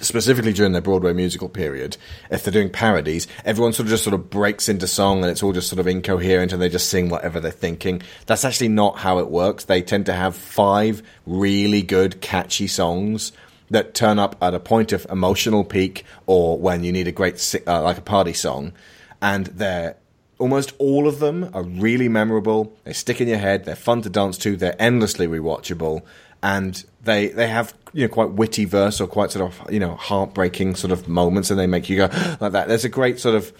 specifically 0.00 0.54
during 0.54 0.72
their 0.72 0.80
Broadway 0.80 1.12
musical 1.12 1.48
period, 1.48 1.98
if 2.30 2.42
they're 2.42 2.52
doing 2.52 2.70
parodies, 2.70 3.26
everyone 3.44 3.74
sort 3.74 3.86
of 3.86 3.90
just 3.90 4.04
sort 4.04 4.14
of 4.14 4.30
breaks 4.30 4.68
into 4.68 4.86
song 4.86 5.22
and 5.22 5.30
it's 5.30 5.42
all 5.42 5.52
just 5.52 5.68
sort 5.68 5.80
of 5.80 5.86
incoherent 5.86 6.52
and 6.52 6.62
they 6.62 6.70
just 6.70 6.88
sing 6.88 7.10
whatever 7.10 7.40
they're 7.40 7.50
thinking. 7.50 8.00
That's 8.26 8.44
actually 8.44 8.68
not 8.68 8.98
how 8.98 9.18
it 9.18 9.28
works. 9.28 9.64
They 9.64 9.82
tend 9.82 10.06
to 10.06 10.14
have 10.14 10.34
five 10.34 11.02
really 11.26 11.82
good, 11.82 12.22
catchy 12.22 12.66
songs 12.66 13.32
that 13.70 13.94
turn 13.94 14.18
up 14.18 14.36
at 14.42 14.54
a 14.54 14.60
point 14.60 14.92
of 14.92 15.06
emotional 15.10 15.64
peak 15.64 16.04
or 16.26 16.58
when 16.58 16.84
you 16.84 16.92
need 16.92 17.08
a 17.08 17.12
great, 17.12 17.54
uh, 17.66 17.82
like 17.82 17.98
a 17.98 18.02
party 18.02 18.32
song, 18.32 18.72
and 19.20 19.46
they're 19.46 19.96
almost 20.44 20.74
all 20.76 21.08
of 21.08 21.20
them 21.20 21.48
are 21.54 21.62
really 21.62 22.06
memorable. 22.06 22.70
They 22.84 22.92
stick 22.92 23.18
in 23.18 23.28
your 23.28 23.38
head. 23.38 23.64
They're 23.64 23.74
fun 23.74 24.02
to 24.02 24.10
dance 24.10 24.36
to. 24.38 24.56
They're 24.56 24.76
endlessly 24.78 25.26
rewatchable, 25.26 26.02
and 26.42 26.84
they 27.02 27.28
they 27.28 27.48
have 27.48 27.72
you 27.94 28.02
know 28.02 28.12
quite 28.12 28.32
witty 28.32 28.66
verse 28.66 29.00
or 29.00 29.06
quite 29.06 29.30
sort 29.30 29.50
of 29.50 29.72
you 29.72 29.80
know 29.80 29.94
heartbreaking 29.94 30.74
sort 30.74 30.92
of 30.92 31.08
moments, 31.08 31.50
and 31.50 31.58
they 31.58 31.66
make 31.66 31.88
you 31.88 31.96
go 31.96 32.08
like 32.42 32.52
that. 32.52 32.68
There's 32.68 32.84
a 32.84 32.90
great 32.90 33.18
sort 33.18 33.34
of 33.34 33.54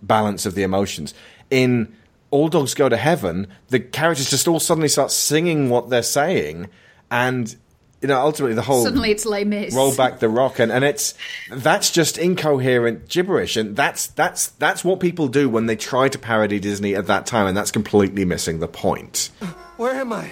balance 0.00 0.46
of 0.46 0.54
the 0.54 0.62
emotions 0.62 1.12
in. 1.50 1.94
All 2.32 2.48
dogs 2.48 2.74
go 2.74 2.88
to 2.88 2.96
heaven. 2.96 3.48
The 3.68 3.80
characters 3.80 4.30
just 4.30 4.46
all 4.46 4.60
suddenly 4.60 4.88
start 4.88 5.10
singing 5.10 5.68
what 5.68 5.90
they're 5.90 6.02
saying, 6.02 6.70
and 7.10 7.54
you 8.00 8.08
know 8.08 8.20
ultimately 8.20 8.54
the 8.54 8.62
whole 8.62 8.84
Suddenly 8.84 9.10
it's 9.10 9.26
Les 9.26 9.44
Mis. 9.44 9.74
roll 9.74 9.94
back 9.94 10.20
the 10.20 10.28
rock 10.28 10.58
and, 10.58 10.72
and 10.72 10.84
it's 10.84 11.14
that's 11.50 11.90
just 11.90 12.18
incoherent 12.18 13.08
gibberish 13.08 13.56
and 13.56 13.76
that's 13.76 14.06
that's 14.08 14.48
that's 14.48 14.84
what 14.84 15.00
people 15.00 15.28
do 15.28 15.48
when 15.48 15.66
they 15.66 15.76
try 15.76 16.08
to 16.08 16.18
parody 16.18 16.58
Disney 16.58 16.94
at 16.94 17.06
that 17.06 17.26
time 17.26 17.46
and 17.46 17.56
that's 17.56 17.70
completely 17.70 18.24
missing 18.24 18.60
the 18.60 18.68
point. 18.68 19.30
Where 19.76 19.94
am 19.94 20.12
I? 20.12 20.30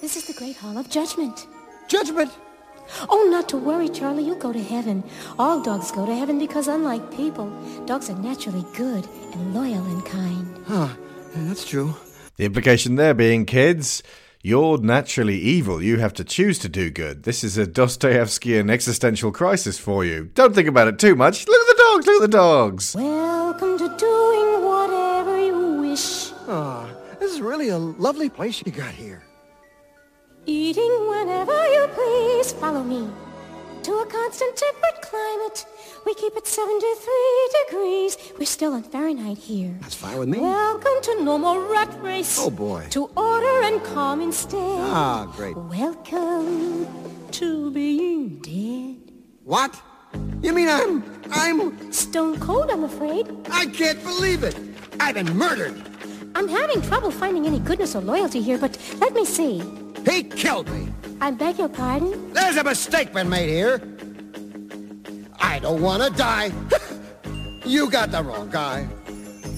This 0.00 0.16
is 0.16 0.24
the 0.24 0.32
Great 0.32 0.56
Hall 0.56 0.78
of 0.78 0.90
Judgment. 0.90 1.46
Judgment? 1.88 2.32
Oh, 3.08 3.28
not 3.30 3.48
to 3.50 3.56
worry, 3.56 3.88
Charlie. 3.88 4.24
You'll 4.24 4.36
go 4.36 4.52
to 4.52 4.62
heaven. 4.62 5.04
All 5.38 5.62
dogs 5.62 5.92
go 5.92 6.04
to 6.06 6.14
heaven 6.14 6.38
because, 6.38 6.68
unlike 6.68 7.14
people, 7.14 7.50
dogs 7.86 8.10
are 8.10 8.18
naturally 8.18 8.64
good 8.74 9.06
and 9.32 9.54
loyal 9.54 9.84
and 9.84 10.04
kind. 10.04 10.64
Huh. 10.66 10.88
Yeah, 11.34 11.44
that's 11.44 11.64
true. 11.64 11.94
The 12.36 12.44
implication 12.44 12.96
there 12.96 13.14
being 13.14 13.46
kids 13.46 14.02
you're 14.42 14.78
naturally 14.78 15.38
evil. 15.38 15.80
You 15.80 15.98
have 15.98 16.12
to 16.14 16.24
choose 16.24 16.58
to 16.60 16.68
do 16.68 16.90
good. 16.90 17.22
This 17.22 17.44
is 17.44 17.56
a 17.56 17.66
Dostoevskian 17.66 18.70
existential 18.70 19.30
crisis 19.30 19.78
for 19.78 20.04
you. 20.04 20.30
Don't 20.34 20.54
think 20.54 20.68
about 20.68 20.88
it 20.88 20.98
too 20.98 21.14
much. 21.14 21.46
Look 21.46 21.60
at 21.60 21.76
the 21.76 21.82
dogs. 21.82 22.06
Look 22.06 22.22
at 22.22 22.30
the 22.30 22.36
dogs. 22.36 22.94
Welcome 22.96 23.78
to 23.78 23.96
doing 23.96 24.64
whatever 24.64 25.40
you 25.40 25.80
wish. 25.80 26.32
Ah, 26.48 26.88
this 27.20 27.32
is 27.32 27.40
really 27.40 27.68
a 27.68 27.78
lovely 27.78 28.28
place 28.28 28.62
you 28.66 28.72
got 28.72 28.92
here. 28.92 29.22
Eating 30.44 31.08
whenever 31.08 31.52
you 31.68 31.86
please. 31.94 32.52
Follow 32.52 32.82
me. 32.82 33.08
To 33.82 33.98
a 33.98 34.06
constant 34.06 34.56
temperate 34.56 35.02
climate. 35.02 35.66
We 36.06 36.14
keep 36.14 36.36
it 36.36 36.46
73 36.46 37.50
degrees. 37.66 38.16
We're 38.38 38.44
still 38.44 38.74
on 38.74 38.84
Fahrenheit 38.84 39.38
here. 39.38 39.76
That's 39.80 39.96
fine 39.96 40.20
with 40.20 40.28
me. 40.28 40.38
Welcome 40.38 41.02
to 41.02 41.24
no 41.24 41.36
more 41.36 41.60
rat 41.60 41.92
race. 42.00 42.38
Oh, 42.38 42.48
boy. 42.48 42.86
To 42.90 43.06
order 43.16 43.62
and 43.64 43.82
calm 43.82 44.20
instead. 44.20 44.60
Ah, 44.60 45.26
great. 45.34 45.56
Welcome 45.56 46.86
to 47.32 47.72
being 47.72 48.38
dead. 48.38 49.12
What? 49.42 49.74
You 50.42 50.52
mean 50.52 50.68
I'm... 50.68 51.02
I'm... 51.32 51.92
Stone 51.92 52.38
cold, 52.38 52.70
I'm 52.70 52.84
afraid. 52.84 53.34
I 53.50 53.66
can't 53.66 54.00
believe 54.04 54.44
it. 54.44 54.56
I've 55.00 55.16
been 55.16 55.36
murdered. 55.36 55.82
I'm 56.36 56.46
having 56.46 56.82
trouble 56.82 57.10
finding 57.10 57.46
any 57.46 57.58
goodness 57.58 57.96
or 57.96 58.00
loyalty 58.00 58.40
here, 58.42 58.58
but 58.58 58.78
let 59.00 59.12
me 59.12 59.24
see. 59.24 59.60
He 60.04 60.24
killed 60.24 60.68
me. 60.70 60.88
I 61.20 61.30
beg 61.30 61.58
your 61.58 61.68
pardon? 61.68 62.32
There's 62.32 62.56
a 62.56 62.64
mistake 62.64 63.12
been 63.12 63.28
made 63.28 63.48
here. 63.48 63.80
I 65.40 65.58
don't 65.60 65.80
want 65.80 66.02
to 66.02 66.10
die. 66.10 66.50
you 67.64 67.90
got 67.90 68.10
the 68.10 68.22
wrong 68.22 68.50
guy. 68.50 68.88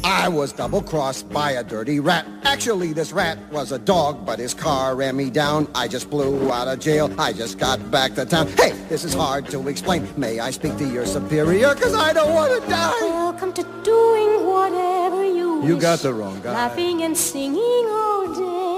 I 0.05 0.29
was 0.29 0.53
double-crossed 0.53 1.31
by 1.31 1.53
a 1.53 1.65
dirty 1.65 1.99
rat. 1.99 2.27
Actually, 2.43 2.93
this 2.93 3.11
rat 3.11 3.39
was 3.51 3.73
a 3.73 3.79
dog, 3.79 4.27
but 4.27 4.39
his 4.39 4.53
car 4.53 4.95
ran 4.95 5.17
me 5.17 5.31
down. 5.31 5.67
I 5.75 5.89
just 5.89 6.11
blew 6.11 6.53
out 6.53 6.69
of 6.69 6.79
jail. 6.79 7.11
I 7.19 7.33
just 7.33 7.59
got 7.59 7.91
back 7.91 8.15
to 8.17 8.27
town. 8.27 8.49
Hey, 8.49 8.73
this 8.91 9.05
is 9.05 9.15
hard 9.15 9.49
to 9.49 9.67
explain. 9.67 10.07
May 10.19 10.41
I 10.41 10.51
speak 10.51 10.77
to 10.77 10.87
your 10.87 11.07
superior? 11.07 11.75
Because 11.75 11.95
I 11.95 12.13
don't 12.13 12.35
want 12.35 12.63
to 12.63 12.69
die. 12.69 13.01
Welcome 13.01 13.55
to 13.55 13.63
doing 13.83 14.47
whatever 14.47 15.25
you 15.25 15.61
wish. 15.61 15.69
You 15.69 15.81
got 15.81 16.01
the 16.01 16.13
wrong 16.13 16.39
guy. 16.43 16.53
Laughing 16.53 17.03
and 17.03 17.17
singing 17.17 17.87
all 17.89 18.35
day. 18.35 18.74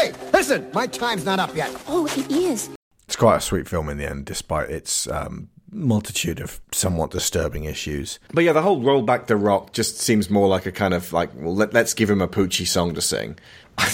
Hey, 0.00 0.14
listen, 0.32 0.70
my 0.72 0.86
time's 0.86 1.26
not 1.26 1.38
up 1.38 1.54
yet. 1.54 1.70
Oh, 1.86 2.06
it 2.06 2.30
is. 2.30 2.70
It's 3.04 3.16
quite 3.16 3.36
a 3.36 3.40
sweet 3.40 3.68
film 3.68 3.90
in 3.90 3.98
the 3.98 4.08
end, 4.08 4.24
despite 4.24 4.70
its 4.70 5.06
um, 5.06 5.50
multitude 5.70 6.40
of 6.40 6.58
somewhat 6.72 7.10
disturbing 7.10 7.64
issues. 7.64 8.18
But 8.32 8.44
yeah, 8.44 8.54
the 8.54 8.62
whole 8.62 8.80
roll 8.80 9.02
back 9.02 9.26
the 9.26 9.36
rock 9.36 9.74
just 9.74 9.98
seems 9.98 10.30
more 10.30 10.48
like 10.48 10.64
a 10.64 10.72
kind 10.72 10.94
of 10.94 11.12
like, 11.12 11.28
well, 11.34 11.54
let, 11.54 11.76
us 11.76 11.92
give 11.92 12.08
him 12.08 12.22
a 12.22 12.28
Poochie 12.28 12.66
song 12.66 12.94
to 12.94 13.02
sing. 13.02 13.38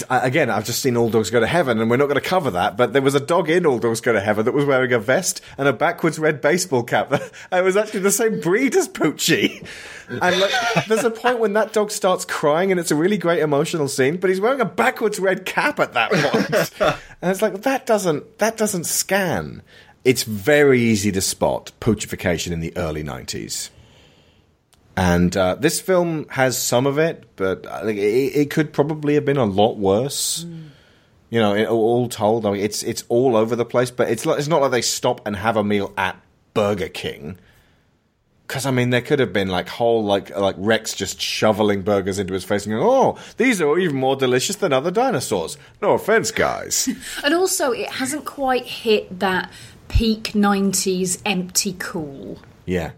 I, 0.09 0.25
again, 0.27 0.49
I've 0.49 0.65
just 0.65 0.81
seen 0.81 0.97
All 0.97 1.09
Dogs 1.09 1.29
Go 1.29 1.39
to 1.39 1.47
Heaven, 1.47 1.79
and 1.79 1.89
we're 1.89 1.97
not 1.97 2.07
going 2.07 2.21
to 2.21 2.27
cover 2.27 2.51
that. 2.51 2.77
But 2.77 2.93
there 2.93 3.01
was 3.01 3.15
a 3.15 3.19
dog 3.19 3.49
in 3.49 3.65
All 3.65 3.79
Dogs 3.79 4.01
Go 4.01 4.13
to 4.13 4.19
Heaven 4.19 4.45
that 4.45 4.53
was 4.53 4.65
wearing 4.65 4.91
a 4.93 4.99
vest 4.99 5.41
and 5.57 5.67
a 5.67 5.73
backwards 5.73 6.19
red 6.19 6.41
baseball 6.41 6.83
cap. 6.83 7.11
it 7.51 7.63
was 7.63 7.77
actually 7.77 8.01
the 8.01 8.11
same 8.11 8.39
breed 8.39 8.75
as 8.75 8.87
Poochie. 8.87 9.65
And 10.09 10.39
like, 10.39 10.85
there's 10.87 11.03
a 11.03 11.11
point 11.11 11.39
when 11.39 11.51
that 11.51 11.73
dog 11.73 11.91
starts 11.91 12.23
crying, 12.23 12.71
and 12.71 12.79
it's 12.79 12.91
a 12.91 12.95
really 12.95 13.17
great 13.17 13.39
emotional 13.39 13.89
scene. 13.89 14.15
But 14.15 14.29
he's 14.29 14.39
wearing 14.39 14.61
a 14.61 14.65
backwards 14.65 15.19
red 15.19 15.45
cap 15.45 15.81
at 15.81 15.91
that 15.95 16.11
point. 16.11 16.49
point, 16.79 16.97
and 17.21 17.29
it's 17.29 17.41
like 17.41 17.63
that 17.63 17.85
doesn't 17.85 18.37
that 18.37 18.55
doesn't 18.55 18.85
scan. 18.85 19.63
It's 20.05 20.23
very 20.23 20.79
easy 20.79 21.11
to 21.11 21.19
spot 21.19 21.73
poochification 21.81 22.53
in 22.53 22.61
the 22.61 22.71
early 22.77 23.03
'90s. 23.03 23.69
And 24.97 25.37
uh, 25.37 25.53
this 25.53 25.79
film 25.79 26.25
has 26.29 26.59
some 26.59 26.87
of 26.87 26.97
it, 26.97 27.23
but 27.35 27.67
I 27.67 27.87
it, 27.91 28.35
it 28.35 28.49
could 28.49 28.73
probably 28.73 29.13
have 29.13 29.25
been 29.25 29.37
a 29.37 29.45
lot 29.45 29.77
worse. 29.77 30.43
Mm. 30.43 30.69
You 31.29 31.39
know, 31.39 31.53
it, 31.53 31.67
all 31.67 32.09
told, 32.09 32.47
I 32.47 32.51
mean, 32.51 32.61
it's 32.61 32.81
it's 32.81 33.03
all 33.07 33.35
over 33.35 33.55
the 33.55 33.63
place. 33.63 33.91
But 33.91 34.09
it's 34.09 34.25
like, 34.25 34.39
it's 34.39 34.47
not 34.47 34.59
like 34.59 34.71
they 34.71 34.81
stop 34.81 35.21
and 35.27 35.35
have 35.35 35.55
a 35.55 35.63
meal 35.63 35.93
at 35.97 36.19
Burger 36.55 36.89
King. 36.89 37.37
Because 38.47 38.65
I 38.65 38.71
mean, 38.71 38.89
there 38.89 39.01
could 39.01 39.19
have 39.19 39.31
been 39.31 39.49
like 39.49 39.67
whole 39.67 40.03
like 40.03 40.35
like 40.35 40.55
Rex 40.57 40.95
just 40.95 41.21
shoveling 41.21 41.83
burgers 41.83 42.17
into 42.17 42.33
his 42.33 42.43
face 42.43 42.65
and 42.65 42.73
going, 42.73 42.83
"Oh, 42.83 43.19
these 43.37 43.61
are 43.61 43.77
even 43.77 43.97
more 43.97 44.15
delicious 44.15 44.55
than 44.55 44.73
other 44.73 44.89
dinosaurs." 44.89 45.59
No 45.79 45.91
offense, 45.91 46.31
guys. 46.31 46.89
and 47.23 47.35
also, 47.35 47.71
it 47.71 47.91
hasn't 47.91 48.25
quite 48.25 48.65
hit 48.65 49.19
that 49.19 49.51
peak 49.89 50.31
'90s 50.33 51.21
empty 51.23 51.75
cool 51.77 52.39
Yeah. 52.65 52.93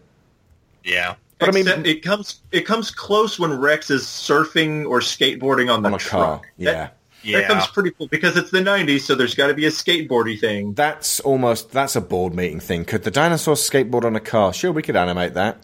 Yeah. 0.85 1.15
But 1.39 1.49
I 1.49 1.51
mean, 1.53 1.67
it 1.85 2.03
comes 2.03 2.41
it 2.51 2.65
comes 2.65 2.91
close 2.91 3.39
when 3.39 3.57
Rex 3.59 3.89
is 3.89 4.03
surfing 4.03 4.85
or 4.85 4.99
skateboarding 4.99 5.73
on 5.73 5.81
the 5.83 5.87
On 5.89 5.95
a 5.95 5.97
truck. 5.97 6.21
car, 6.41 6.41
yeah. 6.57 6.71
That, 6.73 6.97
Yeah. 7.23 7.39
that 7.39 7.47
comes 7.49 7.67
pretty 7.67 7.91
cool 7.91 8.07
because 8.07 8.35
it's 8.37 8.51
the 8.51 8.59
'90s, 8.59 9.01
so 9.01 9.15
there's 9.15 9.35
got 9.35 9.47
to 9.47 9.53
be 9.53 9.65
a 9.65 9.69
skateboardy 9.69 10.39
thing. 10.39 10.73
That's 10.73 11.19
almost 11.21 11.71
that's 11.71 11.95
a 11.95 12.01
board 12.01 12.33
meeting 12.35 12.59
thing. 12.59 12.83
Could 12.85 13.03
the 13.03 13.11
dinosaur 13.11 13.55
skateboard 13.55 14.03
on 14.03 14.15
a 14.15 14.19
car? 14.19 14.51
Sure, 14.53 14.71
we 14.71 14.81
could 14.81 14.95
animate 14.97 15.33
that. 15.35 15.63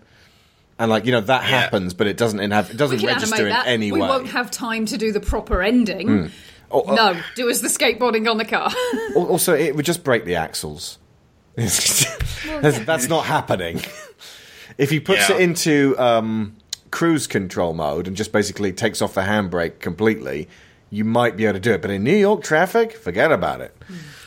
And 0.80 0.90
like 0.90 1.06
you 1.06 1.12
know 1.12 1.22
that 1.22 1.44
happens, 1.44 1.94
but 1.94 2.08
it 2.08 2.18
doesn't 2.18 2.40
have 2.52 2.72
it 2.72 2.78
doesn't 2.78 3.02
we 3.02 3.08
register 3.08 3.44
in 3.44 3.50
that. 3.50 3.68
any 3.68 3.92
we 3.92 4.00
way. 4.02 4.08
won't 4.08 4.28
have 4.30 4.52
time 4.52 4.86
to 4.88 4.98
do 4.98 5.12
the 5.12 5.20
proper 5.22 5.62
ending. 5.62 6.08
Mm. 6.08 6.32
Oh, 6.72 6.84
oh, 6.88 6.96
no, 6.96 7.22
do 7.36 7.50
us 7.50 7.62
the 7.62 7.68
skateboarding 7.68 8.30
on 8.30 8.38
the 8.38 8.44
car. 8.46 8.72
Also, 9.16 9.54
it 9.54 9.76
would 9.76 9.86
just 9.86 10.04
break 10.04 10.26
the 10.26 10.36
axles. 10.36 10.98
that's, 11.56 12.80
that's 12.80 13.08
not 13.08 13.26
happening. 13.26 13.82
If 14.78 14.90
he 14.90 15.00
puts 15.00 15.30
Yeah. 15.30 15.36
it 15.36 15.42
into 15.42 15.96
um, 15.98 16.56
cruise 16.92 17.28
control 17.28 17.74
mode 17.74 18.08
and 18.08 18.16
just 18.16 18.32
basically 18.32 18.72
takes 18.74 19.02
off 19.02 19.14
the 19.14 19.22
handbrake 19.22 19.80
completely, 19.80 20.48
you 20.90 21.04
might 21.04 21.36
be 21.36 21.46
able 21.46 21.54
to 21.54 21.60
do 21.60 21.74
it. 21.74 21.82
But 21.82 21.92
in 21.92 22.04
New 22.04 22.16
York 22.16 22.44
traffic, 22.44 22.94
forget 22.94 23.32
about 23.32 23.62
it. 23.62 23.76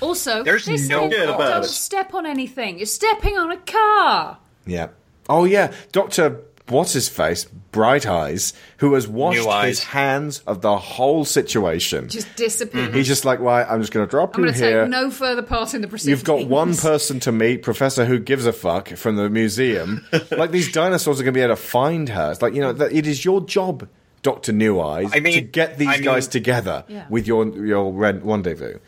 also, 0.01 0.43
There's 0.43 0.67
this 0.67 0.89
no 0.89 1.01
whole- 1.01 1.09
doubt 1.11 1.29
about 1.35 1.51
don't 1.51 1.65
it. 1.65 1.69
step 1.69 2.15
on 2.15 2.27
anything. 2.27 2.79
You're 2.79 2.87
stepping 2.87 3.39
on 3.39 3.51
a 3.51 3.57
car. 3.59 4.39
Yeah. 4.67 4.89
Oh 5.31 5.45
yeah, 5.45 5.73
Doctor 5.93 6.39
what's 6.71 6.93
his 6.93 7.09
face, 7.09 7.45
Bright 7.73 8.07
Eyes, 8.07 8.53
who 8.79 8.95
has 8.95 9.07
washed 9.09 9.49
his 9.67 9.85
hands 9.85 10.41
of 10.47 10.61
the 10.63 10.77
whole 10.79 11.25
situation. 11.25 12.09
Just 12.09 12.35
disappear. 12.37 12.91
He's 12.91 13.07
just 13.07 13.25
like, 13.25 13.41
right, 13.41 13.67
I'm 13.69 13.81
just 13.81 13.93
going 13.93 14.07
to 14.07 14.11
drop 14.11 14.35
I'm 14.37 14.43
you 14.45 14.47
going 14.51 14.59
to 14.59 14.65
here. 14.67 14.81
take 14.83 14.91
no 14.91 15.11
further 15.11 15.43
part 15.43 15.75
in 15.75 15.81
the 15.83 15.89
proceedings. 15.89 16.19
You've 16.19 16.25
got 16.25 16.47
one 16.49 16.77
person 16.77 17.21
to 17.21 17.33
meet, 17.33 17.63
Professor 17.63 18.05
Who 18.05 18.19
Gives 18.19 18.47
a 18.47 18.53
Fuck 18.53 18.89
from 18.91 19.17
the 19.17 19.29
museum. 19.31 20.05
like 20.31 20.51
these 20.51 20.71
dinosaurs 20.73 21.21
are 21.21 21.23
going 21.25 21.35
to 21.35 21.39
be 21.39 21.43
able 21.43 21.57
to 21.57 21.61
find 21.63 22.09
her. 22.09 22.31
It's 22.33 22.43
like 22.43 22.55
you 22.55 22.61
know, 22.61 22.73
that 22.73 22.93
it 22.93 23.07
is 23.07 23.25
your 23.25 23.41
job, 23.41 23.89
Doctor 24.23 24.53
Neweyes, 24.53 25.11
I 25.15 25.21
mean- 25.21 25.35
to 25.35 25.41
get 25.41 25.79
these 25.79 25.89
I 25.89 25.93
mean- 25.95 26.03
guys 26.05 26.27
together 26.29 26.85
Yeah. 26.89 27.07
with 27.09 27.27
your 27.27 27.47
your 27.65 27.93
ren- 27.93 28.23
rendezvous. 28.25 28.79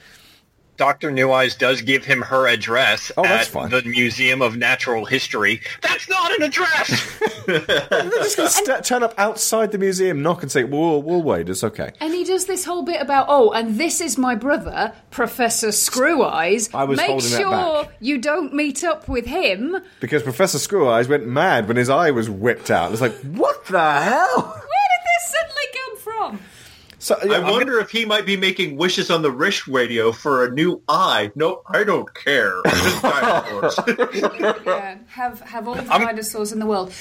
Dr. 0.81 1.11
Neweyes 1.11 1.59
does 1.59 1.83
give 1.83 2.07
him 2.07 2.23
her 2.23 2.49
address 2.49 3.13
Oh, 3.19 3.23
that's 3.23 3.49
at 3.49 3.53
fine. 3.53 3.69
the 3.71 3.83
Museum 3.83 4.41
of 4.41 4.57
Natural 4.57 5.05
History. 5.05 5.61
That's 5.83 6.09
not 6.09 6.33
an 6.39 6.43
address! 6.43 7.19
They're 7.47 7.61
just 7.61 8.37
going 8.39 8.49
to 8.49 8.55
st- 8.55 8.85
turn 8.85 9.03
up 9.03 9.13
outside 9.19 9.73
the 9.73 9.79
museum, 9.79 10.23
knock, 10.23 10.43
and 10.43 10.51
say, 10.51 10.65
"We'll, 10.65 11.03
we'll 11.03 11.23
wait. 11.23 11.51
It's 11.51 11.63
okay." 11.65 11.91
And 12.01 12.15
he 12.15 12.25
does 12.25 12.47
this 12.47 12.65
whole 12.65 12.83
bit 12.83 13.03
about, 13.03 13.27
oh, 13.29 13.51
and 13.51 13.79
this 13.79 14.01
is 14.01 14.17
my 14.17 14.35
brother, 14.35 14.95
Professor 15.11 15.69
Screweyes. 15.69 16.75
I 16.75 16.85
was 16.85 16.97
Make 16.97 17.09
holding 17.11 17.31
that 17.31 17.39
sure 17.41 17.85
back. 17.85 17.93
you 18.01 18.17
don't 18.19 18.55
meet 18.55 18.83
up 18.83 19.07
with 19.07 19.27
him. 19.27 19.77
Because 20.01 20.23
Professor 20.23 20.57
Screweyes 20.59 21.09
went 21.09 21.27
mad 21.27 21.69
when 21.69 21.77
his 21.77 21.91
eye 21.91 22.11
was 22.11 22.31
whipped 22.31 22.71
out. 22.71 22.93
It's 22.93 23.03
like, 23.03 23.13
what 23.21 23.67
the 23.67 23.79
hell? 24.01 24.43
Where 24.43 24.55
did 24.55 25.05
this 25.05 25.35
suddenly 25.35 25.67
come 25.75 25.99
from? 25.99 26.41
So 27.03 27.17
I 27.19 27.39
wonder 27.51 27.81
if 27.81 27.91
he 27.91 28.05
might 28.05 28.27
be 28.27 28.37
making 28.37 28.77
wishes 28.77 29.11
on 29.11 29.23
the 29.23 29.31
Rish 29.31 29.67
radio 29.67 30.13
for 30.13 30.45
a 30.45 30.51
new 30.51 30.83
eye. 30.87 31.33
No, 31.35 31.63
I 31.67 31.83
don't 31.83 32.13
care. 32.15 32.53
Yeah, 34.65 34.99
have 35.09 35.41
have 35.41 35.67
all 35.67 35.75
the 35.75 35.83
dinosaurs 35.83 36.53
in 36.53 36.59
the 36.59 36.67
world. 36.67 36.93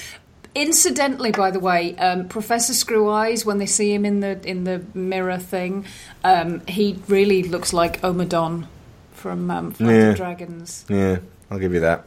Incidentally, 0.54 1.30
by 1.30 1.50
the 1.50 1.60
way, 1.60 1.94
um, 1.96 2.26
Professor 2.28 2.72
Screweyes, 2.72 3.44
when 3.44 3.58
they 3.58 3.66
see 3.66 3.92
him 3.94 4.04
in 4.04 4.20
the 4.20 4.40
in 4.48 4.64
the 4.64 4.82
mirror 4.94 5.38
thing, 5.38 5.84
um, 6.24 6.60
he 6.66 6.98
really 7.06 7.42
looks 7.44 7.72
like 7.72 8.00
Ommadon 8.00 8.66
from 9.12 9.50
um, 9.50 9.70
Flight 9.72 9.90
Yeah. 9.94 10.10
of 10.10 10.16
Dragons. 10.16 10.84
Yeah, 10.88 11.18
I'll 11.50 11.58
give 11.58 11.72
you 11.74 11.80
that. 11.80 12.04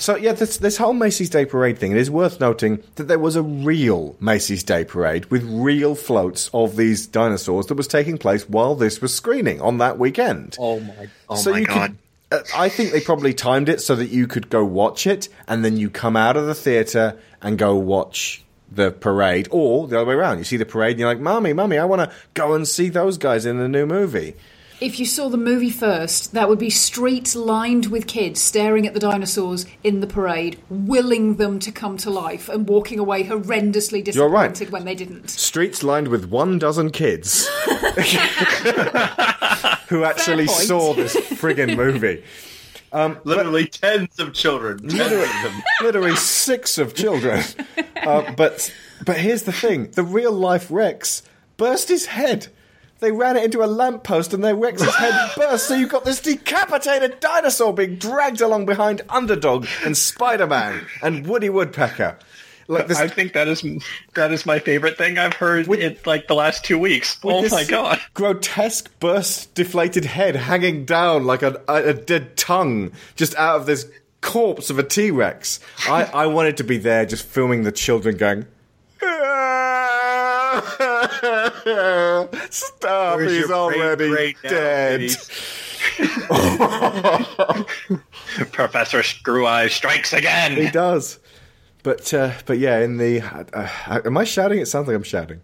So 0.00 0.16
yeah, 0.16 0.32
this 0.32 0.56
this 0.56 0.78
whole 0.78 0.94
Macy's 0.94 1.28
Day 1.28 1.44
Parade 1.44 1.78
thing. 1.78 1.92
It 1.92 1.98
is 1.98 2.10
worth 2.10 2.40
noting 2.40 2.82
that 2.94 3.04
there 3.04 3.18
was 3.18 3.36
a 3.36 3.42
real 3.42 4.16
Macy's 4.18 4.64
Day 4.64 4.82
Parade 4.84 5.26
with 5.26 5.44
real 5.44 5.94
floats 5.94 6.48
of 6.54 6.76
these 6.76 7.06
dinosaurs 7.06 7.66
that 7.66 7.74
was 7.74 7.86
taking 7.86 8.16
place 8.16 8.48
while 8.48 8.74
this 8.74 9.02
was 9.02 9.14
screening 9.14 9.60
on 9.60 9.78
that 9.78 9.98
weekend. 9.98 10.56
Oh 10.58 10.80
my, 10.80 11.08
oh 11.28 11.36
so 11.36 11.52
my 11.52 11.58
you 11.58 11.66
god. 11.66 11.96
Could, 12.30 12.40
uh, 12.40 12.42
I 12.56 12.70
think 12.70 12.92
they 12.92 13.00
probably 13.00 13.34
timed 13.34 13.68
it 13.68 13.82
so 13.82 13.94
that 13.96 14.08
you 14.08 14.26
could 14.26 14.48
go 14.48 14.64
watch 14.64 15.06
it 15.06 15.28
and 15.46 15.62
then 15.64 15.76
you 15.76 15.90
come 15.90 16.16
out 16.16 16.36
of 16.36 16.46
the 16.46 16.54
theater 16.54 17.18
and 17.42 17.58
go 17.58 17.74
watch 17.76 18.42
the 18.72 18.92
parade, 18.92 19.48
or 19.50 19.88
the 19.88 19.96
other 19.96 20.06
way 20.06 20.14
around. 20.14 20.38
You 20.38 20.44
see 20.44 20.56
the 20.56 20.64
parade 20.64 20.92
and 20.92 21.00
you're 21.00 21.08
like, 21.08 21.20
"Mummy, 21.20 21.52
mummy, 21.52 21.76
I 21.76 21.84
want 21.84 22.08
to 22.08 22.16
go 22.34 22.54
and 22.54 22.66
see 22.66 22.88
those 22.88 23.18
guys 23.18 23.44
in 23.44 23.58
the 23.58 23.68
new 23.68 23.84
movie." 23.84 24.34
If 24.80 24.98
you 24.98 25.04
saw 25.04 25.28
the 25.28 25.36
movie 25.36 25.68
first, 25.70 26.32
that 26.32 26.48
would 26.48 26.58
be 26.58 26.70
streets 26.70 27.36
lined 27.36 27.86
with 27.86 28.06
kids 28.06 28.40
staring 28.40 28.86
at 28.86 28.94
the 28.94 29.00
dinosaurs 29.00 29.66
in 29.84 30.00
the 30.00 30.06
parade, 30.06 30.58
willing 30.70 31.36
them 31.36 31.58
to 31.58 31.70
come 31.70 31.98
to 31.98 32.08
life, 32.08 32.48
and 32.48 32.66
walking 32.66 32.98
away 32.98 33.24
horrendously 33.24 34.02
disappointed 34.02 34.14
You're 34.14 34.30
right. 34.30 34.70
when 34.70 34.86
they 34.86 34.94
didn't. 34.94 35.28
Streets 35.28 35.82
lined 35.82 36.08
with 36.08 36.30
one 36.30 36.58
dozen 36.58 36.90
kids 36.90 37.46
who 39.88 40.04
actually 40.04 40.46
saw 40.46 40.94
this 40.94 41.14
friggin' 41.14 41.76
movie. 41.76 42.24
Um, 42.92 43.18
Literally 43.24 43.66
tens 43.66 44.18
of 44.18 44.32
children. 44.32 44.78
Tens 44.78 44.94
literally, 44.94 45.24
of 45.24 45.42
them. 45.42 45.62
literally 45.82 46.16
six 46.16 46.78
of 46.78 46.94
children. 46.94 47.42
Uh, 47.96 48.32
but 48.32 48.74
but 49.04 49.18
here's 49.18 49.42
the 49.42 49.52
thing: 49.52 49.90
the 49.90 50.02
real 50.02 50.32
life 50.32 50.68
Rex 50.70 51.22
burst 51.58 51.88
his 51.88 52.06
head. 52.06 52.48
They 53.00 53.12
ran 53.12 53.36
it 53.36 53.44
into 53.44 53.64
a 53.64 53.66
lamppost 53.66 54.34
and 54.34 54.44
their 54.44 54.54
Rex's 54.54 54.94
head 54.94 55.30
burst. 55.36 55.66
So 55.66 55.74
you've 55.74 55.90
got 55.90 56.04
this 56.04 56.20
decapitated 56.20 57.18
dinosaur 57.20 57.72
being 57.72 57.96
dragged 57.96 58.40
along 58.40 58.66
behind 58.66 59.02
Underdog 59.08 59.66
and 59.84 59.96
Spider 59.96 60.46
Man 60.46 60.86
and 61.02 61.26
Woody 61.26 61.48
Woodpecker. 61.48 62.18
Like 62.68 62.86
this, 62.86 62.98
I 62.98 63.08
think 63.08 63.32
that 63.32 63.48
is 63.48 63.64
that 64.14 64.30
is 64.30 64.46
my 64.46 64.60
favorite 64.60 64.96
thing 64.96 65.18
I've 65.18 65.34
heard 65.34 65.66
in 65.66 65.96
like 66.06 66.28
the 66.28 66.36
last 66.36 66.64
two 66.64 66.78
weeks. 66.78 67.20
with 67.20 67.52
Oh 67.52 67.56
my 67.56 67.64
god! 67.64 68.00
Grotesque, 68.14 68.88
burst, 69.00 69.52
deflated 69.56 70.04
head 70.04 70.36
hanging 70.36 70.84
down 70.84 71.24
like 71.24 71.42
a, 71.42 71.60
a, 71.66 71.92
dead 71.94 72.36
tongue 72.36 72.92
just 73.16 73.34
out 73.34 73.56
of 73.56 73.66
this 73.66 73.90
corpse 74.20 74.70
of 74.70 74.78
a 74.78 74.84
T 74.84 75.10
Rex. 75.10 75.58
I, 75.88 76.04
I 76.04 76.26
wanted 76.26 76.58
to 76.58 76.64
be 76.64 76.78
there 76.78 77.04
just 77.04 77.26
filming 77.26 77.64
the 77.64 77.72
children 77.72 78.16
going. 78.16 78.46
Ah! 79.02 79.89
Stop, 82.50 83.16
Where's 83.16 83.32
he's 83.32 83.50
already 83.50 84.08
great 84.08 84.36
great 84.42 84.44
now, 84.44 84.50
dead. 84.50 85.10
Professor 88.52 89.00
Screweyes 89.00 89.70
strikes 89.70 90.12
again. 90.12 90.56
He 90.56 90.70
does. 90.70 91.18
But 91.82 92.12
uh, 92.12 92.32
but 92.44 92.58
yeah, 92.58 92.80
in 92.80 92.98
the 92.98 93.22
uh, 93.22 93.44
uh, 93.52 94.00
am 94.04 94.18
I 94.18 94.24
shouting? 94.24 94.58
It 94.58 94.66
sounds 94.66 94.86
like 94.86 94.96
I'm 94.96 95.02
shouting. 95.02 95.40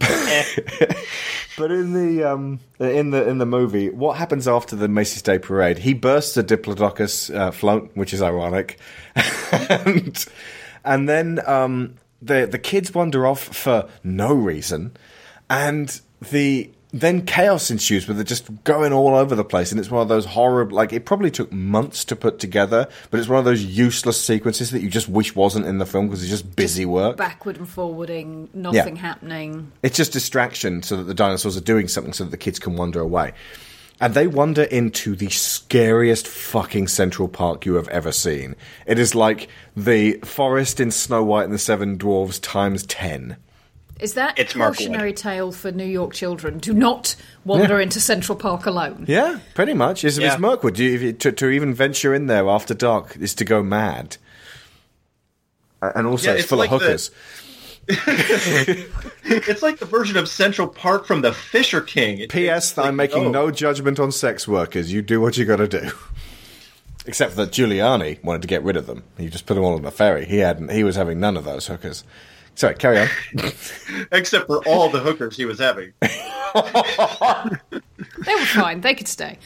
but 1.58 1.70
in 1.70 1.94
the 1.94 2.24
um, 2.24 2.60
in 2.78 3.10
the 3.10 3.26
in 3.26 3.38
the 3.38 3.46
movie, 3.46 3.88
what 3.88 4.18
happens 4.18 4.46
after 4.46 4.76
the 4.76 4.88
Macy's 4.88 5.22
Day 5.22 5.38
Parade? 5.38 5.78
He 5.78 5.94
bursts 5.94 6.36
a 6.36 6.42
Diplodocus 6.42 7.34
uh, 7.34 7.50
float, 7.50 7.90
which 7.94 8.12
is 8.12 8.20
ironic, 8.20 8.78
and 9.50 10.26
and 10.84 11.08
then 11.08 11.40
um, 11.46 11.94
the 12.22 12.46
the 12.50 12.58
kids 12.58 12.94
wander 12.94 13.26
off 13.26 13.42
for 13.42 13.88
no 14.02 14.32
reason, 14.32 14.96
and 15.48 16.00
the 16.30 16.70
then 16.92 17.24
chaos 17.24 17.70
ensues 17.70 18.08
with 18.08 18.18
it 18.18 18.24
just 18.24 18.64
going 18.64 18.92
all 18.92 19.14
over 19.14 19.34
the 19.34 19.44
place, 19.44 19.70
and 19.70 19.78
it's 19.78 19.90
one 19.90 20.02
of 20.02 20.08
those 20.08 20.24
horrible. 20.24 20.76
Like 20.76 20.92
it 20.92 21.04
probably 21.04 21.30
took 21.30 21.52
months 21.52 22.04
to 22.06 22.16
put 22.16 22.38
together, 22.38 22.88
but 23.10 23.20
it's 23.20 23.28
one 23.28 23.38
of 23.38 23.44
those 23.44 23.64
useless 23.64 24.20
sequences 24.20 24.70
that 24.72 24.82
you 24.82 24.90
just 24.90 25.08
wish 25.08 25.34
wasn't 25.34 25.66
in 25.66 25.78
the 25.78 25.86
film 25.86 26.08
because 26.08 26.22
it's 26.22 26.30
just 26.30 26.56
busy 26.56 26.84
work. 26.84 27.16
Backward 27.16 27.58
and 27.58 27.68
forwarding, 27.68 28.48
nothing 28.52 28.96
happening. 28.96 29.70
It's 29.82 29.96
just 29.96 30.12
distraction 30.12 30.82
so 30.82 30.96
that 30.96 31.04
the 31.04 31.14
dinosaurs 31.14 31.56
are 31.56 31.62
doing 31.62 31.86
something 31.86 32.12
so 32.12 32.24
that 32.24 32.30
the 32.30 32.36
kids 32.36 32.58
can 32.58 32.76
wander 32.76 33.00
away. 33.00 33.32
And 34.00 34.14
they 34.14 34.26
wander 34.26 34.62
into 34.62 35.14
the 35.14 35.28
scariest 35.28 36.26
fucking 36.26 36.88
Central 36.88 37.28
Park 37.28 37.66
you 37.66 37.74
have 37.74 37.88
ever 37.88 38.12
seen. 38.12 38.56
It 38.86 38.98
is 38.98 39.14
like 39.14 39.48
the 39.76 40.14
forest 40.24 40.80
in 40.80 40.90
Snow 40.90 41.22
White 41.22 41.44
and 41.44 41.52
the 41.52 41.58
Seven 41.58 41.98
Dwarfs 41.98 42.38
times 42.38 42.84
10. 42.86 43.36
Is 44.00 44.14
that 44.14 44.38
It's 44.38 44.54
a 44.54 44.58
cautionary 44.58 45.12
tale 45.12 45.52
for 45.52 45.70
New 45.70 45.84
York 45.84 46.14
children? 46.14 46.56
Do 46.56 46.72
not 46.72 47.14
wander 47.44 47.76
Yeah. 47.76 47.82
into 47.82 48.00
Central 48.00 48.36
Park 48.38 48.64
alone. 48.64 49.04
Yeah, 49.06 49.40
pretty 49.52 49.74
much. 49.74 50.02
It's, 50.02 50.16
Yeah. 50.16 50.32
it's 50.32 50.40
Mirkwood. 50.40 50.78
You, 50.78 50.94
if 50.94 51.02
you- 51.02 51.12
to, 51.12 51.32
to 51.32 51.50
even 51.50 51.74
venture 51.74 52.14
in 52.14 52.26
there 52.26 52.48
after 52.48 52.72
dark 52.72 53.14
is 53.20 53.34
to 53.34 53.44
go 53.44 53.62
mad. 53.62 54.16
And 55.82 56.06
also, 56.06 56.28
Yeah, 56.28 56.32
it's, 56.32 56.40
it's 56.44 56.48
full 56.48 56.58
like 56.58 56.70
of 56.72 56.80
the- 56.80 56.86
hookers. 56.86 57.10
It's 59.32 59.62
like 59.62 59.78
the 59.78 59.86
version 59.86 60.16
of 60.16 60.28
Central 60.28 60.66
Park 60.66 61.06
from 61.06 61.20
the 61.20 61.32
Fisher 61.32 61.80
King. 61.80 62.18
It- 62.18 62.30
P.S. 62.30 62.76
like, 62.76 62.86
I'm 62.86 62.96
making 62.96 63.26
oh. 63.26 63.30
no 63.30 63.50
judgment 63.50 64.00
on 64.00 64.10
sex 64.10 64.48
workers. 64.48 64.92
You 64.92 65.02
do 65.02 65.20
what 65.20 65.36
you 65.36 65.44
got 65.44 65.56
to 65.56 65.68
do. 65.68 65.90
Except 67.06 67.36
that 67.36 67.50
Giuliani 67.50 68.22
wanted 68.24 68.42
to 68.42 68.48
get 68.48 68.64
rid 68.64 68.76
of 68.76 68.86
them. 68.86 69.04
He 69.18 69.28
just 69.28 69.46
put 69.46 69.54
them 69.54 69.62
all 69.62 69.74
on 69.74 69.82
the 69.82 69.90
ferry. 69.90 70.24
He 70.24 70.38
hadn't. 70.38 70.70
He 70.70 70.82
was 70.84 70.96
having 70.96 71.20
none 71.20 71.36
of 71.36 71.44
those 71.44 71.66
hookers. 71.66 72.02
Sorry, 72.56 72.74
carry 72.74 72.98
on. 72.98 73.08
Except 74.12 74.46
for 74.46 74.66
all 74.66 74.90
the 74.90 75.00
hookers 75.00 75.36
he 75.36 75.44
was 75.44 75.58
having. 75.58 75.92
They 78.26 78.34
were 78.34 78.44
fine. 78.44 78.80
They 78.80 78.94
could 78.94 79.08
stay. 79.08 79.38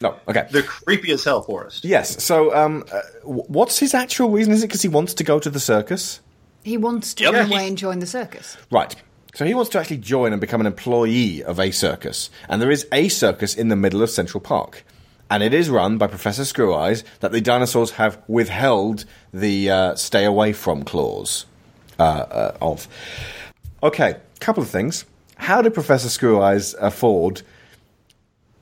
No, 0.00 0.16
okay. 0.28 0.46
They're 0.50 0.62
creepy 0.62 1.10
as 1.12 1.24
hell, 1.24 1.42
Forrest. 1.42 1.84
Yes. 1.84 2.22
So, 2.22 2.54
um, 2.54 2.84
uh, 2.92 3.00
what's 3.22 3.78
his 3.78 3.94
actual 3.94 4.30
reason? 4.30 4.52
Is 4.52 4.62
it 4.62 4.68
because 4.68 4.82
he 4.82 4.88
wants 4.88 5.14
to 5.14 5.24
go 5.24 5.38
to 5.40 5.50
the 5.50 5.58
circus? 5.58 6.20
He 6.64 6.76
wants 6.76 7.14
to 7.14 7.24
Yep. 7.24 7.32
run 7.34 7.52
away 7.52 7.68
and 7.68 7.78
join 7.78 8.00
the 8.00 8.06
circus. 8.06 8.56
Right. 8.70 8.96
So 9.34 9.44
he 9.44 9.54
wants 9.54 9.70
to 9.72 9.78
actually 9.80 9.98
join 9.98 10.32
and 10.32 10.40
become 10.40 10.60
an 10.60 10.66
employee 10.66 11.42
of 11.44 11.60
a 11.60 11.70
circus. 11.70 12.30
And 12.48 12.60
there 12.62 12.70
is 12.70 12.86
a 12.90 13.08
circus 13.08 13.54
in 13.54 13.68
the 13.68 13.76
middle 13.76 14.02
of 14.02 14.10
Central 14.10 14.40
Park. 14.40 14.84
And 15.30 15.42
it 15.42 15.52
is 15.52 15.68
run 15.70 15.98
by 15.98 16.06
Professor 16.06 16.42
Screweyes 16.42 17.02
that 17.20 17.32
the 17.32 17.40
dinosaurs 17.40 17.92
have 17.92 18.18
withheld 18.28 19.04
the 19.32 19.70
uh, 19.70 19.94
stay 19.96 20.24
away 20.24 20.52
from 20.52 20.84
clause 20.84 21.46
uh, 21.98 22.02
uh, 22.02 22.56
of. 22.62 22.88
Okay, 23.82 24.16
couple 24.40 24.62
of 24.62 24.68
things. 24.70 25.04
How 25.36 25.60
did 25.62 25.74
Professor 25.74 26.08
Screweyes 26.08 26.74
afford 26.80 27.42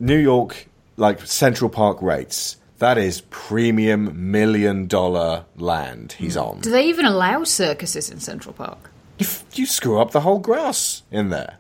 New 0.01 0.16
York, 0.19 0.66
like 0.97 1.20
Central 1.27 1.70
Park 1.70 2.01
rates? 2.03 2.57
That 2.82 2.98
is 2.98 3.20
premium 3.30 4.32
million 4.32 4.88
dollar 4.88 5.44
land 5.54 6.16
he's 6.18 6.36
on. 6.36 6.62
Do 6.62 6.70
they 6.72 6.86
even 6.86 7.04
allow 7.04 7.44
circuses 7.44 8.10
in 8.10 8.18
Central 8.18 8.52
Park? 8.52 8.90
You, 9.18 9.26
you 9.54 9.66
screw 9.66 10.00
up 10.00 10.10
the 10.10 10.22
whole 10.22 10.40
grass 10.40 11.04
in 11.12 11.28
there. 11.28 11.59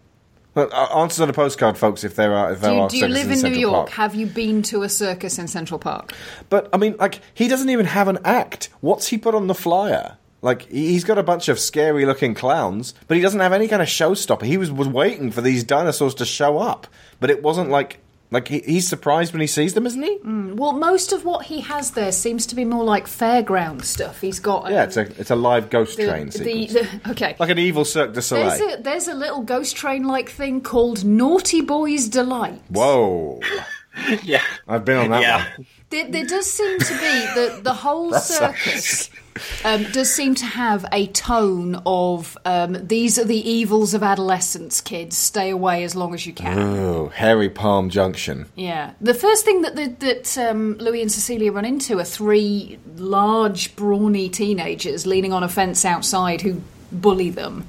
Well, 0.56 0.68
uh, 0.72 0.98
answers 1.00 1.20
on 1.20 1.30
a 1.30 1.32
postcard, 1.32 1.78
folks. 1.78 2.02
If 2.02 2.16
there 2.16 2.34
are, 2.34 2.54
if 2.54 2.60
there 2.60 2.70
Do 2.70 2.74
you, 2.76 2.82
are 2.82 2.88
do 2.88 2.96
you 2.96 3.06
live 3.06 3.30
in, 3.30 3.36
Central 3.36 3.52
New 3.52 3.60
York? 3.60 3.74
Park. 3.86 3.90
Have 3.90 4.16
you 4.16 4.26
been 4.26 4.62
to 4.62 4.82
a 4.82 4.88
circus 4.88 5.38
in 5.38 5.46
Central 5.46 5.78
Park? 5.78 6.12
But 6.48 6.68
I 6.72 6.76
mean, 6.76 6.96
like, 6.98 7.20
he 7.34 7.46
doesn't 7.46 7.70
even 7.70 7.86
have 7.86 8.08
an 8.08 8.18
act. 8.24 8.70
What's 8.80 9.06
he 9.06 9.16
put 9.16 9.36
on 9.36 9.46
the 9.46 9.54
flyer? 9.54 10.16
Like, 10.40 10.62
he- 10.62 10.88
he's 10.88 11.04
got 11.04 11.18
a 11.18 11.22
bunch 11.22 11.48
of 11.48 11.60
scary-looking 11.60 12.34
clowns, 12.34 12.94
but 13.06 13.16
he 13.16 13.22
doesn't 13.22 13.38
have 13.38 13.52
any 13.52 13.68
kind 13.68 13.80
of 13.80 13.86
showstopper. 13.86 14.42
He 14.42 14.56
was 14.56 14.72
was 14.72 14.88
waiting 14.88 15.30
for 15.30 15.40
these 15.40 15.62
dinosaurs 15.62 16.14
to 16.16 16.24
show 16.26 16.58
up, 16.58 16.88
but 17.20 17.30
it 17.30 17.44
wasn't 17.44 17.70
like 17.70 18.00
like 18.32 18.48
he, 18.48 18.58
he's 18.60 18.88
surprised 18.88 19.32
when 19.32 19.40
he 19.40 19.46
sees 19.46 19.74
them, 19.74 19.86
isn't 19.86 20.02
he? 20.02 20.18
Mm, 20.18 20.54
Well, 20.56 20.72
most 20.72 21.12
of 21.12 21.24
what 21.24 21.44
he 21.46 21.60
has 21.60 21.92
there 21.92 22.10
seems 22.10 22.46
to 22.46 22.54
be 22.56 22.64
more 22.64 22.82
like 22.82 23.06
fairground 23.06 23.84
stuff. 23.84 24.20
He's 24.20 24.40
got 24.40 24.66
um, 24.66 24.72
Yeah, 24.72 24.84
it's 24.84 24.96
a 24.96 25.02
it's 25.20 25.30
a 25.30 25.36
live 25.36 25.70
ghost 25.70 25.96
the, 25.98 26.06
train 26.08 26.28
the, 26.30 26.38
the- 26.66 27.10
okay. 27.10 27.36
like 27.38 27.50
an 27.50 27.58
evil 27.58 27.84
Cirque 27.84 28.14
du 28.14 28.22
Soleil. 28.22 28.48
There's 28.58 28.60
a, 28.78 28.82
there's 28.82 29.08
a 29.08 29.14
little 29.14 29.42
ghost 29.42 29.76
train 29.76 30.04
like 30.04 30.28
thing 30.30 30.60
called 30.62 31.04
Naughty 31.04 31.60
Boys 31.60 32.08
Delight. 32.08 32.60
Whoa! 32.70 33.40
yeah, 34.22 34.42
I've 34.66 34.84
been 34.84 34.96
on 34.98 35.10
that 35.10 35.22
Yeah. 35.22 35.44
one. 35.58 35.66
There, 35.90 36.10
there 36.10 36.24
does 36.24 36.50
seem 36.50 36.78
to 36.78 36.92
be 36.94 36.98
the 37.34 37.60
the 37.62 37.74
whole 37.74 38.12
circus 38.18 39.10
um, 39.64 39.84
does 39.92 40.12
seem 40.12 40.34
to 40.36 40.44
have 40.44 40.84
a 40.92 41.06
tone 41.08 41.80
of 41.86 42.36
um, 42.44 42.86
these 42.86 43.18
are 43.18 43.24
the 43.24 43.48
evils 43.48 43.94
of 43.94 44.02
adolescence. 44.02 44.80
Kids, 44.80 45.16
stay 45.16 45.50
away 45.50 45.84
as 45.84 45.94
long 45.94 46.14
as 46.14 46.26
you 46.26 46.32
can. 46.32 46.58
Oh, 46.58 47.08
Hairy 47.08 47.48
Palm 47.48 47.90
Junction. 47.90 48.46
Yeah, 48.54 48.92
the 49.00 49.14
first 49.14 49.44
thing 49.44 49.62
that 49.62 49.76
the, 49.76 49.86
that 50.06 50.38
um, 50.38 50.76
Louis 50.78 51.02
and 51.02 51.10
Cecilia 51.10 51.52
run 51.52 51.64
into 51.64 51.98
are 51.98 52.04
three 52.04 52.78
large, 52.96 53.74
brawny 53.76 54.28
teenagers 54.28 55.06
leaning 55.06 55.32
on 55.32 55.42
a 55.42 55.48
fence 55.48 55.84
outside 55.84 56.42
who 56.42 56.60
bully 56.90 57.30
them. 57.30 57.68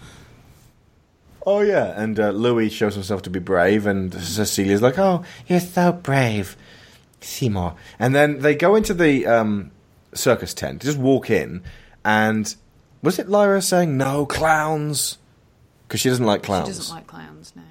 Oh 1.45 1.61
yeah, 1.61 1.94
and 2.02 2.19
uh, 2.19 2.30
Louis 2.30 2.69
shows 2.69 2.94
himself 2.94 3.22
to 3.23 3.30
be 3.30 3.40
brave, 3.40 3.85
and 3.85 4.14
Cecilia's 4.14 4.81
like, 4.81 4.98
"Oh, 4.98 5.23
you're 5.48 5.60
so 5.60 5.91
brave, 5.91 6.56
Seymour." 7.19 7.76
And 7.99 8.15
then 8.15 8.40
they 8.40 8.56
go 8.56 8.76
into 8.76 8.94
the 8.94 9.26
um, 9.27 9.72
circus 10.18 10.53
tent, 10.53 10.81
just 10.81 10.98
walk 10.98 11.30
in, 11.30 11.64
and 12.06 12.56
was 13.02 13.19
it 13.19 13.30
Lyra 13.30 13.61
saying 13.61 13.98
no 13.98 14.26
clowns 14.26 15.18
because 15.88 16.02
she 16.02 16.10
doesn't 16.10 16.26
like 16.26 16.44
clowns? 16.44 16.69
She 16.69 16.73
doesn't 16.73 16.95
like 16.95 17.07
clowns 17.07 17.53
now. 17.56 17.64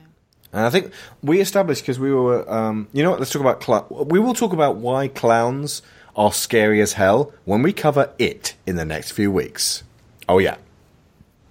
And 0.53 0.67
I 0.67 0.71
think 0.71 0.93
we 1.23 1.41
established 1.41 1.83
because 1.83 1.99
we 1.99 2.13
were, 2.13 2.49
um, 2.53 2.89
you 2.93 3.03
know 3.03 3.11
what? 3.11 3.19
Let's 3.19 3.33
talk 3.33 3.41
about 3.41 3.61
clown. 3.61 3.87
We 3.91 4.19
will 4.19 4.35
talk 4.35 4.53
about 4.53 4.77
why 4.77 5.09
clowns 5.09 5.81
are 6.15 6.33
scary 6.33 6.83
as 6.83 6.93
hell 6.93 7.33
when 7.45 7.63
we 7.63 7.73
cover 7.73 8.13
it 8.19 8.55
in 8.67 8.77
the 8.77 8.85
next 8.85 9.13
few 9.13 9.31
weeks. 9.31 9.83
Oh 10.29 10.39
yeah. 10.39 10.57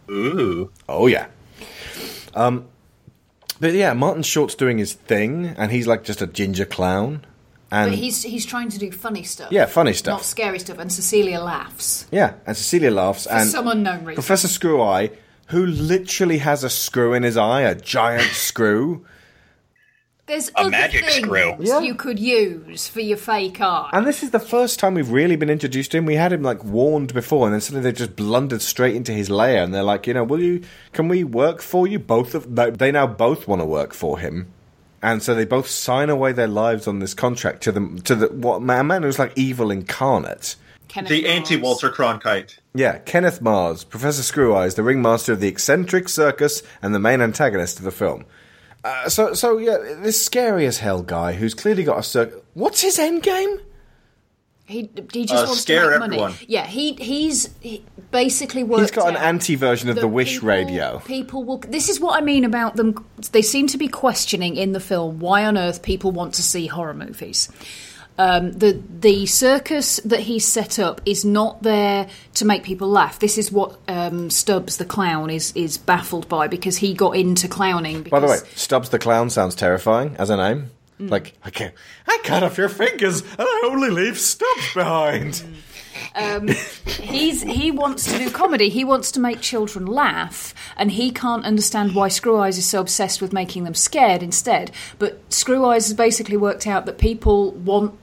Ooh. 0.09 0.71
Oh 0.87 1.07
yeah. 1.07 1.27
Um, 2.35 2.67
but 3.59 3.73
yeah, 3.73 3.93
Martin 3.93 4.23
Short's 4.23 4.55
doing 4.55 4.77
his 4.77 4.93
thing, 4.93 5.47
and 5.57 5.71
he's 5.71 5.87
like 5.87 6.03
just 6.03 6.21
a 6.21 6.27
ginger 6.27 6.65
clown, 6.65 7.25
and 7.71 7.91
but 7.91 7.97
he's 7.99 8.23
he's 8.23 8.45
trying 8.45 8.69
to 8.69 8.77
do 8.79 8.91
funny 8.91 9.23
stuff. 9.23 9.51
Yeah, 9.51 9.65
funny 9.65 9.93
stuff. 9.93 10.19
not 10.19 10.25
scary 10.25 10.59
stuff. 10.59 10.77
And 10.79 10.91
Cecilia 10.91 11.39
laughs. 11.39 12.05
yeah, 12.11 12.33
and 12.45 12.55
Cecilia 12.57 12.91
laughs, 12.91 13.25
For 13.25 13.31
and 13.33 13.49
some 13.49 13.67
unknown 13.67 13.99
reason. 14.05 14.15
Professor 14.15 14.47
Screw 14.47 14.81
Eye, 14.81 15.11
who 15.47 15.65
literally 15.65 16.39
has 16.39 16.63
a 16.63 16.69
screw 16.69 17.13
in 17.13 17.23
his 17.23 17.37
eye, 17.37 17.61
a 17.61 17.75
giant 17.75 18.23
screw. 18.31 19.05
There's 20.27 20.49
A 20.49 20.59
other 20.59 20.69
magic 20.69 21.03
things 21.03 21.25
screw. 21.25 21.83
you 21.83 21.93
could 21.95 22.17
use 22.17 22.87
for 22.87 23.01
your 23.01 23.17
fake 23.17 23.59
eye. 23.59 23.89
And 23.91 24.05
this 24.07 24.23
is 24.23 24.31
the 24.31 24.39
first 24.39 24.79
time 24.79 24.93
we've 24.93 25.09
really 25.09 25.35
been 25.35 25.49
introduced 25.49 25.91
to 25.91 25.97
him. 25.97 26.05
We 26.05 26.15
had 26.15 26.31
him 26.31 26.41
like 26.41 26.63
warned 26.63 27.13
before, 27.13 27.47
and 27.47 27.53
then 27.53 27.59
suddenly 27.59 27.83
they 27.83 27.91
just 27.97 28.15
blundered 28.15 28.61
straight 28.61 28.95
into 28.95 29.11
his 29.11 29.29
lair, 29.29 29.61
and 29.61 29.73
they're 29.73 29.83
like, 29.83 30.07
you 30.07 30.13
know, 30.13 30.23
will 30.23 30.39
you? 30.41 30.61
Can 30.93 31.09
we 31.09 31.25
work 31.25 31.61
for 31.61 31.85
you? 31.85 31.99
Both 31.99 32.33
of 32.33 32.55
they- 32.55 32.69
they 32.69 32.91
now 32.93 33.07
both 33.07 33.45
want 33.45 33.61
to 33.61 33.65
work 33.65 33.93
for 33.93 34.19
him, 34.19 34.53
and 35.01 35.23
so 35.23 35.33
they 35.33 35.45
both 35.45 35.67
sign 35.67 36.09
away 36.09 36.31
their 36.31 36.47
lives 36.47 36.87
on 36.87 36.99
this 36.99 37.13
contract 37.13 37.63
to 37.63 37.71
the 37.71 38.01
to 38.03 38.15
the 38.15 38.27
what 38.27 38.57
a 38.57 38.83
man 38.83 39.03
who's 39.03 39.19
like 39.19 39.33
evil 39.35 39.71
incarnate. 39.71 40.55
the 41.07 41.27
anti 41.27 41.57
Walter 41.57 41.89
Cronkite. 41.89 42.57
Yeah, 42.73 42.99
Kenneth 42.99 43.41
Mars, 43.41 43.83
Professor 43.83 44.21
Screweyes, 44.21 44.75
the 44.75 44.83
ringmaster 44.83 45.33
of 45.33 45.39
the 45.39 45.47
eccentric 45.47 46.09
circus, 46.09 46.63
and 46.81 46.93
the 46.93 46.99
main 46.99 47.21
antagonist 47.21 47.79
of 47.79 47.85
the 47.85 47.91
film. 47.91 48.25
Uh, 48.83 49.07
so, 49.09 49.33
so 49.33 49.57
yeah, 49.57 49.77
this 49.77 50.23
scary 50.23 50.65
as 50.65 50.79
hell 50.79 51.03
guy 51.03 51.33
who's 51.33 51.53
clearly 51.53 51.83
got 51.83 51.99
a 51.99 52.03
circus. 52.03 52.41
What's 52.53 52.81
his 52.81 52.97
end 52.97 53.23
game? 53.23 53.59
He 54.71 54.89
he 55.13 55.25
just 55.25 55.43
Uh, 55.43 55.47
wants 55.47 55.61
scare 55.61 55.83
to 55.83 55.89
make 55.91 55.99
money. 55.99 56.15
everyone. 56.15 56.33
Yeah, 56.47 56.65
he 56.65 56.93
he's 56.93 57.49
he 57.59 57.83
basically 58.09 58.63
worked. 58.63 58.81
He's 58.81 58.91
got 58.91 59.09
an 59.09 59.17
anti 59.17 59.55
version 59.55 59.89
of 59.89 59.97
the 59.97 60.07
Wish 60.07 60.33
people- 60.35 60.47
radio. 60.49 61.01
People 61.05 61.43
will. 61.43 61.57
This 61.67 61.89
is 61.89 61.99
what 61.99 62.17
I 62.17 62.21
mean 62.23 62.43
about 62.45 62.75
them. 62.77 62.95
They 63.31 63.41
seem 63.41 63.67
to 63.67 63.77
be 63.77 63.87
questioning 63.87 64.55
in 64.55 64.71
the 64.71 64.79
film 64.79 65.19
why 65.19 65.45
on 65.45 65.57
earth 65.57 65.81
people 65.83 66.11
want 66.11 66.33
to 66.35 66.41
see 66.43 66.67
horror 66.67 66.93
movies. 66.93 67.49
Um, 68.17 68.51
the 68.51 68.79
the 68.99 69.25
circus 69.25 69.99
that 70.05 70.19
he's 70.19 70.45
set 70.45 70.77
up 70.79 71.01
is 71.05 71.23
not 71.25 71.63
there 71.63 72.07
to 72.35 72.45
make 72.45 72.61
people 72.63 72.87
laugh. 72.89 73.17
This 73.19 73.37
is 73.37 73.51
what 73.51 73.77
um, 73.87 74.29
Stubbs 74.29 74.77
the 74.77 74.85
clown 74.85 75.29
is 75.29 75.51
is 75.55 75.77
baffled 75.77 76.27
by 76.29 76.47
because 76.47 76.77
he 76.77 76.93
got 76.93 77.15
into 77.15 77.47
clowning. 77.47 78.03
Because 78.03 78.11
By 78.11 78.19
the 78.19 78.27
way, 78.27 78.37
Stubbs 78.55 78.89
the 78.89 78.99
Clown 78.99 79.29
sounds 79.29 79.55
terrifying 79.55 80.15
as 80.19 80.29
a 80.29 80.37
name. 80.37 80.69
Mm. 81.01 81.09
Like, 81.09 81.33
I 81.43 81.49
can't, 81.49 81.73
I 82.07 82.19
cut 82.23 82.43
off 82.43 82.57
your 82.57 82.69
fingers 82.69 83.21
and 83.21 83.41
I 83.41 83.61
only 83.65 83.89
leave 83.89 84.19
Stubbs 84.19 84.73
behind. 84.73 85.43
um, 86.15 86.47
he's 86.85 87.41
he 87.41 87.71
wants 87.71 88.11
to 88.11 88.17
do 88.17 88.29
comedy. 88.29 88.69
He 88.69 88.83
wants 88.83 89.11
to 89.13 89.19
make 89.19 89.41
children 89.41 89.85
laugh, 89.85 90.53
and 90.77 90.91
he 90.91 91.11
can't 91.11 91.45
understand 91.45 91.95
why 91.95 92.09
Screweyes 92.09 92.57
is 92.57 92.65
so 92.65 92.79
obsessed 92.79 93.21
with 93.21 93.33
making 93.33 93.63
them 93.63 93.73
scared 93.73 94.21
instead. 94.21 94.71
But 94.99 95.27
Screweyes 95.29 95.87
has 95.87 95.93
basically 95.93 96.37
worked 96.37 96.67
out 96.67 96.85
that 96.85 96.97
people 96.97 97.51
want 97.51 97.97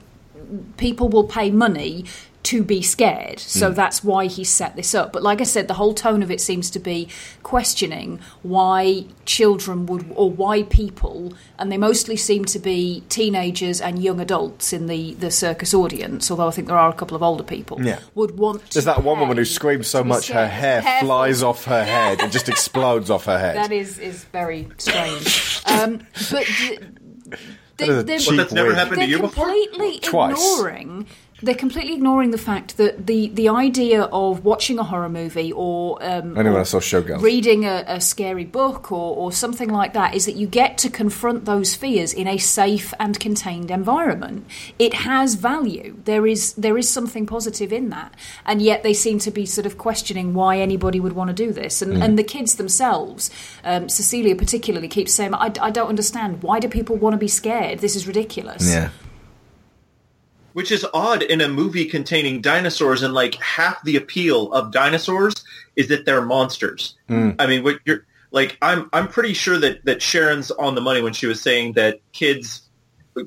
people 0.77 1.09
will 1.09 1.25
pay 1.25 1.51
money 1.51 2.05
to 2.41 2.63
be 2.63 2.81
scared. 2.81 3.37
So 3.39 3.69
Mm. 3.71 3.75
that's 3.75 4.01
why 4.03 4.27
he 4.27 4.43
set 4.45 4.75
this 4.77 4.95
up. 4.95 5.11
But 5.11 5.21
like 5.23 5.41
I 5.41 5.43
said, 5.43 5.67
the 5.67 5.73
whole 5.73 5.93
tone 5.93 6.23
of 6.23 6.31
it 6.31 6.39
seems 6.39 6.69
to 6.71 6.79
be 6.79 7.09
questioning 7.43 8.19
why 8.43 9.03
children 9.25 9.85
would, 9.87 10.05
or 10.15 10.31
why 10.31 10.63
people, 10.63 11.33
and 11.57 11.69
they 11.69 11.77
mostly 11.77 12.15
seem 12.15 12.45
to 12.45 12.57
be 12.57 13.03
teenagers 13.09 13.81
and 13.81 14.01
young 14.01 14.21
adults 14.21 14.71
in 14.71 14.87
the, 14.87 15.15
the 15.15 15.31
circus 15.31 15.73
audience, 15.73 16.31
although 16.31 16.47
I 16.47 16.51
think 16.51 16.67
there 16.69 16.77
are 16.77 16.89
a 16.89 16.93
couple 16.93 17.15
of 17.17 17.21
older 17.21 17.43
people, 17.43 17.77
Yeah. 17.83 17.99
would 18.15 18.37
want 18.37 18.69
There's 18.71 18.85
that 18.85 19.03
one 19.03 19.19
woman 19.19 19.35
who 19.37 19.45
screams 19.45 19.87
so 19.87 20.03
be 20.03 20.09
much 20.09 20.29
her 20.29 20.47
hair 20.47 20.79
Hair 20.81 21.01
flies 21.01 21.43
off 21.43 21.65
her 21.65 21.83
head 21.83 22.21
and 22.21 22.31
just 22.31 22.47
explodes 22.47 23.09
off 23.09 23.25
her 23.25 23.37
head. 23.37 23.57
That 23.57 23.71
is, 23.73 23.99
is 23.99 24.23
very 24.31 24.69
strange. 24.77 25.61
um, 25.65 25.99
but 26.31 26.45
th- 26.57 26.79
That 27.77 27.89
is 27.89 28.05
they're- 28.05 28.19
Well, 28.27 28.37
that's 28.37 28.53
never 28.53 28.73
happened 28.73 28.95
to 28.95 28.99
they're 29.01 29.07
you 29.07 29.19
before? 29.19 29.45
completely 29.45 29.99
Twice. 29.99 30.31
ignoring. 30.53 31.05
They're 31.41 31.55
completely 31.55 31.93
ignoring 31.93 32.31
the 32.31 32.37
fact 32.37 32.77
that 32.77 33.07
the, 33.07 33.29
the 33.29 33.47
idea 33.49 34.03
of 34.03 34.43
watching 34.43 34.77
a 34.79 34.83
horror 34.83 35.09
movie 35.09 35.51
or 35.53 35.97
um, 36.03 36.35
when 36.35 36.47
or 36.47 36.59
I 36.59 36.63
saw 36.63 36.79
Showgirls. 36.79 37.21
reading 37.21 37.65
a, 37.65 37.83
a 37.87 38.01
scary 38.01 38.45
book 38.45 38.91
or, 38.91 39.15
or 39.15 39.31
something 39.31 39.69
like 39.69 39.93
that 39.93 40.15
is 40.15 40.25
that 40.25 40.35
you 40.35 40.47
get 40.47 40.77
to 40.79 40.89
confront 40.89 41.45
those 41.45 41.75
fears 41.75 42.13
in 42.13 42.27
a 42.27 42.37
safe 42.37 42.93
and 42.99 43.19
contained 43.19 43.71
environment. 43.71 44.45
It 44.77 44.93
has 44.93 45.35
value. 45.35 45.97
There 46.05 46.27
is 46.27 46.53
there 46.53 46.77
is 46.77 46.89
something 46.89 47.25
positive 47.25 47.71
in 47.71 47.89
that, 47.89 48.13
and 48.45 48.61
yet 48.61 48.83
they 48.83 48.93
seem 48.93 49.19
to 49.19 49.31
be 49.31 49.45
sort 49.45 49.65
of 49.65 49.77
questioning 49.77 50.33
why 50.33 50.59
anybody 50.59 50.99
would 50.99 51.13
want 51.13 51.29
to 51.29 51.33
do 51.45 51.51
this. 51.51 51.81
And, 51.81 51.89
Mm. 51.89 52.03
and 52.03 52.19
the 52.19 52.23
kids 52.23 52.55
themselves, 52.55 53.31
um, 53.63 53.89
Cecilia 53.89 54.35
particularly, 54.35 54.87
keeps 54.87 55.13
saying, 55.13 55.33
I, 55.33 55.51
"I 55.61 55.71
don't 55.71 55.87
understand. 55.89 56.43
Why 56.43 56.59
do 56.59 56.67
people 56.67 56.95
want 56.97 57.13
to 57.13 57.17
be 57.17 57.27
scared? 57.27 57.79
This 57.79 57.95
is 57.95 58.07
ridiculous." 58.07 58.69
Yeah. 58.69 58.89
Which 60.53 60.71
is 60.71 60.85
odd 60.93 61.21
in 61.23 61.41
a 61.41 61.47
movie 61.47 61.85
containing 61.85 62.41
dinosaurs, 62.41 63.03
and 63.03 63.13
like 63.13 63.35
half 63.35 63.83
the 63.83 63.95
appeal 63.95 64.51
of 64.53 64.71
dinosaurs 64.71 65.33
is 65.75 65.87
that 65.89 66.05
they're 66.05 66.21
monsters. 66.21 66.95
Mm. 67.09 67.35
I 67.39 67.47
mean, 67.47 67.63
what 67.63 67.79
you're 67.85 68.05
like, 68.31 68.57
I'm 68.61 68.89
I'm 68.91 69.07
pretty 69.07 69.33
sure 69.33 69.57
that 69.59 69.85
that 69.85 70.01
Sharon's 70.01 70.51
on 70.51 70.75
the 70.75 70.81
money 70.81 71.01
when 71.01 71.13
she 71.13 71.27
was 71.27 71.41
saying 71.41 71.73
that 71.73 71.99
kids 72.13 72.63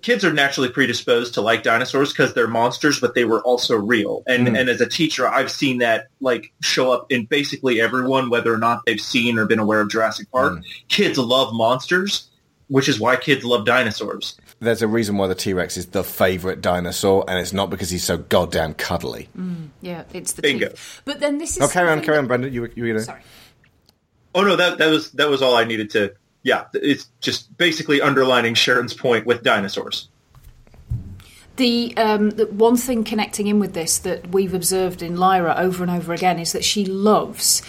kids 0.01 0.25
are 0.25 0.33
naturally 0.33 0.71
predisposed 0.71 1.35
to 1.35 1.41
like 1.43 1.63
dinosaurs 1.63 2.13
because 2.13 2.33
they're 2.35 2.47
monsters, 2.49 2.99
but 3.01 3.15
they 3.15 3.25
were 3.25 3.43
also 3.43 3.77
real. 3.77 4.23
And 4.27 4.49
Mm. 4.49 4.59
and 4.61 4.69
as 4.69 4.81
a 4.81 4.89
teacher, 4.89 5.29
I've 5.29 5.51
seen 5.51 5.79
that 5.79 6.07
like 6.21 6.53
show 6.63 6.91
up 6.93 7.07
in 7.11 7.27
basically 7.27 7.81
everyone, 7.81 8.31
whether 8.31 8.53
or 8.53 8.59
not 8.59 8.81
they've 8.87 9.01
seen 9.01 9.39
or 9.39 9.47
been 9.47 9.59
aware 9.59 9.81
of 9.81 9.91
Jurassic 9.91 10.31
Park. 10.31 10.61
Kids 10.89 11.19
love 11.19 11.53
monsters, 11.53 12.31
which 12.69 12.89
is 12.89 12.99
why 12.99 13.17
kids 13.17 13.45
love 13.45 13.67
dinosaurs. 13.67 14.39
There's 14.63 14.81
a 14.81 14.87
reason 14.87 15.17
why 15.19 15.27
the 15.27 15.35
T 15.35 15.53
Rex 15.55 15.77
is 15.77 15.87
the 15.87 16.05
favorite 16.05 16.61
dinosaur, 16.61 17.25
and 17.27 17.39
it's 17.41 17.53
not 17.53 17.69
because 17.69 17.91
he's 17.91 18.05
so 18.05 18.17
goddamn 18.17 18.75
cuddly. 18.75 19.29
Mm, 19.37 19.71
yeah, 19.81 20.05
it's 20.13 20.33
the 20.35 20.43
Bingo. 20.43 20.69
teeth. 20.69 21.03
But 21.05 21.19
then 21.19 21.39
this 21.39 21.57
is 21.57 21.63
Oh, 21.65 21.69
carry 21.69 21.91
on, 21.91 22.01
carry 22.01 22.17
on, 22.19 22.29
Brendan. 22.29 22.53
You, 22.53 22.61
were- 22.63 22.71
you 22.77 22.85
were 22.85 22.89
gonna... 22.91 23.01
Sorry. 23.01 23.23
Oh 24.35 24.43
no, 24.43 24.55
that 24.57 24.79
that 24.79 24.87
was 24.87 25.11
that 25.13 25.29
was 25.29 25.43
all 25.43 25.57
I 25.57 25.65
needed 25.65 25.91
to. 25.91 26.15
Yeah, 26.45 26.65
it's 26.75 27.09
just 27.21 27.55
basically 27.59 28.01
underlining 28.01 28.55
Sharon's 28.55 28.95
point 28.95 29.27
with 29.27 29.43
dinosaurs. 29.43 30.09
The, 31.57 31.95
um, 31.99 32.31
the 32.31 32.47
one 32.47 32.77
thing 32.77 33.05
connecting 33.05 33.47
in 33.47 33.59
with 33.59 33.75
this 33.75 33.99
that 33.99 34.29
we've 34.31 34.55
observed 34.55 35.03
in 35.03 35.17
Lyra 35.17 35.55
over 35.59 35.83
and 35.85 35.93
over 35.93 36.15
again 36.15 36.39
is 36.39 36.53
that 36.53 36.65
she 36.65 36.87
loves 36.87 37.63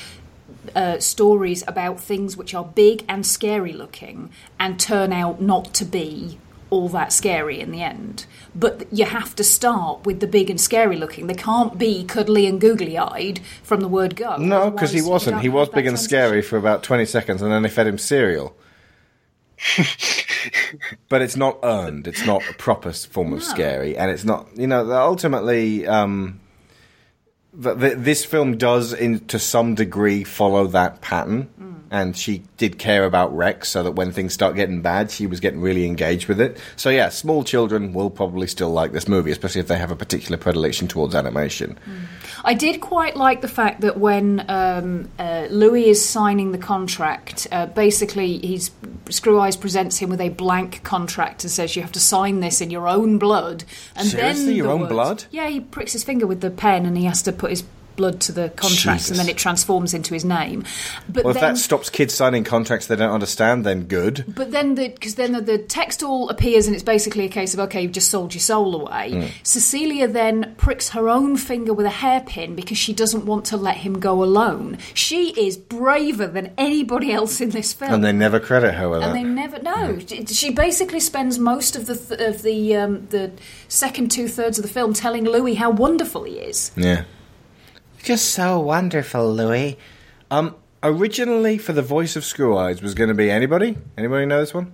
uh, 0.73 0.99
stories 0.99 1.63
about 1.67 1.99
things 1.99 2.37
which 2.37 2.53
are 2.55 2.63
big 2.63 3.03
and 3.09 3.25
scary 3.25 3.73
looking 3.73 4.29
and 4.57 4.79
turn 4.79 5.11
out 5.11 5.41
not 5.41 5.73
to 5.73 5.85
be 5.85 6.39
all 6.73 6.89
that 6.89 7.13
scary 7.13 7.59
in 7.59 7.71
the 7.71 7.81
end. 7.81 8.25
But 8.55 8.85
you 8.91 9.05
have 9.05 9.35
to 9.35 9.43
start 9.43 10.05
with 10.05 10.19
the 10.19 10.27
big 10.27 10.49
and 10.49 10.59
scary 10.59 10.95
looking. 10.97 11.27
They 11.27 11.33
can't 11.35 11.77
be 11.77 12.03
cuddly 12.03 12.45
and 12.47 12.59
googly 12.59 12.97
eyed 12.97 13.39
from 13.63 13.79
the 13.81 13.87
word 13.87 14.15
go. 14.15 14.37
No, 14.37 14.69
because 14.71 14.91
he 14.91 15.01
wasn't. 15.01 15.41
He 15.41 15.49
was 15.49 15.69
big 15.69 15.85
and 15.87 15.99
scary 15.99 16.41
for 16.41 16.57
about 16.57 16.83
20 16.83 17.05
seconds, 17.05 17.41
and 17.41 17.51
then 17.51 17.61
they 17.63 17.69
fed 17.69 17.87
him 17.87 17.97
cereal. 17.97 18.55
but 21.09 21.21
it's 21.21 21.35
not 21.35 21.57
earned. 21.63 22.07
It's 22.07 22.25
not 22.25 22.41
a 22.49 22.53
proper 22.53 22.91
form 22.91 23.33
of 23.33 23.39
No. 23.39 23.45
scary, 23.45 23.95
and 23.97 24.11
it's 24.11 24.23
not. 24.25 24.47
You 24.55 24.67
know, 24.67 24.91
ultimately, 24.91 25.87
um, 25.87 26.39
th- 27.61 27.79
th- 27.79 27.97
this 27.97 28.25
film 28.25 28.57
does, 28.57 28.93
in 28.93 29.19
to 29.27 29.39
some 29.39 29.75
degree, 29.75 30.23
follow 30.23 30.67
that 30.67 31.01
pattern. 31.01 31.49
And 31.93 32.17
she 32.17 32.41
did 32.57 32.79
care 32.79 33.05
about 33.05 33.33
Rex, 33.37 33.69
so 33.69 33.83
that 33.83 33.91
when 33.91 34.11
things 34.11 34.33
start 34.33 34.55
getting 34.55 34.81
bad, 34.81 35.11
she 35.11 35.27
was 35.27 35.39
getting 35.39 35.61
really 35.61 35.85
engaged 35.85 36.27
with 36.27 36.41
it. 36.41 36.57
So 36.75 36.89
yeah, 36.89 37.09
small 37.09 37.43
children 37.43 37.93
will 37.93 38.09
probably 38.09 38.47
still 38.47 38.71
like 38.71 38.93
this 38.93 39.07
movie, 39.07 39.29
especially 39.29 39.61
if 39.61 39.67
they 39.67 39.77
have 39.77 39.91
a 39.91 39.95
particular 39.95 40.37
predilection 40.37 40.87
towards 40.87 41.13
animation. 41.13 41.77
I 42.43 42.55
did 42.55 42.81
quite 42.81 43.15
like 43.15 43.41
the 43.41 43.47
fact 43.47 43.81
that 43.81 43.97
when 43.99 44.43
um, 44.49 45.07
uh, 45.19 45.45
Louis 45.51 45.89
is 45.89 46.03
signing 46.03 46.51
the 46.51 46.57
contract, 46.57 47.45
uh, 47.51 47.67
basically 47.67 48.39
he's 48.39 48.71
Screweyes 49.05 49.59
presents 49.59 49.97
him 49.99 50.09
with 50.09 50.19
a 50.21 50.29
blank 50.29 50.81
contract 50.83 51.43
and 51.43 51.51
says 51.51 51.75
you 51.75 51.83
have 51.83 51.91
to 51.91 51.99
sign 51.99 52.39
this 52.39 52.59
in 52.59 52.71
your 52.71 52.87
own 52.87 53.19
blood. 53.19 53.65
And 53.95 54.07
Seriously? 54.07 54.45
then 54.47 54.55
Your 54.55 54.67
the 54.67 54.73
own 54.73 54.79
words- 54.81 54.91
blood? 54.93 55.23
Yeah, 55.29 55.47
he 55.47 55.59
pricks 55.59 55.93
his 55.93 56.03
finger 56.03 56.25
with 56.25 56.41
the 56.41 56.49
pen 56.49 56.87
and 56.87 56.97
he 56.97 57.03
has 57.05 57.21
to 57.23 57.31
put 57.31 57.51
his 57.51 57.63
blood 57.95 58.19
to 58.21 58.31
the 58.31 58.49
contract 58.49 58.99
Jesus. 59.01 59.09
and 59.11 59.19
then 59.19 59.29
it 59.29 59.37
transforms 59.37 59.93
into 59.93 60.13
his 60.13 60.25
name. 60.25 60.63
But 61.09 61.23
well, 61.23 61.35
if 61.35 61.41
then, 61.41 61.53
that 61.53 61.59
stops 61.59 61.89
kids 61.89 62.13
signing 62.13 62.43
contracts 62.43 62.87
they 62.87 62.95
don't 62.95 63.11
understand, 63.11 63.65
then 63.65 63.83
good. 63.85 64.25
But 64.27 64.51
then, 64.51 64.75
because 64.75 65.15
then 65.15 65.31
the, 65.33 65.41
the 65.41 65.57
text 65.57 66.03
all 66.03 66.29
appears, 66.29 66.67
and 66.67 66.75
it's 66.75 66.83
basically 66.83 67.25
a 67.25 67.29
case 67.29 67.53
of 67.53 67.59
okay, 67.61 67.81
you've 67.81 67.91
just 67.91 68.09
sold 68.09 68.33
your 68.33 68.41
soul 68.41 68.75
away. 68.81 69.11
Mm. 69.11 69.31
Cecilia 69.43 70.07
then 70.07 70.55
pricks 70.57 70.89
her 70.89 71.09
own 71.09 71.37
finger 71.37 71.73
with 71.73 71.85
a 71.85 71.89
hairpin 71.89 72.55
because 72.55 72.77
she 72.77 72.93
doesn't 72.93 73.25
want 73.25 73.45
to 73.45 73.57
let 73.57 73.77
him 73.77 73.99
go 73.99 74.23
alone. 74.23 74.77
She 74.93 75.29
is 75.39 75.57
braver 75.57 76.27
than 76.27 76.51
anybody 76.57 77.11
else 77.11 77.41
in 77.41 77.49
this 77.51 77.73
film. 77.73 77.93
And 77.93 78.03
they 78.03 78.11
never 78.11 78.39
credit 78.39 78.73
her 78.75 78.89
with 78.89 79.01
And 79.03 79.09
that. 79.11 79.13
they 79.13 79.23
never 79.23 79.59
no. 79.61 79.99
She- 79.99 80.25
She 80.25 80.51
basically 80.51 80.99
spends 80.99 81.39
most 81.39 81.75
of 81.75 81.85
the 81.85 81.95
th- 81.95 82.19
of 82.19 82.41
the 82.41 82.75
um, 82.75 83.07
the 83.07 83.31
second 83.67 84.09
two 84.11 84.27
thirds 84.27 84.57
of 84.57 84.63
the 84.63 84.69
film 84.69 84.93
telling 84.93 85.23
Louis 85.25 85.55
how 85.55 85.69
wonderful 85.71 86.23
he 86.23 86.33
is. 86.33 86.71
Yeah. 86.75 87.03
Just 88.03 88.31
so 88.31 88.59
wonderful, 88.59 89.33
Louis. 89.33 89.77
Um, 90.29 90.57
originally 90.83 91.57
for 91.57 91.71
the 91.71 91.81
voice 91.81 92.17
of 92.17 92.23
Screweyes 92.23 92.81
was 92.81 92.93
going 92.93 93.07
to 93.07 93.13
be 93.13 93.31
anybody? 93.31 93.77
Anybody 93.97 94.25
know 94.25 94.41
this 94.41 94.53
one? 94.53 94.73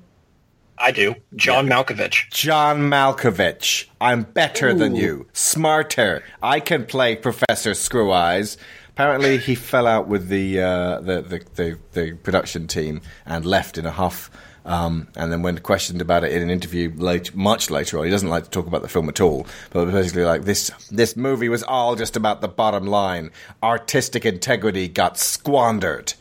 I 0.79 0.89
do. 0.91 1.13
John 1.35 1.67
Malkovich. 1.67 2.27
John 2.31 2.79
Malkovich. 2.89 3.85
I'm 4.01 4.23
better 4.23 4.73
than 4.73 4.95
you. 4.95 5.27
Smarter. 5.33 6.23
I 6.41 6.59
can 6.59 6.87
play 6.87 7.15
Professor 7.15 7.71
Screweyes. 7.71 8.57
Apparently, 8.89 9.37
he 9.37 9.53
fell 9.53 9.85
out 9.85 10.07
with 10.07 10.29
the, 10.29 10.61
uh, 10.61 10.99
the, 11.01 11.21
the, 11.21 11.45
the, 11.53 11.79
the 11.91 12.13
production 12.13 12.65
team 12.65 12.99
and 13.27 13.45
left 13.45 13.77
in 13.77 13.85
a 13.85 13.91
huff. 13.91 14.31
Um, 14.65 15.07
and 15.15 15.31
then, 15.31 15.41
when 15.41 15.57
questioned 15.59 16.01
about 16.01 16.23
it 16.23 16.31
in 16.31 16.41
an 16.41 16.49
interview 16.49 16.91
late, 16.95 17.35
much 17.35 17.69
later 17.69 17.97
on, 17.97 18.05
he 18.05 18.11
doesn't 18.11 18.29
like 18.29 18.43
to 18.43 18.49
talk 18.49 18.67
about 18.67 18.81
the 18.81 18.87
film 18.87 19.09
at 19.09 19.21
all. 19.21 19.47
But 19.71 19.85
basically, 19.85 20.23
like 20.23 20.43
this, 20.43 20.71
this 20.91 21.15
movie 21.15 21.49
was 21.49 21.63
all 21.63 21.95
just 21.95 22.15
about 22.15 22.41
the 22.41 22.47
bottom 22.47 22.85
line. 22.85 23.31
Artistic 23.63 24.25
integrity 24.25 24.87
got 24.87 25.17
squandered. 25.17 26.13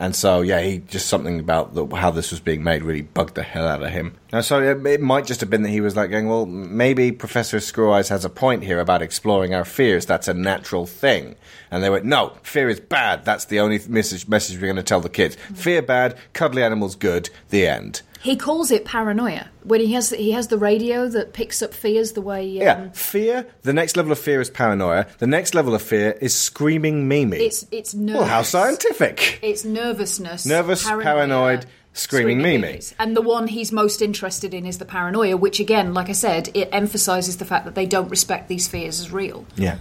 And 0.00 0.16
so, 0.16 0.40
yeah, 0.40 0.62
he 0.62 0.78
just 0.78 1.08
something 1.08 1.38
about 1.38 1.74
the, 1.74 1.86
how 1.94 2.10
this 2.10 2.30
was 2.30 2.40
being 2.40 2.64
made 2.64 2.82
really 2.82 3.02
bugged 3.02 3.34
the 3.34 3.42
hell 3.42 3.68
out 3.68 3.82
of 3.82 3.90
him. 3.90 4.16
Now, 4.32 4.40
so 4.40 4.62
it, 4.62 4.86
it 4.86 5.00
might 5.02 5.26
just 5.26 5.40
have 5.40 5.50
been 5.50 5.60
that 5.62 5.68
he 5.68 5.82
was 5.82 5.94
like 5.94 6.10
going, 6.10 6.26
well, 6.26 6.46
maybe 6.46 7.12
Professor 7.12 7.58
Screweyes 7.58 8.08
has 8.08 8.24
a 8.24 8.30
point 8.30 8.64
here 8.64 8.80
about 8.80 9.02
exploring 9.02 9.54
our 9.54 9.66
fears. 9.66 10.06
That's 10.06 10.26
a 10.26 10.32
natural 10.32 10.86
thing. 10.86 11.36
And 11.70 11.84
they 11.84 11.90
went, 11.90 12.06
no, 12.06 12.32
fear 12.42 12.70
is 12.70 12.80
bad. 12.80 13.26
That's 13.26 13.44
the 13.44 13.60
only 13.60 13.78
message, 13.88 14.26
message 14.26 14.56
we're 14.56 14.68
going 14.68 14.76
to 14.76 14.82
tell 14.82 15.02
the 15.02 15.10
kids. 15.10 15.36
Fear 15.54 15.82
bad, 15.82 16.16
cuddly 16.32 16.62
animals 16.62 16.94
good. 16.94 17.28
The 17.50 17.66
end. 17.66 18.00
He 18.22 18.36
calls 18.36 18.70
it 18.70 18.84
paranoia 18.84 19.48
when 19.62 19.80
he 19.80 19.92
has 19.94 20.10
he 20.10 20.32
has 20.32 20.48
the 20.48 20.58
radio 20.58 21.08
that 21.08 21.32
picks 21.32 21.62
up 21.62 21.72
fears 21.72 22.12
the 22.12 22.20
way 22.20 22.42
um, 22.60 22.62
Yeah, 22.62 22.90
fear. 22.92 23.46
The 23.62 23.72
next 23.72 23.96
level 23.96 24.12
of 24.12 24.18
fear 24.18 24.40
is 24.42 24.50
paranoia. 24.50 25.06
The 25.18 25.26
next 25.26 25.54
level 25.54 25.74
of 25.74 25.80
fear 25.82 26.16
is 26.20 26.34
screaming 26.34 27.08
Mimi. 27.08 27.38
it's 27.38 27.66
it's 27.70 27.94
nervous. 27.94 28.20
well, 28.20 28.28
how 28.28 28.42
scientific. 28.42 29.38
It's 29.42 29.64
nervousness, 29.64 30.44
Nervous, 30.44 30.84
paranoia, 30.86 31.04
paranoid, 31.04 31.66
screaming, 31.94 32.42
Mimi. 32.42 32.58
Mimis. 32.58 32.94
And 32.98 33.16
the 33.16 33.22
one 33.22 33.48
he's 33.48 33.72
most 33.72 34.02
interested 34.02 34.52
in 34.52 34.66
is 34.66 34.76
the 34.76 34.84
paranoia, 34.84 35.36
which 35.38 35.58
again, 35.58 35.94
like 35.94 36.10
I 36.10 36.12
said, 36.12 36.50
it 36.52 36.68
emphasises 36.72 37.38
the 37.38 37.46
fact 37.46 37.64
that 37.64 37.74
they 37.74 37.86
don't 37.86 38.10
respect 38.10 38.48
these 38.48 38.68
fears 38.68 39.00
as 39.00 39.10
real. 39.10 39.46
Yeah. 39.56 39.78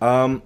Um. 0.00 0.42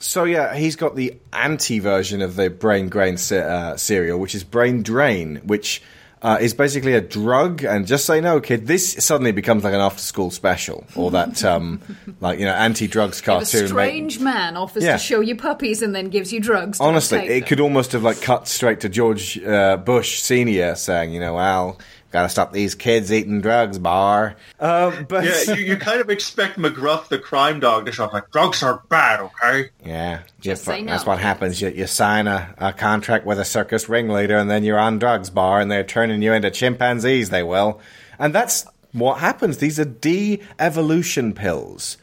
So 0.00 0.24
yeah, 0.24 0.54
he's 0.54 0.76
got 0.76 0.94
the 0.96 1.18
anti 1.32 1.78
version 1.80 2.22
of 2.22 2.36
the 2.36 2.48
brain 2.50 2.88
grain 2.88 3.16
ce- 3.18 3.32
uh, 3.32 3.76
cereal, 3.76 4.18
which 4.18 4.34
is 4.34 4.44
brain 4.44 4.82
drain, 4.82 5.42
which 5.44 5.82
uh, 6.22 6.38
is 6.40 6.54
basically 6.54 6.94
a 6.94 7.00
drug. 7.00 7.62
And 7.64 7.86
just 7.86 8.04
so 8.04 8.14
you 8.14 8.20
know, 8.22 8.40
kid, 8.40 8.66
this 8.66 8.92
suddenly 9.04 9.32
becomes 9.32 9.64
like 9.64 9.74
an 9.74 9.80
after 9.80 10.02
school 10.02 10.30
special, 10.30 10.84
or 10.96 11.10
that 11.12 11.44
um, 11.44 11.80
like 12.20 12.38
you 12.38 12.44
know 12.44 12.52
anti 12.54 12.86
drugs 12.86 13.18
If 13.18 13.24
cartoon. 13.24 13.64
a 13.64 13.68
strange 13.68 14.20
man 14.20 14.56
offers 14.56 14.84
Yeah. 14.84 14.92
to 14.92 14.98
show 14.98 15.20
you 15.20 15.36
puppies 15.36 15.82
and 15.82 15.94
then 15.94 16.08
gives 16.08 16.32
you 16.32 16.40
drugs. 16.40 16.80
Honestly, 16.80 17.18
it 17.20 17.40
them. 17.40 17.48
could 17.48 17.60
almost 17.60 17.92
have 17.92 18.02
like 18.02 18.20
cut 18.22 18.48
straight 18.48 18.80
to 18.80 18.88
George 18.88 19.38
uh, 19.44 19.76
Bush 19.76 20.20
Senior 20.20 20.74
saying, 20.74 21.12
you 21.12 21.20
know, 21.20 21.34
well, 21.34 21.78
gotta 22.10 22.28
stop 22.28 22.52
these 22.52 22.74
kids 22.74 23.12
eating 23.12 23.40
drugs, 23.40 23.78
bar. 23.78 24.36
Um, 24.60 25.06
but 25.08 25.24
yeah, 25.24 25.54
you, 25.54 25.62
you 25.64 25.76
kind 25.76 26.00
of 26.00 26.08
expect 26.10 26.58
McGruff, 26.58 27.08
the 27.08 27.18
crime 27.18 27.60
dog, 27.60 27.86
to 27.86 27.92
show 27.92 28.04
up 28.06 28.12
like, 28.12 28.30
drugs 28.30 28.62
are 28.62 28.82
bad, 28.88 29.20
okay? 29.20 29.70
Yeah, 29.84 30.20
Just 30.40 30.66
you- 30.66 30.86
that's 30.86 31.04
no. 31.04 31.12
what 31.12 31.18
happens. 31.20 31.60
You, 31.60 31.68
you 31.68 31.86
sign 31.86 32.26
a, 32.26 32.54
a 32.58 32.72
contract 32.72 33.26
with 33.26 33.38
a 33.38 33.44
circus 33.44 33.88
ringleader, 33.88 34.36
and 34.36 34.50
then 34.50 34.64
you're 34.64 34.78
on 34.78 34.98
drugs 34.98 35.30
bar, 35.30 35.60
and 35.60 35.70
they're 35.70 35.84
turning 35.84 36.22
you 36.22 36.32
into 36.32 36.50
chimpanzees. 36.50 37.30
They 37.30 37.42
will, 37.42 37.80
and 38.18 38.34
that's 38.34 38.66
what 38.92 39.18
happens. 39.18 39.58
These 39.58 39.78
are 39.78 39.84
de-evolution 39.84 41.34
pills. 41.34 41.98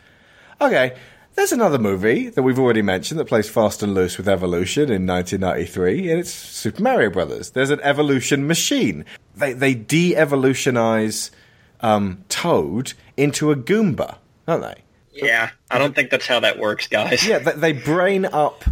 Okay, 0.61 0.95
there's 1.35 1.51
another 1.51 1.77
movie 1.77 2.29
that 2.29 2.43
we've 2.43 2.59
already 2.59 2.81
mentioned 2.81 3.19
that 3.19 3.25
plays 3.25 3.49
fast 3.49 3.83
and 3.83 3.93
loose 3.93 4.17
with 4.17 4.27
evolution 4.27 4.91
in 4.91 5.05
1993, 5.05 6.09
and 6.11 6.19
it's 6.19 6.31
Super 6.31 6.81
Mario 6.81 7.09
Brothers. 7.09 7.51
There's 7.51 7.69
an 7.69 7.81
evolution 7.81 8.47
machine. 8.47 9.05
They 9.35 9.53
they 9.53 9.73
de-evolutionize 9.73 11.31
um, 11.81 12.23
Toad 12.29 12.93
into 13.17 13.51
a 13.51 13.55
Goomba, 13.55 14.17
don't 14.47 14.61
they? 14.61 14.81
Yeah, 15.11 15.51
I 15.71 15.77
don't 15.77 15.95
think 15.95 16.09
that's 16.09 16.27
how 16.27 16.39
that 16.41 16.59
works, 16.59 16.87
guys. 16.87 17.25
Yeah, 17.25 17.39
they, 17.39 17.51
they 17.51 17.71
brain 17.73 18.25
up 18.25 18.63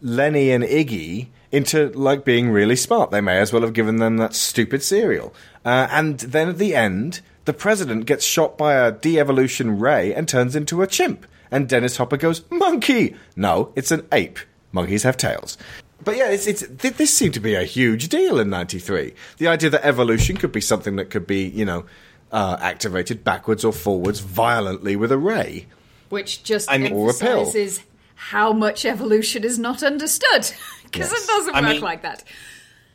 Lenny 0.00 0.50
and 0.50 0.64
Iggy 0.64 1.28
into 1.52 1.90
like 1.90 2.24
being 2.24 2.50
really 2.50 2.76
smart. 2.76 3.10
They 3.10 3.20
may 3.20 3.38
as 3.38 3.52
well 3.52 3.62
have 3.62 3.74
given 3.74 3.96
them 3.96 4.16
that 4.16 4.34
stupid 4.34 4.82
cereal. 4.82 5.34
Uh, 5.64 5.86
and 5.90 6.18
then 6.20 6.48
at 6.48 6.58
the 6.58 6.74
end, 6.74 7.20
the 7.44 7.52
president 7.52 8.06
gets 8.06 8.24
shot 8.24 8.56
by 8.56 8.74
a 8.74 8.90
de-evolution 8.90 9.78
ray 9.78 10.14
and 10.14 10.26
turns 10.28 10.56
into 10.56 10.82
a 10.82 10.86
chimp. 10.86 11.26
And 11.52 11.68
Dennis 11.68 11.96
Hopper 11.98 12.16
goes, 12.16 12.42
"Monkey." 12.50 13.14
No, 13.36 13.72
it's 13.76 13.92
an 13.92 14.06
ape. 14.10 14.38
Monkeys 14.72 15.04
have 15.04 15.16
tails. 15.16 15.56
But 16.02 16.16
yeah, 16.16 16.30
it's, 16.30 16.46
it's 16.48 16.66
th- 16.66 16.94
this 16.94 17.14
seemed 17.14 17.34
to 17.34 17.40
be 17.40 17.54
a 17.54 17.62
huge 17.62 18.08
deal 18.08 18.40
in 18.40 18.50
'93. 18.50 19.14
The 19.38 19.46
idea 19.46 19.70
that 19.70 19.84
evolution 19.86 20.36
could 20.36 20.50
be 20.50 20.60
something 20.60 20.96
that 20.96 21.10
could 21.10 21.26
be, 21.28 21.44
you 21.46 21.64
know, 21.64 21.84
uh, 22.32 22.56
activated 22.60 23.22
backwards 23.22 23.64
or 23.64 23.72
forwards 23.72 24.18
violently 24.20 24.96
with 24.96 25.12
a 25.12 25.18
ray. 25.18 25.66
which 26.08 26.42
just 26.42 26.70
I 26.70 26.76
mean- 26.78 26.92
Or 26.92 27.10
a 27.10 27.14
pill. 27.14 27.38
emphasises 27.40 27.80
how 28.14 28.52
much 28.52 28.84
evolution 28.84 29.44
is 29.44 29.58
not 29.58 29.82
understood 29.82 30.50
because 30.84 31.10
Yes. 31.12 31.24
it 31.24 31.26
doesn't 31.26 31.54
I 31.54 31.60
work 31.60 31.70
mean- 31.70 31.80
like 31.82 32.02
that. 32.02 32.24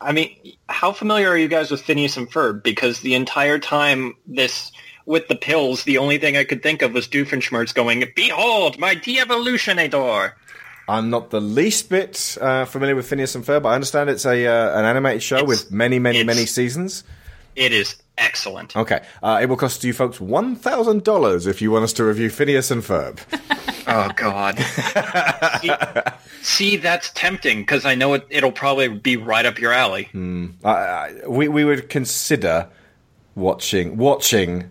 I 0.00 0.12
mean, 0.12 0.36
how 0.68 0.92
familiar 0.92 1.28
are 1.30 1.36
you 1.36 1.48
guys 1.48 1.70
with 1.72 1.82
Phineas 1.82 2.16
and 2.16 2.30
Ferb? 2.30 2.62
Because 2.62 3.00
the 3.00 3.14
entire 3.16 3.58
time 3.58 4.14
this 4.28 4.70
with 5.08 5.26
the 5.26 5.34
pills, 5.34 5.84
the 5.84 5.98
only 5.98 6.18
thing 6.18 6.36
I 6.36 6.44
could 6.44 6.62
think 6.62 6.82
of 6.82 6.92
was 6.92 7.08
Doofenshmirtz 7.08 7.74
going, 7.74 8.04
"Behold, 8.14 8.78
my 8.78 8.94
de-evolutionator." 8.94 10.32
I'm 10.86 11.10
not 11.10 11.30
the 11.30 11.40
least 11.40 11.88
bit 11.88 12.38
uh, 12.40 12.64
familiar 12.66 12.94
with 12.94 13.08
Phineas 13.08 13.34
and 13.34 13.44
Ferb. 13.44 13.62
but 13.62 13.70
I 13.70 13.74
understand 13.74 14.08
it's 14.10 14.24
a 14.24 14.46
uh, 14.46 14.78
an 14.78 14.84
animated 14.84 15.22
show 15.22 15.42
with 15.42 15.72
many, 15.72 15.98
many, 15.98 16.22
many 16.22 16.46
seasons. 16.46 17.04
It 17.56 17.72
is 17.72 17.96
excellent. 18.16 18.76
Okay, 18.76 19.02
uh, 19.22 19.40
it 19.42 19.48
will 19.48 19.56
cost 19.56 19.82
you 19.82 19.92
folks 19.92 20.20
one 20.20 20.54
thousand 20.54 21.04
dollars 21.04 21.46
if 21.46 21.60
you 21.62 21.70
want 21.70 21.84
us 21.84 21.94
to 21.94 22.04
review 22.04 22.30
Phineas 22.30 22.70
and 22.70 22.82
Ferb. 22.82 23.18
Oh 23.90 24.10
God! 24.16 24.58
see, 25.62 25.70
see, 26.42 26.76
that's 26.76 27.10
tempting 27.12 27.60
because 27.60 27.86
I 27.86 27.94
know 27.94 28.12
it, 28.12 28.26
it'll 28.28 28.52
probably 28.52 28.88
be 28.88 29.16
right 29.16 29.46
up 29.46 29.58
your 29.58 29.72
alley. 29.72 30.10
Hmm. 30.12 30.48
I, 30.62 30.70
I, 30.70 31.26
we 31.26 31.48
we 31.48 31.64
would 31.64 31.88
consider 31.88 32.68
watching 33.34 33.96
watching 33.96 34.68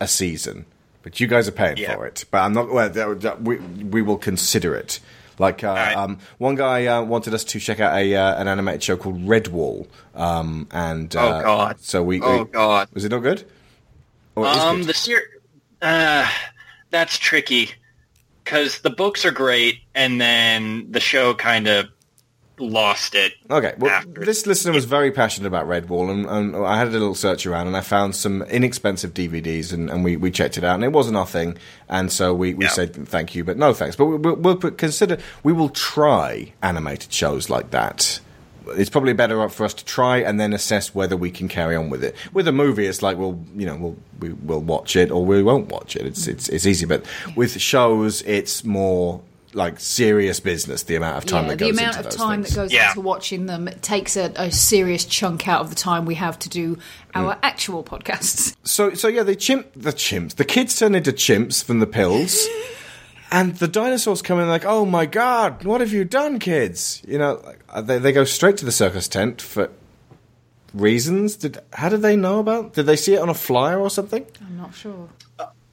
a 0.00 0.08
season, 0.08 0.64
but 1.02 1.20
you 1.20 1.26
guys 1.26 1.46
are 1.48 1.52
paying 1.52 1.76
Yeah. 1.76 1.94
for 1.94 2.06
it. 2.06 2.24
But 2.30 2.38
I'm 2.38 2.52
not. 2.52 2.70
Well, 2.72 3.36
we 3.42 3.56
we 3.56 4.02
will 4.02 4.18
consider 4.18 4.74
it. 4.74 5.00
Like 5.38 5.64
uh, 5.64 5.94
um, 5.96 6.18
one 6.36 6.54
guy 6.54 6.84
uh, 6.86 7.02
wanted 7.02 7.32
us 7.32 7.44
to 7.44 7.60
check 7.60 7.80
out 7.80 7.96
a 7.96 8.14
uh, 8.14 8.40
an 8.40 8.46
animated 8.48 8.82
show 8.82 8.96
called 8.98 9.24
Redwall, 9.24 9.86
um, 10.14 10.68
and 10.70 11.14
uh, 11.16 11.38
Oh, 11.38 11.42
God. 11.42 11.80
so 11.80 12.02
we. 12.02 12.20
Oh, 12.20 12.42
we- 12.42 12.50
God. 12.50 12.88
was 12.92 13.04
it 13.04 13.10
not 13.10 13.20
good? 13.20 13.44
Or 14.36 14.46
Um, 14.46 14.78
good? 14.78 14.88
the 14.88 14.94
ser- 14.94 15.40
uh, 15.80 16.28
that's 16.90 17.16
tricky 17.18 17.70
because 18.44 18.80
the 18.80 18.90
books 18.90 19.24
are 19.24 19.30
great, 19.30 19.78
and 19.94 20.20
then 20.20 20.92
the 20.92 21.00
show 21.00 21.32
kind 21.34 21.68
of 21.68 21.86
lost 22.60 23.14
it. 23.14 23.34
Okay, 23.50 23.74
well, 23.78 24.02
this 24.06 24.46
listener 24.46 24.72
was 24.72 24.84
very 24.84 25.10
passionate 25.10 25.46
about 25.46 25.66
Redwall, 25.66 26.10
and, 26.10 26.26
and 26.26 26.56
I 26.64 26.76
had 26.76 26.88
a 26.88 26.90
little 26.90 27.14
search 27.14 27.46
around, 27.46 27.66
and 27.66 27.76
I 27.76 27.80
found 27.80 28.14
some 28.14 28.42
inexpensive 28.42 29.14
DVDs, 29.14 29.72
and, 29.72 29.90
and 29.90 30.04
we, 30.04 30.16
we 30.16 30.30
checked 30.30 30.58
it 30.58 30.64
out, 30.64 30.74
and 30.74 30.84
it 30.84 30.92
wasn't 30.92 31.16
our 31.16 31.26
thing, 31.26 31.56
and 31.88 32.12
so 32.12 32.32
we, 32.34 32.54
we 32.54 32.66
said 32.68 32.94
thank 33.08 33.34
you, 33.34 33.44
but 33.44 33.56
no 33.56 33.72
thanks. 33.74 33.96
But 33.96 34.06
we, 34.06 34.16
we'll, 34.16 34.36
we'll 34.36 34.56
put- 34.56 34.78
consider 34.78 35.18
we 35.42 35.52
will 35.52 35.70
try 35.70 36.52
animated 36.62 37.12
shows 37.12 37.48
like 37.50 37.70
that. 37.70 38.20
It's 38.72 38.90
probably 38.90 39.14
better 39.14 39.48
for 39.48 39.64
us 39.64 39.74
to 39.74 39.84
try 39.84 40.18
and 40.18 40.38
then 40.38 40.52
assess 40.52 40.94
whether 40.94 41.16
we 41.16 41.30
can 41.32 41.48
carry 41.48 41.74
on 41.74 41.90
with 41.90 42.04
it. 42.04 42.14
With 42.32 42.46
a 42.46 42.52
movie, 42.52 42.86
it's 42.86 43.02
like 43.02 43.16
we'll 43.16 43.42
you 43.56 43.66
know 43.66 43.74
we'll 43.76 43.96
we, 44.20 44.32
we'll 44.34 44.60
watch 44.60 44.94
it 44.94 45.10
or 45.10 45.24
we 45.24 45.42
won't 45.42 45.68
watch 45.68 45.96
it. 45.96 46.06
It's 46.06 46.28
it's 46.28 46.48
it's 46.48 46.66
easy, 46.66 46.86
but 46.86 47.04
with 47.34 47.58
shows, 47.60 48.22
it's 48.22 48.62
more 48.62 49.22
like 49.54 49.80
serious 49.80 50.40
business. 50.40 50.84
The 50.84 50.96
amount 50.96 51.18
of 51.18 51.26
time 51.26 51.44
yeah, 51.44 51.50
that 51.50 51.58
the 51.58 51.64
goes 51.66 51.78
amount 51.78 51.96
into 51.96 51.98
of 51.98 52.04
those 52.04 52.16
time 52.16 52.42
things. 52.42 52.54
that 52.54 52.60
goes 52.62 52.72
into 52.72 53.00
watching 53.00 53.46
them 53.46 53.68
takes 53.82 54.16
a, 54.16 54.32
a 54.36 54.50
serious 54.50 55.04
chunk 55.04 55.48
out 55.48 55.60
of 55.60 55.70
the 55.70 55.76
time 55.76 56.04
we 56.04 56.14
have 56.16 56.38
to 56.40 56.48
do 56.48 56.78
our 57.14 57.38
actual 57.42 57.82
podcasts. 57.82 58.56
So, 58.64 58.94
so 58.94 59.08
yeah, 59.08 59.22
the 59.22 59.36
chimp, 59.36 59.68
the 59.74 59.92
chimps, 59.92 60.36
the 60.36 60.44
kids 60.44 60.78
turn 60.78 60.94
into 60.94 61.12
chimps 61.12 61.64
from 61.64 61.80
the 61.80 61.86
pills, 61.86 62.46
and 63.32 63.56
the 63.56 63.68
dinosaurs 63.68 64.22
come 64.22 64.38
in 64.38 64.48
like, 64.48 64.64
"Oh 64.64 64.84
my 64.84 65.06
god, 65.06 65.64
what 65.64 65.80
have 65.80 65.92
you 65.92 66.04
done, 66.04 66.38
kids?" 66.38 67.02
You 67.06 67.18
know, 67.18 67.40
like, 67.44 67.60
uh, 67.68 67.80
they 67.80 67.98
they 67.98 68.12
go 68.12 68.24
straight 68.24 68.56
to 68.58 68.64
the 68.64 68.72
circus 68.72 69.08
tent 69.08 69.42
for 69.42 69.70
reasons. 70.72 71.36
Did 71.36 71.58
how 71.72 71.88
did 71.88 72.02
they 72.02 72.16
know 72.16 72.38
about? 72.38 72.74
Did 72.74 72.86
they 72.86 72.96
see 72.96 73.14
it 73.14 73.20
on 73.20 73.28
a 73.28 73.34
flyer 73.34 73.80
or 73.80 73.90
something? 73.90 74.24
I'm 74.40 74.56
not 74.56 74.74
sure. 74.74 75.08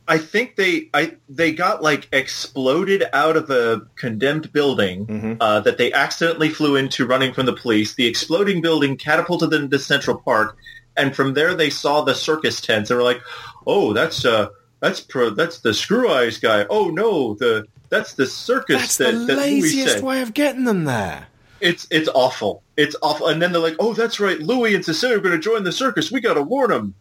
I 0.07 0.17
think 0.17 0.55
they 0.55 0.89
I 0.93 1.15
they 1.27 1.51
got 1.51 1.84
like 1.84 2.07
exploded 2.11 3.03
out 3.11 3.35
of 3.35 3.49
a 3.49 3.81
condemned 3.95 4.53
building 4.53 5.38
uh, 5.41 5.59
that 5.61 5.77
they 5.77 5.91
accidentally 5.91 6.49
flew 6.49 6.75
into 6.75 7.05
running 7.05 7.34
from 7.34 7.45
the 7.45 7.53
police. 7.53 7.95
The 7.95 8.07
exploding 8.07 8.61
building 8.61 8.95
catapulted 8.95 9.49
them 9.49 9.69
to 9.69 9.79
Central 9.79 10.17
Park, 10.17 10.57
and 10.95 11.15
from 11.15 11.34
there 11.34 11.55
they 11.55 11.69
saw 11.69 12.01
the 12.01 12.15
circus 12.15 12.61
tents 12.61 12.89
and 12.89 12.97
were 12.97 13.03
like, 13.03 13.21
"Oh, 13.65 13.91
that's 13.93 14.23
uh 14.23 14.49
that's 14.79 15.01
pro 15.01 15.31
that's 15.31 15.59
the 15.59 15.71
Screweyes 15.71 16.41
guy. 16.41 16.65
Oh 16.69 16.89
no, 16.89 17.34
the 17.34 17.67
that's 17.89 18.13
the 18.13 18.25
circus 18.25 18.77
That's 18.77 18.97
that, 18.97 19.11
the 19.11 19.25
that 19.25 19.38
laziest 19.38 20.01
way 20.01 20.21
of 20.21 20.34
getting 20.34 20.65
them 20.65 20.85
there. 20.85 21.27
It's 21.59 21.88
it's 21.89 22.09
awful. 22.13 22.63
It's 22.75 22.95
awful. 23.01 23.27
And 23.27 23.41
then 23.41 23.51
they're 23.51 23.61
like, 23.61 23.77
"Oh, 23.79 23.93
that's 23.93 24.19
right. 24.19 24.39
Louis 24.39 24.75
and 24.75 24.85
Cecilia 24.85 25.17
are 25.17 25.21
going 25.21 25.35
to 25.35 25.41
join 25.41 25.63
the 25.63 25.71
circus. 25.71 26.11
We 26.11 26.21
got 26.21 26.35
to 26.35 26.43
warn 26.43 26.69
them." 26.69 26.95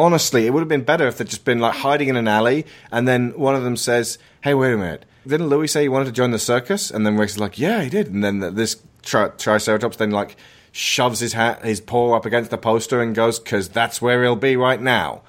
Honestly, 0.00 0.46
it 0.46 0.54
would 0.54 0.60
have 0.60 0.68
been 0.68 0.82
better 0.82 1.06
if 1.06 1.18
they'd 1.18 1.28
just 1.28 1.44
been 1.44 1.58
like 1.58 1.74
hiding 1.74 2.08
in 2.08 2.16
an 2.16 2.26
alley, 2.26 2.64
and 2.90 3.06
then 3.06 3.32
one 3.38 3.54
of 3.54 3.64
them 3.64 3.76
says, 3.76 4.16
"Hey, 4.40 4.54
wait 4.54 4.72
a 4.72 4.76
minute." 4.78 5.04
Didn't 5.26 5.48
Louis 5.48 5.68
say 5.68 5.82
he 5.82 5.90
wanted 5.90 6.06
to 6.06 6.12
join 6.12 6.30
the 6.30 6.38
circus? 6.38 6.90
And 6.90 7.04
then 7.04 7.18
Rex 7.18 7.32
is 7.32 7.38
like, 7.38 7.58
"Yeah, 7.58 7.82
he 7.82 7.90
did." 7.90 8.08
And 8.08 8.24
then 8.24 8.54
this 8.54 8.76
tri- 9.02 9.28
Triceratops 9.28 9.98
then 9.98 10.10
like 10.10 10.36
shoves 10.72 11.20
his 11.20 11.34
hat, 11.34 11.62
his 11.62 11.82
paw 11.82 12.16
up 12.16 12.24
against 12.24 12.50
the 12.50 12.56
poster 12.56 13.02
and 13.02 13.14
goes, 13.14 13.38
"Cause 13.38 13.68
that's 13.68 14.00
where 14.00 14.22
he'll 14.22 14.36
be 14.36 14.56
right 14.56 14.80
now." 14.80 15.20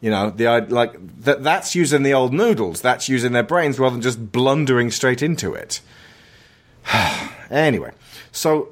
You 0.00 0.10
know, 0.10 0.30
the 0.30 0.66
like 0.70 0.94
that. 1.22 1.44
That's 1.44 1.76
using 1.76 2.02
the 2.02 2.12
old 2.12 2.34
noodles. 2.34 2.80
That's 2.80 3.08
using 3.08 3.30
their 3.30 3.44
brains 3.44 3.78
rather 3.78 3.94
than 3.94 4.02
just 4.02 4.32
blundering 4.32 4.90
straight 4.90 5.22
into 5.22 5.54
it. 5.54 5.80
anyway, 7.50 7.92
so 8.32 8.70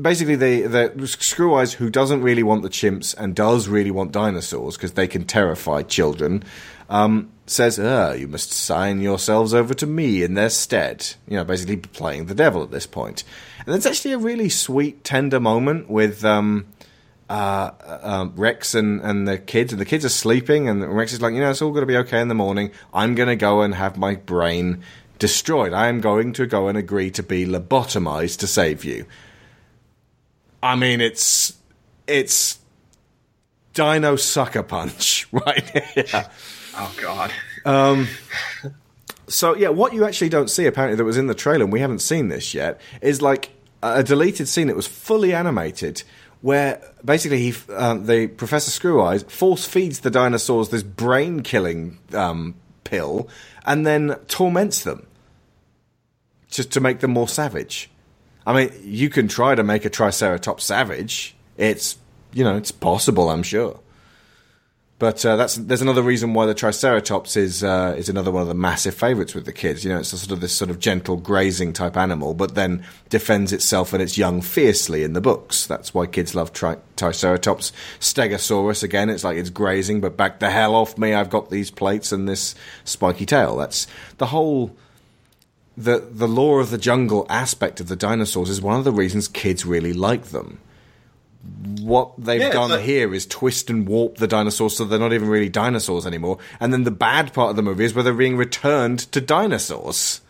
basically 0.00 0.36
the 0.36 0.62
the 0.62 0.90
Screweyes 1.06 1.74
who 1.74 1.90
doesn't 1.90 2.22
really 2.22 2.42
want 2.42 2.62
the 2.62 2.68
chimps 2.68 3.14
and 3.16 3.34
does 3.34 3.68
really 3.68 3.90
want 3.90 4.12
dinosaurs 4.12 4.76
because 4.76 4.92
they 4.92 5.06
can 5.06 5.24
terrify 5.24 5.82
children 5.82 6.42
um, 6.88 7.30
says 7.46 7.78
ah 7.78 8.12
you 8.12 8.28
must 8.28 8.52
sign 8.52 9.00
yourselves 9.00 9.54
over 9.54 9.74
to 9.74 9.86
me 9.86 10.22
in 10.22 10.34
their 10.34 10.50
stead 10.50 11.14
you 11.28 11.36
know 11.36 11.44
basically 11.44 11.76
playing 11.76 12.26
the 12.26 12.34
devil 12.34 12.62
at 12.62 12.70
this 12.70 12.86
point 12.86 13.24
and 13.66 13.74
it's 13.74 13.86
actually 13.86 14.12
a 14.12 14.18
really 14.18 14.48
sweet 14.48 15.04
tender 15.04 15.40
moment 15.40 15.88
with 15.88 16.24
um, 16.24 16.66
uh, 17.28 17.70
um, 18.02 18.32
Rex 18.36 18.74
and, 18.74 19.00
and 19.00 19.26
the 19.26 19.38
kids, 19.38 19.72
and 19.72 19.80
the 19.80 19.86
kids 19.86 20.04
are 20.04 20.10
sleeping, 20.10 20.68
and 20.68 20.84
Rex 20.84 21.12
is 21.12 21.22
like, 21.22 21.32
you 21.32 21.40
know, 21.40 21.50
it's 21.50 21.62
all 21.62 21.70
going 21.70 21.82
to 21.82 21.86
be 21.86 21.96
okay 21.96 22.20
in 22.20 22.28
the 22.28 22.34
morning. 22.34 22.70
I'm 22.92 23.14
going 23.14 23.28
to 23.28 23.36
go 23.36 23.62
and 23.62 23.74
have 23.74 23.96
my 23.96 24.16
brain 24.16 24.82
destroyed. 25.18 25.72
I 25.72 25.88
am 25.88 26.00
going 26.00 26.32
to 26.34 26.46
go 26.46 26.68
and 26.68 26.76
agree 26.76 27.10
to 27.12 27.22
be 27.22 27.46
lobotomized 27.46 28.38
to 28.40 28.46
save 28.46 28.84
you. 28.84 29.06
I 30.64 30.76
mean, 30.76 31.02
it's 31.02 31.52
it's 32.06 32.58
Dino 33.74 34.16
Sucker 34.16 34.62
Punch 34.62 35.28
right 35.32 35.94
here. 35.94 36.26
Oh 36.74 36.94
God. 37.02 37.30
Um, 37.66 38.08
so 39.28 39.54
yeah, 39.54 39.68
what 39.68 39.92
you 39.92 40.06
actually 40.06 40.30
don't 40.30 40.48
see 40.48 40.64
apparently 40.64 40.96
that 40.96 41.04
was 41.04 41.18
in 41.18 41.26
the 41.26 41.34
trailer, 41.34 41.64
and 41.64 41.72
we 41.72 41.80
haven't 41.80 41.98
seen 41.98 42.28
this 42.28 42.54
yet, 42.54 42.80
is 43.02 43.20
like 43.20 43.50
a 43.82 44.02
deleted 44.02 44.48
scene 44.48 44.68
that 44.68 44.76
was 44.76 44.86
fully 44.86 45.34
animated, 45.34 46.02
where 46.40 46.80
basically 47.04 47.50
he, 47.50 47.54
um, 47.74 48.06
the 48.06 48.28
Professor 48.28 48.70
Screweyes 48.70 49.30
force 49.30 49.66
feeds 49.66 50.00
the 50.00 50.10
dinosaurs 50.10 50.70
this 50.70 50.82
brain 50.82 51.42
killing 51.42 51.98
um, 52.14 52.54
pill, 52.84 53.28
and 53.66 53.86
then 53.86 54.16
torments 54.28 54.82
them 54.82 55.06
just 56.48 56.72
to 56.72 56.80
make 56.80 57.00
them 57.00 57.10
more 57.10 57.28
savage. 57.28 57.90
I 58.46 58.52
mean, 58.52 58.72
you 58.82 59.08
can 59.08 59.28
try 59.28 59.54
to 59.54 59.62
make 59.62 59.84
a 59.84 59.90
Triceratops 59.90 60.64
savage. 60.64 61.34
It's 61.56 61.96
you 62.32 62.44
know 62.44 62.56
it's 62.56 62.70
possible, 62.70 63.30
I'm 63.30 63.42
sure. 63.42 63.80
But 65.04 65.26
uh, 65.26 65.34
that's 65.34 65.56
there's 65.56 65.82
another 65.82 66.02
reason 66.02 66.34
why 66.34 66.46
the 66.46 66.54
Triceratops 66.54 67.36
is 67.36 67.64
uh, 67.64 67.94
is 67.98 68.08
another 68.08 68.30
one 68.30 68.42
of 68.42 68.48
the 68.48 68.54
massive 68.54 68.94
favourites 68.94 69.34
with 69.34 69.44
the 69.44 69.52
kids. 69.52 69.84
You 69.84 69.92
know, 69.92 69.98
it's 69.98 70.10
sort 70.10 70.30
of 70.30 70.40
this 70.40 70.54
sort 70.54 70.70
of 70.70 70.78
gentle 70.78 71.16
grazing 71.16 71.72
type 71.72 71.96
animal, 71.96 72.32
but 72.32 72.54
then 72.54 72.84
defends 73.08 73.52
itself 73.52 73.92
and 73.92 74.00
its 74.00 74.16
young 74.16 74.40
fiercely 74.40 75.02
in 75.02 75.12
the 75.12 75.20
books. 75.20 75.66
That's 75.66 75.92
why 75.92 76.06
kids 76.06 76.34
love 76.34 76.52
tri- 76.52 76.78
Triceratops. 76.96 77.72
Stegosaurus 77.98 78.84
again, 78.84 79.10
it's 79.10 79.24
like 79.24 79.36
it's 79.36 79.50
grazing, 79.50 80.00
but 80.00 80.16
back 80.16 80.38
the 80.38 80.50
hell 80.50 80.76
off 80.76 80.96
me! 80.96 81.12
I've 81.12 81.30
got 81.30 81.50
these 81.50 81.72
plates 81.72 82.12
and 82.12 82.28
this 82.28 82.54
spiky 82.84 83.26
tail. 83.26 83.56
That's 83.56 83.88
the 84.18 84.26
whole 84.26 84.76
the 85.76 85.98
the 86.10 86.28
law 86.28 86.58
of 86.58 86.70
the 86.70 86.78
jungle 86.78 87.26
aspect 87.28 87.80
of 87.80 87.88
the 87.88 87.96
dinosaurs 87.96 88.48
is 88.50 88.60
one 88.62 88.78
of 88.78 88.84
the 88.84 88.92
reasons 88.92 89.28
kids 89.28 89.66
really 89.66 89.92
like 89.92 90.26
them. 90.26 90.58
What 91.80 92.12
they've 92.16 92.40
Yeah, 92.40 92.52
done 92.52 92.70
like- 92.70 92.82
here 92.84 93.12
is 93.12 93.26
twist 93.26 93.68
and 93.68 93.86
warp 93.86 94.16
the 94.16 94.26
dinosaurs 94.26 94.76
so 94.76 94.84
they're 94.84 94.98
not 94.98 95.12
even 95.12 95.28
really 95.28 95.48
dinosaurs 95.50 96.06
anymore. 96.06 96.38
And 96.60 96.72
then 96.72 96.84
the 96.84 96.90
bad 96.90 97.32
part 97.34 97.50
of 97.50 97.56
the 97.56 97.62
movie 97.62 97.84
is 97.84 97.94
where 97.94 98.02
they're 98.02 98.14
being 98.14 98.36
returned 98.36 99.00
to 99.12 99.20
dinosaurs. 99.20 100.20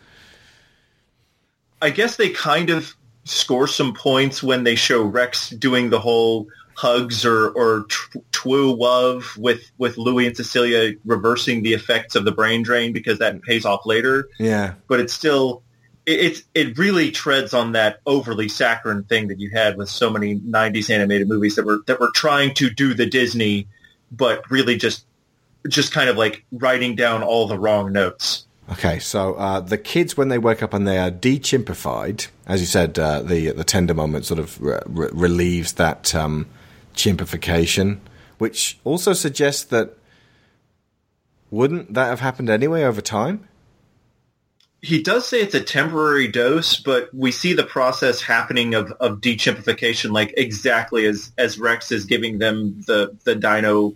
I 1.81 1.89
guess 1.89 2.15
they 2.17 2.29
kind 2.29 2.69
of 2.69 2.95
score 3.23 3.67
some 3.67 3.93
points 3.93 4.41
when 4.43 4.63
they 4.63 4.75
show 4.75 5.03
Rex 5.03 5.49
doing 5.49 5.89
the 5.89 5.99
whole 5.99 6.47
hugs 6.75 7.25
or 7.25 7.49
or 7.49 7.85
tw- 7.89 8.31
twoo 8.31 8.77
love 8.77 9.35
with 9.37 9.71
with 9.77 9.97
Louis 9.97 10.27
and 10.27 10.35
Cecilia 10.35 10.93
reversing 11.05 11.63
the 11.63 11.73
effects 11.73 12.15
of 12.15 12.25
the 12.25 12.31
brain 12.31 12.63
drain 12.63 12.93
because 12.93 13.19
that 13.19 13.41
pays 13.41 13.65
off 13.65 13.85
later. 13.85 14.29
Yeah. 14.37 14.73
But 14.87 14.99
it's 14.99 15.13
still 15.13 15.63
it, 16.05 16.19
it's 16.19 16.43
it 16.53 16.77
really 16.77 17.11
treads 17.11 17.53
on 17.53 17.71
that 17.71 17.99
overly 18.05 18.49
saccharine 18.49 19.03
thing 19.03 19.29
that 19.29 19.39
you 19.39 19.49
had 19.51 19.77
with 19.77 19.89
so 19.89 20.09
many 20.09 20.35
'90s 20.39 20.89
animated 20.89 21.27
movies 21.27 21.55
that 21.55 21.65
were 21.65 21.79
that 21.87 21.99
were 21.99 22.11
trying 22.13 22.53
to 22.55 22.69
do 22.69 22.93
the 22.93 23.05
Disney, 23.05 23.67
but 24.11 24.49
really 24.51 24.77
just 24.77 25.05
just 25.67 25.91
kind 25.91 26.09
of 26.09 26.17
like 26.17 26.45
writing 26.51 26.95
down 26.95 27.23
all 27.23 27.47
the 27.47 27.57
wrong 27.57 27.91
notes. 27.91 28.45
Okay, 28.71 28.97
so 28.97 29.35
uh, 29.35 29.59
the 29.59 29.77
kids, 29.77 30.17
when 30.17 30.29
they 30.29 30.39
wake 30.39 30.63
up 30.63 30.73
and 30.73 30.87
they 30.87 30.97
are 30.97 31.11
de-chimpified, 31.11 32.27
as 32.47 32.61
you 32.61 32.65
said, 32.65 32.97
uh, 32.97 33.21
the 33.21 33.51
the 33.51 33.63
tender 33.63 33.93
moment 33.93 34.25
sort 34.25 34.39
of 34.39 34.59
re- 34.59 34.79
re- 34.87 35.09
relieves 35.13 35.73
that 35.73 36.15
um, 36.15 36.47
chimpification, 36.95 37.99
which 38.37 38.79
also 38.83 39.13
suggests 39.13 39.63
that 39.65 39.97
wouldn't 41.51 41.93
that 41.93 42.07
have 42.07 42.19
happened 42.19 42.49
anyway 42.49 42.83
over 42.83 43.01
time? 43.01 43.47
He 44.81 45.01
does 45.01 45.27
say 45.27 45.41
it's 45.41 45.55
a 45.55 45.61
temporary 45.61 46.27
dose, 46.27 46.79
but 46.79 47.09
we 47.13 47.31
see 47.31 47.53
the 47.53 47.63
process 47.63 48.21
happening 48.21 48.75
of, 48.75 48.91
of 48.99 49.19
de-chimpification 49.19 50.11
like 50.11 50.33
exactly 50.37 51.07
as, 51.07 51.31
as 51.39 51.57
Rex 51.57 51.91
is 51.91 52.05
giving 52.05 52.37
them 52.37 52.83
the, 52.85 53.17
the 53.23 53.33
dino 53.33 53.95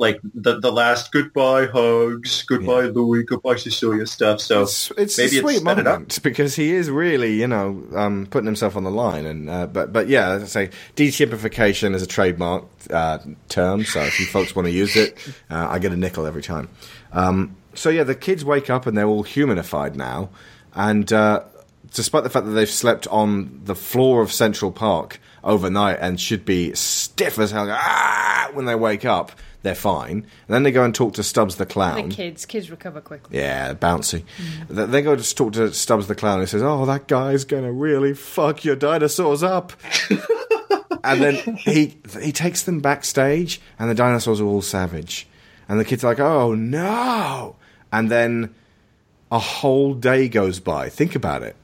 like 0.00 0.18
the 0.32 0.58
the 0.58 0.72
last 0.72 1.12
goodbye 1.12 1.66
hugs, 1.66 2.42
goodbye 2.44 2.86
Louis, 2.86 3.22
goodbye 3.22 3.56
Cecilia 3.56 4.06
stuff. 4.06 4.40
So 4.40 4.62
it's, 4.62 4.90
it's 4.92 5.18
maybe 5.18 5.38
a 5.38 5.40
sweet 5.42 5.56
it 5.56 5.68
up. 5.68 5.74
moment 5.74 6.22
because 6.22 6.56
he 6.56 6.72
is 6.72 6.90
really, 6.90 7.34
you 7.34 7.46
know, 7.46 7.84
um, 7.94 8.26
putting 8.30 8.46
himself 8.46 8.76
on 8.76 8.84
the 8.84 8.90
line. 8.90 9.26
And 9.26 9.50
uh, 9.50 9.66
but 9.66 9.92
but 9.92 10.08
yeah, 10.08 10.30
as 10.30 10.42
I 10.42 10.46
say, 10.46 10.70
de-chimpification 10.96 11.94
is 11.94 12.02
a 12.02 12.06
trademark 12.06 12.64
uh, 12.88 13.18
term. 13.50 13.84
So 13.84 14.00
if 14.00 14.18
you 14.18 14.24
folks 14.24 14.56
want 14.56 14.66
to 14.66 14.72
use 14.72 14.96
it, 14.96 15.18
uh, 15.50 15.68
I 15.68 15.78
get 15.78 15.92
a 15.92 15.96
nickel 15.96 16.24
every 16.24 16.42
time. 16.42 16.70
Um, 17.12 17.56
so 17.74 17.90
yeah, 17.90 18.04
the 18.04 18.14
kids 18.14 18.42
wake 18.42 18.70
up 18.70 18.86
and 18.86 18.96
they're 18.96 19.06
all 19.06 19.22
humanified 19.22 19.96
now, 19.96 20.30
and 20.74 21.12
uh, 21.12 21.42
despite 21.92 22.24
the 22.24 22.30
fact 22.30 22.46
that 22.46 22.52
they've 22.52 22.70
slept 22.70 23.06
on 23.08 23.60
the 23.64 23.74
floor 23.74 24.22
of 24.22 24.32
Central 24.32 24.72
Park 24.72 25.20
overnight 25.44 25.98
and 26.00 26.18
should 26.18 26.46
be 26.46 26.74
stiff 26.74 27.38
as 27.38 27.50
hell 27.50 27.68
ah, 27.70 28.50
when 28.54 28.64
they 28.64 28.74
wake 28.74 29.04
up, 29.04 29.32
they're 29.62 29.74
fine. 29.74 30.12
And 30.18 30.24
then 30.48 30.62
they 30.62 30.72
go 30.72 30.84
and 30.84 30.94
talk 30.94 31.14
to 31.14 31.22
Stubbs 31.22 31.56
the 31.56 31.66
clown. 31.66 32.08
The 32.08 32.14
kids, 32.14 32.46
kids 32.46 32.70
recover 32.70 33.00
quickly. 33.00 33.38
Yeah, 33.38 33.74
bouncy. 33.74 34.24
Th 34.68 34.88
They 34.88 35.02
go 35.02 35.16
to 35.16 35.34
talk 35.34 35.52
to 35.54 35.72
Stubbs 35.72 36.06
the 36.06 36.14
clown. 36.14 36.40
He 36.40 36.46
says, 36.46 36.62
"Oh, 36.62 36.86
that 36.86 37.08
guy's 37.08 37.44
gonna 37.44 37.72
really 37.72 38.14
fuck 38.14 38.64
your 38.64 38.76
dinosaurs 38.76 39.42
up." 39.42 39.72
and 41.04 41.20
then 41.20 41.56
he 41.56 41.98
he 42.22 42.32
takes 42.32 42.62
them 42.62 42.80
backstage, 42.80 43.60
and 43.78 43.90
the 43.90 43.94
dinosaurs 43.94 44.40
are 44.40 44.46
all 44.46 44.62
savage, 44.62 45.28
and 45.68 45.78
the 45.78 45.84
kids 45.84 46.04
are 46.04 46.08
like, 46.08 46.20
"Oh 46.20 46.54
no!" 46.54 47.56
And 47.92 48.10
then 48.10 48.54
a 49.30 49.38
whole 49.38 49.94
day 49.94 50.28
goes 50.28 50.60
by. 50.60 50.88
Think 50.88 51.14
about 51.14 51.42
it. 51.42 51.56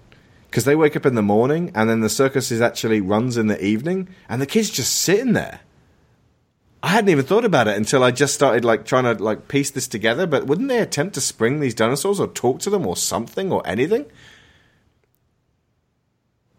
Because 0.50 0.64
they 0.64 0.76
wake 0.76 0.96
up 0.96 1.04
in 1.04 1.14
the 1.14 1.22
morning, 1.22 1.72
and 1.74 1.90
then 1.90 2.00
the 2.00 2.08
circus 2.08 2.50
is 2.50 2.60
actually 2.60 3.00
runs 3.00 3.36
in 3.36 3.48
the 3.48 3.62
evening, 3.62 4.08
and 4.28 4.40
the 4.40 4.46
kids 4.46 4.70
just 4.70 4.94
sitting 4.94 5.32
there. 5.32 5.60
I 6.82 6.88
hadn't 6.88 7.10
even 7.10 7.24
thought 7.24 7.44
about 7.44 7.68
it 7.68 7.76
until 7.76 8.04
I 8.04 8.10
just 8.10 8.34
started 8.34 8.64
like 8.64 8.84
trying 8.84 9.04
to 9.04 9.22
like 9.22 9.48
piece 9.48 9.70
this 9.70 9.88
together. 9.88 10.26
But 10.26 10.46
wouldn't 10.46 10.68
they 10.68 10.78
attempt 10.78 11.14
to 11.14 11.20
spring 11.20 11.60
these 11.60 11.74
dinosaurs 11.74 12.20
or 12.20 12.28
talk 12.28 12.60
to 12.60 12.70
them 12.70 12.86
or 12.86 12.96
something 12.96 13.50
or 13.50 13.66
anything? 13.66 14.06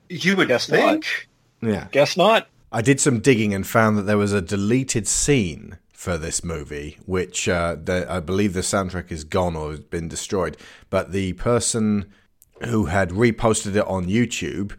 You 0.09 0.35
would 0.35 0.47
Guess 0.47 0.67
think. 0.67 1.29
Yeah. 1.61 1.87
Guess 1.91 2.17
not. 2.17 2.47
I 2.71 2.81
did 2.81 2.99
some 2.99 3.19
digging 3.19 3.53
and 3.53 3.65
found 3.65 3.97
that 3.97 4.03
there 4.03 4.17
was 4.17 4.33
a 4.33 4.41
deleted 4.41 5.07
scene 5.07 5.77
for 5.93 6.17
this 6.17 6.43
movie, 6.43 6.97
which 7.05 7.49
uh, 7.49 7.75
the, 7.81 8.05
I 8.09 8.19
believe 8.19 8.53
the 8.53 8.61
soundtrack 8.61 9.11
is 9.11 9.23
gone 9.23 9.55
or 9.55 9.71
has 9.71 9.79
been 9.79 10.07
destroyed. 10.07 10.57
But 10.89 11.11
the 11.11 11.33
person 11.33 12.11
who 12.65 12.85
had 12.85 13.09
reposted 13.09 13.75
it 13.75 13.87
on 13.87 14.05
YouTube 14.05 14.73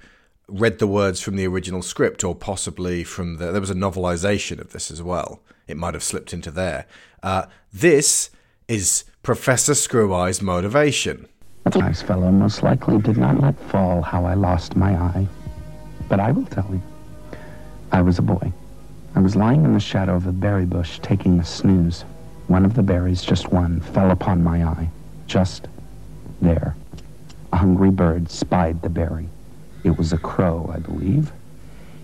read 0.49 0.79
the 0.79 0.87
words 0.87 1.21
from 1.21 1.37
the 1.37 1.47
original 1.47 1.83
script, 1.83 2.25
or 2.25 2.35
possibly 2.35 3.05
from 3.05 3.37
the. 3.37 3.53
There 3.53 3.61
was 3.61 3.71
a 3.71 3.75
novelization 3.75 4.61
of 4.61 4.73
this 4.73 4.91
as 4.91 5.03
well. 5.03 5.41
It 5.67 5.77
might 5.77 5.95
have 5.95 6.03
slipped 6.03 6.33
into 6.33 6.51
there. 6.51 6.87
Uh, 7.23 7.45
this 7.73 8.31
is 8.67 9.05
Professor 9.23 9.75
Screw 9.75 10.15
Eye's 10.15 10.41
motivation. 10.41 11.29
That 11.65 11.77
nice 11.77 12.01
fellow 12.01 12.31
most 12.31 12.63
likely 12.63 12.99
did 12.99 13.19
not 13.19 13.41
let 13.41 13.59
fall 13.71 14.01
how 14.01 14.25
I 14.25 14.35
lost 14.35 14.77
my 14.77 14.95
eye. 14.95 15.29
But 16.09 16.21
I 16.21 16.33
will 16.33 16.47
tell 16.47 16.69
you. 16.71 16.83
I 17.93 18.01
was 18.01 18.19
a 18.19 18.23
boy. 18.23 18.53
I 19.15 19.21
was 19.21 19.37
lying 19.37 19.65
in 19.65 19.75
the 19.75 19.81
shadow 19.81 20.15
of 20.15 20.27
a 20.27 20.33
berry 20.33 20.65
bush 20.65 20.99
taking 21.03 21.39
a 21.41 21.45
snooze. 21.45 22.05
One 22.47 22.65
of 22.65 22.75
the 22.75 22.83
berries, 22.83 23.23
just 23.23 23.53
one, 23.53 23.81
fell 23.81 24.11
upon 24.11 24.43
my 24.43 24.65
eye. 24.65 24.89
Just 25.27 25.69
there. 26.41 26.77
A 27.53 27.57
hungry 27.57 27.91
bird 27.91 28.31
spied 28.31 28.81
the 28.81 28.89
berry. 28.89 29.29
It 29.85 29.97
was 29.97 30.13
a 30.13 30.19
crow, 30.19 30.71
I 30.75 30.79
believe. 30.79 31.33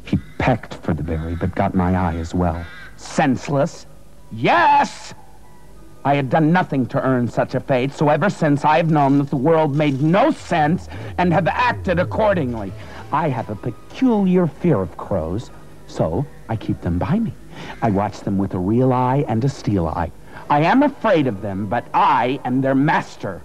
He 0.04 0.18
pecked 0.38 0.74
for 0.74 0.94
the 0.94 1.02
berry, 1.02 1.34
but 1.34 1.54
got 1.54 1.74
my 1.74 1.96
eye 1.96 2.16
as 2.16 2.34
well. 2.34 2.64
Senseless? 2.96 3.86
Yes! 4.30 5.14
I 6.04 6.14
had 6.14 6.28
done 6.28 6.52
nothing 6.52 6.84
to 6.86 7.02
earn 7.02 7.28
such 7.28 7.54
a 7.54 7.60
fate, 7.60 7.92
so 7.92 8.10
ever 8.10 8.28
since 8.28 8.64
I 8.64 8.76
have 8.76 8.90
known 8.90 9.18
that 9.18 9.30
the 9.30 9.36
world 9.36 9.74
made 9.74 10.02
no 10.02 10.30
sense 10.30 10.88
and 11.16 11.32
have 11.32 11.48
acted 11.48 11.98
accordingly. 11.98 12.72
I 13.10 13.28
have 13.28 13.48
a 13.48 13.56
peculiar 13.56 14.46
fear 14.46 14.80
of 14.82 14.96
crows, 14.98 15.50
so 15.86 16.26
I 16.48 16.56
keep 16.56 16.80
them 16.82 16.98
by 16.98 17.18
me. 17.18 17.32
I 17.80 17.90
watch 17.90 18.20
them 18.20 18.36
with 18.36 18.54
a 18.54 18.58
real 18.58 18.92
eye 18.92 19.24
and 19.28 19.42
a 19.44 19.48
steel 19.48 19.86
eye. 19.86 20.10
I 20.50 20.60
am 20.62 20.82
afraid 20.82 21.26
of 21.26 21.40
them, 21.40 21.66
but 21.66 21.86
I 21.94 22.38
am 22.44 22.60
their 22.60 22.74
master. 22.74 23.40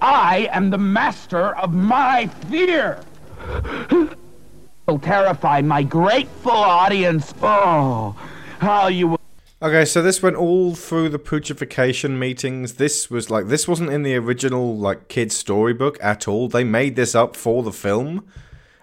I 0.00 0.48
am 0.52 0.70
the 0.70 0.78
master 0.78 1.56
of 1.56 1.74
my 1.74 2.26
fear. 2.48 3.00
will 4.86 4.98
terrify 4.98 5.60
my 5.62 5.82
grateful 5.82 6.52
audience. 6.52 7.32
Oh, 7.42 8.16
how 8.58 8.88
you 8.88 9.08
will. 9.08 9.20
Okay, 9.62 9.84
so 9.86 10.02
this 10.02 10.22
went 10.22 10.36
all 10.36 10.74
through 10.74 11.08
the 11.08 11.18
putrefaction 11.18 12.18
meetings. 12.18 12.74
This 12.74 13.10
was 13.10 13.30
like 13.30 13.46
this 13.46 13.66
wasn't 13.66 13.90
in 13.90 14.02
the 14.02 14.14
original 14.16 14.76
like 14.76 15.08
kids 15.08 15.36
storybook 15.36 15.96
at 16.02 16.28
all. 16.28 16.48
They 16.48 16.64
made 16.64 16.96
this 16.96 17.14
up 17.14 17.34
for 17.34 17.62
the 17.62 17.72
film, 17.72 18.26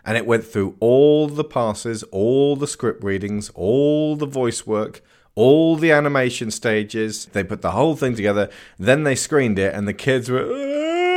and 0.03 0.17
it 0.17 0.25
went 0.25 0.45
through 0.45 0.75
all 0.79 1.27
the 1.27 1.43
passes, 1.43 2.01
all 2.03 2.55
the 2.55 2.67
script 2.67 3.03
readings, 3.03 3.51
all 3.53 4.15
the 4.15 4.25
voice 4.25 4.65
work, 4.65 5.03
all 5.35 5.75
the 5.75 5.91
animation 5.91 6.49
stages. 6.49 7.25
They 7.25 7.43
put 7.43 7.61
the 7.61 7.71
whole 7.71 7.95
thing 7.95 8.15
together. 8.15 8.49
Then 8.79 9.03
they 9.03 9.15
screened 9.15 9.59
it, 9.59 9.75
and 9.75 9.87
the 9.87 9.93
kids 9.93 10.31
were. 10.31 10.49
"Ah!" 10.51 11.10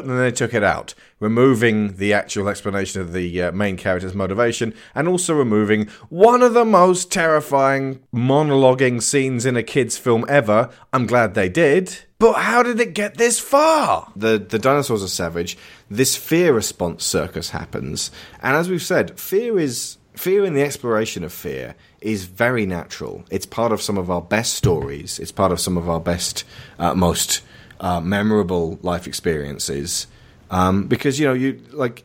And 0.00 0.10
then 0.10 0.18
they 0.18 0.32
took 0.32 0.54
it 0.54 0.62
out, 0.62 0.94
removing 1.20 1.96
the 1.96 2.12
actual 2.12 2.48
explanation 2.48 3.00
of 3.00 3.12
the 3.12 3.42
uh, 3.42 3.52
main 3.52 3.76
character's 3.76 4.14
motivation, 4.14 4.74
and 4.94 5.08
also 5.08 5.34
removing 5.34 5.88
one 6.08 6.42
of 6.42 6.54
the 6.54 6.64
most 6.64 7.12
terrifying 7.12 8.00
monologuing 8.14 9.02
scenes 9.02 9.46
in 9.46 9.56
a 9.56 9.62
kids' 9.62 9.98
film 9.98 10.24
ever. 10.28 10.70
I'm 10.92 11.06
glad 11.06 11.34
they 11.34 11.48
did. 11.48 11.98
But 12.18 12.34
how 12.34 12.62
did 12.62 12.80
it 12.80 12.94
get 12.94 13.16
this 13.16 13.38
far? 13.38 14.10
The 14.16 14.38
the 14.38 14.58
dinosaurs 14.58 15.02
are 15.02 15.08
savage. 15.08 15.58
This 15.90 16.16
fear 16.16 16.54
response 16.54 17.04
circus 17.04 17.50
happens, 17.50 18.10
and 18.42 18.56
as 18.56 18.70
we've 18.70 18.82
said, 18.82 19.18
fear 19.18 19.58
is 19.58 19.98
fear 20.16 20.44
in 20.44 20.54
the 20.54 20.62
exploration 20.62 21.24
of 21.24 21.32
fear 21.32 21.74
is 22.00 22.24
very 22.24 22.66
natural. 22.66 23.24
It's 23.30 23.46
part 23.46 23.72
of 23.72 23.82
some 23.82 23.98
of 23.98 24.10
our 24.10 24.22
best 24.22 24.54
stories. 24.54 25.18
It's 25.18 25.32
part 25.32 25.52
of 25.52 25.60
some 25.60 25.76
of 25.76 25.88
our 25.88 26.00
best, 26.00 26.44
uh, 26.78 26.94
most 26.94 27.42
uh, 27.84 28.00
memorable 28.00 28.78
life 28.80 29.06
experiences. 29.06 30.06
Um, 30.50 30.86
because 30.86 31.20
you 31.20 31.26
know, 31.26 31.34
you 31.34 31.60
like 31.70 32.02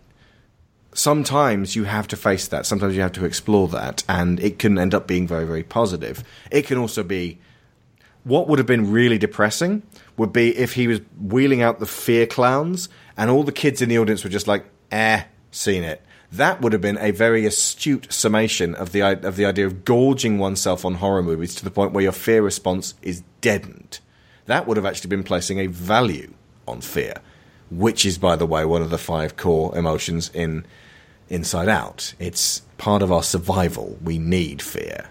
sometimes 0.93 1.75
you 1.75 1.85
have 1.85 2.05
to 2.09 2.17
face 2.17 2.49
that. 2.49 2.65
Sometimes 2.65 2.95
you 2.95 3.01
have 3.01 3.13
to 3.13 3.23
explore 3.23 3.69
that, 3.69 4.03
and 4.09 4.41
it 4.41 4.59
can 4.59 4.77
end 4.77 4.93
up 4.93 5.07
being 5.07 5.25
very, 5.25 5.45
very 5.45 5.63
positive. 5.63 6.23
It 6.51 6.67
can 6.67 6.77
also 6.77 7.01
be 7.01 7.39
what 8.25 8.49
would 8.49 8.59
have 8.59 8.67
been 8.67 8.91
really 8.91 9.17
depressing 9.17 9.81
would 10.17 10.33
be 10.33 10.55
if 10.57 10.73
he 10.73 10.85
was 10.85 10.99
wheeling 11.19 11.61
out 11.61 11.79
the 11.79 11.85
fear 11.85 12.27
clowns 12.27 12.89
and 13.15 13.31
all 13.31 13.43
the 13.43 13.51
kids 13.53 13.81
in 13.81 13.87
the 13.87 13.97
audience 13.97 14.25
were 14.25 14.29
just 14.29 14.47
like, 14.47 14.65
eh, 14.91 15.23
seen 15.49 15.85
it. 15.85 16.01
That 16.33 16.61
would 16.61 16.73
have 16.73 16.81
been 16.81 16.97
a 16.97 17.11
very 17.11 17.45
astute 17.45 18.11
summation 18.11 18.75
of 18.75 18.91
the 18.91 19.01
of 19.01 19.37
the 19.37 19.45
idea 19.45 19.65
of 19.65 19.85
gorging 19.85 20.39
oneself 20.39 20.83
on 20.83 20.95
horror 20.95 21.23
movies 21.23 21.55
to 21.55 21.63
the 21.63 21.71
point 21.71 21.93
where 21.93 22.03
your 22.03 22.11
fear 22.11 22.41
response 22.41 22.95
is 23.01 23.23
deadened. 23.39 23.99
That 24.49 24.65
would 24.65 24.77
have 24.77 24.85
actually 24.85 25.09
been 25.09 25.23
placing 25.23 25.59
a 25.59 25.67
value 25.67 26.33
on 26.67 26.81
fear, 26.81 27.13
which 27.69 28.03
is, 28.03 28.17
by 28.17 28.35
the 28.35 28.47
way, 28.47 28.65
one 28.65 28.81
of 28.81 28.89
the 28.89 28.97
five 28.97 29.37
core 29.37 29.77
emotions 29.77 30.31
in 30.33 30.65
Inside 31.29 31.69
Out. 31.69 32.15
It's 32.17 32.63
part 32.79 33.03
of 33.03 33.11
our 33.11 33.21
survival. 33.21 33.99
We 34.03 34.17
need 34.17 34.63
fear. 34.63 35.07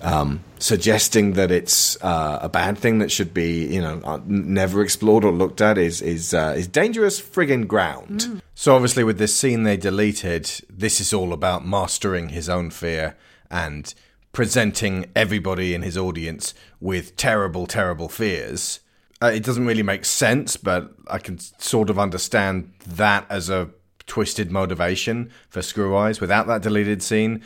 Um, 0.00 0.42
suggesting 0.58 1.34
that 1.34 1.52
it's 1.52 2.02
uh, 2.02 2.40
a 2.42 2.48
bad 2.48 2.76
thing 2.76 2.98
that 2.98 3.12
should 3.12 3.32
be, 3.32 3.64
you 3.72 3.80
know, 3.80 4.00
uh, 4.02 4.18
never 4.26 4.82
explored 4.82 5.24
or 5.24 5.30
looked 5.30 5.60
at 5.60 5.78
is 5.78 6.02
is 6.02 6.34
uh, 6.34 6.54
is 6.56 6.66
dangerous 6.66 7.20
friggin' 7.20 7.68
ground. 7.68 8.42
So 8.56 8.74
obviously, 8.74 9.04
with 9.04 9.18
this 9.18 9.36
scene 9.36 9.62
they 9.62 9.76
deleted, 9.76 10.50
this 10.68 11.00
is 11.00 11.12
all 11.12 11.32
about 11.32 11.64
mastering 11.64 12.30
his 12.30 12.48
own 12.48 12.70
fear 12.70 13.14
and 13.52 13.94
presenting 14.38 15.04
everybody 15.16 15.74
in 15.74 15.82
his 15.82 15.98
audience 15.98 16.54
with 16.78 17.16
terrible, 17.16 17.66
terrible 17.66 18.08
fears. 18.08 18.78
Uh, 19.20 19.32
it 19.34 19.42
doesn't 19.42 19.66
really 19.66 19.82
make 19.82 20.04
sense, 20.04 20.56
but 20.56 20.94
I 21.08 21.18
can 21.18 21.40
sort 21.40 21.90
of 21.90 21.98
understand 21.98 22.72
that 22.86 23.26
as 23.28 23.50
a 23.50 23.70
twisted 24.06 24.52
motivation 24.52 25.32
for 25.48 25.58
Screweyes. 25.58 26.20
Without 26.20 26.46
that 26.46 26.62
deleted 26.62 27.02
scene, 27.02 27.42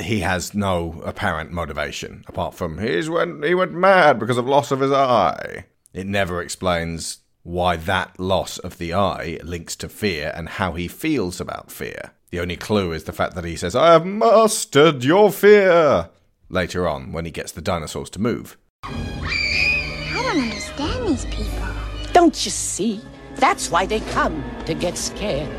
he 0.00 0.20
has 0.20 0.52
no 0.52 1.00
apparent 1.02 1.50
motivation 1.50 2.24
apart 2.28 2.52
from 2.52 2.76
he's 2.76 3.08
when 3.08 3.42
he 3.42 3.54
went 3.54 3.72
mad 3.72 4.18
because 4.18 4.36
of 4.36 4.46
loss 4.46 4.70
of 4.70 4.80
his 4.80 4.92
eye. 4.92 5.64
It 5.94 6.06
never 6.06 6.42
explains 6.42 7.20
why 7.42 7.76
that 7.76 8.20
loss 8.20 8.58
of 8.58 8.76
the 8.76 8.92
eye 8.92 9.38
links 9.42 9.76
to 9.76 9.88
fear 9.88 10.30
and 10.34 10.50
how 10.50 10.72
he 10.72 10.88
feels 10.88 11.40
about 11.40 11.72
fear. 11.72 12.12
The 12.32 12.40
only 12.40 12.56
clue 12.56 12.92
is 12.92 13.04
the 13.04 13.12
fact 13.12 13.34
that 13.34 13.44
he 13.44 13.56
says, 13.56 13.76
I 13.76 13.92
have 13.92 14.06
mastered 14.06 15.04
your 15.04 15.30
fear, 15.30 16.08
later 16.48 16.88
on 16.88 17.12
when 17.12 17.26
he 17.26 17.30
gets 17.30 17.52
the 17.52 17.60
dinosaurs 17.60 18.08
to 18.08 18.18
move. 18.18 18.56
I 18.84 20.14
don't 20.14 20.42
understand 20.44 21.08
these 21.08 21.26
people. 21.26 21.68
Don't 22.14 22.42
you 22.42 22.50
see? 22.50 23.02
That's 23.34 23.70
why 23.70 23.84
they 23.84 24.00
come, 24.00 24.42
to 24.64 24.72
get 24.72 24.96
scared. 24.96 25.54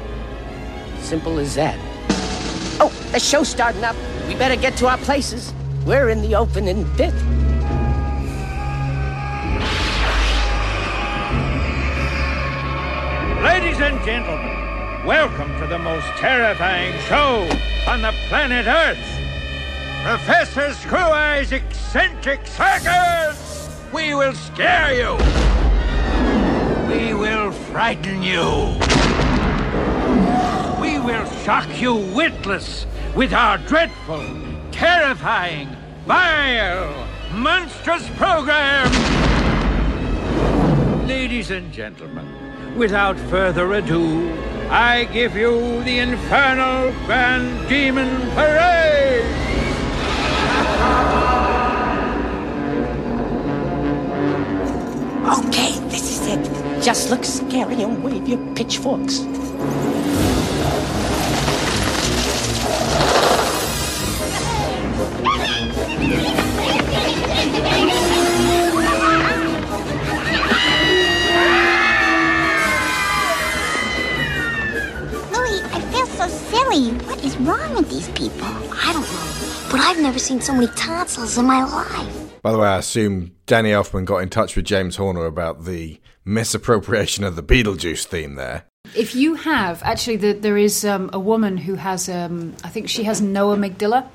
Simple 0.97 1.37
as 1.37 1.53
that. 1.53 1.77
Oh, 2.79 2.91
the 3.11 3.19
show's 3.19 3.49
starting 3.49 3.83
up. 3.83 3.95
We 4.27 4.33
better 4.33 4.59
get 4.59 4.75
to 4.77 4.87
our 4.87 4.97
places. 4.97 5.53
We're 5.85 6.09
in 6.09 6.23
the 6.23 6.33
opening 6.33 6.85
bit. 6.97 7.13
Ladies 13.43 13.79
and 13.79 14.03
gentlemen, 14.03 14.62
welcome 15.05 15.59
to 15.59 15.67
the 15.67 15.77
most 15.77 16.07
terrifying 16.15 16.97
show 17.01 17.41
on 17.89 18.01
the 18.01 18.13
planet 18.29 18.65
Earth. 18.67 18.97
Professor 20.01 20.73
Screw 20.73 20.97
Eye's 20.97 21.51
Eccentric 21.51 22.47
Circus! 22.47 23.81
We 23.93 24.15
will 24.15 24.33
scare 24.33 24.93
you! 24.93 25.17
We 26.87 27.13
will 27.13 27.51
frighten 27.51 28.23
you! 28.23 28.77
We 30.81 30.99
will 30.99 31.25
shock 31.43 31.81
you 31.81 31.95
witless 32.15 32.85
with 33.13 33.33
our 33.33 33.57
dreadful, 33.57 34.25
terrifying, 34.71 35.67
vile, 36.05 37.07
monstrous 37.33 38.07
program! 38.11 38.89
Ladies 41.05 41.51
and 41.51 41.73
gentlemen, 41.73 42.32
without 42.75 43.17
further 43.29 43.73
ado, 43.73 44.31
I 44.69 45.05
give 45.05 45.35
you 45.35 45.83
the 45.83 45.99
Infernal 45.99 46.91
Grand 47.05 47.69
Demon 47.69 48.09
Parade! 48.31 49.23
Okay, 55.39 55.79
this 55.89 56.19
is 56.19 56.27
it. 56.27 56.83
Just 56.83 57.09
look 57.09 57.23
scary 57.23 57.81
and 57.81 58.03
wave 58.03 58.27
your 58.27 58.39
pitchforks. 58.55 59.19
People? 78.29 78.45
I 78.45 78.93
don't 78.93 79.01
know. 79.01 79.69
But 79.71 79.79
I've 79.81 79.99
never 79.99 80.19
seen 80.19 80.39
so 80.41 80.53
many 80.53 80.67
tonsils 80.67 81.37
in 81.37 81.45
my 81.45 81.63
life. 81.63 82.41
By 82.41 82.51
the 82.51 82.57
way, 82.57 82.67
I 82.67 82.77
assume 82.77 83.31
Danny 83.45 83.71
Elfman 83.71 84.05
got 84.05 84.17
in 84.17 84.29
touch 84.29 84.55
with 84.55 84.65
James 84.65 84.95
Horner 84.97 85.25
about 85.25 85.65
the 85.65 85.99
misappropriation 86.25 87.23
of 87.23 87.35
the 87.35 87.43
Beetlejuice 87.43 88.05
theme 88.05 88.35
there. 88.35 88.65
If 88.95 89.15
you 89.15 89.35
have, 89.35 89.81
actually, 89.83 90.17
the, 90.17 90.33
there 90.33 90.57
is 90.57 90.85
um, 90.85 91.09
a 91.13 91.19
woman 91.19 91.57
who 91.57 91.75
has, 91.75 92.07
um, 92.09 92.53
I 92.63 92.69
think 92.69 92.89
she 92.89 93.03
has 93.03 93.21
no 93.21 93.49
amygdala. 93.49 94.07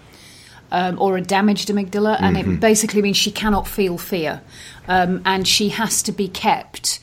Um, 0.70 1.00
or 1.00 1.16
a 1.16 1.22
damaged 1.22 1.68
amygdala, 1.70 2.20
and 2.20 2.36
Mhm. 2.36 2.40
it 2.56 2.60
basically 2.60 3.00
means 3.00 3.16
she 3.16 3.30
cannot 3.30 3.66
feel 3.66 3.96
fear, 3.96 4.42
um, 4.86 5.22
and 5.24 5.48
she 5.48 5.70
has 5.70 6.02
to 6.02 6.12
be 6.12 6.28
kept 6.28 7.00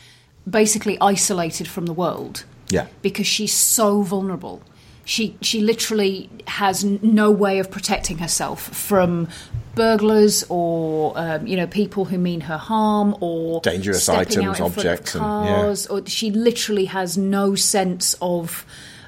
basically 0.48 1.00
isolated 1.02 1.68
from 1.68 1.88
the 1.88 1.92
world 1.94 2.44
Yeah. 2.70 2.86
because 3.02 3.26
she's 3.26 3.54
so 3.56 4.04
vulnerable. 4.04 4.62
She 5.06 5.38
she 5.42 5.62
literally 5.62 6.30
has 6.48 6.84
no 6.84 7.32
way 7.32 7.60
of 7.60 7.70
protecting 7.72 8.18
herself 8.18 8.62
from 8.76 9.28
burglars 9.76 10.46
or 10.50 11.14
um, 11.18 11.46
you 11.46 11.58
know 11.58 11.68
people 11.68 12.06
who 12.06 12.18
mean 12.18 12.42
her 12.42 12.58
harm 12.58 13.16
or 13.20 13.60
Dangerous 13.62 14.08
items, 14.10 14.38
out 14.38 14.44
in 14.44 14.56
front 14.56 14.60
of 14.60 14.78
objects, 14.78 15.16
and- 15.16 15.24
yeah. 15.24 15.56
cars. 15.56 15.88
Or 15.88 16.06
she 16.06 16.32
literally 16.32 16.86
has 16.86 17.18
no 17.18 17.56
sense 17.56 18.16
of. 18.22 18.66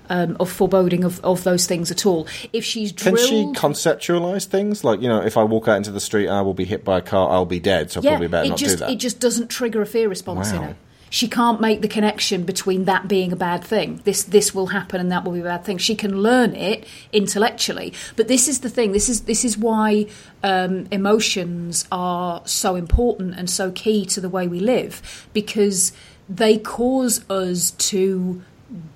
Um, 0.09 0.37
of 0.39 0.49
foreboding 0.49 1.03
of, 1.03 1.19
of 1.25 1.43
those 1.43 1.65
things 1.65 1.91
at 1.91 2.05
all. 2.05 2.27
If 2.53 2.63
she's 2.63 2.93
drilled, 2.93 3.17
Can 3.17 3.27
she 3.27 3.59
conceptualize 3.59 4.45
things? 4.45 4.85
Like, 4.85 5.01
you 5.01 5.09
know, 5.09 5.19
if 5.21 5.35
I 5.35 5.43
walk 5.43 5.67
out 5.67 5.75
into 5.75 5.91
the 5.91 5.99
street 5.99 6.27
and 6.27 6.33
I 6.33 6.39
will 6.43 6.53
be 6.53 6.63
hit 6.63 6.85
by 6.85 6.99
a 6.99 7.01
car, 7.01 7.29
I'll 7.29 7.43
be 7.43 7.59
dead, 7.59 7.91
so 7.91 7.99
yeah, 7.99 8.11
probably 8.11 8.29
better 8.29 8.47
not 8.47 8.57
just 8.57 8.75
do 8.77 8.85
that. 8.85 8.91
it 8.91 8.95
just 8.99 9.19
doesn't 9.19 9.49
trigger 9.49 9.81
a 9.81 9.85
fear 9.85 10.07
response 10.07 10.53
in 10.53 10.61
her. 10.61 10.77
She 11.09 11.27
can't 11.27 11.61
make 11.61 11.81
the 11.81 11.87
connection 11.87 12.43
between 12.43 12.85
that 12.85 13.07
being 13.07 13.31
a 13.31 13.35
bad 13.35 13.63
thing. 13.63 14.01
This 14.03 14.23
this 14.23 14.53
will 14.53 14.67
happen 14.67 14.99
and 14.99 15.11
that 15.11 15.23
will 15.23 15.33
be 15.33 15.39
a 15.39 15.43
bad 15.43 15.63
thing. 15.63 15.77
She 15.77 15.95
can 15.95 16.21
learn 16.21 16.55
it 16.55 16.85
intellectually, 17.13 17.93
but 18.15 18.27
this 18.27 18.47
is 18.47 18.59
the 18.59 18.69
thing. 18.69 18.91
This 18.91 19.09
is 19.09 19.21
this 19.21 19.45
is 19.45 19.57
why 19.57 20.07
um, 20.43 20.87
emotions 20.91 21.85
are 21.91 22.41
so 22.45 22.75
important 22.75 23.35
and 23.35 23.49
so 23.49 23.71
key 23.71 24.05
to 24.07 24.21
the 24.21 24.29
way 24.29 24.47
we 24.47 24.59
live 24.59 25.27
because 25.33 25.93
they 26.29 26.57
cause 26.57 27.27
us 27.29 27.71
to 27.71 28.41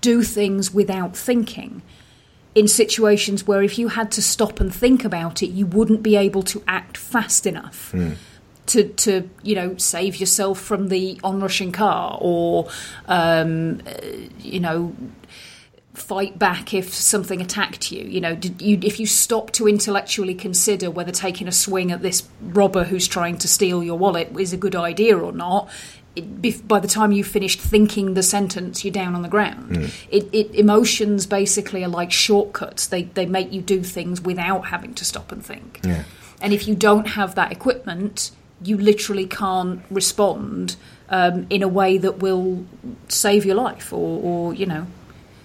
do 0.02 0.22
things 0.22 0.74
without 0.74 1.16
thinking 1.16 1.82
in 2.54 2.68
situations 2.68 3.48
where 3.48 3.64
if 3.64 3.80
you 3.80 3.88
had 3.88 4.12
to 4.12 4.22
stop 4.22 4.60
and 4.60 4.74
think 4.74 5.06
about 5.06 5.42
it, 5.42 5.48
you 5.48 5.66
wouldn't 5.66 6.04
be 6.04 6.18
able 6.18 6.44
to 6.44 6.62
act 6.68 6.98
fast 6.98 7.46
enough 7.46 7.94
to, 8.72 8.88
to 8.88 9.30
you 9.44 9.56
know 9.56 9.76
save 9.78 10.16
yourself 10.18 10.60
from 10.60 10.88
the 10.88 11.20
onrushing 11.24 11.72
car 11.72 12.18
or 12.22 12.70
um, 13.08 13.82
you 14.40 14.60
know 14.60 14.96
fight 15.94 16.40
back 16.40 16.74
if 16.74 16.94
something 16.94 17.42
attacked 17.42 17.92
you. 17.92 18.04
You 18.04 18.22
know, 18.22 18.36
did 18.36 18.62
you 18.62 18.80
if 18.82 19.00
you 19.00 19.06
stop 19.06 19.52
to 19.52 19.68
intellectually 19.68 20.34
consider 20.34 20.90
whether 20.90 21.12
taking 21.12 21.48
a 21.48 21.52
swing 21.52 21.92
at 21.92 22.02
this 22.02 22.28
robber 22.42 22.86
who's 22.86 23.08
trying 23.08 23.38
to 23.40 23.48
steal 23.48 23.84
your 23.84 23.98
wallet 23.98 24.32
is 24.40 24.54
a 24.54 24.58
good 24.58 24.76
idea 24.76 25.18
or 25.18 25.34
not. 25.34 25.70
It, 26.14 26.68
by 26.68 26.80
the 26.80 26.90
time 26.90 27.14
you've 27.14 27.28
finished 27.28 27.60
thinking 27.60 28.16
the 28.16 28.24
sentence, 28.24 28.84
you're 28.84 28.92
down 28.92 29.16
on 29.16 29.22
the 29.22 29.30
ground. 29.30 29.94
It, 30.10 30.28
it 30.34 30.54
emotions 30.56 31.26
basically 31.26 31.86
are 31.86 31.90
like 31.90 32.12
shortcuts. 32.12 32.88
They 32.88 33.04
they 33.04 33.26
make 33.26 33.52
you 33.52 33.62
do 33.62 33.84
things 33.84 34.22
without 34.22 34.68
having 34.68 34.94
to 34.96 35.06
stop 35.06 35.32
and 35.32 35.46
think. 35.46 35.80
Yeah. 35.84 36.04
And 36.42 36.54
if 36.54 36.68
you 36.68 36.76
don't 36.76 37.08
have 37.10 37.36
that 37.36 37.52
equipment, 37.52 38.32
you 38.64 38.78
literally 38.78 39.26
can't 39.26 39.82
respond 39.90 40.76
um, 41.10 41.46
in 41.50 41.64
a 41.64 41.68
way 41.68 41.98
that 41.98 42.20
will 42.20 42.66
save 43.08 43.46
your 43.46 43.56
life 43.56 43.92
or, 43.92 44.22
or, 44.22 44.54
you 44.54 44.66
know, 44.66 44.88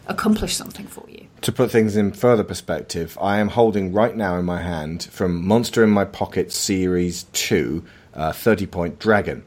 accomplish 0.06 0.54
something 0.54 0.86
for 0.86 1.04
you. 1.08 1.26
To 1.42 1.52
put 1.52 1.70
things 1.70 1.96
in 1.96 2.12
further 2.12 2.44
perspective, 2.44 3.16
I 3.20 3.38
am 3.38 3.48
holding 3.48 3.92
right 3.92 4.16
now 4.16 4.38
in 4.38 4.44
my 4.44 4.62
hand 4.62 5.04
from 5.04 5.46
Monster 5.46 5.84
in 5.84 5.90
My 5.90 6.04
Pocket 6.04 6.52
Series 6.52 7.24
2, 7.32 7.84
uh, 8.14 8.32
30 8.32 8.66
Point 8.66 8.98
Dragon. 8.98 9.44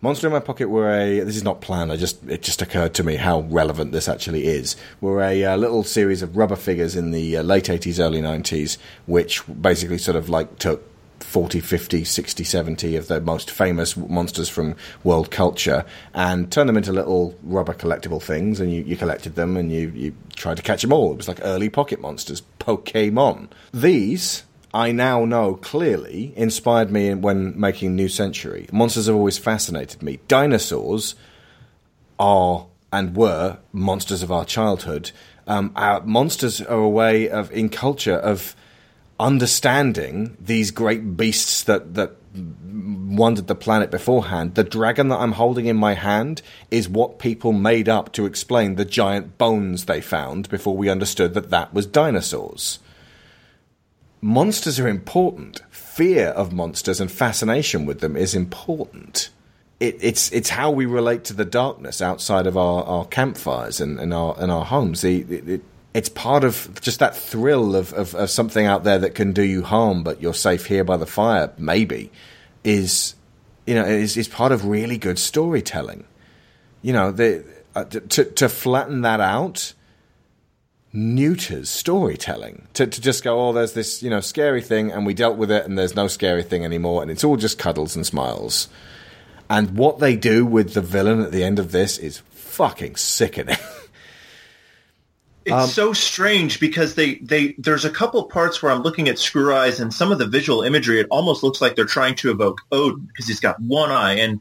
Monster 0.00 0.26
in 0.26 0.32
My 0.32 0.40
Pocket 0.40 0.68
were 0.68 0.90
a. 0.90 1.20
This 1.20 1.36
is 1.36 1.44
not 1.44 1.60
planned. 1.60 1.92
I 1.92 1.96
just 1.96 2.28
it 2.28 2.42
just 2.42 2.60
occurred 2.60 2.92
to 2.94 3.04
me 3.04 3.16
how 3.16 3.42
relevant 3.42 3.92
this 3.92 4.08
actually 4.08 4.46
is. 4.46 4.74
Were 5.00 5.22
a 5.22 5.44
uh, 5.44 5.56
little 5.56 5.84
series 5.84 6.22
of 6.22 6.36
rubber 6.36 6.56
figures 6.56 6.96
in 6.96 7.12
the 7.12 7.36
uh, 7.36 7.42
late 7.42 7.70
eighties, 7.70 8.00
early 8.00 8.20
nineties, 8.20 8.78
which 9.06 9.42
basically 9.46 9.98
sort 9.98 10.16
of 10.16 10.28
like 10.28 10.58
took 10.58 10.91
40, 11.24 11.60
50, 11.60 12.04
60, 12.04 12.44
70 12.44 12.96
of 12.96 13.08
the 13.08 13.20
most 13.20 13.50
famous 13.50 13.96
monsters 13.96 14.48
from 14.48 14.76
world 15.04 15.30
culture 15.30 15.84
and 16.14 16.50
turn 16.50 16.66
them 16.66 16.76
into 16.76 16.92
little 16.92 17.38
rubber 17.42 17.74
collectible 17.74 18.22
things 18.22 18.60
and 18.60 18.72
you, 18.72 18.82
you 18.82 18.96
collected 18.96 19.34
them 19.34 19.56
and 19.56 19.72
you, 19.72 19.92
you 19.94 20.14
tried 20.36 20.56
to 20.56 20.62
catch 20.62 20.82
them 20.82 20.92
all. 20.92 21.12
It 21.12 21.16
was 21.16 21.28
like 21.28 21.40
early 21.42 21.68
pocket 21.68 22.00
monsters, 22.00 22.42
Pokemon. 22.58 23.48
These, 23.72 24.44
I 24.74 24.92
now 24.92 25.24
know 25.24 25.54
clearly, 25.54 26.32
inspired 26.36 26.90
me 26.90 27.14
when 27.14 27.58
making 27.58 27.94
New 27.94 28.08
Century. 28.08 28.68
Monsters 28.72 29.06
have 29.06 29.16
always 29.16 29.38
fascinated 29.38 30.02
me. 30.02 30.18
Dinosaurs 30.28 31.14
are 32.18 32.66
and 32.92 33.16
were 33.16 33.58
monsters 33.72 34.22
of 34.22 34.30
our 34.30 34.44
childhood. 34.44 35.10
Um, 35.46 35.72
our 35.74 36.02
monsters 36.02 36.60
are 36.60 36.78
a 36.78 36.88
way 36.88 37.28
of, 37.28 37.50
in 37.50 37.68
culture, 37.68 38.14
of 38.14 38.54
understanding 39.18 40.36
these 40.40 40.70
great 40.70 41.16
beasts 41.16 41.62
that 41.64 41.94
that 41.94 42.16
wandered 42.34 43.46
the 43.46 43.54
planet 43.54 43.90
beforehand. 43.90 44.54
The 44.54 44.64
dragon 44.64 45.08
that 45.08 45.18
I'm 45.18 45.32
holding 45.32 45.66
in 45.66 45.76
my 45.76 45.94
hand 45.94 46.42
is 46.70 46.88
what 46.88 47.18
people 47.18 47.52
made 47.52 47.88
up 47.88 48.12
to 48.12 48.26
explain 48.26 48.74
the 48.74 48.84
giant 48.84 49.38
bones 49.38 49.84
they 49.84 50.00
found 50.00 50.48
before 50.48 50.76
we 50.76 50.88
understood 50.88 51.34
that 51.34 51.50
that 51.50 51.74
was 51.74 51.86
dinosaurs. 51.86 52.78
Monsters 54.20 54.80
are 54.80 54.88
important. 54.88 55.62
Fear 55.70 56.28
of 56.28 56.52
monsters 56.52 57.00
and 57.00 57.10
fascination 57.10 57.84
with 57.84 58.00
them 58.00 58.16
is 58.16 58.34
important. 58.34 59.30
It, 59.80 59.98
it's 60.00 60.30
it's 60.32 60.48
how 60.48 60.70
we 60.70 60.86
relate 60.86 61.24
to 61.24 61.34
the 61.34 61.44
darkness 61.44 62.00
outside 62.00 62.46
of 62.46 62.56
our, 62.56 62.84
our 62.84 63.04
campfires 63.04 63.80
and, 63.80 63.98
and 63.98 64.14
our 64.14 64.36
and 64.38 64.50
our 64.50 64.64
homes. 64.64 65.00
The, 65.00 65.22
it, 65.22 65.48
it, 65.48 65.62
it's 65.94 66.08
part 66.08 66.44
of 66.44 66.80
just 66.80 67.00
that 67.00 67.16
thrill 67.16 67.76
of, 67.76 67.92
of, 67.92 68.14
of 68.14 68.30
something 68.30 68.64
out 68.66 68.84
there 68.84 68.98
that 68.98 69.14
can 69.14 69.32
do 69.32 69.42
you 69.42 69.62
harm, 69.62 70.02
but 70.02 70.22
you're 70.22 70.34
safe 70.34 70.66
here 70.66 70.84
by 70.84 70.96
the 70.96 71.06
fire. 71.06 71.52
Maybe 71.58 72.10
is 72.64 73.14
you 73.66 73.74
know 73.74 73.84
is 73.84 74.16
is 74.16 74.28
part 74.28 74.52
of 74.52 74.64
really 74.64 74.98
good 74.98 75.18
storytelling. 75.18 76.04
you 76.80 76.92
know, 76.92 77.12
the, 77.12 77.44
uh, 77.74 77.84
to 77.84 78.24
to 78.24 78.48
flatten 78.48 79.02
that 79.02 79.20
out 79.20 79.74
neuters 80.92 81.70
storytelling. 81.70 82.68
To 82.74 82.86
to 82.86 83.00
just 83.00 83.22
go, 83.24 83.48
oh, 83.48 83.52
there's 83.52 83.74
this 83.74 84.02
you 84.02 84.10
know 84.10 84.20
scary 84.20 84.62
thing, 84.62 84.90
and 84.92 85.06
we 85.06 85.14
dealt 85.14 85.36
with 85.36 85.50
it, 85.50 85.64
and 85.64 85.78
there's 85.78 85.96
no 85.96 86.08
scary 86.08 86.42
thing 86.42 86.64
anymore, 86.64 87.02
and 87.02 87.10
it's 87.10 87.24
all 87.24 87.36
just 87.36 87.58
cuddles 87.58 87.96
and 87.96 88.06
smiles. 88.06 88.68
And 89.50 89.76
what 89.76 89.98
they 89.98 90.16
do 90.16 90.46
with 90.46 90.72
the 90.72 90.80
villain 90.80 91.20
at 91.20 91.32
the 91.32 91.44
end 91.44 91.58
of 91.58 91.72
this 91.72 91.98
is 91.98 92.22
fucking 92.30 92.96
sickening. 92.96 93.58
It's 95.44 95.52
Um, 95.52 95.68
so 95.68 95.92
strange 95.92 96.60
because 96.60 96.94
they, 96.94 97.16
they 97.16 97.54
there's 97.58 97.84
a 97.84 97.90
couple 97.90 98.22
parts 98.24 98.62
where 98.62 98.70
I'm 98.70 98.82
looking 98.82 99.08
at 99.08 99.16
Screweyes 99.16 99.80
and 99.80 99.92
some 99.92 100.12
of 100.12 100.18
the 100.18 100.26
visual 100.26 100.62
imagery. 100.62 101.00
It 101.00 101.06
almost 101.10 101.42
looks 101.42 101.60
like 101.60 101.74
they're 101.74 101.84
trying 101.84 102.14
to 102.16 102.30
evoke 102.30 102.60
Odin 102.70 103.06
because 103.06 103.26
he's 103.26 103.40
got 103.40 103.60
one 103.60 103.90
eye, 103.90 104.14
and 104.14 104.40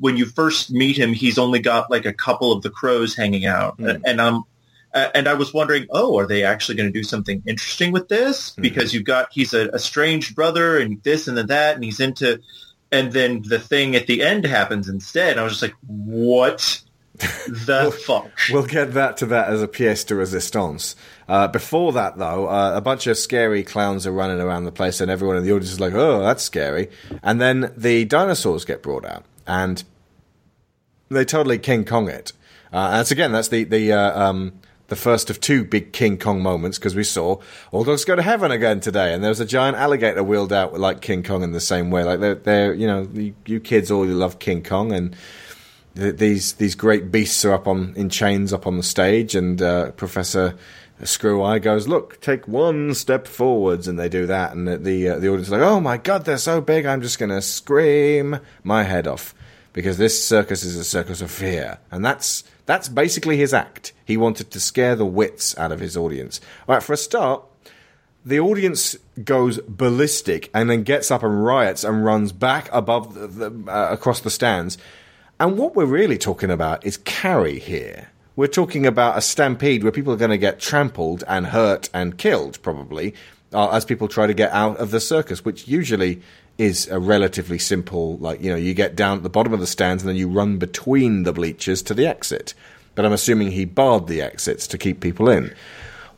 when 0.00 0.16
you 0.16 0.26
first 0.26 0.70
meet 0.70 0.96
him, 0.96 1.12
he's 1.12 1.38
only 1.38 1.58
got 1.58 1.90
like 1.90 2.06
a 2.06 2.12
couple 2.12 2.52
of 2.52 2.62
the 2.62 2.70
crows 2.70 3.14
hanging 3.14 3.46
out. 3.46 3.76
Hmm. 3.76 3.96
And 4.04 4.20
I'm 4.20 4.44
uh, 4.94 5.08
and 5.14 5.28
I 5.28 5.34
was 5.34 5.52
wondering, 5.52 5.86
oh, 5.90 6.18
are 6.18 6.26
they 6.26 6.44
actually 6.44 6.76
going 6.76 6.90
to 6.90 6.98
do 6.98 7.04
something 7.04 7.42
interesting 7.46 7.92
with 7.92 8.08
this? 8.08 8.54
Hmm. 8.54 8.62
Because 8.62 8.94
you've 8.94 9.04
got 9.04 9.28
he's 9.30 9.52
a 9.52 9.68
estranged 9.74 10.34
brother 10.34 10.78
and 10.78 11.02
this 11.02 11.28
and 11.28 11.36
then 11.36 11.48
that, 11.48 11.74
and 11.74 11.84
he's 11.84 12.00
into, 12.00 12.40
and 12.90 13.12
then 13.12 13.42
the 13.42 13.58
thing 13.58 13.96
at 13.96 14.06
the 14.06 14.22
end 14.22 14.46
happens 14.46 14.88
instead. 14.88 15.36
I 15.36 15.42
was 15.42 15.52
just 15.52 15.62
like, 15.62 15.74
what 15.86 16.82
the 17.48 17.96
fuck? 18.06 18.30
We'll 18.50 18.66
get 18.66 18.94
that 18.94 19.16
to 19.18 19.26
that 19.26 19.48
as 19.48 19.62
a 19.62 19.68
pièce 19.68 20.06
de 20.06 20.14
résistance. 20.14 20.94
Uh, 21.28 21.48
before 21.48 21.92
that, 21.92 22.18
though, 22.18 22.48
uh, 22.48 22.72
a 22.74 22.80
bunch 22.80 23.06
of 23.06 23.18
scary 23.18 23.62
clowns 23.62 24.06
are 24.06 24.12
running 24.12 24.40
around 24.40 24.64
the 24.64 24.72
place, 24.72 25.00
and 25.00 25.10
everyone 25.10 25.36
in 25.36 25.44
the 25.44 25.50
audience 25.50 25.72
is 25.72 25.80
like, 25.80 25.94
"Oh, 25.94 26.20
that's 26.20 26.42
scary." 26.42 26.90
And 27.22 27.40
then 27.40 27.72
the 27.76 28.04
dinosaurs 28.04 28.64
get 28.64 28.82
brought 28.82 29.04
out, 29.04 29.24
and 29.46 29.82
they 31.08 31.24
totally 31.24 31.58
King 31.58 31.84
Kong 31.84 32.08
it. 32.08 32.32
Uh, 32.72 32.76
and 32.76 32.94
that's 32.94 33.10
again, 33.10 33.32
that's 33.32 33.48
the 33.48 33.64
the 33.64 33.92
uh, 33.92 34.20
um, 34.20 34.52
the 34.88 34.96
first 34.96 35.30
of 35.30 35.40
two 35.40 35.64
big 35.64 35.92
King 35.92 36.18
Kong 36.18 36.42
moments 36.42 36.78
because 36.78 36.94
we 36.94 37.04
saw 37.04 37.40
all 37.72 37.84
dogs 37.84 38.04
go 38.04 38.16
to 38.16 38.22
heaven 38.22 38.50
again 38.50 38.80
today, 38.80 39.12
and 39.14 39.22
there 39.22 39.30
was 39.30 39.40
a 39.40 39.46
giant 39.46 39.76
alligator 39.76 40.22
wheeled 40.22 40.52
out 40.52 40.78
like 40.78 41.00
King 41.00 41.22
Kong 41.22 41.42
in 41.42 41.52
the 41.52 41.60
same 41.60 41.90
way. 41.90 42.04
Like 42.04 42.20
they're, 42.20 42.34
they're 42.34 42.74
you 42.74 42.86
know, 42.86 43.08
you, 43.12 43.34
you 43.46 43.60
kids 43.60 43.90
all 43.90 44.06
you 44.06 44.14
love 44.14 44.38
King 44.38 44.62
Kong, 44.62 44.92
and 44.92 45.14
these 45.98 46.52
these 46.54 46.76
great 46.76 47.10
beasts 47.10 47.44
are 47.44 47.52
up 47.52 47.66
on 47.66 47.92
in 47.96 48.08
chains 48.08 48.52
up 48.52 48.66
on 48.66 48.76
the 48.76 48.82
stage, 48.82 49.34
and 49.34 49.60
uh, 49.60 49.90
Professor 49.92 50.54
Screw 51.02 51.42
Eye 51.42 51.58
goes, 51.58 51.88
"Look, 51.88 52.20
take 52.20 52.46
one 52.46 52.94
step 52.94 53.26
forwards," 53.26 53.88
and 53.88 53.98
they 53.98 54.08
do 54.08 54.26
that, 54.26 54.54
and 54.54 54.68
the 54.84 55.08
uh, 55.08 55.18
the 55.18 55.28
audience 55.28 55.48
is 55.48 55.52
like, 55.52 55.60
"Oh 55.60 55.80
my 55.80 55.96
god, 55.96 56.24
they're 56.24 56.38
so 56.38 56.60
big! 56.60 56.86
I'm 56.86 57.02
just 57.02 57.18
to 57.18 57.42
scream 57.42 58.38
my 58.62 58.84
head 58.84 59.06
off." 59.06 59.34
Because 59.72 59.98
this 59.98 60.26
circus 60.26 60.64
is 60.64 60.76
a 60.76 60.84
circus 60.84 61.20
of 61.20 61.30
fear, 61.30 61.78
and 61.90 62.04
that's 62.04 62.44
that's 62.64 62.88
basically 62.88 63.36
his 63.36 63.52
act. 63.52 63.92
He 64.04 64.16
wanted 64.16 64.50
to 64.52 64.60
scare 64.60 64.94
the 64.94 65.06
wits 65.06 65.58
out 65.58 65.72
of 65.72 65.80
his 65.80 65.96
audience. 65.96 66.40
All 66.68 66.76
right, 66.76 66.82
for 66.82 66.92
a 66.92 66.96
start, 66.96 67.42
the 68.24 68.40
audience 68.40 68.96
goes 69.24 69.58
ballistic 69.66 70.50
and 70.54 70.70
then 70.70 70.84
gets 70.84 71.10
up 71.10 71.22
and 71.22 71.44
riots 71.44 71.82
and 71.82 72.04
runs 72.04 72.32
back 72.32 72.68
above 72.72 73.14
the, 73.14 73.26
the, 73.26 73.72
uh, 73.72 73.88
across 73.92 74.20
the 74.20 74.30
stands. 74.30 74.78
And 75.40 75.56
what 75.56 75.76
we're 75.76 75.86
really 75.86 76.18
talking 76.18 76.50
about 76.50 76.84
is 76.84 76.96
carry 76.98 77.58
here. 77.58 78.08
We're 78.34 78.48
talking 78.48 78.86
about 78.86 79.18
a 79.18 79.20
stampede 79.20 79.82
where 79.82 79.92
people 79.92 80.12
are 80.12 80.16
going 80.16 80.30
to 80.30 80.38
get 80.38 80.58
trampled 80.60 81.24
and 81.28 81.46
hurt 81.46 81.88
and 81.94 82.18
killed, 82.18 82.60
probably, 82.62 83.14
uh, 83.52 83.70
as 83.70 83.84
people 83.84 84.08
try 84.08 84.26
to 84.26 84.34
get 84.34 84.52
out 84.52 84.76
of 84.78 84.90
the 84.90 85.00
circus, 85.00 85.44
which 85.44 85.66
usually 85.68 86.20
is 86.56 86.88
a 86.88 86.98
relatively 86.98 87.58
simple, 87.58 88.16
like, 88.18 88.42
you 88.42 88.50
know, 88.50 88.56
you 88.56 88.74
get 88.74 88.96
down 88.96 89.18
at 89.18 89.22
the 89.22 89.30
bottom 89.30 89.52
of 89.52 89.60
the 89.60 89.66
stands 89.66 90.02
and 90.02 90.08
then 90.08 90.16
you 90.16 90.28
run 90.28 90.58
between 90.58 91.22
the 91.22 91.32
bleachers 91.32 91.82
to 91.82 91.94
the 91.94 92.06
exit. 92.06 92.54
But 92.96 93.04
I'm 93.04 93.12
assuming 93.12 93.52
he 93.52 93.64
barred 93.64 94.08
the 94.08 94.20
exits 94.20 94.66
to 94.68 94.78
keep 94.78 95.00
people 95.00 95.28
in. 95.28 95.54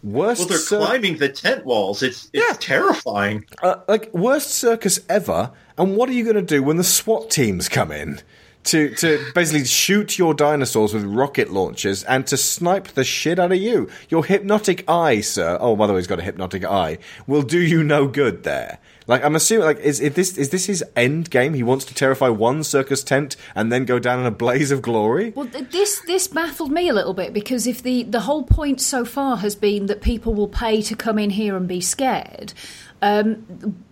Worst 0.03 0.41
Well, 0.41 0.49
they're 0.49 0.59
cir- 0.59 0.79
climbing 0.79 1.19
the 1.19 1.29
tent 1.29 1.67
walls. 1.67 2.03
It's 2.03 2.31
it's 2.33 2.57
terrifying. 2.65 3.45
uh, 3.63 3.77
like 3.87 4.13
worst 4.15 4.51
circus 4.51 4.99
ever. 5.11 5.53
And 5.77 5.95
what 5.95 6.09
are 6.09 6.13
you 6.15 6.25
going 6.25 6.37
to 6.37 6.43
do 6.43 6.63
when 6.63 6.79
the 6.79 6.85
SWAT 6.85 7.31
teams 7.31 7.69
come 7.69 7.93
in 7.93 8.23
to 8.65 8.95
to 8.97 9.25
basically 9.35 9.65
shoot 9.65 10.19
your 10.19 10.35
dinosaurs 10.35 10.93
with 10.95 11.05
rocket 11.05 11.51
launchers 11.51 12.05
and 12.05 12.27
to 12.27 12.37
snipe 12.37 12.89
the 12.89 13.05
shit 13.05 13.39
out 13.39 13.53
of 13.53 13.59
you? 13.59 13.89
Your 14.09 14.25
hypnotic 14.25 14.85
eye, 14.89 15.21
sir. 15.21 15.59
Oh, 15.61 15.77
by 15.77 15.87
the 15.87 15.93
way, 15.93 15.99
he's 15.99 16.07
got 16.07 16.19
a 16.19 16.23
hypnotic 16.23 16.65
eye. 16.65 16.99
Will 17.27 17.43
do 17.43 17.59
you 17.59 17.83
no 17.83 18.07
good 18.07 18.43
there. 18.43 18.79
Like 19.07 19.25
I'm 19.25 19.35
assuming, 19.35 19.65
like 19.65 19.81
is, 19.81 19.99
is 19.99 20.15
this 20.15 20.39
is 20.39 20.51
this 20.51 20.67
his 20.67 20.85
end 20.95 21.31
game? 21.31 21.55
He 21.55 21.65
wants 21.65 21.85
to 21.87 21.95
terrify 21.95 22.29
one 22.29 22.63
circus 22.63 23.03
tent 23.03 23.35
and 23.57 23.73
then 23.73 23.85
go 23.85 23.99
down 23.99 24.21
in 24.21 24.27
a 24.27 24.31
blaze 24.31 24.71
of 24.71 24.83
glory. 24.83 25.33
Well, 25.35 25.49
th- 25.49 25.71
this 25.71 26.01
this 26.07 26.29
baffled 26.29 26.71
me 26.71 26.89
a 26.89 26.95
little 26.95 27.15
bit 27.15 27.33
because 27.33 27.67
if 27.67 27.83
the 27.83 28.05
the 28.05 28.21
whole 28.21 28.45
point 28.45 28.81
so 28.81 29.05
far 29.05 29.39
has 29.39 29.57
been 29.57 29.87
that 29.87 30.01
people 30.01 30.33
will 30.33 30.49
pay 30.49 30.81
to 30.83 30.95
come 30.95 31.19
in 31.19 31.31
here 31.31 31.57
and 31.57 31.67
be 31.67 31.81
scared, 31.81 32.53
um, 33.03 33.83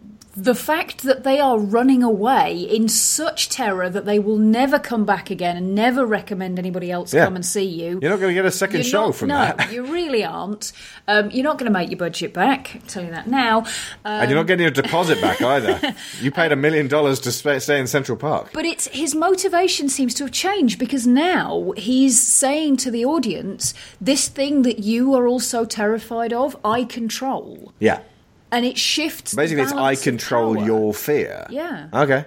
the 0.40 0.54
fact 0.54 1.02
that 1.02 1.24
they 1.24 1.40
are 1.40 1.58
running 1.58 2.02
away 2.02 2.60
in 2.60 2.88
such 2.88 3.48
terror 3.48 3.88
that 3.90 4.04
they 4.06 4.18
will 4.18 4.38
never 4.38 4.78
come 4.78 5.04
back 5.04 5.30
again 5.30 5.56
and 5.56 5.74
never 5.74 6.06
recommend 6.06 6.58
anybody 6.58 6.90
else 6.92 7.12
Yeah. 7.12 7.24
come 7.24 7.34
and 7.36 7.44
see 7.44 7.64
you. 7.64 7.98
You're 8.00 8.10
not 8.10 8.20
going 8.20 8.34
to 8.34 8.34
get 8.34 8.44
a 8.44 8.50
2nd 8.50 8.74
You're 8.74 8.84
show 8.84 9.06
not- 9.06 9.14
from 9.16 9.28
no, 9.28 9.34
that. 9.38 9.72
you 9.72 9.84
really 9.86 10.24
aren't. 10.24 10.72
Um, 11.08 11.30
you're 11.30 11.44
not 11.44 11.58
going 11.58 11.70
to 11.72 11.76
make 11.76 11.90
your 11.90 11.98
budget 11.98 12.32
back. 12.34 12.72
I'll 12.74 12.80
tell 12.82 13.04
you 13.04 13.10
that 13.10 13.26
now. 13.26 13.58
Um, 13.60 13.66
and 14.04 14.30
you're 14.30 14.38
not 14.38 14.46
getting 14.46 14.62
your 14.62 14.70
deposit 14.70 15.20
back 15.20 15.40
either. 15.42 15.94
You 16.20 16.30
paid 16.30 16.52
a 16.52 16.56
million 16.56 16.88
dollars 16.88 17.20
to 17.20 17.32
stay 17.32 17.78
in 17.80 17.86
Central 17.86 18.16
Park. 18.18 18.50
But 18.52 18.64
it's 18.64 18.86
his 18.88 19.14
motivation 19.14 19.88
seems 19.88 20.14
to 20.14 20.24
have 20.24 20.32
changed 20.32 20.78
because 20.78 21.06
now 21.06 21.72
he's 21.76 22.20
saying 22.20 22.76
to 22.78 22.90
the 22.90 23.04
audience, 23.04 23.72
"This 24.00 24.28
thing 24.28 24.62
that 24.62 24.80
you 24.80 25.14
are 25.14 25.26
also 25.26 25.64
terrified 25.64 26.32
of, 26.32 26.56
I 26.64 26.84
control," 26.84 27.72
Yeah. 27.78 28.00
And 28.50 28.64
it 28.64 28.78
shifts. 28.78 29.32
the 29.32 29.36
Basically, 29.36 29.62
it's 29.62 29.72
I 29.72 29.94
control 29.94 30.56
your 30.58 30.94
fear. 30.94 31.46
Yeah. 31.50 31.88
Okay. 31.92 32.24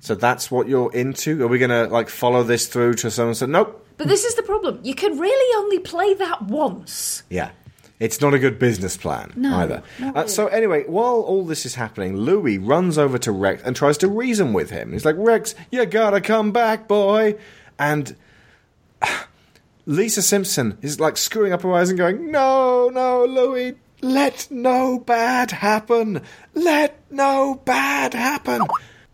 So 0.00 0.14
that's 0.14 0.50
what 0.50 0.68
you're 0.68 0.92
into? 0.92 1.42
Are 1.42 1.48
we 1.48 1.58
going 1.58 1.70
to 1.70 1.86
like 1.92 2.08
follow 2.08 2.42
this 2.42 2.66
through 2.68 2.94
to 2.94 3.10
someone 3.10 3.34
say, 3.34 3.46
nope? 3.46 3.86
But 3.96 4.08
this 4.08 4.24
is 4.24 4.34
the 4.34 4.42
problem. 4.42 4.80
You 4.82 4.94
can 4.94 5.18
really 5.18 5.58
only 5.62 5.78
play 5.78 6.14
that 6.14 6.42
once. 6.42 7.22
Yeah. 7.28 7.50
It's 7.98 8.18
not 8.22 8.32
a 8.32 8.38
good 8.38 8.58
business 8.58 8.96
plan 8.96 9.30
No, 9.36 9.54
either. 9.56 9.82
Uh, 10.00 10.26
so 10.26 10.46
anyway, 10.46 10.84
while 10.86 11.20
all 11.20 11.44
this 11.44 11.66
is 11.66 11.74
happening, 11.74 12.16
Louis 12.16 12.56
runs 12.56 12.96
over 12.96 13.18
to 13.18 13.30
Rex 13.30 13.62
and 13.62 13.76
tries 13.76 13.98
to 13.98 14.08
reason 14.08 14.54
with 14.54 14.70
him. 14.70 14.92
He's 14.92 15.04
like, 15.04 15.16
Rex, 15.18 15.54
you 15.70 15.84
gotta 15.84 16.22
come 16.22 16.50
back, 16.50 16.88
boy. 16.88 17.36
And 17.78 18.16
Lisa 19.86 20.22
Simpson 20.22 20.78
is 20.80 20.98
like 20.98 21.18
screwing 21.18 21.52
up 21.52 21.60
her 21.60 21.74
eyes 21.74 21.90
and 21.90 21.98
going, 21.98 22.30
No, 22.30 22.88
no, 22.88 23.26
Louis, 23.26 23.74
let 24.02 24.48
no 24.50 24.98
bad 24.98 25.50
happen. 25.50 26.22
Let 26.54 27.00
no 27.10 27.60
bad 27.64 28.14
happen. 28.14 28.62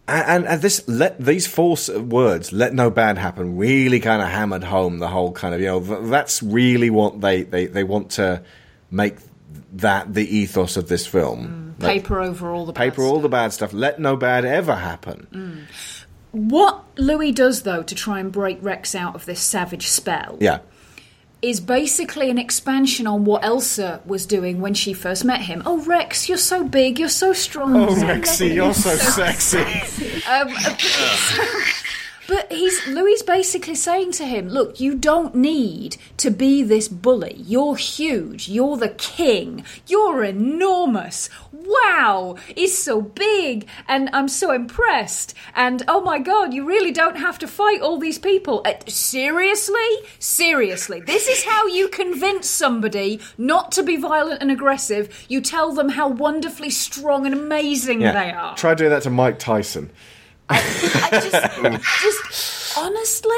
And, 0.08 0.28
and, 0.28 0.46
and 0.46 0.62
this 0.62 0.86
let 0.86 1.18
these 1.18 1.46
false 1.46 1.88
words 1.88 2.52
"let 2.52 2.72
no 2.72 2.90
bad 2.90 3.18
happen" 3.18 3.56
really 3.56 3.98
kind 4.00 4.22
of 4.22 4.28
hammered 4.28 4.64
home 4.64 4.98
the 4.98 5.08
whole 5.08 5.32
kind 5.32 5.54
of 5.54 5.60
you 5.60 5.66
know 5.66 5.80
that's 5.80 6.42
really 6.42 6.90
what 6.90 7.20
they, 7.20 7.42
they, 7.42 7.66
they 7.66 7.82
want 7.84 8.10
to 8.12 8.42
make 8.90 9.16
that 9.72 10.14
the 10.14 10.36
ethos 10.36 10.76
of 10.76 10.88
this 10.88 11.06
film. 11.06 11.74
Mm. 11.78 11.82
Like, 11.82 12.02
Paper 12.02 12.20
over 12.22 12.50
all 12.50 12.64
the 12.66 12.72
bad 12.72 12.80
paper 12.80 13.02
all 13.02 13.20
the 13.20 13.28
bad 13.28 13.52
stuff. 13.52 13.72
Let 13.72 13.98
no 13.98 14.16
bad 14.16 14.44
ever 14.44 14.76
happen. 14.76 15.26
Mm. 15.30 16.06
What 16.32 16.84
Louis 16.98 17.32
does, 17.32 17.62
though, 17.62 17.82
to 17.82 17.94
try 17.94 18.20
and 18.20 18.30
break 18.30 18.58
Rex 18.60 18.94
out 18.94 19.14
of 19.14 19.24
this 19.24 19.40
savage 19.40 19.88
spell, 19.88 20.36
Yeah, 20.40 20.58
is 21.46 21.60
basically 21.60 22.28
an 22.28 22.38
expansion 22.38 23.06
on 23.06 23.24
what 23.24 23.44
Elsa 23.44 24.00
was 24.04 24.26
doing 24.26 24.60
when 24.60 24.74
she 24.74 24.92
first 24.92 25.24
met 25.24 25.42
him. 25.42 25.62
Oh, 25.64 25.80
Rex, 25.84 26.28
you're 26.28 26.38
so 26.38 26.64
big, 26.64 26.98
you're 26.98 27.08
so 27.08 27.32
strong. 27.32 27.76
Oh, 27.76 27.88
you're 27.96 28.08
Rexy, 28.08 28.52
you're 28.52 28.74
so 28.74 28.96
sexy. 28.96 29.58
Um, 30.28 30.48
but 32.28 32.50
he's 32.50 32.86
Louis 32.86 33.22
basically 33.22 33.74
saying 33.74 34.12
to 34.12 34.24
him, 34.24 34.48
"Look, 34.48 34.80
you 34.80 34.94
don't 34.94 35.34
need 35.34 35.96
to 36.18 36.30
be 36.30 36.62
this 36.62 36.88
bully. 36.88 37.36
You're 37.38 37.76
huge. 37.76 38.48
You're 38.48 38.76
the 38.76 38.90
king. 38.90 39.64
You're 39.86 40.24
enormous. 40.24 41.28
Wow, 41.52 42.36
he's 42.54 42.76
so 42.76 43.00
big, 43.00 43.66
and 43.88 44.08
I'm 44.12 44.28
so 44.28 44.52
impressed. 44.52 45.34
And 45.54 45.82
oh 45.88 46.00
my 46.00 46.18
god, 46.18 46.54
you 46.54 46.66
really 46.66 46.92
don't 46.92 47.16
have 47.16 47.38
to 47.40 47.48
fight 47.48 47.80
all 47.80 47.98
these 47.98 48.18
people. 48.18 48.62
Uh, 48.64 48.74
seriously, 48.86 49.90
seriously, 50.18 51.00
this 51.00 51.28
is 51.28 51.44
how 51.44 51.66
you 51.66 51.88
convince 51.88 52.48
somebody 52.48 53.20
not 53.38 53.72
to 53.72 53.82
be 53.82 53.96
violent 53.96 54.42
and 54.42 54.50
aggressive. 54.50 55.26
You 55.28 55.40
tell 55.40 55.72
them 55.72 55.90
how 55.90 56.08
wonderfully 56.08 56.70
strong 56.70 57.26
and 57.26 57.34
amazing 57.34 58.00
yeah. 58.00 58.12
they 58.12 58.30
are. 58.32 58.56
Try 58.56 58.74
doing 58.74 58.90
that 58.90 59.02
to 59.02 59.10
Mike 59.10 59.38
Tyson. 59.38 59.90
Just 61.10 62.78
honestly, 62.78 63.30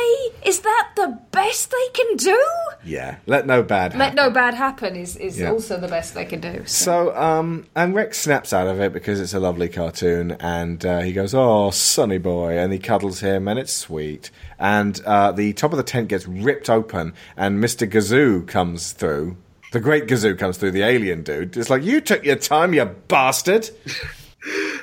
is 0.44 0.60
that 0.60 0.90
the 0.96 1.18
best 1.32 1.70
they 1.70 1.88
can 1.94 2.16
do? 2.16 2.44
Yeah, 2.84 3.16
let 3.26 3.46
no 3.46 3.62
bad 3.62 3.94
Let 3.96 4.14
no 4.14 4.30
bad 4.30 4.54
happen 4.54 4.96
is, 4.96 5.16
is 5.16 5.38
Yeah. 5.38 5.50
also 5.50 5.78
the 5.78 5.88
best 5.88 6.14
they 6.14 6.24
can 6.24 6.40
do. 6.40 6.62
So, 6.66 7.14
um, 7.16 7.66
and 7.74 7.94
Rex 7.94 8.18
snaps 8.18 8.52
out 8.52 8.66
of 8.66 8.80
it 8.80 8.92
because 8.92 9.20
it's 9.20 9.34
a 9.34 9.40
lovely 9.40 9.68
cartoon, 9.68 10.32
and 10.40 10.84
uh, 10.84 11.00
he 11.00 11.12
goes, 11.12 11.34
"Oh, 11.34 11.70
Sonny 11.70 12.18
boy," 12.18 12.58
and 12.58 12.72
he 12.72 12.78
cuddles 12.78 13.20
him, 13.20 13.48
and 13.48 13.58
it's 13.58 13.72
sweet. 13.72 14.30
And 14.58 15.00
uh, 15.06 15.32
the 15.32 15.52
top 15.54 15.72
of 15.72 15.76
the 15.76 15.82
tent 15.84 16.08
gets 16.08 16.26
ripped 16.26 16.68
open, 16.68 17.14
and 17.36 17.60
Mister 17.60 17.86
Gazoo 17.86 18.46
comes 18.46 18.92
through. 18.92 19.36
The 19.72 19.80
Great 19.80 20.06
Gazoo 20.06 20.38
comes 20.38 20.56
through. 20.56 20.70
The 20.72 20.82
alien 20.82 21.22
dude. 21.22 21.56
It's 21.56 21.70
like 21.70 21.82
you 21.82 22.00
took 22.00 22.24
your 22.24 22.36
time, 22.36 22.72
you 22.74 22.84
bastard. 22.84 23.70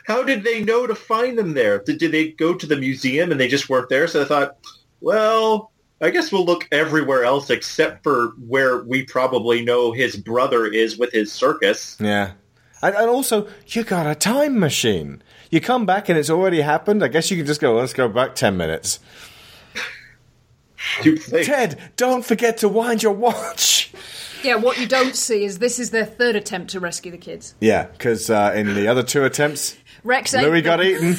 How 0.05 0.23
did 0.23 0.43
they 0.43 0.63
know 0.63 0.85
to 0.85 0.95
find 0.95 1.37
them 1.37 1.53
there? 1.53 1.79
Did, 1.79 1.99
they 2.11 2.29
go 2.29 2.53
to 2.53 2.65
the 2.65 2.75
museum 2.75 3.31
and 3.31 3.39
they 3.39 3.47
just 3.47 3.69
weren't 3.69 3.89
there? 3.89 4.07
So 4.07 4.21
I 4.21 4.25
thought, 4.25 4.57
well, 5.01 5.71
I 6.01 6.09
guess 6.09 6.31
we'll 6.31 6.45
look 6.45 6.67
everywhere 6.71 7.23
else 7.23 7.49
except 7.49 8.03
for 8.03 8.33
where 8.47 8.83
we 8.83 9.03
probably 9.03 9.63
know 9.63 9.91
his 9.91 10.15
brother 10.17 10.65
is 10.65 10.97
with 10.97 11.11
his 11.11 11.31
circus. 11.31 11.97
Yeah. 11.99 12.31
And, 12.81 12.95
and 12.95 13.09
also, 13.09 13.47
you 13.67 13.83
got 13.83 14.05
a 14.05 14.15
time 14.15 14.59
machine. 14.59 15.23
You 15.49 15.61
come 15.61 15.85
back 15.85 16.09
and 16.09 16.19
it's 16.19 16.29
already 16.29 16.61
happened. 16.61 17.03
I 17.03 17.07
guess 17.07 17.31
you 17.31 17.37
can 17.37 17.45
just 17.45 17.61
go. 17.61 17.75
Let's 17.75 17.93
go 17.93 18.07
back 18.09 18.35
ten 18.35 18.57
minutes. 18.57 18.99
Ted, 21.43 21.79
don't 21.95 22.25
forget 22.25 22.57
to 22.57 22.69
wind 22.69 23.01
your 23.01 23.13
watch. 23.13 23.91
Yeah, 24.45 24.55
what 24.55 24.79
you 24.79 24.85
don't 24.87 25.15
see 25.15 25.43
is 25.43 25.57
this 25.57 25.79
is 25.79 25.89
their 25.89 26.05
third 26.05 26.35
attempt 26.35 26.69
to 26.71 26.79
rescue 26.79 27.11
the 27.11 27.17
kids. 27.17 27.55
Yeah, 27.59 27.87
because 27.87 28.29
uh, 28.29 28.53
in 28.55 28.75
the 28.75 28.87
other 28.87 29.01
two 29.01 29.23
attempts, 29.23 29.75
Rex 30.03 30.35
ate 30.35 30.43
Louis 30.43 30.61
got 30.61 30.77
them. 30.77 30.85
eaten. 30.87 31.15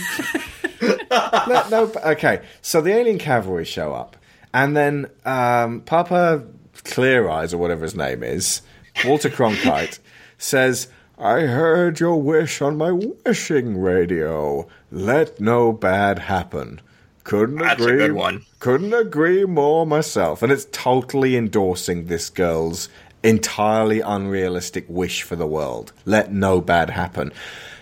no, 1.10 1.68
no, 1.68 1.92
okay, 2.04 2.42
so 2.62 2.80
the 2.80 2.92
alien 2.92 3.18
cavalry 3.18 3.64
show 3.64 3.92
up, 3.92 4.16
and 4.54 4.76
then 4.76 5.06
um, 5.24 5.80
Papa 5.80 6.44
Clear 6.84 7.28
Eyes, 7.28 7.52
or 7.52 7.58
whatever 7.58 7.82
his 7.82 7.96
name 7.96 8.22
is, 8.22 8.62
Walter 9.04 9.28
Cronkite, 9.28 9.98
says, 10.38 10.86
I 11.18 11.40
heard 11.40 11.98
your 11.98 12.22
wish 12.22 12.62
on 12.62 12.76
my 12.76 12.92
wishing 12.92 13.80
radio. 13.80 14.68
Let 14.92 15.40
no 15.40 15.72
bad 15.72 16.20
happen. 16.20 16.80
Couldn't 17.24 17.56
That's 17.58 17.80
a 17.80 17.84
agree. 17.84 17.96
good 17.96 18.12
one. 18.12 18.44
Couldn't 18.60 18.94
agree 18.94 19.44
more 19.46 19.84
myself. 19.84 20.42
And 20.44 20.52
it's 20.52 20.68
totally 20.70 21.36
endorsing 21.36 22.06
this 22.06 22.30
girl's 22.30 22.88
entirely 23.26 24.00
unrealistic 24.00 24.84
wish 24.88 25.22
for 25.22 25.36
the 25.36 25.46
world. 25.46 25.92
Let 26.04 26.32
no 26.32 26.60
bad 26.60 26.90
happen. 26.90 27.32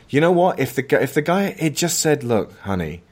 You 0.08 0.20
know 0.20 0.32
what? 0.32 0.58
If 0.58 0.74
the 0.74 1.02
if 1.02 1.14
the 1.14 1.22
guy 1.22 1.52
had 1.52 1.76
just 1.76 2.00
said, 2.00 2.24
"Look, 2.24 2.58
honey, 2.60 3.02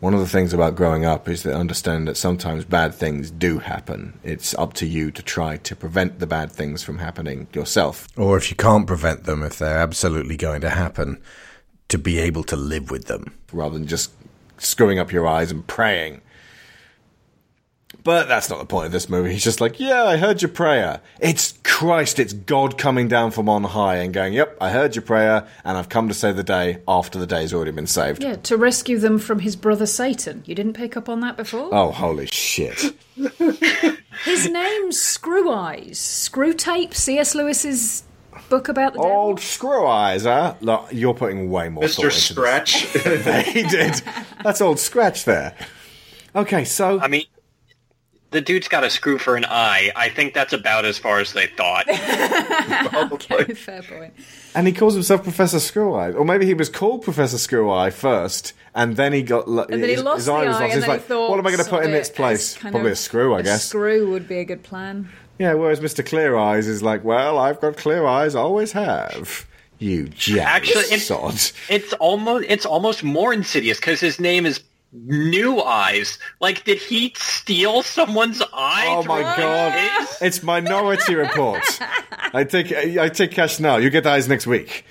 one 0.00 0.14
of 0.14 0.20
the 0.20 0.28
things 0.28 0.52
about 0.52 0.76
growing 0.76 1.04
up 1.04 1.28
is 1.28 1.42
that 1.42 1.54
understand 1.54 2.06
that 2.08 2.16
sometimes 2.16 2.64
bad 2.64 2.94
things 2.94 3.30
do 3.30 3.58
happen. 3.58 4.18
It's 4.22 4.54
up 4.54 4.74
to 4.74 4.86
you 4.86 5.10
to 5.10 5.22
try 5.22 5.56
to 5.56 5.74
prevent 5.74 6.18
the 6.18 6.26
bad 6.26 6.52
things 6.52 6.82
from 6.82 6.98
happening 6.98 7.46
yourself. 7.54 8.08
Or 8.16 8.36
if 8.36 8.50
you 8.50 8.56
can't 8.56 8.86
prevent 8.86 9.24
them, 9.24 9.42
if 9.42 9.58
they're 9.58 9.78
absolutely 9.78 10.36
going 10.36 10.60
to 10.60 10.70
happen, 10.70 11.22
to 11.88 11.98
be 11.98 12.18
able 12.18 12.44
to 12.44 12.56
live 12.56 12.90
with 12.90 13.06
them 13.06 13.34
rather 13.52 13.78
than 13.78 13.86
just 13.86 14.12
screwing 14.58 14.98
up 14.98 15.12
your 15.12 15.26
eyes 15.26 15.50
and 15.50 15.66
praying. 15.66 16.20
But 18.04 18.28
that's 18.28 18.50
not 18.50 18.58
the 18.58 18.66
point 18.66 18.86
of 18.86 18.92
this 18.92 19.08
movie. 19.08 19.32
He's 19.32 19.42
just 19.42 19.62
like, 19.62 19.80
yeah, 19.80 20.04
I 20.04 20.18
heard 20.18 20.42
your 20.42 20.50
prayer. 20.50 21.00
It's 21.20 21.54
Christ, 21.64 22.18
it's 22.18 22.34
God 22.34 22.76
coming 22.76 23.08
down 23.08 23.30
from 23.30 23.48
on 23.48 23.64
high 23.64 23.96
and 23.96 24.12
going, 24.12 24.34
yep, 24.34 24.58
I 24.60 24.70
heard 24.70 24.94
your 24.94 25.02
prayer, 25.02 25.48
and 25.64 25.78
I've 25.78 25.88
come 25.88 26.08
to 26.08 26.14
save 26.14 26.36
the 26.36 26.44
day 26.44 26.82
after 26.86 27.18
the 27.18 27.26
day's 27.26 27.54
already 27.54 27.70
been 27.70 27.86
saved. 27.86 28.22
Yeah, 28.22 28.36
to 28.36 28.58
rescue 28.58 28.98
them 28.98 29.18
from 29.18 29.38
his 29.38 29.56
brother 29.56 29.86
Satan. 29.86 30.42
You 30.44 30.54
didn't 30.54 30.74
pick 30.74 30.98
up 30.98 31.08
on 31.08 31.20
that 31.20 31.38
before? 31.38 31.70
Oh, 31.72 31.92
holy 31.92 32.26
shit. 32.26 32.78
His 33.16 34.50
name's 34.50 34.98
Screweyes. 34.98 35.96
Screw 35.96 36.52
Tape, 36.52 36.94
C.S. 36.94 37.34
Lewis's 37.34 38.04
book 38.50 38.68
about 38.68 38.92
the 38.92 39.00
devil. 39.00 39.16
Old 39.16 39.40
Screw 39.40 39.86
Eyes, 39.86 40.24
huh? 40.24 40.54
Look, 40.60 40.88
you're 40.92 41.14
putting 41.14 41.50
way 41.50 41.70
more 41.70 41.84
Mr. 41.84 42.02
thought 42.02 42.12
Scratch. 42.12 42.92
This. 42.92 43.46
he 43.46 43.62
did. 43.62 43.94
That's 44.42 44.60
old 44.60 44.78
Scratch 44.78 45.24
there. 45.24 45.56
Okay, 46.36 46.64
so. 46.64 47.00
I 47.00 47.08
mean, 47.08 47.24
the 48.34 48.40
dude's 48.40 48.66
got 48.66 48.82
a 48.82 48.90
screw 48.90 49.16
for 49.16 49.36
an 49.36 49.44
eye. 49.44 49.92
I 49.94 50.08
think 50.08 50.34
that's 50.34 50.52
about 50.52 50.84
as 50.84 50.98
far 50.98 51.20
as 51.20 51.32
they 51.32 51.46
thought. 51.46 51.88
okay, 53.12 53.54
fair 53.54 53.80
point. 53.82 54.12
And 54.56 54.66
he 54.66 54.72
calls 54.72 54.94
himself 54.94 55.22
Professor 55.22 55.60
Screw 55.60 55.94
Eye. 55.94 56.10
Or 56.10 56.24
maybe 56.24 56.44
he 56.44 56.52
was 56.52 56.68
called 56.68 57.02
Professor 57.02 57.38
Screw 57.38 57.70
Eye 57.70 57.90
first, 57.90 58.52
and 58.74 58.96
then 58.96 59.12
he 59.12 59.22
got. 59.22 59.46
And 59.46 59.68
then 59.70 59.84
he 59.84 59.92
his, 59.92 60.02
lost 60.02 60.16
his 60.18 60.28
eye 60.28 60.44
was 60.44 60.48
lost. 60.48 60.62
and 60.62 60.72
He's 60.72 60.80
then 60.80 60.90
he 60.90 60.96
like, 60.96 61.02
thought 61.02 61.30
what 61.30 61.38
am 61.38 61.46
I 61.46 61.52
going 61.52 61.64
to 61.64 61.70
put 61.70 61.84
in 61.84 61.90
of 61.90 61.96
its 61.96 62.10
place? 62.10 62.58
Probably 62.58 62.90
a 62.90 62.96
screw, 62.96 63.34
I 63.34 63.40
a 63.40 63.42
guess. 63.44 63.66
screw 63.66 64.10
would 64.10 64.26
be 64.26 64.38
a 64.38 64.44
good 64.44 64.64
plan. 64.64 65.08
Yeah, 65.38 65.54
whereas 65.54 65.78
Mr. 65.78 66.04
Clear 66.04 66.36
Eyes 66.36 66.66
is 66.66 66.82
like, 66.82 67.04
well, 67.04 67.38
I've 67.38 67.60
got 67.60 67.76
clear 67.76 68.04
eyes, 68.04 68.34
always 68.34 68.72
have. 68.72 69.46
You 69.78 70.08
jealous 70.08 70.44
Actually, 70.44 70.84
it's, 70.84 71.04
sod. 71.06 71.34
it's 71.68 71.92
almost 71.94 72.46
it's 72.48 72.66
almost 72.66 73.02
more 73.02 73.32
insidious 73.32 73.78
because 73.78 74.00
his 74.00 74.20
name 74.20 74.46
is 74.46 74.60
Neweyes. 74.94 76.18
Like, 76.40 76.64
did 76.64 76.78
he 76.78 77.12
steal 77.16 77.82
someone's 77.82 78.42
eye? 78.52 78.84
Oh 78.88 79.04
my 79.04 79.22
god! 79.22 80.08
It's 80.20 80.42
Minority 80.42 81.14
Report. 81.14 81.62
I 82.32 82.44
take 82.44 82.72
I 82.72 83.08
take 83.08 83.32
cash 83.32 83.58
now. 83.60 83.76
You 83.76 83.90
get 83.90 84.06
eyes 84.06 84.28
next 84.28 84.46
week. 84.46 84.84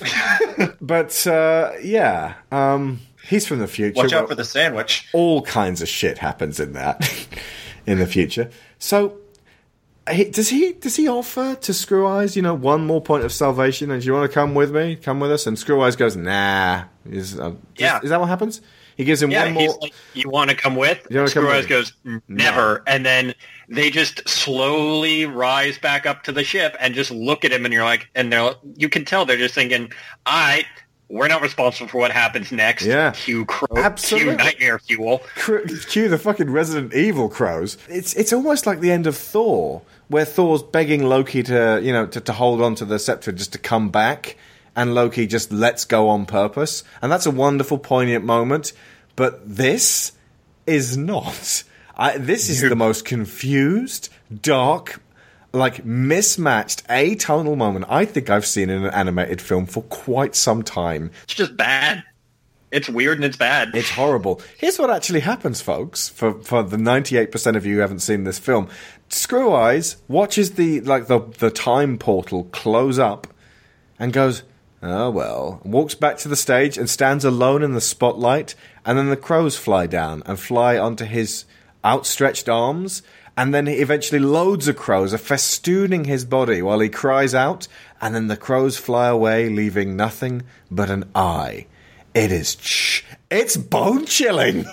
but 0.80 1.26
uh, 1.26 1.72
yeah, 1.82 2.34
um, 2.50 3.00
he's 3.28 3.46
from 3.46 3.60
the 3.60 3.68
future. 3.68 3.94
Watch 3.96 4.12
out 4.12 4.28
for 4.28 4.34
the 4.34 4.44
sandwich. 4.44 5.08
all 5.12 5.42
kinds 5.42 5.80
of 5.82 5.88
shit 5.88 6.18
happens 6.18 6.58
in 6.58 6.72
that 6.72 7.26
in 7.86 7.98
the 7.98 8.06
future. 8.06 8.50
So. 8.78 9.18
Does 10.06 10.50
he 10.50 10.74
does 10.74 10.96
he 10.96 11.08
offer 11.08 11.54
to 11.54 11.72
Screweyes, 11.72 12.36
you 12.36 12.42
know, 12.42 12.52
one 12.52 12.86
more 12.86 13.00
point 13.00 13.24
of 13.24 13.32
salvation? 13.32 13.90
And 13.90 14.02
do 14.02 14.06
you 14.06 14.12
want 14.12 14.30
to 14.30 14.34
come 14.34 14.54
with 14.54 14.70
me? 14.70 14.96
Come 14.96 15.18
with 15.18 15.32
us? 15.32 15.46
And 15.46 15.56
Screweyes 15.56 15.96
goes, 15.96 16.14
nah. 16.14 16.84
Is, 17.08 17.40
uh, 17.40 17.54
Yeah. 17.78 17.96
is, 17.96 18.04
is 18.04 18.10
that 18.10 18.20
what 18.20 18.28
happens? 18.28 18.60
He 18.96 19.04
gives 19.04 19.22
him 19.22 19.30
Yeah, 19.30 19.44
one 19.44 19.54
more. 19.54 19.78
like, 19.82 19.92
"You 20.14 20.28
want 20.28 20.50
to 20.50 20.56
come 20.56 20.76
with?" 20.76 21.06
You 21.10 21.18
wanna 21.18 21.30
come 21.30 21.44
Screweyes 21.44 21.60
with? 21.62 21.68
goes, 21.68 21.92
"Never," 22.28 22.82
and 22.86 23.04
then 23.04 23.34
they 23.68 23.90
just 23.90 24.28
slowly 24.28 25.26
rise 25.26 25.78
back 25.78 26.06
up 26.06 26.22
to 26.24 26.32
the 26.32 26.44
ship 26.44 26.76
and 26.80 26.94
just 26.94 27.10
look 27.10 27.44
at 27.44 27.52
him, 27.52 27.64
and 27.64 27.72
you're 27.74 27.84
like, 27.84 28.08
and 28.14 28.32
they're, 28.32 28.52
you 28.76 28.88
can 28.88 29.04
tell 29.04 29.24
they're 29.26 29.36
just 29.36 29.54
thinking, 29.54 29.90
"I, 30.26 30.64
we're 31.08 31.28
not 31.28 31.42
responsible 31.42 31.88
for 31.88 31.98
what 31.98 32.10
happens 32.12 32.52
next." 32.52 32.84
Yeah. 32.84 33.10
cue 33.12 33.44
crow, 33.46 33.76
Absolutely. 33.76 34.36
cue 34.36 34.36
nightmare 34.44 34.78
fuel. 34.78 35.22
Cue 35.88 36.08
the 36.08 36.18
fucking 36.18 36.50
Resident 36.50 36.94
Evil 36.94 37.28
crows. 37.28 37.76
It's 37.88 38.14
it's 38.14 38.32
almost 38.32 38.66
like 38.66 38.80
the 38.80 38.90
end 38.92 39.06
of 39.06 39.16
Thor, 39.16 39.82
where 40.08 40.24
Thor's 40.24 40.62
begging 40.62 41.04
Loki 41.04 41.42
to 41.44 41.80
you 41.82 41.92
know 41.92 42.06
to, 42.06 42.20
to 42.20 42.32
hold 42.32 42.60
on 42.62 42.74
to 42.76 42.84
the 42.84 42.98
scepter 42.98 43.32
just 43.32 43.52
to 43.52 43.58
come 43.58 43.88
back, 43.90 44.36
and 44.76 44.94
Loki 44.94 45.26
just 45.26 45.52
lets 45.52 45.84
go 45.84 46.08
on 46.08 46.26
purpose, 46.26 46.84
and 47.00 47.10
that's 47.10 47.26
a 47.26 47.30
wonderful, 47.30 47.78
poignant 47.78 48.24
moment. 48.24 48.72
But 49.16 49.56
this 49.56 50.12
is 50.66 50.96
not. 50.96 51.62
I, 51.96 52.18
this 52.18 52.48
is 52.48 52.60
the 52.60 52.74
most 52.74 53.04
confused, 53.04 54.08
dark, 54.42 55.00
like 55.52 55.84
mismatched, 55.84 56.86
atonal 56.88 57.56
moment 57.56 57.86
I 57.88 58.04
think 58.04 58.28
I've 58.28 58.46
seen 58.46 58.70
in 58.70 58.84
an 58.84 58.92
animated 58.92 59.40
film 59.40 59.66
for 59.66 59.82
quite 59.84 60.34
some 60.34 60.62
time. 60.62 61.12
It's 61.22 61.34
just 61.34 61.56
bad. 61.56 62.02
It's 62.72 62.88
weird 62.88 63.18
and 63.18 63.24
it's 63.24 63.36
bad. 63.36 63.70
It's 63.74 63.90
horrible. 63.90 64.40
Here's 64.58 64.80
what 64.80 64.90
actually 64.90 65.20
happens, 65.20 65.60
folks. 65.60 66.08
For 66.08 66.42
for 66.42 66.64
the 66.64 66.76
98% 66.76 67.56
of 67.56 67.64
you 67.64 67.76
who 67.76 67.80
haven't 67.80 68.00
seen 68.00 68.24
this 68.24 68.40
film, 68.40 68.68
Screweyes 69.08 69.96
watches 70.08 70.52
the 70.52 70.80
like 70.80 71.06
the 71.06 71.20
the 71.38 71.52
time 71.52 71.98
portal 71.98 72.44
close 72.50 72.98
up 72.98 73.28
and 73.96 74.12
goes, 74.12 74.42
"Oh 74.84 75.10
well." 75.10 75.60
Walks 75.64 75.94
back 75.94 76.18
to 76.18 76.28
the 76.28 76.36
stage 76.36 76.78
and 76.78 76.88
stands 76.88 77.24
alone 77.24 77.62
in 77.62 77.72
the 77.72 77.80
spotlight, 77.80 78.54
and 78.84 78.98
then 78.98 79.08
the 79.08 79.16
crows 79.16 79.56
fly 79.56 79.86
down 79.86 80.22
and 80.26 80.38
fly 80.38 80.78
onto 80.78 81.04
his 81.04 81.44
outstretched 81.84 82.48
arms. 82.48 83.02
And 83.36 83.52
then 83.52 83.66
he 83.66 83.74
eventually 83.74 84.20
loads 84.20 84.68
of 84.68 84.76
crows 84.76 85.12
are 85.12 85.18
festooning 85.18 86.06
his 86.06 86.24
body 86.24 86.62
while 86.62 86.78
he 86.78 86.88
cries 86.88 87.34
out, 87.34 87.66
and 88.00 88.14
then 88.14 88.28
the 88.28 88.36
crows 88.36 88.76
fly 88.76 89.08
away, 89.08 89.48
leaving 89.48 89.96
nothing 89.96 90.42
but 90.70 90.88
an 90.88 91.10
eye. 91.16 91.66
It 92.14 92.30
is, 92.30 92.54
ch- 92.54 93.04
it's 93.32 93.56
bone 93.56 94.06
chilling. 94.06 94.66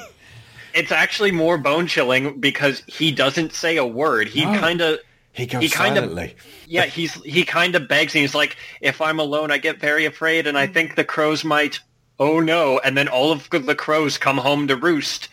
It's 0.75 0.91
actually 0.91 1.31
more 1.31 1.57
bone 1.57 1.87
chilling 1.87 2.39
because 2.39 2.83
he 2.85 3.11
doesn't 3.11 3.53
say 3.53 3.77
a 3.77 3.85
word. 3.85 4.27
He 4.27 4.45
ah. 4.45 4.53
No. 4.53 4.59
kind 4.59 4.81
of 4.81 4.99
He 5.33 5.45
goes 5.45 5.61
He 5.63 5.69
kinda- 5.69 6.01
silently. 6.01 6.35
yeah 6.67 6.85
he's 6.85 7.13
he 7.23 7.45
kind 7.45 7.75
of 7.75 7.87
begs 7.87 8.13
and 8.15 8.21
he's 8.21 8.35
like, 8.35 8.57
if 8.81 9.01
I'm 9.01 9.19
alone, 9.19 9.49
I 9.51 9.57
get 9.59 9.79
very 9.79 10.05
afraid, 10.05 10.45
and 10.47 10.57
I 10.57 10.67
think 10.67 10.95
the 10.95 11.03
crows 11.05 11.43
might. 11.43 11.79
Oh 12.19 12.39
no! 12.39 12.79
And 12.79 12.95
then 12.97 13.07
all 13.07 13.31
of 13.31 13.49
the 13.49 13.73
crows 13.75 14.17
come 14.17 14.37
home 14.37 14.67
to 14.67 14.75
roost. 14.75 15.29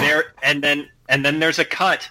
There 0.00 0.34
and 0.42 0.62
then 0.62 0.88
and 1.08 1.24
then 1.24 1.38
there's 1.38 1.58
a 1.58 1.64
cut, 1.64 2.08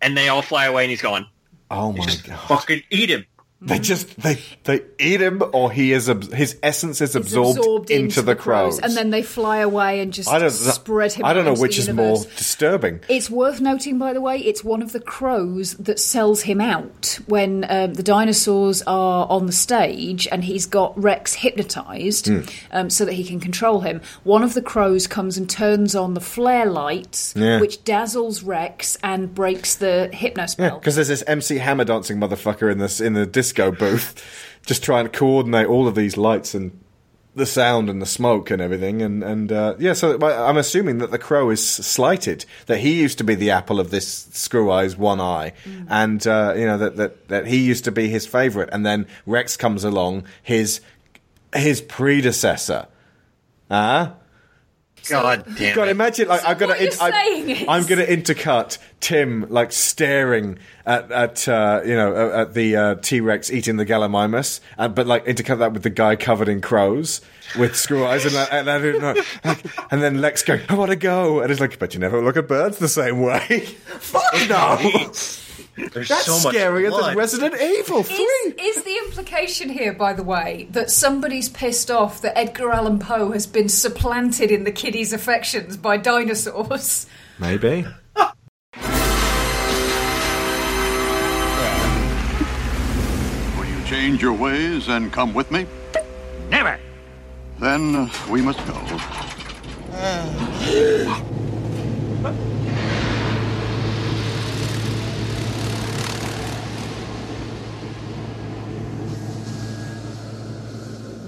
and 0.00 0.16
they 0.16 0.28
all 0.28 0.40
fly 0.42 0.66
away, 0.66 0.84
and 0.84 0.90
he's 0.90 1.02
gone. 1.02 1.26
Oh 1.70 1.92
my 1.92 2.06
god! 2.26 2.38
Fucking 2.48 2.82
eat 2.90 3.10
him. 3.10 3.26
They 3.64 3.78
just 3.78 4.20
they 4.20 4.38
they 4.64 4.80
eat 4.98 5.20
him, 5.20 5.42
or 5.52 5.70
he 5.70 5.92
is 5.92 6.06
his 6.32 6.56
essence 6.62 7.00
is 7.00 7.14
It's 7.14 7.26
absorbed, 7.32 7.90
into, 7.90 8.20
the 8.22 8.34
crows. 8.34 8.78
and 8.80 8.96
then 8.96 9.10
they 9.10 9.22
fly 9.22 9.58
away 9.58 10.00
and 10.00 10.12
just 10.12 10.28
I 10.28 10.38
don't 10.40 10.50
spread 10.50 11.12
him. 11.12 11.24
I 11.24 11.32
don't 11.32 11.44
know 11.44 11.54
which 11.54 11.78
is 11.78 11.88
more 11.92 12.16
disturbing. 12.36 13.00
It's 13.08 13.30
worth 13.30 13.60
noting, 13.60 13.98
by 13.98 14.12
the 14.14 14.20
way, 14.20 14.38
it's 14.38 14.64
one 14.64 14.82
of 14.82 14.92
the 14.92 15.00
crows 15.00 15.74
that 15.74 15.98
sells 16.00 16.42
him 16.42 16.60
out 16.60 17.18
when 17.26 17.64
um, 17.68 17.94
the 17.94 18.02
dinosaurs 18.02 18.82
are 18.82 19.26
on 19.30 19.46
the 19.46 19.52
stage 19.52 20.26
and 20.32 20.42
he's 20.44 20.66
got 20.66 21.00
Rex 21.00 21.34
hypnotized 21.34 22.26
Hmm. 22.26 22.40
um, 22.72 22.90
so 22.90 23.04
that 23.04 23.12
he 23.14 23.24
can 23.24 23.38
control 23.40 23.80
him. 23.80 24.00
One 24.24 24.42
of 24.42 24.54
the 24.54 24.62
crows 24.62 25.06
comes 25.06 25.38
and 25.38 25.48
turns 25.48 25.94
on 25.94 26.14
the 26.14 26.20
flare 26.20 26.66
lights, 26.66 27.32
Yeah. 27.36 27.60
which 27.60 27.84
dazzles 27.84 28.42
Rex 28.42 28.96
and 29.02 29.32
breaks 29.34 29.76
the 29.76 30.10
hypno 30.12 30.42
Yeah, 30.42 30.46
spell. 30.46 30.78
because 30.78 30.96
there's 30.96 31.08
this 31.08 31.22
MC 31.26 31.58
Hammer 31.58 31.84
dancing 31.84 32.18
motherfucker 32.18 32.70
in 32.70 32.78
this 32.78 33.00
in 33.00 33.12
the 33.14 33.26
disco 33.52 33.70
booth, 33.70 34.58
just 34.66 34.82
trying 34.82 35.04
to 35.04 35.10
coordinate 35.10 35.66
all 35.66 35.86
of 35.86 35.94
these 35.94 36.16
lights 36.16 36.54
and 36.54 36.78
the 37.34 37.46
sound 37.46 37.88
and 37.88 38.00
the 38.00 38.06
smoke 38.06 38.50
and 38.50 38.60
everything. 38.60 39.02
And 39.02 39.22
and 39.22 39.52
uh, 39.52 39.74
yeah, 39.78 39.92
so 39.92 40.18
I'm 40.22 40.56
assuming 40.56 40.98
that 40.98 41.10
the 41.10 41.18
crow 41.18 41.50
is 41.50 41.66
slighted. 41.66 42.44
That 42.66 42.78
he 42.78 43.00
used 43.00 43.18
to 43.18 43.24
be 43.24 43.34
the 43.34 43.50
apple 43.50 43.80
of 43.80 43.90
this 43.90 44.28
screw 44.32 44.70
eye's 44.70 44.96
one 44.96 45.20
eye, 45.20 45.52
and 45.88 46.26
uh, 46.26 46.54
you 46.56 46.66
know 46.66 46.78
that, 46.78 46.96
that 46.96 47.28
that 47.28 47.46
he 47.46 47.58
used 47.58 47.84
to 47.84 47.92
be 47.92 48.08
his 48.08 48.26
favorite. 48.26 48.70
And 48.72 48.84
then 48.84 49.06
Rex 49.26 49.56
comes 49.56 49.84
along, 49.84 50.24
his 50.42 50.80
his 51.54 51.80
predecessor. 51.80 52.86
Ah. 53.70 54.14
God 55.08 55.44
damn 55.56 55.74
God, 55.76 55.88
it. 55.88 55.90
imagine 55.92 56.28
like 56.28 56.42
I'm 56.46 56.56
gonna 56.58 56.72
what 56.74 56.80
you're 56.80 56.92
in- 56.92 57.00
I'm- 57.00 57.48
is- 57.48 57.64
I'm 57.68 57.86
gonna 57.86 58.04
intercut 58.06 58.78
Tim 59.00 59.46
like 59.50 59.72
staring 59.72 60.58
at 60.86 61.10
at 61.10 61.48
uh, 61.48 61.80
you 61.84 61.94
know 61.94 62.14
uh, 62.14 62.42
at 62.42 62.54
the 62.54 62.76
uh, 62.76 62.94
T 62.96 63.20
Rex 63.20 63.50
eating 63.50 63.76
the 63.76 63.86
Gallimimus, 63.86 64.60
uh, 64.78 64.88
but 64.88 65.06
like 65.06 65.24
intercut 65.26 65.58
that 65.58 65.72
with 65.72 65.82
the 65.82 65.90
guy 65.90 66.16
covered 66.16 66.48
in 66.48 66.60
crows 66.60 67.20
with 67.58 67.76
screw 67.76 68.06
eyes, 68.06 68.24
and, 68.24 68.34
I- 68.36 68.44
and 68.58 68.70
I 68.70 68.78
don't 68.78 69.00
know, 69.00 69.22
like, 69.44 69.64
and 69.92 70.02
then 70.02 70.20
Lex 70.20 70.42
going, 70.42 70.62
"I 70.68 70.74
want 70.74 70.90
to 70.90 70.96
go," 70.96 71.40
and 71.40 71.50
it's 71.50 71.60
like, 71.60 71.78
"But 71.78 71.94
you 71.94 72.00
never 72.00 72.22
look 72.22 72.36
at 72.36 72.48
birds 72.48 72.78
the 72.78 72.88
same 72.88 73.20
way." 73.20 73.60
Fuck 73.98 74.48
no. 74.48 75.12
There's 75.76 76.08
That's 76.08 76.26
so 76.26 76.38
much 76.46 76.54
scarier 76.54 76.90
blood. 76.90 77.10
than 77.10 77.16
Resident 77.18 77.54
Evil 77.60 78.02
Three. 78.02 78.16
Is, 78.16 78.76
is 78.76 78.82
the 78.84 78.96
implication 79.06 79.70
here, 79.70 79.92
by 79.94 80.12
the 80.12 80.22
way, 80.22 80.68
that 80.70 80.90
somebody's 80.90 81.48
pissed 81.48 81.90
off 81.90 82.20
that 82.22 82.36
Edgar 82.36 82.70
Allan 82.72 82.98
Poe 82.98 83.32
has 83.32 83.46
been 83.46 83.68
supplanted 83.70 84.50
in 84.50 84.64
the 84.64 84.72
kiddies' 84.72 85.12
affections 85.14 85.76
by 85.78 85.96
dinosaurs? 85.96 87.06
Maybe. 87.38 87.86
Will 93.56 93.64
you 93.66 93.82
change 93.86 94.20
your 94.20 94.34
ways 94.34 94.88
and 94.88 95.10
come 95.10 95.32
with 95.32 95.50
me? 95.50 95.66
Never. 96.50 96.78
Then 97.60 97.96
uh, 97.96 98.08
we 98.28 98.42
must 98.42 98.58
go. 98.66 98.74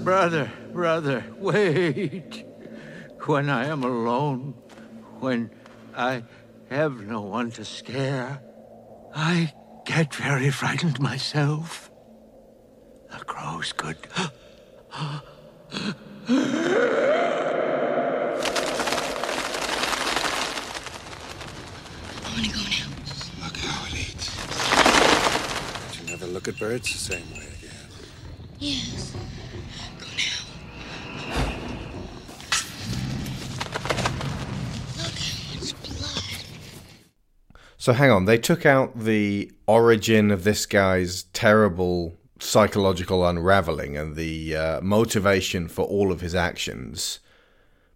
Brother, 0.05 0.51
brother, 0.71 1.25
wait. 1.39 2.45
When 3.25 3.49
I 3.49 3.65
am 3.65 3.83
alone, 3.83 4.53
when 5.19 5.49
I 5.97 6.21
have 6.69 7.01
no 7.01 7.21
one 7.21 7.49
to 7.53 7.65
scare, 7.65 8.39
I 9.15 9.51
get 9.83 10.13
very 10.13 10.51
frightened 10.51 10.99
myself. 10.99 11.89
The 13.09 13.17
crows 13.25 13.73
could. 13.73 13.97
I 14.93 15.21
want 22.21 22.45
to 22.45 22.51
go 22.53 22.61
now. 22.61 22.89
Look 23.43 23.57
how 23.57 23.87
it 23.87 23.95
eats. 24.05 24.29
You 25.99 26.05
never 26.11 26.27
look 26.27 26.47
at 26.47 26.59
birds 26.59 26.93
the 26.93 26.99
same 26.99 27.31
way 27.31 27.47
again. 27.57 27.89
Yes. 28.59 29.24
So 37.85 37.93
hang 37.93 38.09
on, 38.09 38.25
they 38.25 38.39
took 38.39 38.65
out 38.65 38.97
the 38.97 39.51
origin 39.67 40.31
of 40.31 40.43
this 40.43 40.65
guy's 40.65 41.25
terrible 41.33 42.17
psychological 42.39 43.23
unraveling 43.23 43.95
and 43.95 44.15
the 44.15 44.55
uh, 44.55 44.81
motivation 44.81 45.67
for 45.67 45.85
all 45.85 46.11
of 46.11 46.19
his 46.19 46.33
actions, 46.33 47.19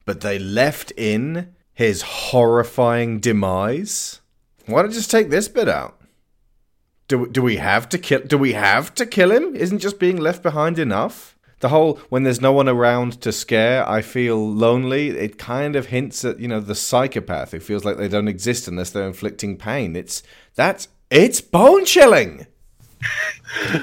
but 0.06 0.22
they 0.22 0.38
left 0.38 0.92
in 0.96 1.56
his 1.74 2.04
horrifying 2.04 3.20
demise. 3.20 4.22
Why 4.68 4.84
don't 4.84 4.92
just 4.92 5.10
take 5.10 5.32
this 5.32 5.48
bit 5.48 5.68
out? 5.68 6.00
Do 7.08 7.26
do 7.26 7.42
we 7.42 7.58
have 7.58 7.90
to 7.90 7.98
kill? 7.98 8.22
Do 8.22 8.38
we 8.38 8.54
have 8.54 8.94
to 8.94 9.08
kill 9.08 9.32
him? 9.32 9.56
Isn't 9.56 9.80
just 9.80 9.98
being 9.98 10.18
left 10.18 10.44
behind 10.44 10.78
enough? 10.78 11.36
The 11.60 11.70
whole 11.70 12.00
when 12.10 12.24
there's 12.24 12.40
no 12.42 12.52
one 12.54 12.70
around 12.70 13.20
to 13.22 13.32
scare, 13.32 13.88
I 13.88 14.02
feel 14.02 14.50
lonely. 14.50 15.10
It 15.10 15.38
kind 15.38 15.76
of 15.76 15.88
hints 15.88 16.24
at 16.24 16.40
you 16.40 16.48
know 16.48 16.60
the 16.62 16.76
psychopath 16.76 17.52
who 17.52 17.60
feels 17.60 17.84
like 17.84 17.98
they 17.98 18.08
don't 18.08 18.28
exist 18.30 18.68
unless 18.68 18.92
they're 18.92 19.08
inflicting 19.08 19.58
pain. 19.58 19.96
It's 19.96 20.24
that's 20.56 20.88
it's 21.10 21.42
bone 21.42 21.86
chilling. 21.86 22.48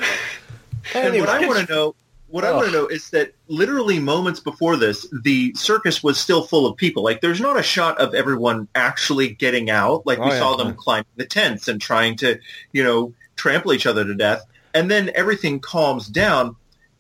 And 0.95 1.19
what 1.19 1.29
I 1.29 1.47
want 1.47 1.67
to 1.67 1.73
know, 1.75 1.95
what 2.29 2.45
I 2.45 2.51
Oh. 2.51 2.57
want 2.57 2.67
to 2.67 2.73
know 2.73 2.87
is 2.87 3.11
that 3.11 3.33
literally 3.49 3.99
moments 3.99 4.39
before 4.41 4.77
this, 4.77 5.07
the 5.25 5.53
circus 5.55 6.03
was 6.03 6.17
still 6.19 6.43
full 6.45 6.67
of 6.67 6.77
people. 6.77 7.03
Like, 7.03 7.21
there's 7.21 7.41
not 7.41 7.59
a 7.59 7.63
shot 7.63 7.99
of 7.99 8.15
everyone 8.15 8.69
actually 8.75 9.31
getting 9.31 9.69
out. 9.69 10.07
Like, 10.07 10.19
we 10.19 10.27
Oh, 10.27 10.29
yeah, 10.33 10.39
saw 10.39 10.57
them 10.57 10.75
climbing 10.75 11.07
the 11.17 11.27
tents 11.27 11.67
and 11.69 11.81
trying 11.81 12.17
to, 12.19 12.39
you 12.73 12.85
know, 12.85 13.13
trample 13.35 13.73
each 13.73 13.87
other 13.87 14.05
to 14.05 14.15
death. 14.15 14.43
And 14.75 14.91
then 14.91 15.11
everything 15.15 15.59
calms 15.59 16.07
down 16.07 16.55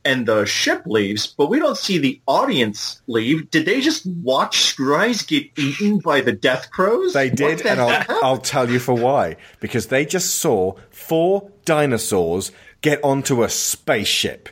and 0.07 0.25
the 0.27 0.47
ship 0.47 0.83
leaves, 0.87 1.27
but 1.27 1.49
we 1.51 1.59
don't 1.59 1.77
see 1.77 1.99
the 1.99 2.21
audience 2.27 3.03
leave. 3.09 3.51
Did 3.51 3.67
they 3.67 3.81
just 3.81 4.07
watch 4.07 4.61
Screw 4.61 4.97
get 5.27 5.47
eaten 5.59 5.99
by 5.99 6.21
the 6.21 6.33
death 6.33 6.71
crows? 6.71 7.13
They 7.13 7.29
did, 7.29 7.59
the 7.59 7.71
and 7.73 7.81
I'll. 7.81 8.05
I'll 8.25 8.39
tell 8.39 8.71
you 8.71 8.79
for 8.79 8.95
why. 8.95 9.37
Because 9.61 9.89
they 9.89 10.07
just 10.07 10.37
saw 10.37 10.75
four 10.91 11.51
dinosaurs 11.65 12.53
get 12.81 13.03
onto 13.03 13.43
a 13.43 13.49
spaceship, 13.49 14.49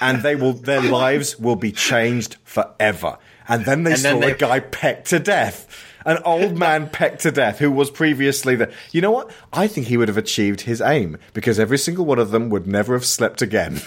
and 0.00 0.22
they 0.22 0.34
will 0.36 0.54
their 0.54 0.80
lives 0.82 1.38
will 1.38 1.56
be 1.56 1.70
changed 1.72 2.36
forever. 2.44 3.18
And 3.46 3.64
then 3.66 3.82
they 3.84 3.92
And 3.92 4.00
saw 4.00 4.08
then 4.08 4.20
they- 4.20 4.32
a 4.32 4.36
guy 4.36 4.60
pecked 4.60 5.08
to 5.10 5.18
death. 5.18 5.68
An 6.04 6.18
old 6.24 6.58
man 6.58 6.88
pecked 6.88 7.22
to 7.22 7.30
death 7.30 7.58
who 7.58 7.70
was 7.70 7.90
previously 7.90 8.56
the. 8.56 8.72
You 8.92 9.00
know 9.00 9.10
what? 9.10 9.30
I 9.52 9.66
think 9.66 9.86
he 9.86 9.96
would 9.96 10.08
have 10.08 10.18
achieved 10.18 10.62
his 10.62 10.80
aim 10.80 11.18
because 11.32 11.58
every 11.58 11.78
single 11.78 12.04
one 12.04 12.18
of 12.18 12.30
them 12.30 12.50
would 12.50 12.66
never 12.66 12.94
have 12.94 13.06
slept 13.06 13.42
again. 13.42 13.80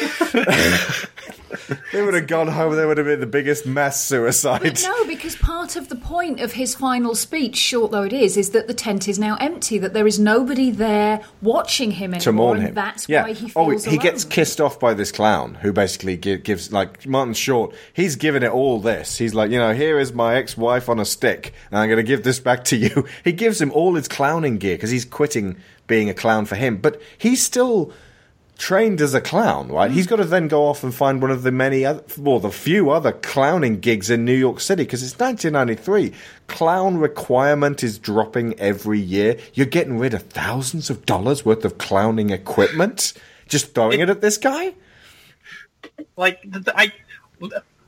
they 1.92 2.02
would 2.02 2.14
have 2.14 2.26
gone 2.26 2.48
home. 2.48 2.74
There 2.76 2.86
would 2.86 2.98
have 2.98 3.06
been 3.06 3.20
the 3.20 3.26
biggest 3.26 3.66
mass 3.66 4.04
suicide. 4.04 4.80
No, 4.82 5.06
because 5.06 5.36
part 5.36 5.76
of 5.76 5.88
the 5.88 5.96
point 5.96 6.40
of 6.40 6.52
his 6.52 6.74
final 6.74 7.14
speech, 7.14 7.56
short 7.56 7.90
though 7.92 8.02
it 8.02 8.12
is, 8.12 8.36
is 8.36 8.50
that 8.50 8.66
the 8.66 8.74
tent 8.74 9.08
is 9.08 9.18
now 9.18 9.36
empty, 9.36 9.78
that 9.78 9.92
there 9.92 10.06
is 10.06 10.18
nobody 10.18 10.70
there 10.70 11.20
watching 11.42 11.92
him 11.92 12.14
anymore, 12.14 12.20
to 12.20 12.32
mourn 12.32 12.58
and 12.58 12.68
him. 12.68 12.74
that's 12.74 13.08
yeah. 13.08 13.22
why 13.22 13.32
he 13.32 13.52
oh, 13.56 13.70
feels 13.70 13.84
he 13.84 13.98
gets 13.98 14.24
kissed 14.24 14.60
off 14.60 14.80
by 14.80 14.94
this 14.94 15.12
clown 15.12 15.54
who 15.54 15.72
basically 15.72 16.16
gives 16.16 16.72
like 16.72 17.06
Martin 17.06 17.34
Short. 17.34 17.74
He's 17.92 18.16
given 18.16 18.42
it 18.42 18.50
all 18.50 18.80
this. 18.80 19.18
He's 19.18 19.34
like, 19.34 19.50
you 19.50 19.58
know, 19.58 19.74
here 19.74 19.98
is 19.98 20.12
my 20.12 20.36
ex-wife 20.36 20.88
on 20.88 20.98
a 20.98 21.04
stick, 21.04 21.52
and 21.70 21.78
I'm 21.78 21.88
going 21.88 21.98
to 21.98 22.02
give 22.02 22.22
this 22.22 22.40
back 22.40 22.64
to 22.64 22.76
you. 22.76 23.06
He 23.24 23.32
gives 23.32 23.60
him 23.60 23.70
all 23.72 23.94
his 23.94 24.08
clowning 24.08 24.58
gear 24.58 24.76
because 24.76 24.90
he's 24.90 25.04
quitting 25.04 25.56
being 25.86 26.08
a 26.08 26.14
clown 26.14 26.46
for 26.46 26.54
him, 26.54 26.78
but 26.78 27.00
he's 27.18 27.42
still 27.42 27.92
trained 28.60 29.00
as 29.00 29.14
a 29.14 29.22
clown, 29.22 29.68
right? 29.68 29.90
He's 29.90 30.06
mm. 30.06 30.10
got 30.10 30.16
to 30.16 30.24
then 30.26 30.46
go 30.46 30.66
off 30.66 30.84
and 30.84 30.94
find 30.94 31.22
one 31.22 31.30
of 31.30 31.42
the 31.42 31.50
many 31.50 31.86
other, 31.86 32.04
well, 32.18 32.38
the 32.38 32.52
few 32.52 32.90
other 32.90 33.10
clowning 33.10 33.80
gigs 33.80 34.10
in 34.10 34.26
New 34.26 34.34
York 34.34 34.60
City 34.60 34.84
because 34.84 35.02
it's 35.02 35.18
1993. 35.18 36.12
Clown 36.46 36.98
requirement 36.98 37.82
is 37.82 37.98
dropping 37.98 38.60
every 38.60 39.00
year. 39.00 39.38
You're 39.54 39.64
getting 39.64 39.98
rid 39.98 40.12
of 40.12 40.24
thousands 40.24 40.90
of 40.90 41.06
dollars 41.06 41.42
worth 41.42 41.64
of 41.64 41.78
clowning 41.78 42.28
equipment, 42.28 43.14
just 43.48 43.74
throwing 43.74 44.00
it, 44.00 44.10
at 44.10 44.20
this 44.20 44.36
guy. 44.36 44.74
Like 46.16 46.44
I, 46.68 46.92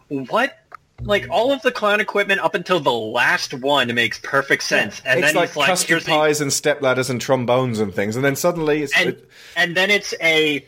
what? 0.09 0.59
Like 1.01 1.27
all 1.31 1.53
of 1.53 1.63
the 1.63 1.73
clown 1.73 2.01
equipment 2.01 2.41
up 2.41 2.55
until 2.55 2.79
the 2.79 2.93
last 2.93 3.55
one 3.55 3.93
makes 3.95 4.19
perfect 4.21 4.63
sense, 4.63 5.03
and 5.05 5.19
it's 5.19 5.29
then 5.29 5.35
like 5.35 5.57
like, 5.57 5.67
custard 5.67 6.05
pies 6.05 6.41
and 6.41 6.53
step 6.53 6.81
ladders 6.81 7.11
and 7.11 7.21
trombones 7.21 7.81
and 7.81 7.93
things, 7.93 8.15
and 8.15 8.25
then 8.25 8.37
suddenly 8.37 8.83
it's 8.83 8.97
and 8.97 9.21
and 9.57 9.77
then 9.77 9.91
it's 9.91 10.15
a 10.21 10.67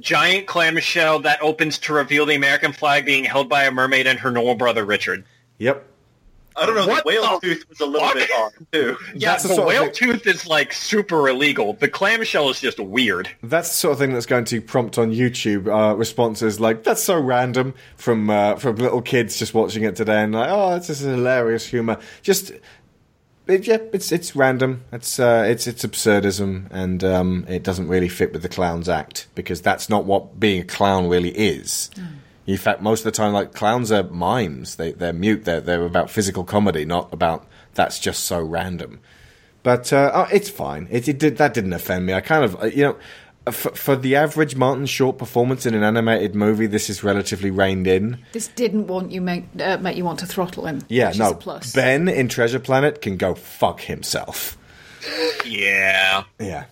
giant 0.00 0.46
clamshell 0.46 1.20
that 1.20 1.40
opens 1.42 1.78
to 1.78 1.92
reveal 1.92 2.26
the 2.26 2.34
American 2.34 2.72
flag 2.72 3.04
being 3.04 3.24
held 3.24 3.48
by 3.48 3.64
a 3.64 3.70
mermaid 3.70 4.06
and 4.06 4.18
her 4.20 4.30
normal 4.30 4.54
brother 4.54 4.84
Richard. 4.84 5.24
Yep. 5.58 5.86
I 6.56 6.66
don't 6.66 6.76
know. 6.76 6.86
What 6.86 7.04
the 7.04 7.08
whale 7.08 7.40
the 7.40 7.46
tooth 7.48 7.68
was 7.68 7.80
a 7.80 7.86
little 7.86 8.12
bit 8.14 8.30
odd 8.36 8.52
too. 8.72 8.96
Yeah, 9.14 9.30
That's 9.30 9.42
the 9.42 9.56
the 9.56 9.62
whale 9.62 9.84
thing- 9.84 9.92
tooth 9.92 10.26
is 10.26 10.46
like 10.46 10.72
super 10.72 11.28
illegal. 11.28 11.72
The 11.72 11.88
clamshell 11.88 12.48
is 12.50 12.60
just 12.60 12.78
weird. 12.78 13.28
That's 13.42 13.68
the 13.70 13.74
sort 13.74 13.92
of 13.92 13.98
thing 13.98 14.12
that's 14.12 14.26
going 14.26 14.44
to 14.46 14.60
prompt 14.60 14.98
on 14.98 15.10
YouTube 15.12 15.66
uh, 15.66 15.96
responses 15.96 16.60
like 16.60 16.84
"That's 16.84 17.02
so 17.02 17.18
random" 17.18 17.74
from 17.96 18.30
uh, 18.30 18.56
from 18.56 18.76
little 18.76 19.02
kids 19.02 19.38
just 19.38 19.54
watching 19.54 19.82
it 19.84 19.96
today 19.96 20.22
and 20.22 20.32
like, 20.32 20.48
"Oh, 20.50 20.70
that's 20.70 20.86
just 20.86 21.02
hilarious 21.02 21.66
humor." 21.66 21.98
Just 22.22 22.52
it, 23.46 23.66
yeah, 23.66 23.78
it's 23.92 24.10
it's 24.12 24.34
random. 24.34 24.84
It's 24.92 25.18
uh, 25.18 25.44
it's 25.46 25.66
it's 25.66 25.84
absurdism, 25.84 26.68
and 26.70 27.02
um, 27.04 27.44
it 27.48 27.62
doesn't 27.62 27.88
really 27.88 28.08
fit 28.08 28.32
with 28.32 28.42
the 28.42 28.48
clown's 28.48 28.88
act 28.88 29.26
because 29.34 29.60
that's 29.60 29.88
not 29.90 30.04
what 30.04 30.38
being 30.40 30.62
a 30.62 30.64
clown 30.64 31.08
really 31.08 31.30
is. 31.30 31.90
In 32.46 32.56
fact, 32.58 32.82
most 32.82 33.00
of 33.00 33.04
the 33.04 33.10
time, 33.12 33.32
like 33.32 33.54
clowns 33.54 33.90
are 33.90 34.02
mimes. 34.04 34.76
They 34.76 34.92
they're 34.92 35.12
mute. 35.12 35.44
They're 35.44 35.60
they're 35.60 35.84
about 35.84 36.10
physical 36.10 36.44
comedy, 36.44 36.84
not 36.84 37.12
about 37.12 37.46
that's 37.74 37.98
just 37.98 38.24
so 38.24 38.40
random. 38.42 39.00
But 39.62 39.92
uh, 39.92 40.10
oh, 40.12 40.26
it's 40.30 40.50
fine. 40.50 40.86
It, 40.90 41.08
it 41.08 41.18
did 41.18 41.38
that 41.38 41.54
didn't 41.54 41.72
offend 41.72 42.04
me. 42.06 42.12
I 42.12 42.20
kind 42.20 42.44
of 42.44 42.62
uh, 42.62 42.66
you 42.66 42.84
know. 42.84 42.96
For, 43.50 43.72
for 43.72 43.94
the 43.94 44.16
average 44.16 44.56
Martin 44.56 44.86
Short 44.86 45.18
performance 45.18 45.66
in 45.66 45.74
an 45.74 45.82
animated 45.82 46.34
movie, 46.34 46.66
this 46.66 46.88
is 46.88 47.04
relatively 47.04 47.50
reined 47.50 47.86
in. 47.86 48.24
This 48.32 48.48
didn't 48.48 48.86
want 48.86 49.12
you 49.12 49.20
make 49.20 49.44
uh, 49.60 49.76
make 49.76 49.98
you 49.98 50.04
want 50.06 50.20
to 50.20 50.26
throttle 50.26 50.64
him. 50.64 50.80
Yeah, 50.88 51.08
which 51.08 51.18
no. 51.18 51.26
Is 51.26 51.32
a 51.32 51.34
plus. 51.34 51.72
Ben 51.74 52.08
in 52.08 52.28
Treasure 52.28 52.58
Planet 52.58 53.02
can 53.02 53.18
go 53.18 53.34
fuck 53.34 53.80
himself. 53.82 54.56
Yeah. 55.44 56.24
Yeah. 56.40 56.64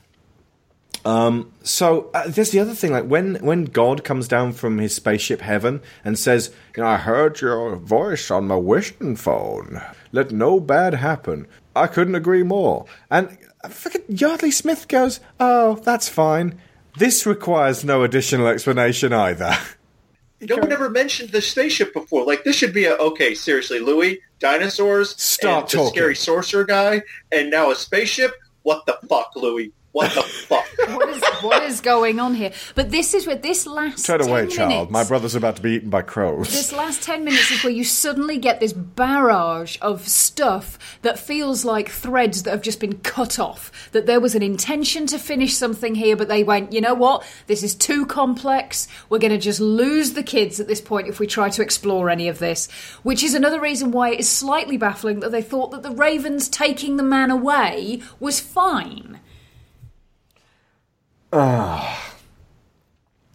Um, 1.05 1.53
so 1.63 2.11
uh, 2.15 2.29
there's 2.29 2.51
the 2.51 2.61
other 2.61 2.75
thing, 2.75 2.93
like 2.93 3.07
when 3.07 3.35
when 3.37 3.65
God 3.65 4.05
comes 4.05 4.29
down 4.29 4.53
from 4.53 4.79
his 4.79 4.95
spaceship 4.95 5.41
heaven 5.41 5.81
and 6.05 6.19
says, 6.19 6.53
"You 6.77 6.83
know, 6.83 6.89
I 6.89 6.97
heard 6.97 7.41
your 7.41 7.75
voice 7.77 8.31
on 8.31 8.47
my 8.47 8.57
wishing 8.57 9.17
phone. 9.17 9.83
Let 10.13 10.31
no 10.31 10.61
bad 10.61 10.95
happen." 10.95 11.47
I 11.75 11.87
couldn't 11.89 12.15
agree 12.15 12.43
more. 12.43 12.85
And 13.11 13.37
uh, 13.65 13.69
fucking 13.69 14.03
Yeardley 14.09 14.53
Smith 14.53 14.87
goes, 14.87 15.19
"Oh, 15.41 15.75
that's 15.83 16.09
fine. 16.09 16.61
This 16.99 17.27
requires 17.27 17.85
no 17.85 18.05
additional 18.05 18.47
explanation 18.47 19.13
either." 19.13 19.57
No 20.45 20.57
one 20.57 20.73
ever 20.73 20.91
mentioned 20.91 21.31
the 21.31 21.41
spaceship 21.41 21.93
before. 21.95 22.27
Like 22.27 22.43
this 22.43 22.57
should 22.57 22.75
be 22.75 22.87
a 22.87 22.97
okay. 22.97 23.33
Seriously, 23.33 23.79
Louis, 23.79 24.21
dinosaurs, 24.41 25.15
Stop 25.17 25.63
and 25.63 25.69
the 25.69 25.77
talking. 25.77 25.93
scary 25.93 26.17
sorcerer 26.17 26.65
guy, 26.65 27.03
and 27.31 27.49
now 27.49 27.71
a 27.71 27.77
spaceship. 27.77 28.33
What 28.65 28.85
the 28.85 28.99
fuck, 29.09 29.37
Louis? 29.37 29.73
What 29.93 30.15
the 30.15 30.23
fuck? 30.23 30.65
what 30.89 31.09
is 31.11 31.23
what 31.43 31.63
is 31.65 31.81
going 31.81 32.21
on 32.21 32.35
here? 32.35 32.53
But 32.75 32.91
this 32.91 33.15
is 33.15 33.27
where 33.27 33.37
this 33.37 33.67
last 33.67 34.07
Turn 34.07 34.21
10 34.21 34.29
away, 34.29 34.41
minutes, 34.41 34.57
child. 34.57 34.91
My 34.91 35.05
brother's 35.05 35.35
about 35.35 35.57
to 35.57 35.63
be 35.63 35.73
eaten 35.73 35.91
by 35.91 36.03
crows. 36.03 36.49
This 36.49 36.73
last 36.73 37.03
10 37.03 37.25
minutes 37.25 37.51
is 37.51 37.63
where 37.63 37.73
you 37.73 37.85
suddenly 37.85 38.39
get 38.39 38.61
this 38.61 38.73
barrage 38.73 39.77
of 39.83 40.07
stuff 40.09 40.79
that 41.03 41.19
feels 41.19 41.65
like 41.65 41.91
threads 41.91 42.43
that 42.45 42.51
have 42.51 42.63
just 42.63 42.81
been 42.81 42.99
cut 42.99 43.39
off. 43.39 43.91
That 43.93 44.07
there 44.07 44.21
was 44.21 44.35
an 44.35 44.43
intention 44.43 45.07
to 45.09 45.19
finish 45.19 45.55
something 45.55 45.95
here, 45.95 46.17
but 46.17 46.29
they 46.29 46.45
went, 46.45 46.73
you 46.73 46.81
know 46.81 46.95
what? 46.95 47.25
This 47.47 47.63
is 47.63 47.75
too 47.75 48.07
complex. 48.07 48.89
We're 49.09 49.19
going 49.19 49.33
to 49.33 49.39
just 49.39 49.61
lose 49.61 50.13
the 50.13 50.23
kids 50.23 50.61
at 50.61 50.69
this 50.69 50.81
point 50.81 51.09
if 51.09 51.19
we 51.19 51.27
try 51.27 51.51
to 51.51 51.63
explore 51.63 52.09
any 52.09 52.29
of 52.29 52.39
this. 52.39 52.71
Which 53.03 53.23
is 53.23 53.35
another 53.35 53.61
reason 53.61 53.91
why 53.93 54.11
it 54.11 54.21
is 54.21 54.29
slightly 54.29 54.77
baffling 54.77 55.21
that 55.21 55.33
they 55.33 55.43
thought 55.43 55.71
that 55.73 55.83
the 55.83 55.91
Ravens 55.91 56.49
taking 56.49 56.97
the 56.97 57.03
man 57.03 57.31
away 57.31 58.01
was 58.21 58.41
fine. 58.41 59.21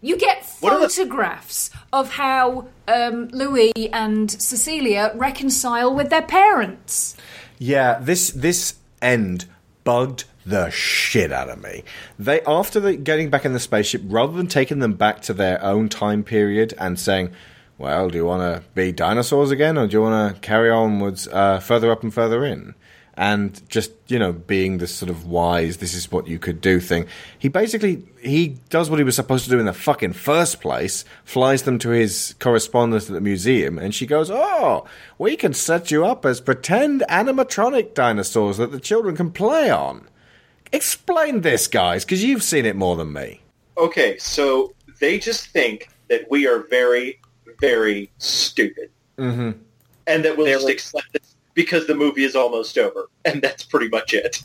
You 0.02 0.18
get 0.18 0.46
What 0.60 0.74
are 0.74 0.80
the- 0.82 0.90
photographs 0.90 1.72
of 1.92 2.12
how 2.14 2.68
um, 2.88 3.28
Louis 3.30 3.72
and 3.92 4.30
Cecilia 4.32 5.12
reconcile 5.16 5.94
with 5.94 6.10
their 6.10 6.22
parents. 6.22 7.16
Yeah, 7.58 7.98
this 8.00 8.30
this 8.30 8.76
end 9.02 9.46
bugged 9.84 10.26
the 10.46 10.70
shit 10.70 11.32
out 11.32 11.50
of 11.50 11.62
me. 11.64 11.84
They 12.20 12.42
after 12.42 12.80
the, 12.80 12.96
getting 12.96 13.30
back 13.30 13.46
in 13.46 13.54
the 13.54 13.60
spaceship, 13.60 14.04
rather 14.06 14.34
than 14.34 14.48
taking 14.48 14.80
them 14.80 14.94
back 14.94 15.22
to 15.24 15.34
their 15.34 15.62
own 15.64 15.90
time 15.90 16.24
period 16.24 16.74
and 16.78 17.00
saying, 17.00 17.32
"Well, 17.80 18.10
do 18.10 18.18
you 18.20 18.26
want 18.26 18.42
to 18.44 18.64
be 18.76 18.92
dinosaurs 18.92 19.50
again, 19.50 19.78
or 19.78 19.88
do 19.88 19.98
you 19.98 20.02
want 20.04 20.36
to 20.36 20.40
carry 20.42 20.70
onwards 20.70 21.28
uh, 21.30 21.60
further 21.60 21.92
up 21.92 22.04
and 22.04 22.14
further 22.14 22.46
in?" 22.46 22.76
And 23.20 23.68
just 23.68 23.92
you 24.08 24.20
know, 24.20 24.32
being 24.32 24.78
this 24.78 24.94
sort 24.94 25.10
of 25.10 25.26
wise, 25.26 25.78
this 25.78 25.96
is 25.96 26.12
what 26.12 26.28
you 26.28 26.38
could 26.38 26.62
do 26.62 26.80
thing. 26.80 27.08
He 27.40 27.48
basically 27.48 28.04
he 28.22 28.58
does 28.70 28.92
what 28.92 29.00
he 29.00 29.04
was 29.04 29.16
supposed 29.16 29.44
to 29.46 29.50
do 29.50 29.60
in 29.60 29.66
the 29.66 29.74
fucking 29.74 30.14
first 30.14 30.62
place. 30.62 31.04
Flies 31.26 31.64
them 31.64 31.80
to 31.80 31.90
his 31.90 32.36
correspondent 32.40 33.08
at 33.08 33.14
the 33.14 33.20
museum, 33.22 33.80
and 33.80 33.96
she 33.96 34.06
goes, 34.06 34.30
"Oh, 34.30 34.86
we 35.18 35.36
can 35.36 35.54
set 35.54 35.90
you 35.90 36.06
up 36.06 36.28
as 36.28 36.40
pretend 36.40 37.04
animatronic 37.10 37.96
dinosaurs 37.96 38.58
that 38.58 38.72
the 38.72 38.80
children 38.80 39.16
can 39.16 39.32
play 39.32 39.72
on." 39.72 40.08
Explain 40.72 41.42
this, 41.42 41.66
guys, 41.66 42.06
because 42.06 42.24
you've 42.24 42.44
seen 42.44 42.66
it 42.66 42.76
more 42.76 42.96
than 42.98 43.14
me. 43.14 43.42
Okay, 43.78 44.18
so 44.20 44.74
they 45.00 45.18
just 45.18 45.48
think 45.48 45.90
that 46.10 46.30
we 46.30 46.46
are 46.46 46.68
very, 46.70 47.20
very 47.60 48.12
stupid, 48.20 48.92
Mm-hmm. 49.18 49.52
and 50.06 50.24
that 50.26 50.38
we'll 50.38 50.46
just 50.46 50.70
accept 50.70 51.14
this 51.14 51.34
because 51.58 51.88
the 51.88 51.96
movie 51.96 52.24
is 52.24 52.36
almost 52.36 52.78
over, 52.78 53.10
and 53.26 53.42
that's 53.42 53.64
pretty 53.64 53.90
much 53.90 54.14
it. 54.14 54.44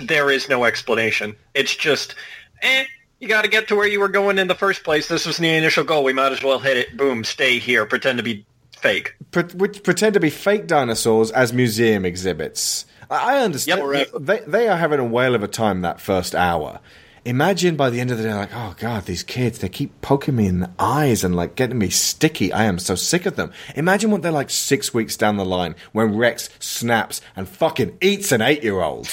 There 0.00 0.30
is 0.30 0.48
no 0.48 0.64
explanation. 0.64 1.36
It's 1.54 1.76
just, 1.76 2.14
eh, 2.62 2.86
you 3.20 3.28
got 3.28 3.42
to 3.42 3.48
get 3.48 3.68
to 3.68 3.76
where 3.76 3.86
you 3.86 4.00
were 4.00 4.08
going 4.08 4.38
in 4.38 4.48
the 4.48 4.54
first 4.54 4.82
place. 4.82 5.08
This 5.08 5.26
was 5.26 5.36
the 5.36 5.48
initial 5.48 5.84
goal. 5.84 6.04
We 6.04 6.14
might 6.14 6.32
as 6.32 6.42
well 6.42 6.58
hit 6.58 6.78
it. 6.78 6.96
Boom, 6.96 7.22
stay 7.22 7.58
here. 7.58 7.84
Pretend 7.84 8.16
to 8.16 8.24
be 8.24 8.46
fake. 8.78 9.14
Pre- 9.30 9.44
pretend 9.44 10.14
to 10.14 10.20
be 10.20 10.30
fake 10.30 10.66
dinosaurs 10.66 11.30
as 11.32 11.52
museum 11.52 12.06
exhibits. 12.06 12.86
I, 13.10 13.36
I 13.36 13.44
understand. 13.44 13.82
They 14.18 14.40
they 14.46 14.68
are 14.68 14.76
having 14.76 15.00
a 15.00 15.04
whale 15.04 15.34
of 15.34 15.42
a 15.42 15.48
time 15.48 15.82
that 15.82 16.00
first 16.00 16.34
hour. 16.34 16.80
Imagine 17.24 17.76
by 17.76 17.90
the 17.90 18.00
end 18.00 18.10
of 18.10 18.18
the 18.18 18.24
day, 18.24 18.34
like, 18.34 18.54
oh 18.54 18.74
god, 18.78 19.04
these 19.04 19.22
kids, 19.22 19.58
they 19.58 19.68
keep 19.68 20.00
poking 20.00 20.36
me 20.36 20.46
in 20.46 20.60
the 20.60 20.70
eyes 20.78 21.24
and 21.24 21.34
like 21.36 21.54
getting 21.56 21.78
me 21.78 21.90
sticky. 21.90 22.52
I 22.52 22.64
am 22.64 22.78
so 22.78 22.94
sick 22.94 23.26
of 23.26 23.36
them. 23.36 23.52
Imagine 23.74 24.10
what 24.10 24.22
they're 24.22 24.32
like 24.32 24.50
six 24.50 24.94
weeks 24.94 25.16
down 25.16 25.36
the 25.36 25.44
line 25.44 25.74
when 25.92 26.16
Rex 26.16 26.48
snaps 26.58 27.20
and 27.36 27.48
fucking 27.48 27.98
eats 28.00 28.32
an 28.32 28.40
eight 28.42 28.62
year 28.62 28.80
old. 28.80 29.08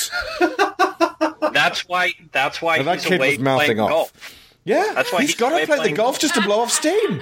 That's 1.52 1.88
why. 1.88 2.14
That's 2.32 2.62
why 2.62 2.82
that 2.82 3.00
kid 3.00 3.20
away 3.20 3.32
was 3.32 3.40
mouthing 3.40 3.80
off. 3.80 3.90
golf. 3.90 4.36
Yeah, 4.66 4.94
That's 4.96 5.14
why 5.14 5.22
he's 5.22 5.30
he's 5.32 5.40
got 5.40 5.58
to 5.58 5.66
play 5.68 5.90
the 5.90 5.96
golf 5.96 6.18
just 6.20 6.34
to 6.34 6.42
blow 6.42 6.62
off 6.62 6.72
steam. 6.72 7.22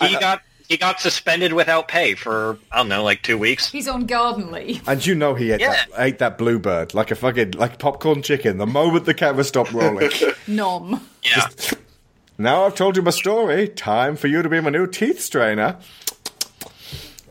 He 0.00 0.16
got 0.18 0.42
he 0.68 0.76
got 0.76 1.00
suspended 1.00 1.52
without 1.52 1.88
pay 1.88 2.14
for 2.14 2.58
I 2.70 2.78
don't 2.78 2.88
know, 2.88 3.02
like 3.02 3.22
two 3.22 3.38
weeks. 3.38 3.70
He's 3.70 3.88
on 3.88 4.06
garden 4.06 4.50
leave. 4.50 4.86
And 4.88 5.04
you 5.04 5.14
know 5.14 5.34
he 5.34 5.52
ate, 5.52 5.60
that, 5.60 5.88
ate 5.96 6.18
that 6.18 6.38
bluebird 6.38 6.94
like 6.94 7.10
a 7.10 7.14
fucking 7.14 7.52
like 7.52 7.78
popcorn 7.78 8.22
chicken 8.22 8.58
the 8.58 8.66
moment 8.66 9.04
the 9.04 9.14
camera 9.14 9.44
stopped 9.44 9.72
rolling. 9.72 10.10
Nom. 10.46 11.06
Yeah. 11.22 11.48
Now 12.38 12.64
I've 12.64 12.74
told 12.74 12.96
you 12.96 13.02
my 13.02 13.10
story. 13.10 13.68
Time 13.68 14.16
for 14.16 14.26
you 14.26 14.42
to 14.42 14.48
be 14.48 14.60
my 14.60 14.70
new 14.70 14.86
teeth 14.86 15.20
strainer. 15.20 15.78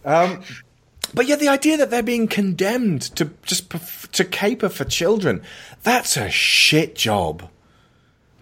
Um, 0.05 0.41
but 1.13 1.27
yeah, 1.27 1.35
the 1.35 1.49
idea 1.49 1.77
that 1.77 1.89
they're 1.89 2.01
being 2.03 2.27
condemned 2.27 3.01
to 3.15 3.31
just 3.43 3.69
perf- 3.69 4.09
to 4.11 4.23
caper 4.23 4.69
for 4.69 4.85
children—that's 4.85 6.17
a 6.17 6.29
shit 6.29 6.95
job. 6.95 7.49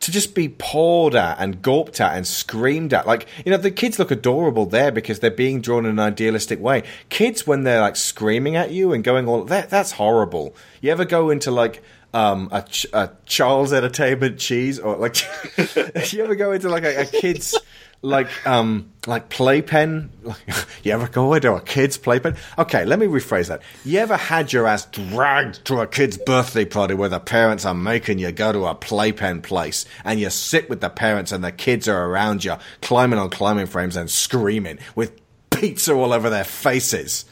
To 0.01 0.11
just 0.11 0.33
be 0.33 0.49
pawed 0.49 1.13
at 1.13 1.37
and 1.39 1.61
gawped 1.61 1.99
at 1.99 2.15
and 2.15 2.25
screamed 2.25 2.93
at, 2.93 3.05
like 3.05 3.27
you 3.45 3.51
know, 3.51 3.57
the 3.57 3.71
kids 3.71 3.99
look 3.99 4.11
adorable 4.11 4.65
there 4.65 4.91
because 4.91 5.19
they're 5.19 5.29
being 5.29 5.61
drawn 5.61 5.85
in 5.85 5.91
an 5.91 5.99
idealistic 5.99 6.59
way. 6.59 6.83
Kids, 7.09 7.45
when 7.45 7.63
they're 7.63 7.81
like 7.81 7.95
screaming 7.95 8.55
at 8.55 8.71
you 8.71 8.93
and 8.93 9.03
going 9.03 9.27
all 9.27 9.43
that—that's 9.43 9.93
horrible. 9.93 10.55
You 10.81 10.91
ever 10.91 11.05
go 11.05 11.29
into 11.29 11.51
like 11.51 11.83
um, 12.13 12.49
a, 12.51 12.65
a 12.93 13.11
Charles 13.25 13.73
Entertainment 13.73 14.39
cheese, 14.39 14.79
or 14.79 14.95
like 14.95 15.17
you 16.13 16.23
ever 16.23 16.35
go 16.35 16.51
into 16.51 16.69
like 16.69 16.83
a, 16.83 17.01
a 17.01 17.05
kid's 17.05 17.57
like 18.01 18.29
um 18.47 18.91
like 19.07 19.29
playpen? 19.29 20.09
You 20.83 20.93
ever 20.93 21.07
go 21.09 21.37
to 21.37 21.55
a 21.55 21.61
kid's 21.61 21.97
playpen? 21.97 22.37
Okay, 22.57 22.85
let 22.85 22.99
me 22.99 23.05
rephrase 23.05 23.49
that. 23.49 23.61
You 23.83 23.99
ever 23.99 24.15
had 24.15 24.53
your 24.53 24.65
ass 24.65 24.85
dragged 24.85 25.65
to 25.65 25.81
a 25.81 25.87
kid's 25.87 26.17
birthday 26.17 26.63
party 26.63 26.93
where 26.93 27.09
the 27.09 27.19
parents 27.19 27.65
are 27.65 27.73
making 27.73 28.19
you 28.19 28.31
go 28.31 28.53
to 28.53 28.65
a 28.65 28.75
playpen 28.75 29.41
place, 29.41 29.85
and 30.05 30.19
you 30.21 30.29
sit 30.29 30.69
with 30.69 30.79
the 30.79 30.89
parents 30.89 31.33
and 31.33 31.43
the 31.43 31.51
kids 31.51 31.89
are 31.89 32.05
around 32.05 32.45
you, 32.45 32.55
climbing 32.81 33.19
on 33.19 33.29
climbing 33.29 33.65
frames 33.65 33.97
and 33.97 34.09
screaming 34.09 34.79
with 34.95 35.19
pizza 35.49 35.93
all 35.93 36.13
over 36.13 36.29
their 36.29 36.45
faces? 36.45 37.25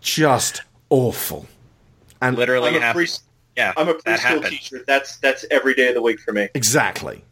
Just 0.00 0.62
awful. 0.90 1.46
And 2.20 2.36
Literally 2.36 2.76
I'm 2.76 2.82
a 2.82 2.92
pre- 2.92 3.08
Yeah, 3.56 3.72
I'm 3.76 3.88
a 3.88 3.94
preschool 3.94 4.18
happened. 4.18 4.46
teacher. 4.46 4.84
That's 4.86 5.16
that's 5.18 5.44
every 5.50 5.74
day 5.74 5.88
of 5.88 5.94
the 5.94 6.02
week 6.02 6.18
for 6.20 6.32
me. 6.32 6.48
Exactly. 6.54 7.22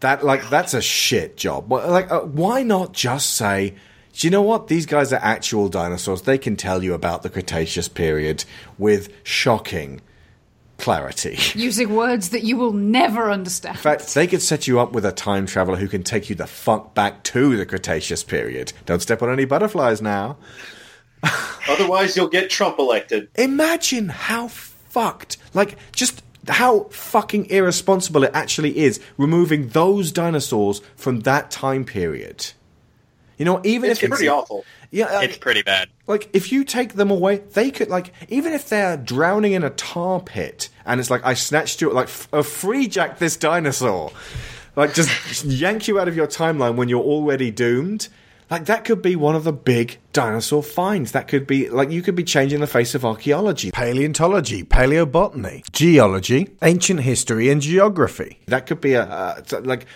That 0.00 0.24
like 0.24 0.48
that's 0.48 0.74
a 0.74 0.82
shit 0.82 1.36
job. 1.36 1.70
Like, 1.70 2.10
uh, 2.10 2.20
why 2.20 2.62
not 2.62 2.92
just 2.92 3.34
say, 3.34 3.74
do 4.14 4.26
you 4.26 4.30
know 4.30 4.42
what? 4.42 4.68
These 4.68 4.86
guys 4.86 5.12
are 5.12 5.20
actual 5.22 5.68
dinosaurs. 5.68 6.22
They 6.22 6.38
can 6.38 6.56
tell 6.56 6.82
you 6.82 6.94
about 6.94 7.22
the 7.22 7.30
Cretaceous 7.30 7.88
period 7.88 8.44
with 8.78 9.12
shocking 9.24 10.00
clarity. 10.78 11.38
Using 11.58 11.94
words 11.94 12.30
that 12.30 12.44
you 12.44 12.56
will 12.56 12.72
never 12.72 13.30
understand. 13.30 13.76
In 13.76 13.82
fact, 13.82 14.14
they 14.14 14.26
could 14.26 14.42
set 14.42 14.66
you 14.66 14.80
up 14.80 14.92
with 14.92 15.04
a 15.04 15.12
time 15.12 15.46
traveler 15.46 15.76
who 15.76 15.88
can 15.88 16.02
take 16.02 16.30
you 16.30 16.36
the 16.36 16.46
fuck 16.46 16.94
back 16.94 17.22
to 17.24 17.56
the 17.56 17.66
Cretaceous 17.66 18.22
period. 18.22 18.72
Don't 18.86 19.02
step 19.02 19.22
on 19.22 19.30
any 19.30 19.44
butterflies 19.44 20.00
now. 20.00 20.36
Otherwise, 21.68 22.16
you'll 22.16 22.28
get 22.28 22.48
Trump 22.48 22.78
elected. 22.78 23.28
Imagine 23.34 24.08
how 24.08 24.48
fucked, 24.48 25.36
like, 25.52 25.76
just 25.92 26.22
how 26.48 26.84
fucking 26.90 27.46
irresponsible 27.46 28.24
it 28.24 28.30
actually 28.34 28.78
is 28.78 29.00
removing 29.16 29.68
those 29.68 30.12
dinosaurs 30.12 30.80
from 30.96 31.20
that 31.20 31.50
time 31.50 31.84
period. 31.84 32.46
You 33.36 33.44
know, 33.44 33.60
even 33.64 33.90
if 33.90 33.98
It's 33.98 34.02
if 34.04 34.10
pretty 34.10 34.28
awful. 34.28 34.64
Yeah, 34.90 35.04
uh, 35.06 35.20
It's 35.20 35.36
pretty 35.36 35.62
bad. 35.62 35.88
like 36.06 36.28
if 36.32 36.50
you 36.50 36.64
take 36.64 36.94
them 36.94 37.10
away, 37.10 37.36
they 37.52 37.70
could 37.70 37.88
like 37.88 38.12
even 38.28 38.52
if 38.52 38.68
they're 38.68 38.96
drowning 38.96 39.52
in 39.52 39.62
a 39.62 39.70
tar 39.70 40.20
pit 40.20 40.70
and 40.86 40.98
it's 40.98 41.10
like 41.10 41.24
I 41.24 41.34
snatched 41.34 41.80
you 41.80 41.92
like 41.92 42.08
f- 42.08 42.28
a 42.32 42.42
free 42.42 42.88
jack 42.88 43.18
this 43.18 43.36
dinosaur, 43.36 44.10
like 44.76 44.94
just 44.94 45.44
yank 45.44 45.86
you 45.88 46.00
out 46.00 46.08
of 46.08 46.16
your 46.16 46.26
timeline 46.26 46.74
when 46.76 46.88
you're 46.88 47.04
already 47.04 47.50
doomed. 47.50 48.08
Like 48.50 48.64
that 48.64 48.84
could 48.84 49.02
be 49.02 49.14
one 49.14 49.36
of 49.36 49.44
the 49.44 49.52
big 49.52 49.98
dinosaur 50.12 50.62
finds. 50.62 51.12
That 51.12 51.28
could 51.28 51.46
be 51.46 51.68
like 51.68 51.90
you 51.90 52.02
could 52.02 52.16
be 52.16 52.24
changing 52.24 52.60
the 52.60 52.66
face 52.66 52.94
of 52.94 53.04
archaeology, 53.04 53.70
paleontology, 53.70 54.64
paleobotany, 54.64 55.70
geology, 55.72 56.50
ancient 56.62 57.00
history, 57.00 57.50
and 57.50 57.60
geography. 57.60 58.40
That 58.46 58.66
could 58.66 58.80
be 58.80 58.94
a, 58.94 59.04
a 59.04 59.60
like 59.60 59.86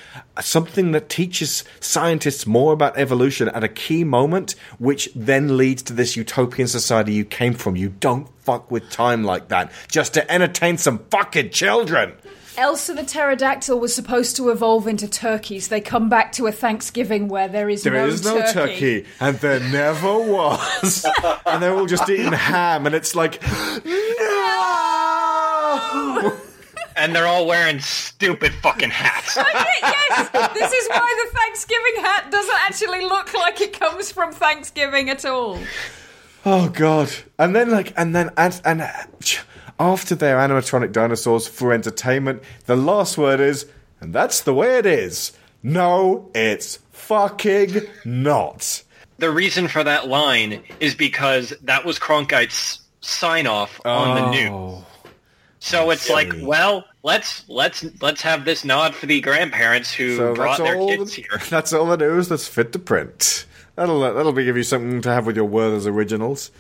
something 0.41 0.93
that 0.93 1.09
teaches 1.09 1.65
scientists 1.81 2.47
more 2.47 2.73
about 2.73 2.99
evolution 2.99 3.49
at 3.49 3.65
a 3.65 3.69
key 3.69 4.05
moment, 4.05 4.55
which 4.79 5.11
then 5.15 5.57
leads 5.57 5.83
to 5.85 5.93
this 5.95 6.17
utopian 6.17 6.69
society 6.69 7.15
you 7.15 7.25
came 7.25 7.55
from. 7.55 7.77
You 7.77 7.89
don't 7.89 8.29
fuck 8.41 8.71
with 8.71 8.91
time 8.91 9.25
like 9.25 9.49
that 9.49 9.73
just 9.89 10.15
to 10.15 10.31
entertain 10.31 10.77
some 10.77 10.99
fucking 11.11 11.51
children. 11.51 12.13
Elsa 12.57 12.93
the 12.93 13.03
pterodactyl 13.03 13.79
was 13.81 13.95
supposed 13.95 14.37
to 14.37 14.51
evolve 14.51 14.87
into 14.87 15.09
turkeys. 15.09 15.69
They 15.69 15.81
come 15.81 16.09
back 16.11 16.33
to 16.33 16.47
a 16.47 16.53
Thanksgiving 16.53 17.29
where 17.29 17.49
there 17.49 17.71
is 17.71 17.83
There 17.83 17.95
no 17.95 18.07
is 18.07 18.25
no 18.25 18.41
turkey. 18.41 18.53
turkey, 18.53 19.07
and 19.21 19.39
there 19.39 19.61
never 19.61 20.19
was. 20.19 21.07
and 21.47 21.63
they're 21.63 21.75
all 21.75 21.87
just 21.87 22.09
eating 22.11 22.33
ham, 22.33 22.85
and 22.87 22.95
it's 22.95 23.15
like, 23.15 23.41
no! 25.83 26.39
And 26.95 27.17
they're 27.17 27.27
all 27.27 27.47
wearing 27.47 27.81
stupid 27.81 28.53
fucking 28.63 28.91
hats. 28.91 29.35
yes, 29.37 30.29
this 30.53 30.73
is 30.73 30.89
why 30.91 31.25
the 31.25 31.39
Thanksgiving 31.39 32.03
hat 32.05 32.31
doesn't 32.31 32.61
actually 32.67 33.01
look 33.07 33.33
like 33.35 33.61
it 33.63 33.79
comes 33.79 34.13
from 34.13 34.31
Thanksgiving 34.33 35.09
at 35.09 35.25
all. 35.25 35.59
Oh 36.45 36.69
god! 36.69 37.11
And 37.39 37.57
then 37.57 37.71
like, 37.71 37.95
and 37.97 38.15
then 38.15 38.31
and 38.37 38.61
and 38.65 38.83
after 39.83 40.15
their 40.15 40.39
animatronic 40.39 40.93
dinosaurs 40.93 41.49
for 41.49 41.73
entertainment, 41.73 42.41
the 42.67 42.77
last 42.77 43.19
word 43.19 43.41
is, 43.41 43.67
and 44.01 44.15
that's 44.15 44.43
the 44.43 44.55
way 44.55 44.79
it 44.79 44.87
is. 44.87 45.33
No, 45.61 46.31
it's 46.37 46.79
fucking 46.93 47.83
not. 48.05 48.85
The 49.19 49.31
reason 49.31 49.67
for 49.67 49.83
that 49.83 50.07
line 50.07 50.63
is 50.79 50.95
because 50.95 51.53
that 51.63 51.85
was 51.85 51.99
Cronkite's 51.99 52.81
sign 53.01 53.49
off 53.49 53.81
on 53.85 54.17
the 54.17 54.23
oh. 54.23 54.75
news. 54.75 54.85
So 55.59 55.91
it's 55.91 56.09
like, 56.09 56.33
well, 56.43 56.85
let's 57.03 57.49
let's 57.49 57.85
let's 58.01 58.23
have 58.23 58.45
this 58.45 58.65
nod 58.65 58.95
for 58.95 59.07
the 59.07 59.21
grandparents 59.21 59.93
who 59.93 60.17
So 60.17 60.35
brought 60.35 60.59
their 60.59 60.77
kids 60.77 61.17
The, 61.17 61.23
here. 61.23 61.41
that's 61.51 61.73
all 61.73 61.87
the 61.87 61.97
news 61.97 62.29
that's 62.29 62.47
fit 62.47 62.73
to 62.73 62.79
print. 62.79 63.47
That'll 63.77 64.01
that'll 64.01 64.33
be 64.33 64.45
give 64.45 64.57
you 64.57 64.65
something 64.65 65.03
to 65.03 65.11
have 65.11 65.27
with 65.27 65.37
your 65.37 65.45
Werther's 65.45 65.87
originals. 65.87 66.53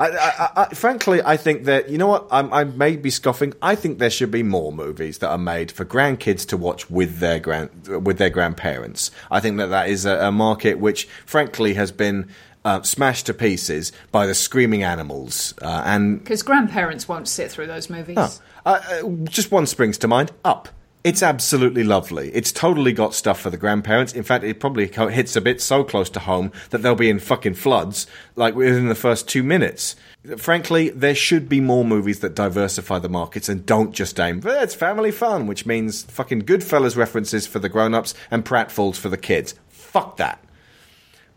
I, 0.00 0.08
I, 0.08 0.50
I, 0.56 0.74
frankly, 0.74 1.20
I 1.22 1.36
think 1.36 1.64
that 1.64 1.90
you 1.90 1.98
know 1.98 2.06
what 2.06 2.26
I'm, 2.30 2.52
I 2.52 2.64
may 2.64 2.96
be 2.96 3.10
scoffing. 3.10 3.52
I 3.60 3.74
think 3.74 3.98
there 3.98 4.08
should 4.08 4.30
be 4.30 4.42
more 4.42 4.72
movies 4.72 5.18
that 5.18 5.28
are 5.28 5.38
made 5.38 5.70
for 5.70 5.84
grandkids 5.84 6.46
to 6.48 6.56
watch 6.56 6.90
with 6.90 7.18
their 7.18 7.38
grand 7.38 7.70
with 7.86 8.16
their 8.16 8.30
grandparents. 8.30 9.10
I 9.30 9.40
think 9.40 9.58
that 9.58 9.66
that 9.66 9.90
is 9.90 10.06
a, 10.06 10.16
a 10.28 10.32
market 10.32 10.78
which, 10.78 11.06
frankly, 11.26 11.74
has 11.74 11.92
been 11.92 12.30
uh, 12.64 12.80
smashed 12.82 13.26
to 13.26 13.34
pieces 13.34 13.92
by 14.10 14.26
the 14.26 14.34
screaming 14.34 14.82
animals 14.82 15.54
uh, 15.60 15.82
and 15.84 16.18
Because 16.18 16.42
grandparents 16.42 17.06
won't 17.06 17.28
sit 17.28 17.50
through 17.50 17.66
those 17.66 17.90
movies. 17.90 18.16
Oh, 18.18 18.40
uh, 18.66 18.80
uh, 18.90 19.08
just 19.24 19.52
one 19.52 19.66
springs 19.66 19.98
to 19.98 20.08
mind. 20.08 20.32
Up. 20.44 20.68
It's 21.02 21.22
absolutely 21.22 21.82
lovely. 21.82 22.28
It's 22.34 22.52
totally 22.52 22.92
got 22.92 23.14
stuff 23.14 23.40
for 23.40 23.48
the 23.48 23.56
grandparents. 23.56 24.12
In 24.12 24.22
fact, 24.22 24.44
it 24.44 24.60
probably 24.60 24.86
hits 24.86 25.34
a 25.34 25.40
bit 25.40 25.62
so 25.62 25.82
close 25.82 26.10
to 26.10 26.20
home 26.20 26.52
that 26.70 26.82
they'll 26.82 26.94
be 26.94 27.08
in 27.08 27.18
fucking 27.18 27.54
floods 27.54 28.06
like 28.36 28.54
within 28.54 28.88
the 28.88 28.94
first 28.94 29.26
two 29.26 29.42
minutes. 29.42 29.96
Frankly, 30.36 30.90
there 30.90 31.14
should 31.14 31.48
be 31.48 31.58
more 31.58 31.86
movies 31.86 32.20
that 32.20 32.34
diversify 32.34 32.98
the 32.98 33.08
markets 33.08 33.48
and 33.48 33.64
don't 33.64 33.92
just 33.94 34.20
aim. 34.20 34.42
"Eh, 34.46 34.62
It's 34.62 34.74
family 34.74 35.10
fun, 35.10 35.46
which 35.46 35.64
means 35.64 36.02
fucking 36.02 36.42
Goodfellas 36.42 36.96
references 36.98 37.46
for 37.46 37.58
the 37.60 37.70
grown-ups 37.70 38.12
and 38.30 38.44
pratfalls 38.44 38.96
for 38.96 39.08
the 39.08 39.16
kids. 39.16 39.54
Fuck 39.70 40.18
that. 40.18 40.44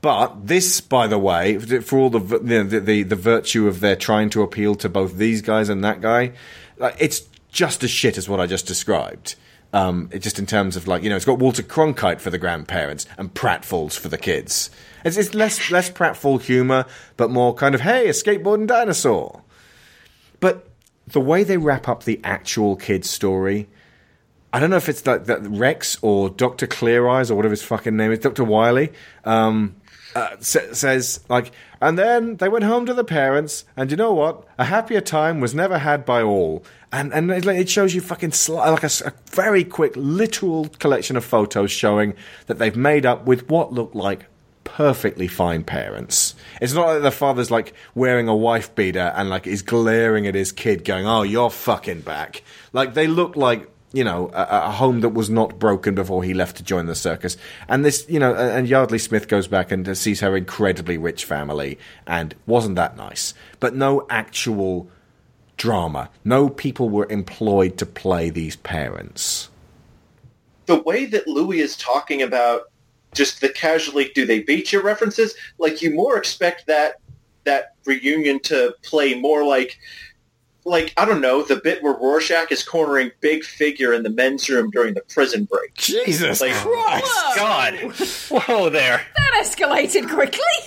But 0.01 0.47
this, 0.47 0.81
by 0.81 1.07
the 1.07 1.17
way, 1.17 1.57
for 1.79 1.97
all 1.99 2.09
the 2.09 2.19
the, 2.19 2.79
the 2.81 3.03
the 3.03 3.15
virtue 3.15 3.69
of 3.69 3.79
their 3.79 3.95
trying 3.95 4.29
to 4.31 4.41
appeal 4.41 4.75
to 4.75 4.89
both 4.89 5.15
these 5.15 5.41
guys 5.41 5.69
and 5.69 5.81
that 5.85 6.01
guy, 6.01 6.33
it's 6.99 7.21
just 7.53 7.81
as 7.85 7.89
shit 7.91 8.17
as 8.17 8.27
what 8.27 8.41
I 8.41 8.45
just 8.45 8.67
described. 8.67 9.35
Um, 9.73 10.11
just 10.19 10.37
in 10.37 10.45
terms 10.45 10.75
of 10.75 10.87
like 10.87 11.01
you 11.01 11.09
know, 11.09 11.15
it's 11.15 11.25
got 11.25 11.39
Walter 11.39 11.63
Cronkite 11.63 12.21
for 12.21 12.29
the 12.29 12.37
grandparents 12.37 13.07
and 13.17 13.33
pratfalls 13.33 13.97
for 13.97 14.07
the 14.07 14.19
kids. 14.19 14.69
It's, 15.03 15.17
it's 15.17 15.33
less 15.33 15.71
less 15.71 15.89
pratfall 15.89 16.39
humor, 16.39 16.85
but 17.17 17.31
more 17.31 17.55
kind 17.55 17.73
of 17.73 17.81
hey, 17.81 18.07
a 18.07 18.11
skateboarding 18.11 18.67
dinosaur. 18.67 19.41
But 20.39 20.67
the 21.07 21.19
way 21.19 21.43
they 21.43 21.57
wrap 21.57 21.87
up 21.87 22.03
the 22.03 22.21
actual 22.23 22.75
kid's 22.75 23.09
story, 23.09 23.67
I 24.51 24.59
don't 24.59 24.69
know 24.69 24.77
if 24.77 24.89
it's 24.89 25.05
like 25.07 25.25
that 25.25 25.41
Rex 25.47 25.97
or 26.01 26.29
Doctor 26.29 26.67
Clear 26.67 27.07
Eyes 27.07 27.31
or 27.31 27.35
whatever 27.35 27.53
his 27.53 27.63
fucking 27.63 27.97
name 27.97 28.11
is, 28.11 28.19
Doctor 28.19 28.43
Wiley, 28.43 28.93
um, 29.25 29.75
uh, 30.15 30.35
sa- 30.39 30.73
says 30.73 31.21
like, 31.29 31.51
and 31.81 31.97
then 31.97 32.37
they 32.37 32.47
went 32.47 32.63
home 32.63 32.85
to 32.85 32.93
the 32.93 33.03
parents, 33.03 33.65
and 33.75 33.89
you 33.89 33.97
know 33.97 34.13
what? 34.13 34.45
A 34.59 34.65
happier 34.65 35.01
time 35.01 35.39
was 35.39 35.55
never 35.55 35.79
had 35.79 36.05
by 36.05 36.21
all. 36.21 36.63
And 36.93 37.11
and 37.11 37.31
it, 37.31 37.43
like, 37.43 37.57
it 37.57 37.69
shows 37.69 37.95
you 37.95 38.01
fucking 38.01 38.29
sli- 38.29 38.55
like 38.55 38.83
a, 38.83 39.07
a 39.07 39.13
very 39.31 39.63
quick 39.63 39.93
literal 39.95 40.69
collection 40.77 41.17
of 41.17 41.25
photos 41.25 41.71
showing 41.71 42.13
that 42.45 42.59
they've 42.59 42.75
made 42.75 43.05
up 43.05 43.25
with 43.25 43.49
what 43.49 43.73
look 43.73 43.95
like 43.95 44.27
perfectly 44.63 45.27
fine 45.27 45.63
parents. 45.63 46.35
It's 46.61 46.73
not 46.73 46.87
like 46.87 47.01
the 47.01 47.11
father's 47.11 47.49
like 47.49 47.73
wearing 47.95 48.27
a 48.27 48.35
wife 48.35 48.75
beater 48.75 49.11
and 49.15 49.27
like 49.27 49.47
is 49.47 49.63
glaring 49.63 50.27
at 50.27 50.35
his 50.35 50.51
kid, 50.51 50.85
going, 50.85 51.07
"Oh, 51.07 51.23
you're 51.23 51.49
fucking 51.49 52.01
back." 52.01 52.43
Like 52.73 52.93
they 52.93 53.07
look 53.07 53.35
like 53.35 53.71
you 53.91 54.03
know 54.03 54.29
a, 54.31 54.67
a 54.67 54.71
home 54.71 55.01
that 55.01 55.09
was 55.09 55.31
not 55.31 55.57
broken 55.57 55.95
before 55.95 56.23
he 56.23 56.35
left 56.35 56.57
to 56.57 56.63
join 56.63 56.85
the 56.85 56.93
circus. 56.93 57.37
And 57.67 57.83
this, 57.83 58.05
you 58.07 58.19
know, 58.19 58.35
and 58.35 58.67
Yeardley 58.67 58.99
Smith 58.99 59.27
goes 59.27 59.47
back 59.47 59.71
and 59.71 59.97
sees 59.97 60.19
her 60.19 60.37
incredibly 60.37 60.99
rich 60.99 61.25
family, 61.25 61.79
and 62.05 62.35
wasn't 62.45 62.75
that 62.75 62.95
nice? 62.97 63.33
But 63.59 63.75
no 63.75 64.05
actual 64.11 64.91
drama. 65.63 66.09
No 66.25 66.49
people 66.49 66.89
were 66.89 67.07
employed 67.09 67.77
to 67.77 67.85
play 67.85 68.29
these 68.29 68.57
parents. 68.57 69.49
the 70.65 70.75
way 70.81 71.05
that 71.05 71.25
Louis 71.25 71.61
is 71.61 71.77
talking 71.77 72.21
about 72.21 72.63
just 73.13 73.39
the 73.39 73.47
casually 73.47 74.11
do 74.13 74.25
they 74.25 74.41
beat 74.41 74.73
you 74.73 74.81
references, 74.81 75.33
like 75.59 75.81
you 75.81 75.91
more 75.93 76.17
expect 76.17 76.67
that 76.67 76.95
that 77.45 77.75
reunion 77.85 78.41
to 78.41 78.75
play 78.83 79.13
more 79.17 79.45
like 79.45 79.79
like 80.65 80.93
I 80.97 81.05
don't 81.05 81.21
know 81.21 81.43
the 81.43 81.61
bit 81.63 81.81
where 81.81 81.93
Rorschach 81.93 82.51
is 82.51 82.61
cornering 82.61 83.11
Big 83.21 83.45
Figure 83.45 83.93
in 83.93 84.03
the 84.03 84.09
men's 84.09 84.49
room 84.49 84.69
during 84.69 84.93
the 84.95 85.01
prison 85.13 85.45
break. 85.45 85.73
Jesus 85.75 86.41
like, 86.41 86.53
Whoa. 86.55 87.35
God, 87.37 87.73
whoa 88.29 88.69
there. 88.69 89.01
That 89.15 89.43
escalated 89.45 90.09
quickly. 90.09 90.57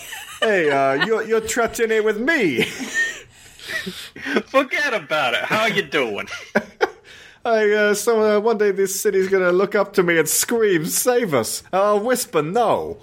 hey, 0.41 0.71
uh, 0.71 1.05
you're 1.05 1.23
you're 1.23 1.41
trapped 1.43 1.81
in 1.81 1.91
here 1.91 2.03
with 2.03 2.19
me. 2.19 2.65
Forget 4.47 4.95
about 4.95 5.35
it. 5.35 5.41
How 5.41 5.63
are 5.63 5.69
you 5.71 5.83
doing? 5.83 6.29
I, 7.45 7.71
uh, 7.71 7.95
so 7.95 8.39
uh, 8.39 8.41
one 8.41 8.59
day 8.59 8.73
this 8.73 9.01
city's 9.01 9.29
gonna 9.29 9.53
look 9.53 9.75
up 9.75 9.93
to 9.95 10.03
me 10.03 10.19
and 10.19 10.29
scream, 10.29 10.85
"Save 10.87 11.33
us!" 11.35 11.63
I'll 11.73 12.01
whisper, 12.01 12.43
"No." 12.43 12.99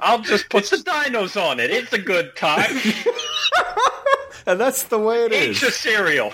I'll 0.00 0.20
just 0.20 0.48
put 0.48 0.64
the 0.70 0.76
dinos 0.76 1.40
on 1.40 1.58
it. 1.58 1.70
It's 1.72 1.92
a 1.92 1.98
good 1.98 2.36
time. 2.36 2.70
and 4.46 4.60
that's 4.60 4.84
the 4.84 4.98
way 4.98 5.24
it 5.24 5.32
Eat 5.32 5.50
is. 5.50 5.62
your 5.62 5.70
cereal. 5.72 6.32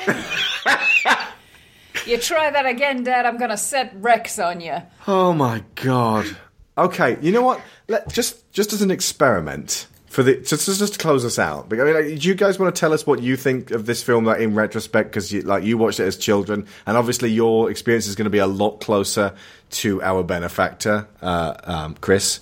You 2.07 2.19
try 2.19 2.51
that 2.51 2.67
again, 2.67 3.03
Dad. 3.03 3.25
I'm 3.25 3.39
gonna 3.39 3.57
set 3.57 3.95
Rex 3.97 4.39
on 4.39 4.61
you. 4.61 4.77
Oh 5.07 5.33
my 5.33 5.63
god. 5.77 6.37
Okay, 6.77 7.17
you 7.23 7.33
know 7.33 7.43
what? 7.43 7.61
Let 7.89 8.13
just 8.13 8.51
just 8.53 8.73
as 8.75 8.83
an 8.83 8.91
experiment 8.91 9.87
for 10.15 10.23
the 10.23 10.37
just 10.37 10.67
just, 10.67 10.79
just 10.79 10.93
to 10.93 10.99
close 10.99 11.25
us 11.25 11.41
out. 11.41 11.67
I 11.73 11.77
mean, 11.77 11.95
like, 11.95 12.21
do 12.21 12.29
you 12.29 12.37
guys 12.37 12.57
want 12.57 12.73
to 12.73 12.79
tell 12.79 12.93
us 12.93 13.05
what 13.05 13.21
you 13.21 13.37
think 13.37 13.73
of 13.73 13.85
this 13.85 14.01
film, 14.01 14.25
like 14.25 14.41
in 14.41 14.55
retrospect? 14.55 15.11
Because 15.11 15.33
you, 15.33 15.43
like 15.43 15.65
you 15.65 15.77
watched 15.77 15.99
it 15.99 16.05
as 16.05 16.17
children, 16.17 16.69
and 16.87 16.97
obviously 16.97 17.31
your 17.31 17.69
experience 17.69 18.07
is 18.07 18.15
going 18.15 18.25
to 18.25 18.31
be 18.31 18.39
a 18.39 18.47
lot 18.47 18.81
closer 18.81 19.35
to 19.71 20.01
our 20.03 20.23
benefactor, 20.23 21.09
uh, 21.21 21.55
um, 21.65 21.97
Chris. 22.01 22.39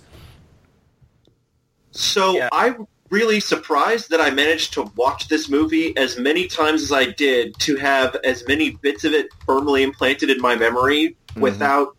So 1.92 2.46
I'm 2.52 2.86
really 3.08 3.40
surprised 3.40 4.10
that 4.10 4.20
I 4.20 4.28
managed 4.30 4.74
to 4.74 4.82
watch 4.94 5.28
this 5.28 5.48
movie 5.48 5.96
as 5.96 6.18
many 6.18 6.48
times 6.48 6.82
as 6.82 6.92
I 6.92 7.06
did 7.06 7.58
to 7.60 7.76
have 7.76 8.16
as 8.16 8.46
many 8.46 8.72
bits 8.72 9.04
of 9.04 9.14
it 9.14 9.28
firmly 9.46 9.82
implanted 9.82 10.28
in 10.28 10.42
my 10.42 10.56
memory 10.56 11.16
without 11.36 11.96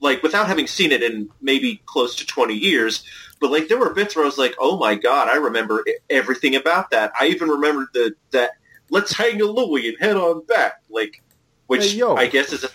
like 0.00 0.22
without 0.22 0.46
having 0.46 0.66
seen 0.66 0.92
it 0.92 1.02
in 1.02 1.30
maybe 1.40 1.80
close 1.86 2.16
to 2.16 2.26
20 2.26 2.54
years, 2.54 3.04
but 3.44 3.50
like 3.50 3.68
there 3.68 3.76
were 3.76 3.92
bits 3.92 4.16
where 4.16 4.24
I 4.24 4.26
was 4.26 4.38
like, 4.38 4.54
oh 4.58 4.78
my 4.78 4.94
god, 4.94 5.28
I 5.28 5.36
remember 5.36 5.84
everything 6.08 6.56
about 6.56 6.88
that. 6.92 7.12
I 7.20 7.26
even 7.26 7.50
remembered 7.50 7.88
the 7.92 8.14
that 8.30 8.52
let's 8.88 9.12
hang 9.12 9.38
a 9.42 9.44
Louie 9.44 9.86
and 9.86 9.98
head 10.00 10.16
on 10.16 10.46
back, 10.46 10.80
like 10.88 11.20
which 11.66 11.92
Hey. 11.92 12.02
I 12.02 12.26
guess 12.26 12.54
is 12.54 12.64
a 12.64 12.70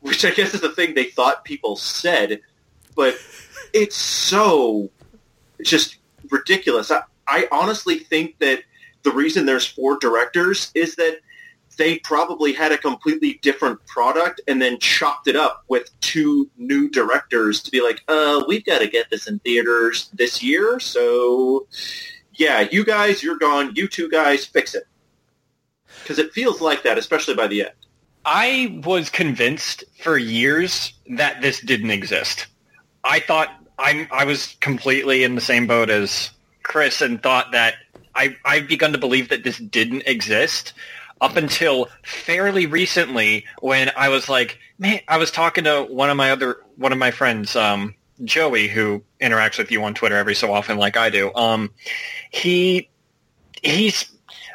which 0.00 0.24
I 0.24 0.30
guess 0.30 0.54
is 0.54 0.62
a 0.62 0.70
thing 0.70 0.94
they 0.94 1.04
thought 1.04 1.44
people 1.44 1.76
said, 1.76 2.40
but 2.96 3.14
it's 3.74 3.94
so 3.94 4.88
just 5.62 5.98
ridiculous. 6.30 6.90
I, 6.90 7.02
I 7.28 7.46
honestly 7.52 7.98
think 7.98 8.38
that 8.38 8.62
the 9.02 9.10
reason 9.10 9.44
there's 9.44 9.66
four 9.66 9.98
directors 9.98 10.70
is 10.74 10.96
that 10.96 11.18
they 11.76 11.98
probably 12.00 12.52
had 12.52 12.72
a 12.72 12.78
completely 12.78 13.38
different 13.42 13.84
product 13.86 14.40
and 14.48 14.60
then 14.60 14.78
chopped 14.78 15.28
it 15.28 15.36
up 15.36 15.64
with 15.68 15.90
two 16.00 16.50
new 16.56 16.90
directors 16.90 17.62
to 17.62 17.70
be 17.70 17.80
like, 17.80 18.02
uh, 18.08 18.44
we've 18.46 18.64
got 18.64 18.80
to 18.80 18.86
get 18.86 19.10
this 19.10 19.26
in 19.26 19.38
theaters 19.40 20.10
this 20.12 20.42
year. 20.42 20.78
So, 20.80 21.66
yeah, 22.34 22.66
you 22.70 22.84
guys, 22.84 23.22
you're 23.22 23.38
gone. 23.38 23.74
You 23.74 23.88
two 23.88 24.10
guys, 24.10 24.44
fix 24.44 24.74
it. 24.74 24.84
Because 26.02 26.18
it 26.18 26.32
feels 26.32 26.60
like 26.60 26.82
that, 26.82 26.98
especially 26.98 27.34
by 27.34 27.46
the 27.46 27.62
end. 27.62 27.72
I 28.24 28.80
was 28.84 29.08
convinced 29.08 29.84
for 30.02 30.18
years 30.18 30.92
that 31.16 31.40
this 31.40 31.60
didn't 31.60 31.90
exist. 31.90 32.46
I 33.04 33.20
thought 33.20 33.48
I'm 33.78 34.06
I 34.10 34.24
was 34.24 34.56
completely 34.60 35.24
in 35.24 35.34
the 35.34 35.40
same 35.40 35.66
boat 35.66 35.88
as 35.88 36.30
Chris 36.62 37.00
and 37.00 37.22
thought 37.22 37.52
that 37.52 37.74
I 38.14 38.36
I've 38.44 38.68
begun 38.68 38.92
to 38.92 38.98
believe 38.98 39.30
that 39.30 39.42
this 39.42 39.58
didn't 39.58 40.02
exist 40.06 40.74
up 41.20 41.36
until 41.36 41.88
fairly 42.02 42.66
recently 42.66 43.44
when 43.60 43.90
I 43.96 44.08
was 44.08 44.28
like, 44.28 44.58
man, 44.78 45.00
I 45.08 45.18
was 45.18 45.30
talking 45.30 45.64
to 45.64 45.82
one 45.82 46.10
of 46.10 46.16
my 46.16 46.30
other 46.30 46.60
one 46.76 46.92
of 46.92 46.98
my 46.98 47.10
friends, 47.10 47.54
um, 47.56 47.94
Joey, 48.24 48.68
who 48.68 49.02
interacts 49.20 49.58
with 49.58 49.70
you 49.70 49.82
on 49.84 49.94
Twitter 49.94 50.16
every 50.16 50.34
so 50.34 50.52
often, 50.52 50.78
like 50.78 50.96
I 50.96 51.10
do. 51.10 51.32
Um, 51.34 51.70
he 52.30 52.88
he's 53.62 54.10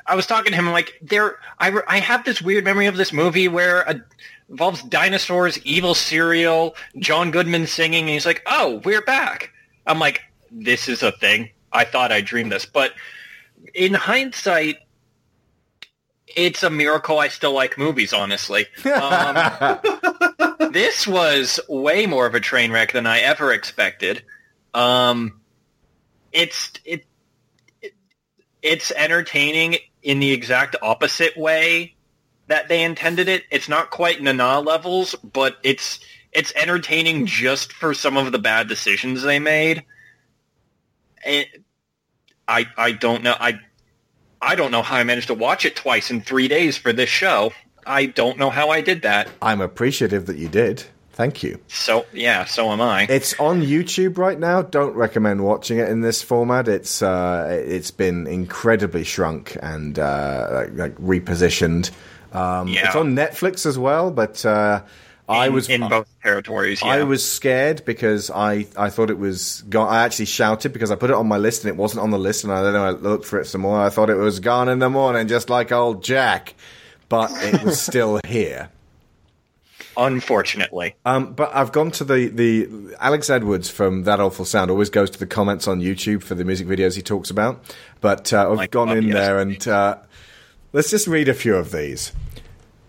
I 0.07 0.15
was 0.15 0.27
talking 0.27 0.51
to 0.51 0.57
him 0.57 0.69
like 0.71 0.93
there 1.01 1.37
I, 1.59 1.79
I 1.87 1.99
have 1.99 2.25
this 2.25 2.41
weird 2.41 2.63
memory 2.63 2.87
of 2.87 2.97
this 2.97 3.13
movie 3.13 3.47
where 3.47 3.81
a 3.81 4.01
involves 4.49 4.83
dinosaurs, 4.83 5.57
evil 5.65 5.95
cereal, 5.95 6.75
John 6.99 7.31
Goodman 7.31 7.65
singing, 7.65 8.01
and 8.01 8.09
he's 8.11 8.25
like, 8.25 8.43
"Oh, 8.45 8.81
we're 8.85 9.01
back." 9.01 9.51
I'm 9.87 9.99
like, 9.99 10.21
"This 10.51 10.87
is 10.87 11.01
a 11.01 11.11
thing." 11.11 11.49
I 11.71 11.83
thought 11.83 12.11
I 12.11 12.21
dreamed 12.21 12.51
this, 12.51 12.65
but 12.65 12.93
in 13.73 13.93
hindsight, 13.93 14.77
it's 16.35 16.63
a 16.63 16.69
miracle 16.69 17.19
I 17.19 17.29
still 17.29 17.53
like 17.53 17.77
movies. 17.77 18.13
Honestly, 18.13 18.67
um, 18.85 19.79
this 20.71 21.07
was 21.07 21.59
way 21.69 22.05
more 22.05 22.25
of 22.25 22.35
a 22.35 22.39
train 22.39 22.71
wreck 22.71 22.91
than 22.91 23.07
I 23.07 23.19
ever 23.19 23.51
expected. 23.51 24.23
Um, 24.73 25.39
it's 26.31 26.73
it, 26.83 27.05
it 27.81 27.93
it's 28.61 28.91
entertaining 28.91 29.77
in 30.03 30.19
the 30.19 30.31
exact 30.31 30.75
opposite 30.81 31.37
way 31.37 31.95
that 32.47 32.67
they 32.67 32.83
intended 32.83 33.27
it. 33.27 33.43
It's 33.49 33.69
not 33.69 33.89
quite 33.89 34.21
Nana 34.21 34.59
levels, 34.59 35.15
but 35.15 35.57
it's 35.63 35.99
it's 36.31 36.53
entertaining 36.55 37.25
just 37.25 37.71
for 37.71 37.93
some 37.93 38.17
of 38.17 38.31
the 38.31 38.39
bad 38.39 38.67
decisions 38.67 39.23
they 39.23 39.39
made. 39.39 39.83
It, 41.25 41.63
I 42.47 42.67
I 42.77 42.91
don't 42.91 43.23
know 43.23 43.35
I 43.39 43.59
I 44.41 44.55
don't 44.55 44.71
know 44.71 44.81
how 44.81 44.95
I 44.97 45.03
managed 45.03 45.27
to 45.27 45.33
watch 45.33 45.65
it 45.65 45.75
twice 45.75 46.11
in 46.11 46.21
three 46.21 46.47
days 46.47 46.77
for 46.77 46.93
this 46.93 47.09
show. 47.09 47.51
I 47.85 48.07
don't 48.07 48.37
know 48.37 48.49
how 48.49 48.69
I 48.69 48.81
did 48.81 49.03
that. 49.03 49.29
I'm 49.41 49.61
appreciative 49.61 50.25
that 50.27 50.37
you 50.37 50.47
did. 50.47 50.83
Thank 51.13 51.43
you. 51.43 51.59
So 51.69 52.05
yeah, 52.11 52.43
so 52.43 52.71
am 52.71 52.81
I. 52.81 53.03
It's 53.09 53.39
on 53.39 53.61
YouTube 53.61 54.17
right 54.17 54.37
now. 54.37 54.61
Don't 54.61 54.95
recommend 54.95 55.45
watching 55.45 55.77
it 55.77 55.87
in 55.87 56.01
this 56.01 56.21
format. 56.21 56.67
It's 56.67 57.01
uh, 57.01 57.47
it's 57.65 57.91
been 57.91 58.27
incredibly 58.27 59.05
shrunk 59.05 59.57
and 59.61 59.97
uh, 59.97 60.47
like, 60.51 60.73
like 60.73 60.95
repositioned. 60.97 61.91
Um, 62.33 62.67
Yeah. 62.67 62.87
It's 62.87 62.95
on 62.97 63.15
Netflix 63.15 63.65
as 63.65 63.79
well, 63.79 64.11
but 64.11 64.45
uh, 64.45 64.81
I 65.27 65.49
was 65.49 65.69
in 65.69 65.87
both 65.87 66.07
territories. 66.21 66.81
Yeah. 66.81 66.89
I 66.89 67.03
was 67.03 67.27
scared 67.27 67.83
because 67.85 68.29
I, 68.29 68.67
I 68.77 68.89
thought 68.89 69.09
it 69.09 69.17
was 69.17 69.63
gone. 69.69 69.91
I 69.91 70.03
actually 70.03 70.25
shouted 70.25 70.71
because 70.71 70.91
I 70.91 70.95
put 70.95 71.09
it 71.09 71.15
on 71.15 71.27
my 71.27 71.37
list 71.37 71.63
and 71.63 71.69
it 71.69 71.77
wasn't 71.77 72.03
on 72.03 72.11
the 72.11 72.19
list, 72.19 72.43
and 72.43 72.53
I 72.53 72.61
then 72.61 72.75
I 72.75 72.91
looked 72.91 73.25
for 73.25 73.39
it 73.39 73.45
some 73.45 73.61
more. 73.61 73.79
I 73.79 73.89
thought 73.89 74.09
it 74.09 74.15
was 74.15 74.39
gone 74.39 74.69
in 74.69 74.79
the 74.79 74.89
morning, 74.89 75.27
just 75.27 75.49
like 75.49 75.71
old 75.71 76.03
Jack, 76.03 76.53
but 77.09 77.31
it 77.31 77.63
was 77.63 77.81
still 77.85 78.19
here. 78.27 78.69
Unfortunately. 79.97 80.95
Um, 81.05 81.33
but 81.33 81.55
I've 81.55 81.71
gone 81.71 81.91
to 81.91 82.03
the, 82.03 82.27
the 82.27 82.95
Alex 82.99 83.29
Edwards 83.29 83.69
from 83.69 84.03
That 84.03 84.19
Awful 84.19 84.45
Sound 84.45 84.69
always 84.69 84.89
goes 84.89 85.09
to 85.11 85.19
the 85.19 85.25
comments 85.25 85.67
on 85.67 85.79
YouTube 85.79 86.21
for 86.21 86.35
the 86.35 86.43
music 86.43 86.67
videos 86.67 86.95
he 86.95 87.01
talks 87.01 87.29
about. 87.29 87.63
But 88.01 88.33
uh, 88.33 88.55
I've 88.59 88.71
gone 88.71 88.89
in 88.95 89.09
there 89.09 89.39
and 89.39 89.65
uh, 89.67 89.97
let's 90.73 90.89
just 90.91 91.07
read 91.07 91.29
a 91.29 91.33
few 91.33 91.55
of 91.55 91.71
these. 91.71 92.11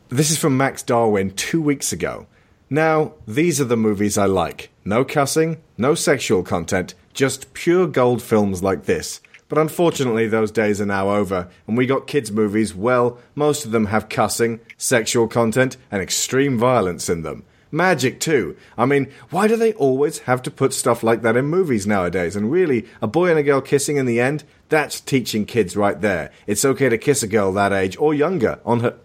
This 0.09 0.31
is 0.31 0.39
from 0.39 0.57
Max 0.57 0.85
Darwin 0.85 1.33
two 1.33 1.61
weeks 1.61 1.93
ago. 1.93 2.29
Now, 2.71 3.15
these 3.27 3.61
are 3.61 3.65
the 3.65 3.77
movies 3.77 4.17
I 4.17 4.27
like. 4.27 4.71
No 4.85 5.05
cussing, 5.05 5.61
no 5.77 5.97
sexual 5.97 6.45
content, 6.45 6.95
just 7.13 7.53
pure 7.55 7.89
gold 7.89 8.23
films 8.23 8.63
like 8.63 8.85
this. 8.85 9.21
But 9.49 9.59
unfortunately, 9.59 10.29
those 10.29 10.53
days 10.53 10.81
are 10.81 10.87
now 10.87 11.11
over, 11.11 11.49
and 11.67 11.77
we 11.77 11.87
got 11.87 12.07
kids' 12.07 12.31
movies, 12.31 12.73
well, 12.73 13.19
most 13.35 13.65
of 13.65 13.73
them 13.73 13.87
have 13.87 14.09
cussing, 14.09 14.61
sexual 14.77 15.27
content, 15.27 15.77
and 15.91 16.01
extreme 16.01 16.57
violence 16.57 17.09
in 17.09 17.23
them. 17.23 17.43
Magic, 17.73 18.21
too. 18.21 18.57
I 18.79 18.87
mean, 18.87 19.13
why 19.31 19.49
do 19.49 19.57
they 19.57 19.73
always 19.73 20.21
have 20.21 20.41
to 20.43 20.53
put 20.53 20.73
stuff 20.73 21.03
like 21.03 21.23
that 21.23 21.37
in 21.37 21.47
movies 21.47 21.85
nowadays? 21.85 22.37
And 22.37 22.53
really, 22.53 22.87
a 23.03 23.09
boy 23.09 23.31
and 23.31 23.41
a 23.41 23.43
girl 23.43 23.61
kissing 23.61 23.97
in 23.97 24.07
the 24.07 24.21
end? 24.21 24.45
That's 24.69 25.01
teaching 25.01 25.47
kids 25.47 25.77
right 25.77 26.01
there. 26.01 26.31
It's 26.47 26.65
okay 26.65 26.89
to 26.89 26.97
kiss 26.97 27.25
a 27.25 27.29
girl 27.29 27.53
that 27.55 27.73
age, 27.73 27.97
or 27.99 28.15
younger, 28.15 28.61
on 28.65 28.81
her 28.81 28.97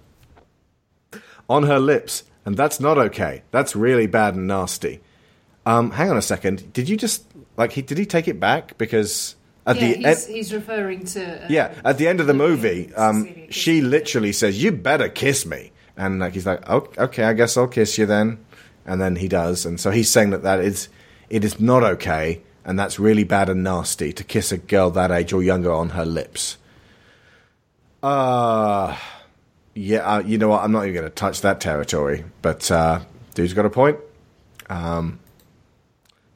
on 1.51 1.63
her 1.63 1.79
lips, 1.79 2.23
and 2.45 2.55
that's 2.55 2.79
not 2.79 2.97
okay. 2.97 3.43
That's 3.51 3.75
really 3.75 4.07
bad 4.07 4.35
and 4.35 4.47
nasty. 4.47 5.01
Um, 5.65 5.91
hang 5.91 6.09
on 6.09 6.17
a 6.17 6.21
second. 6.21 6.71
Did 6.73 6.89
you 6.89 6.97
just 6.97 7.25
like 7.57 7.71
he? 7.73 7.81
Did 7.81 7.97
he 7.97 8.05
take 8.05 8.27
it 8.27 8.39
back 8.39 8.77
because 8.77 9.35
at 9.67 9.75
yeah, 9.75 9.81
the 9.81 9.93
he's, 9.93 10.05
end? 10.05 10.35
he's 10.35 10.53
referring 10.53 11.05
to. 11.05 11.43
Uh, 11.45 11.47
Yeah, 11.49 11.73
at 11.85 11.97
the 11.99 12.07
end 12.07 12.19
of 12.19 12.27
the 12.27 12.33
movie, 12.33 12.91
um, 12.95 13.27
she 13.51 13.81
literally 13.81 14.31
says, 14.33 14.63
"You 14.63 14.71
better 14.71 15.09
kiss 15.09 15.45
me," 15.45 15.71
and 15.97 16.19
like 16.19 16.33
he's 16.33 16.47
like, 16.47 16.63
"Oh, 16.67 16.87
"Okay, 16.97 17.23
I 17.23 17.33
guess 17.33 17.57
I'll 17.57 17.67
kiss 17.67 17.97
you 17.99 18.07
then," 18.07 18.39
and 18.85 18.99
then 18.99 19.17
he 19.17 19.27
does, 19.27 19.65
and 19.65 19.79
so 19.79 19.91
he's 19.91 20.09
saying 20.09 20.31
that 20.31 20.41
that 20.43 20.59
is 20.61 20.89
it 21.29 21.43
is 21.43 21.59
not 21.59 21.83
okay, 21.83 22.41
and 22.65 22.79
that's 22.79 22.97
really 22.97 23.23
bad 23.25 23.49
and 23.49 23.61
nasty 23.63 24.11
to 24.13 24.23
kiss 24.23 24.51
a 24.51 24.57
girl 24.57 24.89
that 24.91 25.11
age 25.11 25.31
or 25.33 25.43
younger 25.43 25.71
on 25.71 25.89
her 25.89 26.05
lips. 26.05 26.57
Uh 28.01 28.97
yeah, 29.73 29.99
uh, 29.99 30.19
you 30.19 30.37
know 30.37 30.49
what? 30.49 30.63
I'm 30.63 30.71
not 30.71 30.83
even 30.83 30.95
going 30.95 31.09
to 31.09 31.15
touch 31.15 31.41
that 31.41 31.61
territory, 31.61 32.25
but 32.41 32.69
uh, 32.69 33.01
dude's 33.33 33.53
got 33.53 33.65
a 33.65 33.69
point. 33.69 33.97
Um, 34.69 35.19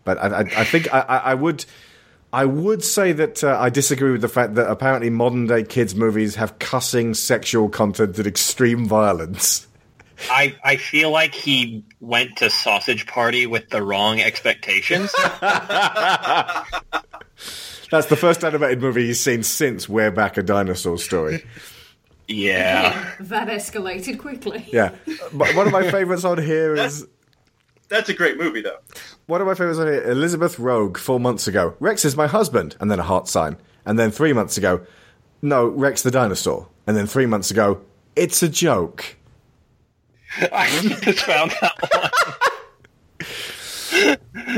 but 0.04 0.18
I, 0.18 0.28
I, 0.28 0.40
I 0.40 0.64
think 0.64 0.94
I, 0.94 1.00
I 1.00 1.34
would. 1.34 1.66
I 2.34 2.44
would 2.44 2.84
say 2.84 3.14
that 3.14 3.46
uh, 3.46 3.58
I 3.58 3.70
disagree 3.70 4.12
with 4.12 4.20
the 4.20 4.28
fact 4.28 4.56
that 4.56 4.70
apparently 4.70 5.10
modern 5.10 5.48
day 5.48 5.64
kids' 5.64 5.96
movies 5.96 6.36
have 6.36 6.60
cussing, 6.60 7.14
sexual 7.14 7.70
content, 7.70 8.18
and 8.18 8.28
extreme 8.28 8.86
violence. 8.86 9.68
I, 10.30 10.56
I 10.64 10.76
feel 10.76 11.12
like 11.12 11.34
he 11.34 11.86
went 12.02 12.38
to 12.38 12.50
Sausage 12.50 13.06
Party 13.08 13.46
with 13.46 13.70
the 13.70 13.82
wrong 13.82 14.20
expectations. 14.20 15.14
That's 17.92 18.08
the 18.08 18.18
first 18.18 18.44
animated 18.44 18.82
movie 18.82 19.06
he's 19.06 19.22
seen 19.22 19.44
since 19.44 19.88
We're 19.88 20.12
Back 20.12 20.38
a 20.38 20.44
Dinosaur 20.44 20.98
Story. 20.98 21.44
Yeah. 22.28 23.14
that 23.20 23.48
escalated 23.48 24.20
quickly. 24.20 24.68
Yeah. 24.72 24.96
But 25.34 25.56
one 25.56 25.68
of 25.68 25.74
my 25.74 25.90
favorites 25.92 26.24
on 26.24 26.42
here 26.42 26.76
is. 26.76 27.08
That's 27.88 28.10
a 28.10 28.14
great 28.14 28.38
movie, 28.38 28.62
though. 28.62 28.80
One 29.28 29.42
of 29.42 29.48
my 29.48 29.54
favorites 29.54 29.80
on 29.80 29.88
here, 29.88 30.04
Elizabeth 30.04 30.58
Rogue, 30.58 30.98
four 30.98 31.20
months 31.20 31.48
ago. 31.48 31.76
Rex 31.80 32.04
is 32.04 32.16
my 32.18 32.28
husband, 32.28 32.76
and 32.80 32.90
then 32.90 33.00
a 33.00 33.04
heart 33.04 33.28
sign. 33.28 33.58
And 33.86 34.00
then 34.00 34.10
three 34.10 34.34
months 34.34 34.58
ago, 34.58 34.86
no, 35.42 35.68
Rex 35.68 36.02
the 36.02 36.12
dinosaur. 36.12 36.68
And 36.88 36.98
then 36.98 37.06
three 37.08 37.26
months 37.26 37.52
ago, 37.52 37.82
it's 38.16 38.42
a 38.42 38.50
joke. 38.50 39.18
I 40.52 40.68
just 41.02 41.20
found 41.20 41.52
that 41.62 41.74
one. 41.94 42.45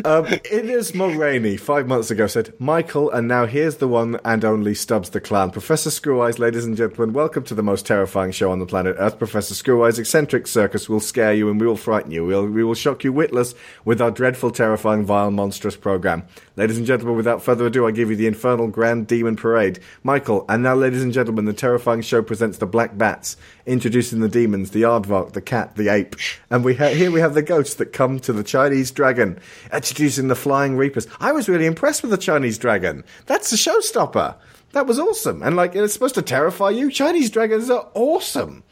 Um, 0.06 0.26
Mulroney, 0.26 1.60
five 1.60 1.88
months 1.88 2.12
ago, 2.12 2.28
said, 2.28 2.54
Michael, 2.60 3.10
and 3.12 3.28
now 3.28 3.46
here's 3.46 3.78
the 3.78 3.88
one 3.88 4.20
and 4.26 4.44
only 4.44 4.74
Stubbs 4.74 5.10
the 5.10 5.22
Clown. 5.22 5.52
Professor 5.52 5.90
Screweyes, 5.90 6.40
ladies 6.40 6.66
and 6.66 6.76
gentlemen, 6.76 7.14
welcome 7.14 7.44
to 7.44 7.56
the 7.56 7.64
most 7.64 7.86
terrifying 7.86 8.32
show 8.32 8.52
on 8.52 8.60
the 8.60 8.66
planet 8.66 8.96
Earth. 9.00 9.18
Professor 9.18 9.54
Screweyes' 9.54 10.00
eccentric 10.00 10.48
circus 10.48 10.90
will 10.90 11.00
scare 11.00 11.34
you 11.34 11.50
and 11.50 11.60
we 11.60 11.68
will 11.68 11.78
frighten 11.78 12.12
you. 12.12 12.26
We'll, 12.26 12.46
we 12.48 12.64
will 12.64 12.74
shock 12.74 13.04
you 13.04 13.14
witless 13.14 13.54
with 13.86 14.02
our 14.02 14.12
dreadful, 14.12 14.52
terrifying, 14.52 15.06
vile, 15.06 15.32
monstrous 15.32 15.76
program. 15.76 16.26
Ladies 16.56 16.78
and 16.78 16.88
gentlemen, 16.88 17.16
without 17.16 17.44
further 17.44 17.68
ado, 17.68 17.88
I 17.88 17.92
give 17.92 18.10
you 18.10 18.16
the 18.16 18.28
infernal 18.28 18.68
Grand 18.68 19.08
Demon 19.08 19.36
Parade. 19.36 19.80
Michael, 20.04 20.46
and 20.50 20.64
now, 20.64 20.76
ladies 20.76 21.04
and 21.04 21.14
gentlemen, 21.14 21.46
the 21.46 21.54
terrifying 21.54 22.02
show 22.02 22.22
presents 22.22 22.58
the 22.58 22.66
Black 22.66 22.98
Bats. 22.98 23.38
Introducing 23.68 24.22
the 24.22 24.30
demons, 24.30 24.72
the 24.72 24.82
aardvark, 24.82 25.34
the 25.34 25.42
cat, 25.42 25.76
the 25.76 25.90
ape, 25.90 26.16
and 26.50 26.66
we 26.66 26.76
ha- 26.76 26.88
here 26.88 27.12
we 27.12 27.20
have 27.20 27.36
the 27.36 27.44
ghosts 27.44 27.76
that 27.76 27.94
come 27.94 28.20
to 28.22 28.34
the 28.34 28.44
Chinese 28.44 28.90
dragon, 28.90 29.38
introducing 29.72 30.30
the 30.30 30.36
flying 30.36 30.78
reapers. 30.78 31.06
I 31.20 31.34
was 31.34 31.48
really 31.48 31.66
impressed 31.66 32.02
with 32.02 32.12
the 32.12 32.18
Chinese 32.18 32.58
dragon. 32.58 33.04
That's 33.28 33.52
a 33.52 33.58
showstopper. 33.58 34.36
That 34.72 34.88
was 34.88 35.00
awesome, 35.00 35.44
and 35.44 35.56
like 35.56 35.76
it's 35.76 35.94
supposed 35.94 36.16
to 36.16 36.22
terrify 36.22 36.72
you. 36.72 36.90
Chinese 36.90 37.30
dragons 37.30 37.70
are 37.70 37.88
awesome. 37.94 38.64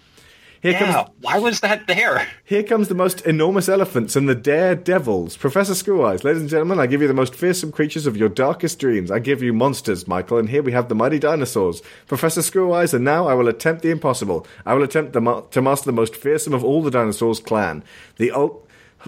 Here 0.66 0.74
yeah, 0.74 0.94
comes 0.94 1.10
why 1.22 1.38
was 1.38 1.60
that 1.60 1.86
there? 1.86 2.28
here 2.44 2.64
comes 2.64 2.88
the 2.88 2.96
most 2.96 3.22
enormous 3.22 3.70
elephants 3.70 4.16
and 4.16 4.28
the 4.28 4.34
daredevils. 4.34 5.38
Professor 5.38 5.74
Screweyes, 5.74 6.24
ladies 6.24 6.42
and 6.42 6.50
gentlemen, 6.50 6.80
I 6.80 6.88
give 6.88 7.04
you 7.04 7.08
the 7.08 7.14
most 7.14 7.36
fearsome 7.36 7.72
creatures 7.72 8.08
of 8.08 8.18
your 8.18 8.30
darkest 8.30 8.80
dreams. 8.80 9.12
I 9.12 9.20
give 9.20 9.44
you 9.44 9.54
monsters, 9.54 10.08
Michael, 10.08 10.40
and 10.40 10.50
here 10.50 10.64
we 10.64 10.72
have 10.72 10.90
the 10.90 10.96
mighty 10.96 11.20
dinosaurs. 11.20 11.84
Professor 12.08 12.42
Screweyes, 12.42 12.96
and 12.96 13.06
now 13.06 13.28
I 13.28 13.36
will 13.36 13.48
attempt 13.48 13.84
the 13.84 13.92
impossible. 13.92 14.48
I 14.66 14.74
will 14.74 14.82
attempt 14.82 15.14
to, 15.14 15.22
ma- 15.22 15.42
to 15.42 15.62
master 15.62 15.86
the 15.86 15.92
most 15.92 16.16
fearsome 16.16 16.56
of 16.56 16.64
all 16.64 16.82
the 16.82 16.90
dinosaurs' 16.90 17.40
clan. 17.40 17.84
The 18.16 18.32
ul- 18.32 18.66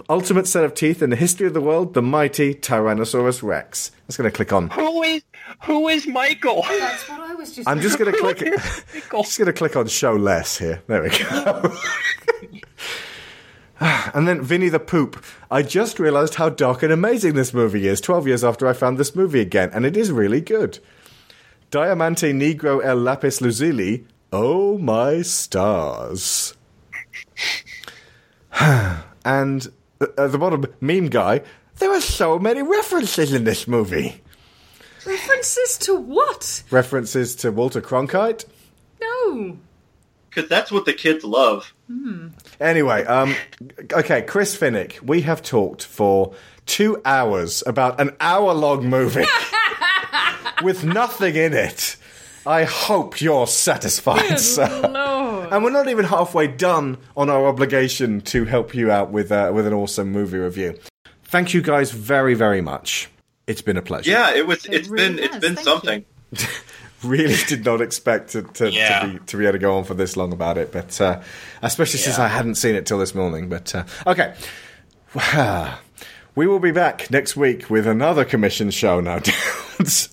ultimate 0.08 0.46
set 0.46 0.62
of 0.62 0.74
teeth 0.74 1.02
in 1.02 1.10
the 1.10 1.16
history 1.16 1.48
of 1.48 1.54
the 1.54 1.60
world, 1.60 1.94
the 1.94 2.02
mighty 2.02 2.54
Tyrannosaurus 2.54 3.42
Rex. 3.42 3.90
I'm 4.08 4.16
going 4.16 4.30
to 4.30 4.36
click 4.36 4.52
on. 4.52 4.70
Who 4.70 5.02
is 5.02 5.22
who 5.64 5.88
is 5.88 6.06
Michael? 6.06 6.62
That's 6.68 7.08
what 7.08 7.20
I 7.20 7.27
was 7.38 7.54
just. 7.54 7.66
I'm 7.66 7.80
just 7.80 7.98
going 7.98 8.12
to 8.12 8.18
click. 8.18 8.38
just 9.10 9.38
going 9.38 9.46
to 9.46 9.52
click 9.52 9.76
on 9.76 9.86
show 9.86 10.14
less 10.14 10.58
here. 10.58 10.82
There 10.86 11.02
we 11.02 11.10
go. 11.10 11.72
and 14.14 14.28
then 14.28 14.42
Vinny 14.42 14.68
the 14.68 14.80
Poop. 14.80 15.24
I 15.50 15.62
just 15.62 15.98
realised 15.98 16.34
how 16.34 16.50
dark 16.50 16.82
and 16.82 16.92
amazing 16.92 17.34
this 17.34 17.54
movie 17.54 17.88
is. 17.88 18.02
Twelve 18.02 18.26
years 18.26 18.44
after 18.44 18.66
I 18.66 18.74
found 18.74 18.98
this 18.98 19.14
movie 19.14 19.40
again, 19.40 19.70
and 19.72 19.86
it 19.86 19.96
is 19.96 20.12
really 20.12 20.42
good. 20.42 20.80
Diamante 21.70 22.32
Negro 22.32 22.84
El 22.84 22.96
Lapis 22.96 23.40
Lazuli. 23.40 24.06
Oh 24.32 24.76
my 24.78 25.22
stars. 25.22 26.54
and 28.60 29.68
uh, 30.00 30.06
at 30.18 30.32
the 30.32 30.38
bottom, 30.38 30.66
meme 30.80 31.08
guy. 31.08 31.42
There 31.76 31.92
are 31.92 32.00
so 32.00 32.40
many 32.40 32.62
references 32.62 33.32
in 33.32 33.44
this 33.44 33.68
movie. 33.68 34.20
References 35.08 35.78
to 35.78 35.94
what? 35.94 36.62
References 36.70 37.34
to 37.36 37.50
Walter 37.50 37.80
Cronkite. 37.80 38.44
No. 39.00 39.56
Because 40.28 40.50
that's 40.50 40.70
what 40.70 40.84
the 40.84 40.92
kids 40.92 41.24
love. 41.24 41.72
Anyway, 42.60 43.04
um, 43.06 43.34
okay, 43.92 44.20
Chris 44.20 44.54
Finnick, 44.54 45.00
we 45.00 45.22
have 45.22 45.42
talked 45.42 45.84
for 45.84 46.34
two 46.66 47.00
hours 47.06 47.62
about 47.66 47.98
an 47.98 48.14
hour 48.20 48.52
long 48.52 48.86
movie 48.86 49.24
with 50.62 50.84
nothing 50.84 51.34
in 51.36 51.54
it. 51.54 51.96
I 52.46 52.64
hope 52.64 53.22
you're 53.22 53.46
satisfied, 53.46 54.38
sir. 54.38 54.68
Lord. 54.92 55.52
And 55.52 55.64
we're 55.64 55.70
not 55.70 55.88
even 55.88 56.04
halfway 56.04 56.48
done 56.48 56.98
on 57.16 57.30
our 57.30 57.46
obligation 57.46 58.20
to 58.22 58.44
help 58.44 58.74
you 58.74 58.90
out 58.90 59.10
with 59.10 59.32
uh, 59.32 59.50
with 59.54 59.66
an 59.66 59.72
awesome 59.72 60.12
movie 60.12 60.38
review. 60.38 60.78
Thank 61.24 61.54
you 61.54 61.62
guys 61.62 61.90
very 61.92 62.34
very 62.34 62.60
much. 62.60 63.08
It's 63.48 63.62
been 63.62 63.76
a 63.76 63.82
pleasure. 63.82 64.10
Yeah, 64.10 64.34
it 64.34 64.46
was. 64.46 64.64
It 64.66 64.74
It's 64.74 64.88
really 64.88 65.08
been. 65.08 65.18
It's 65.24 65.34
has, 65.34 65.40
been 65.42 65.54
thank 65.56 65.64
something. 65.66 66.04
really 67.02 67.36
did 67.46 67.64
not 67.64 67.80
expect 67.80 68.30
to 68.30 68.42
to, 68.42 68.70
Yeah. 68.70 69.00
to, 69.00 69.06
be, 69.08 69.18
to 69.26 69.36
be 69.36 69.44
able 69.44 69.52
to 69.52 69.58
go 69.58 69.76
on 69.78 69.84
for 69.84 69.94
this 69.94 70.16
long 70.16 70.32
about 70.32 70.58
it, 70.58 70.72
but 70.72 71.00
uh, 71.00 71.20
especially 71.62 71.98
since 71.98 72.18
I 72.18 72.28
hadn't 72.28 72.56
seen 72.56 72.74
it 72.74 72.86
till 72.86 72.98
this 72.98 73.14
morning. 73.14 73.48
But 73.48 73.74
uh, 73.74 73.84
okay, 74.06 74.34
we 76.34 76.46
will 76.46 76.58
be 76.58 76.70
back 76.72 77.10
next 77.10 77.36
week 77.36 77.70
with 77.70 77.86
another 77.86 78.24
commission 78.24 78.70
show. 78.70 79.00
No 79.00 79.18
doubt, 79.20 80.08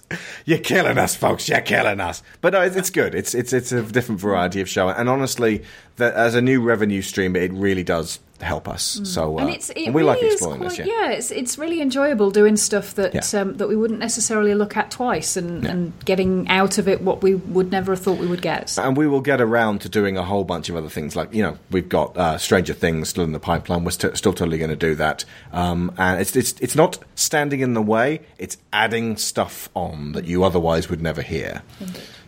you're 0.45 0.59
killing 0.59 0.97
us, 0.97 1.15
folks. 1.15 1.49
You're 1.49 1.61
killing 1.61 1.99
us. 1.99 2.23
But 2.41 2.53
no, 2.53 2.61
it's, 2.61 2.75
it's 2.75 2.89
good. 2.89 3.15
It's 3.15 3.33
it's 3.33 3.51
it's 3.51 3.71
a 3.71 3.81
different 3.81 4.21
variety 4.21 4.61
of 4.61 4.69
show, 4.69 4.89
and 4.89 5.09
honestly, 5.09 5.63
that 5.97 6.13
as 6.13 6.35
a 6.35 6.41
new 6.41 6.61
revenue 6.61 7.01
stream, 7.01 7.35
it 7.35 7.51
really 7.51 7.83
does 7.83 8.19
help 8.41 8.67
us. 8.67 8.99
So 9.05 9.39
uh, 9.39 9.41
and 9.43 9.49
it's 9.49 9.69
it 9.69 9.87
we 9.93 10.01
really 10.01 10.03
like 10.03 10.23
exploring 10.23 10.59
quite, 10.59 10.69
this. 10.77 10.79
Yeah. 10.79 10.85
yeah, 10.87 11.11
it's 11.11 11.31
it's 11.31 11.57
really 11.57 11.81
enjoyable 11.81 12.31
doing 12.31 12.57
stuff 12.57 12.95
that 12.95 13.13
Yeah. 13.13 13.41
um, 13.41 13.55
that 13.57 13.67
we 13.67 13.75
wouldn't 13.75 13.99
necessarily 13.99 14.53
look 14.55 14.75
at 14.75 14.91
twice, 14.91 15.37
and, 15.37 15.65
and 15.65 15.93
getting 16.05 16.47
out 16.49 16.77
of 16.77 16.87
it 16.87 17.01
what 17.01 17.23
we 17.23 17.35
would 17.35 17.71
never 17.71 17.93
have 17.93 18.01
thought 18.01 18.17
we 18.19 18.27
would 18.27 18.41
get. 18.41 18.77
And 18.77 18.97
we 18.97 19.07
will 19.07 19.21
get 19.21 19.39
around 19.41 19.81
to 19.81 19.89
doing 19.89 20.17
a 20.17 20.23
whole 20.23 20.43
bunch 20.43 20.69
of 20.69 20.75
other 20.75 20.89
things. 20.89 21.15
Like, 21.15 21.33
you 21.33 21.43
know, 21.43 21.57
we've 21.71 21.87
got 21.87 22.17
uh, 22.17 22.37
Stranger 22.37 22.73
Things 22.73 23.09
still 23.09 23.23
in 23.23 23.31
the 23.31 23.39
pipeline. 23.39 23.83
We're 23.83 23.91
st- 23.91 24.17
still 24.17 24.33
totally 24.33 24.57
going 24.57 24.69
to 24.69 24.75
do 24.75 24.95
that. 24.95 25.25
Um, 25.53 25.93
and 25.97 26.19
it's, 26.19 26.35
it's, 26.35 26.53
it's 26.59 26.75
not 26.75 26.99
standing 27.15 27.61
in 27.61 27.73
the 27.73 27.81
way, 27.81 28.21
it's 28.37 28.57
adding 28.73 29.17
stuff 29.17 29.69
on 29.75 30.11
that 30.11 30.25
you 30.25 30.43
otherwise 30.43 30.89
would 30.89 31.01
never 31.01 31.21
hear. 31.21 31.63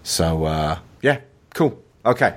So, 0.03 0.45
uh, 0.45 0.79
yeah, 1.01 1.19
cool. 1.53 1.81
Okay. 2.05 2.35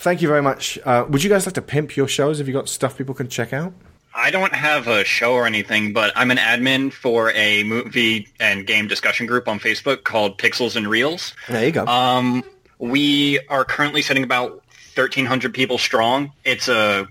Thank 0.00 0.22
you 0.22 0.28
very 0.28 0.40
much. 0.42 0.78
Uh, 0.84 1.04
would 1.08 1.22
you 1.22 1.28
guys 1.28 1.44
like 1.46 1.54
to 1.56 1.62
pimp 1.62 1.94
your 1.96 2.08
shows? 2.08 2.38
Have 2.38 2.48
you 2.48 2.54
got 2.54 2.68
stuff 2.68 2.96
people 2.96 3.14
can 3.14 3.28
check 3.28 3.52
out? 3.52 3.72
I 4.14 4.30
don't 4.30 4.54
have 4.54 4.88
a 4.88 5.04
show 5.04 5.34
or 5.34 5.46
anything, 5.46 5.92
but 5.92 6.12
I'm 6.16 6.30
an 6.30 6.38
admin 6.38 6.90
for 6.92 7.30
a 7.32 7.62
movie 7.64 8.28
and 8.40 8.66
game 8.66 8.88
discussion 8.88 9.26
group 9.26 9.46
on 9.46 9.60
Facebook 9.60 10.02
called 10.04 10.38
Pixels 10.38 10.74
and 10.74 10.88
Reels. 10.88 11.34
There 11.48 11.64
you 11.66 11.70
go. 11.70 11.84
Um, 11.86 12.42
we 12.78 13.40
are 13.48 13.64
currently 13.64 14.00
sitting 14.02 14.24
about 14.24 14.52
1,300 14.94 15.52
people 15.54 15.76
strong. 15.78 16.32
It's 16.44 16.68
a 16.68 17.06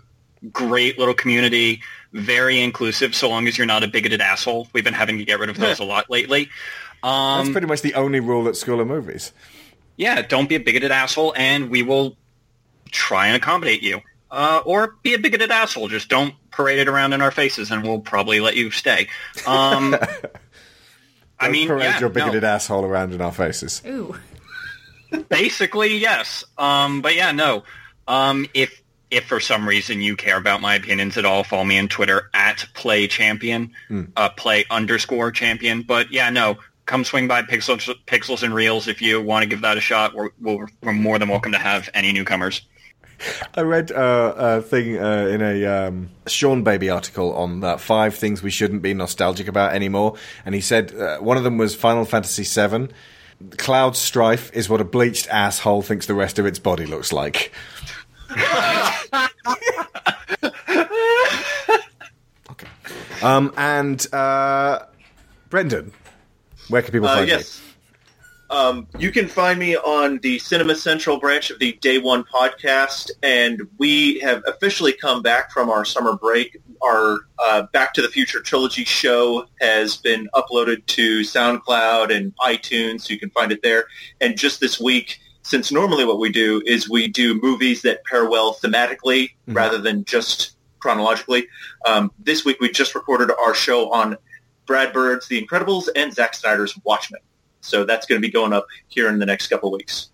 great 0.52 0.98
little 0.98 1.14
community, 1.14 1.82
very 2.12 2.60
inclusive, 2.60 3.14
so 3.16 3.30
long 3.30 3.48
as 3.48 3.58
you're 3.58 3.68
not 3.68 3.84
a 3.84 3.88
bigoted 3.88 4.20
asshole. 4.20 4.68
We've 4.74 4.84
been 4.84 4.94
having 4.96 5.20
to 5.20 5.26
get 5.26 5.40
rid 5.40 5.50
of 5.50 5.58
those 5.58 5.80
a 5.80 5.84
lot 5.86 6.10
lately. 6.10 6.50
That's 7.04 7.48
Um, 7.48 7.52
pretty 7.54 7.68
much 7.68 7.82
the 7.82 7.94
only 7.94 8.20
rule 8.20 8.48
at 8.50 8.56
School 8.58 8.82
of 8.82 8.88
Movies. 8.88 9.32
yeah, 9.96 10.22
don't 10.22 10.50
be 10.50 10.56
a 10.56 10.60
bigoted 10.60 10.92
asshole, 10.92 11.34
and 11.38 11.70
we 11.70 11.84
will 11.84 12.18
try 12.92 13.28
and 13.28 13.36
accommodate 13.36 13.84
you. 13.84 14.02
Uh, 14.32 14.62
or 14.66 14.96
be 15.02 15.16
a 15.16 15.18
bigoted 15.20 15.50
asshole. 15.50 15.88
Just 15.88 16.08
don't 16.08 16.36
parade 16.52 16.78
it 16.78 16.88
around 16.88 17.14
in 17.14 17.22
our 17.22 17.32
faces, 17.32 17.72
and 17.72 17.82
we'll 17.84 18.00
probably 18.00 18.40
let 18.40 18.56
you 18.56 18.70
stay. 18.70 19.08
Um, 19.48 19.96
I 21.40 21.46
Don't 21.46 21.52
mean, 21.52 21.68
parade 21.68 21.84
yeah, 21.84 22.00
your 22.00 22.10
no. 22.10 22.14
bigoted 22.14 22.44
asshole 22.44 22.86
around 22.86 23.14
in 23.14 23.22
our 23.22 23.32
faces. 23.32 23.82
Ooh. 23.88 24.16
Basically, 25.30 25.98
yes. 25.98 26.44
Um, 26.58 27.02
but 27.02 27.16
yeah, 27.16 27.32
no. 27.32 27.64
Um, 28.08 28.46
if 28.54 28.82
if 29.10 29.26
for 29.26 29.40
some 29.40 29.68
reason 29.68 30.02
you 30.02 30.16
care 30.16 30.38
about 30.38 30.62
my 30.62 30.76
opinions 30.76 31.18
at 31.18 31.26
all, 31.26 31.44
follow 31.44 31.64
me 31.64 31.80
on 31.80 31.88
Twitter 31.88 32.30
at 32.34 32.66
play 32.76 33.08
champion, 33.08 33.72
uh, 34.16 34.30
play 34.30 34.66
underscore 34.70 35.32
champion. 35.32 35.82
But 35.82 36.12
yeah, 36.12 36.30
no. 36.30 36.58
Come 36.86 37.04
swing 37.04 37.28
by 37.28 37.44
Pixels, 37.44 37.96
Pixels 38.08 38.42
and 38.42 38.54
Reels 38.54 38.88
if 38.88 39.00
you 39.00 39.22
want 39.22 39.44
to 39.44 39.48
give 39.48 39.62
that 39.62 39.78
a 39.78 39.82
shot. 39.82 40.16
We're, 40.16 40.30
we're, 40.42 40.68
we're 40.82 40.92
more 40.92 41.20
than 41.20 41.30
welcome 41.30 41.52
to 41.52 41.60
have 41.60 41.88
any 41.94 42.12
newcomers. 42.12 42.64
I 43.56 43.62
read 43.62 43.92
uh, 43.92 44.34
a 44.38 44.62
thing 44.62 44.98
uh, 44.98 45.28
in 45.28 45.42
a 45.42 45.66
um, 45.66 46.10
Seanbaby 46.26 46.94
article 46.94 47.34
on 47.36 47.64
uh, 47.64 47.78
five 47.78 48.16
things 48.16 48.42
we 48.42 48.50
shouldn't 48.52 48.82
be 48.82 48.94
nostalgic 48.94 49.48
about 49.48 49.74
anymore, 49.74 50.16
and 50.46 50.56
he 50.56 50.62
said 50.62 50.94
uh, 50.96 51.18
one 51.20 51.38
of 51.38 51.44
them 51.44 51.58
was 51.58 51.76
Final 51.76 52.06
Fantasy 52.06 52.44
VII. 52.44 52.90
Cloud 53.58 53.96
Strife 53.96 54.52
is 54.54 54.70
what 54.70 54.82
a 54.82 54.84
bleached 54.86 55.28
asshole 55.30 55.82
thinks 55.82 56.06
the 56.06 56.14
rest 56.14 56.40
of 56.40 56.46
its 56.46 56.60
body 56.60 56.86
looks 56.86 57.12
like. 57.14 57.52
okay. 62.52 62.68
Um, 63.22 63.54
and 63.58 64.06
uh, 64.14 64.80
Brendan, 65.50 65.92
where 66.70 66.82
can 66.82 66.92
people 66.92 67.08
Uh, 67.08 67.16
find 67.16 67.28
yes. 67.28 67.62
Um, 68.50 68.88
you 68.98 69.12
can 69.12 69.28
find 69.28 69.60
me 69.60 69.78
on 69.78 70.18
the 70.20 70.40
Cinema 70.40 70.76
Central 70.76 71.20
branch 71.20 71.52
of 71.52 71.60
the 71.60 71.74
Day 71.74 72.00
One 72.00 72.24
podcast, 72.24 73.12
and 73.22 73.62
we 73.78 74.20
have 74.20 74.42
officially 74.48 74.94
come 74.94 75.22
back 75.22 75.52
from 75.52 75.70
our 75.70 75.86
summer 75.86 76.18
break. 76.18 76.58
Our 76.82 77.20
uh, 77.38 77.64
Back 77.74 77.94
to 77.94 78.02
the 78.02 78.08
Future 78.08 78.42
trilogy 78.42 78.86
show 78.86 79.46
has 79.62 79.98
been 79.98 80.28
uploaded 80.34 80.86
to 80.88 81.22
SoundCloud 81.22 82.16
and 82.16 82.34
iTunes, 82.38 83.02
so 83.02 83.14
you 83.14 83.20
can 83.20 83.30
find 83.30 83.52
it 83.52 83.62
there. 83.62 83.86
And 84.20 84.36
just 84.36 84.60
this 84.60 84.80
week, 84.80 85.20
since 85.44 85.72
normally 85.72 86.06
what 86.06 86.20
we 86.20 86.32
do 86.32 86.62
is 86.66 86.90
we 86.90 87.08
do 87.08 87.40
movies 87.42 87.84
that 87.84 88.04
pair 88.06 88.28
well 88.28 88.56
thematically 88.56 89.32
rather 89.48 89.78
than 89.78 90.06
just 90.06 90.56
chronologically, 90.80 91.48
um, 91.86 92.12
this 92.18 92.46
week 92.46 92.60
we 92.60 92.72
just 92.72 92.96
recorded 92.96 93.30
our 93.32 93.54
show 93.54 93.92
on 93.92 94.18
Brad 94.66 94.92
Bird's 94.92 95.28
The 95.28 95.44
Incredibles 95.44 95.88
and 95.96 96.14
Zack 96.14 96.34
Snyder's 96.34 96.78
Watchmen. 96.84 97.22
So 97.62 97.84
that's 97.84 98.06
going 98.06 98.22
to 98.22 98.26
be 98.28 98.32
going 98.32 98.54
up 98.54 98.68
here 98.88 99.10
in 99.10 99.20
the 99.20 99.26
next 99.26 99.48
couple 99.48 99.74
of 99.74 99.78
weeks. 99.78 100.10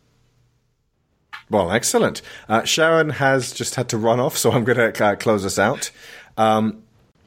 Well, 1.50 1.72
excellent. 1.72 2.22
Uh, 2.50 2.64
Sharon 2.64 3.12
has 3.12 3.54
just 3.54 3.76
had 3.76 3.90
to 3.90 3.98
run 3.98 4.20
off, 4.20 4.36
so 4.36 4.52
I'm 4.52 4.64
going 4.64 4.78
to 4.78 5.06
uh, 5.06 5.16
close 5.16 5.46
us 5.46 5.60
out. 5.60 5.92
Um, 6.38 6.84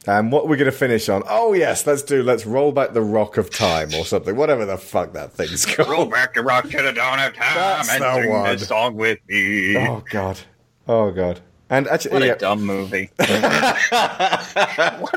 and 0.07 0.31
what 0.31 0.47
we're 0.47 0.57
going 0.57 0.71
to 0.71 0.77
finish 0.77 1.09
on? 1.09 1.23
Oh 1.27 1.53
yes, 1.53 1.85
let's 1.85 2.01
do. 2.01 2.23
Let's 2.23 2.45
roll 2.45 2.71
back 2.71 2.93
the 2.93 3.01
rock 3.01 3.37
of 3.37 3.49
time 3.49 3.93
or 3.93 4.05
something. 4.05 4.35
Whatever 4.35 4.65
the 4.65 4.77
fuck 4.77 5.13
that 5.13 5.33
thing's 5.33 5.65
called. 5.65 5.89
Roll 5.89 6.05
back 6.05 6.33
the 6.33 6.41
rock 6.41 6.69
to 6.69 6.81
the 6.81 6.93
dawn 6.93 7.19
of 7.19 7.33
time 7.33 7.55
That's 7.55 7.89
and 7.89 8.03
sing 8.03 8.29
one. 8.29 8.55
this 8.57 8.67
song 8.67 8.95
with 8.95 9.19
me. 9.27 9.77
Oh 9.77 10.03
god. 10.09 10.39
Oh 10.87 11.11
god. 11.11 11.41
And 11.69 11.87
actually, 11.87 12.13
What 12.13 12.23
yeah, 12.23 12.33
a 12.33 12.37
dumb 12.37 12.65
movie. 12.65 13.11
what 13.19 13.29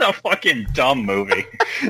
a 0.02 0.12
fucking 0.22 0.66
dumb 0.74 1.04
movie. 1.04 1.46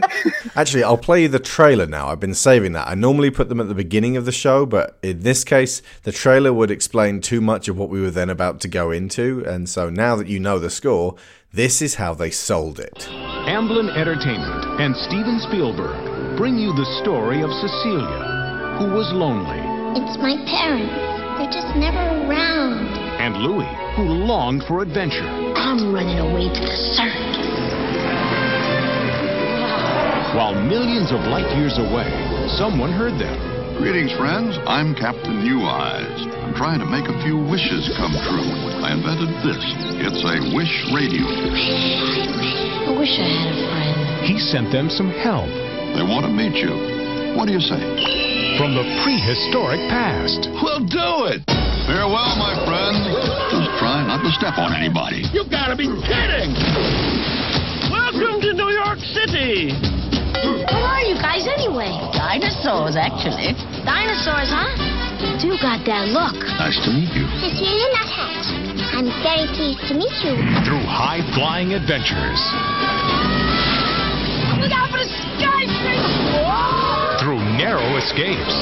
Actually, 0.56 0.84
I'll 0.84 0.96
play 0.96 1.22
you 1.22 1.28
the 1.28 1.40
trailer 1.40 1.86
now. 1.86 2.08
I've 2.08 2.20
been 2.20 2.34
saving 2.34 2.72
that. 2.72 2.86
I 2.86 2.94
normally 2.94 3.30
put 3.30 3.48
them 3.48 3.60
at 3.60 3.68
the 3.68 3.74
beginning 3.74 4.16
of 4.16 4.24
the 4.24 4.32
show, 4.32 4.64
but 4.64 4.98
in 5.02 5.20
this 5.20 5.42
case, 5.42 5.82
the 6.04 6.12
trailer 6.12 6.52
would 6.52 6.70
explain 6.70 7.20
too 7.20 7.40
much 7.40 7.66
of 7.66 7.76
what 7.76 7.88
we 7.88 8.00
were 8.00 8.10
then 8.10 8.30
about 8.30 8.60
to 8.60 8.68
go 8.68 8.92
into. 8.92 9.44
And 9.46 9.68
so 9.68 9.90
now 9.90 10.14
that 10.16 10.28
you 10.28 10.38
know 10.38 10.60
the 10.60 10.70
score, 10.70 11.16
this 11.52 11.82
is 11.82 11.96
how 11.96 12.14
they 12.14 12.30
sold 12.30 12.78
it. 12.78 13.08
Amblin 13.48 13.90
Entertainment 13.96 14.80
and 14.80 14.94
Steven 14.96 15.40
Spielberg 15.48 16.36
bring 16.38 16.56
you 16.56 16.72
the 16.72 16.86
story 17.02 17.42
of 17.42 17.50
Cecilia, 17.50 18.78
who 18.78 18.94
was 18.94 19.10
lonely, 19.12 19.58
It's 20.00 20.16
my 20.18 20.36
parents. 20.46 20.94
They're 21.38 21.50
just 21.50 21.76
never 21.76 21.98
around. 21.98 23.01
And 23.22 23.38
Louis, 23.38 23.70
who 23.94 24.02
longed 24.02 24.66
for 24.66 24.82
adventure. 24.82 25.22
I'm 25.54 25.94
running 25.94 26.18
away 26.18 26.50
to 26.50 26.58
the 26.58 26.74
circus. 26.98 27.38
While 30.34 30.58
millions 30.58 31.14
of 31.14 31.22
light 31.30 31.46
years 31.54 31.78
away, 31.78 32.10
someone 32.58 32.90
heard 32.90 33.22
them. 33.22 33.38
Greetings, 33.78 34.10
friends. 34.18 34.58
I'm 34.66 34.98
Captain 34.98 35.38
Neweyes. 35.38 36.18
I'm 36.42 36.50
trying 36.58 36.82
to 36.82 36.88
make 36.90 37.06
a 37.06 37.14
few 37.22 37.38
wishes 37.38 37.94
come 37.94 38.10
true. 38.26 38.50
I 38.82 38.90
invented 38.90 39.30
this. 39.46 39.62
It's 40.02 40.18
a 40.26 40.42
wish 40.58 40.74
radio. 40.90 41.22
I 41.22 42.90
wish 42.98 43.14
I 43.22 43.30
had 43.38 43.54
a 43.54 43.58
friend. 43.70 44.26
He 44.26 44.42
sent 44.50 44.74
them 44.74 44.90
some 44.90 45.14
help 45.22 45.46
They 45.94 46.02
want 46.02 46.26
to 46.26 46.32
meet 46.34 46.58
you. 46.58 46.91
What 47.36 47.46
do 47.46 47.52
you 47.52 47.60
say? 47.60 48.22
from 48.62 48.76
the 48.76 48.84
prehistoric 49.00 49.80
past. 49.88 50.44
We'll 50.60 50.84
do 50.84 51.26
it. 51.32 51.40
Farewell, 51.88 52.36
my 52.36 52.52
friends. 52.68 53.00
Just 53.48 53.74
try 53.80 54.04
not 54.04 54.20
to 54.22 54.30
step 54.36 54.60
on 54.60 54.76
anybody. 54.76 55.24
You 55.32 55.48
gotta 55.48 55.74
be 55.74 55.88
kidding! 56.04 56.52
Welcome 57.88 58.44
to 58.44 58.50
New 58.52 58.70
York 58.70 59.00
City! 59.02 59.72
What 60.68 60.84
are 60.84 61.02
you 61.02 61.16
guys 61.16 61.48
anyway? 61.48 61.90
Dinosaurs, 62.12 62.94
actually. 62.94 63.56
Dinosaurs, 63.82 64.52
huh? 64.52 64.70
You 65.40 65.56
got 65.58 65.82
that 65.88 66.12
look. 66.12 66.36
Nice 66.60 66.76
to 66.84 66.92
meet 66.92 67.10
you. 67.16 67.24
Cecilia 67.40 67.88
Nuthatch. 67.98 68.46
I'm 68.94 69.08
very 69.24 69.48
pleased 69.56 69.82
to 69.88 69.94
meet 69.96 70.16
you. 70.22 70.36
Through 70.62 70.84
high 70.84 71.24
flying 71.34 71.72
adventures, 71.72 72.38
Look 74.60 74.70
out 74.70 74.86
for 74.92 75.02
the 75.02 75.08
skyscraper! 75.08 76.81
Through 77.52 77.68
narrow 77.68 77.96
escapes, 78.00 78.56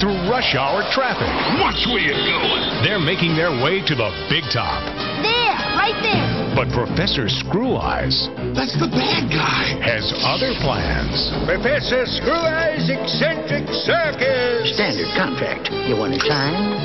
through 0.00 0.16
rush 0.32 0.54
hour 0.56 0.80
traffic. 0.92 1.28
Watch 1.60 1.84
where 1.92 2.00
you're 2.00 2.16
going. 2.16 2.82
They're 2.82 2.98
making 2.98 3.36
their 3.36 3.50
way 3.50 3.84
to 3.84 3.94
the 3.94 4.08
big 4.30 4.44
top. 4.48 4.80
There, 5.20 5.58
right 5.76 5.92
there. 6.00 6.24
But 6.56 6.72
Professor 6.72 7.28
Screweyes 7.28 8.32
That's 8.56 8.72
the 8.80 8.88
bad 8.88 9.28
guy. 9.28 9.76
has 9.84 10.08
other 10.24 10.56
plans. 10.64 11.36
Professor 11.44 12.08
Screweyes 12.08 12.88
Eccentric 12.88 13.68
Circus! 13.84 14.72
Standard 14.72 15.12
contract. 15.20 15.68
You 15.84 15.96
want 16.00 16.14
to 16.16 16.20
sign? 16.24 16.80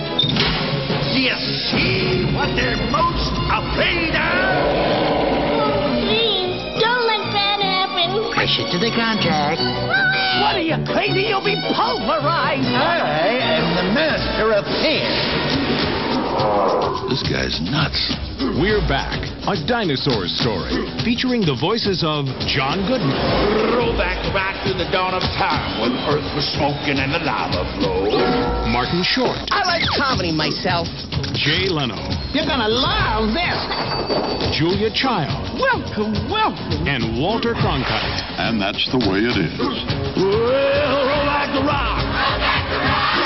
Do 1.15 1.19
you 1.23 1.37
see 1.71 2.35
what 2.35 2.51
they're 2.59 2.75
most 2.91 3.31
afraid 3.47 4.11
of? 4.11 5.22
Happen. 8.45 8.65
Pressure 8.65 8.71
to 8.71 8.79
the 8.79 8.91
contract. 8.95 9.59
What 10.41 10.55
are 10.55 10.61
you 10.61 10.77
crazy? 10.85 11.27
You'll 11.29 11.43
be 11.43 11.55
pulverized! 11.73 12.67
I 12.67 13.39
am 13.41 13.75
the 13.75 13.93
master 13.93 14.53
of 14.53 14.65
pain. 14.81 15.52
This 17.09 17.21
guy's 17.29 17.61
nuts. 17.61 17.99
We're 18.57 18.81
back, 18.89 19.21
a 19.45 19.53
dinosaur 19.69 20.25
story 20.25 20.73
featuring 21.05 21.45
the 21.45 21.53
voices 21.53 22.01
of 22.01 22.25
John 22.49 22.81
Goodman, 22.89 23.13
Roll 23.77 23.93
back 23.93 24.17
back 24.33 24.57
to 24.65 24.73
the 24.73 24.89
dawn 24.89 25.13
of 25.13 25.21
time 25.37 25.77
when 25.77 25.93
Earth 26.09 26.25
was 26.33 26.45
smoking 26.57 26.97
and 26.97 27.13
the 27.13 27.21
lava 27.21 27.61
flowed. 27.77 28.17
Martin 28.73 29.05
Short, 29.05 29.37
I 29.53 29.61
like 29.69 29.85
comedy 29.93 30.33
myself. 30.33 30.89
Jay 31.37 31.69
Leno, 31.69 32.01
You're 32.33 32.49
gonna 32.49 32.69
love 32.71 33.29
this. 33.37 33.59
Julia 34.57 34.89
Child, 34.89 35.37
Welcome, 35.61 36.17
welcome. 36.33 36.87
and 36.89 37.13
Walter 37.21 37.53
Cronkite. 37.53 38.21
And 38.41 38.57
that's 38.57 38.81
the 38.89 38.97
way 39.05 39.21
it 39.21 39.37
is. 39.37 39.53
Well, 40.17 40.97
roll 41.05 41.25
back 41.29 41.53
the 41.53 41.61
rock! 41.61 42.01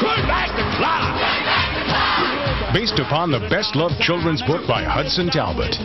Turn 0.03 0.21
back 0.27 0.51
the 0.59 0.67
clock! 0.75 2.26
Based 2.73 2.99
upon 2.99 3.31
the 3.31 3.39
best 3.49 3.77
loved 3.77 3.95
children's 4.01 4.41
book 4.41 4.67
by 4.67 4.83
Hudson 4.83 5.29
Talbott. 5.31 5.77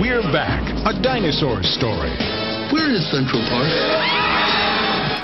We're 0.00 0.22
back, 0.32 0.64
a 0.88 0.98
dinosaur 1.02 1.62
story. 1.62 2.16
Where 2.72 2.90
is 2.90 3.04
Central 3.12 3.44
Park? 3.44 4.37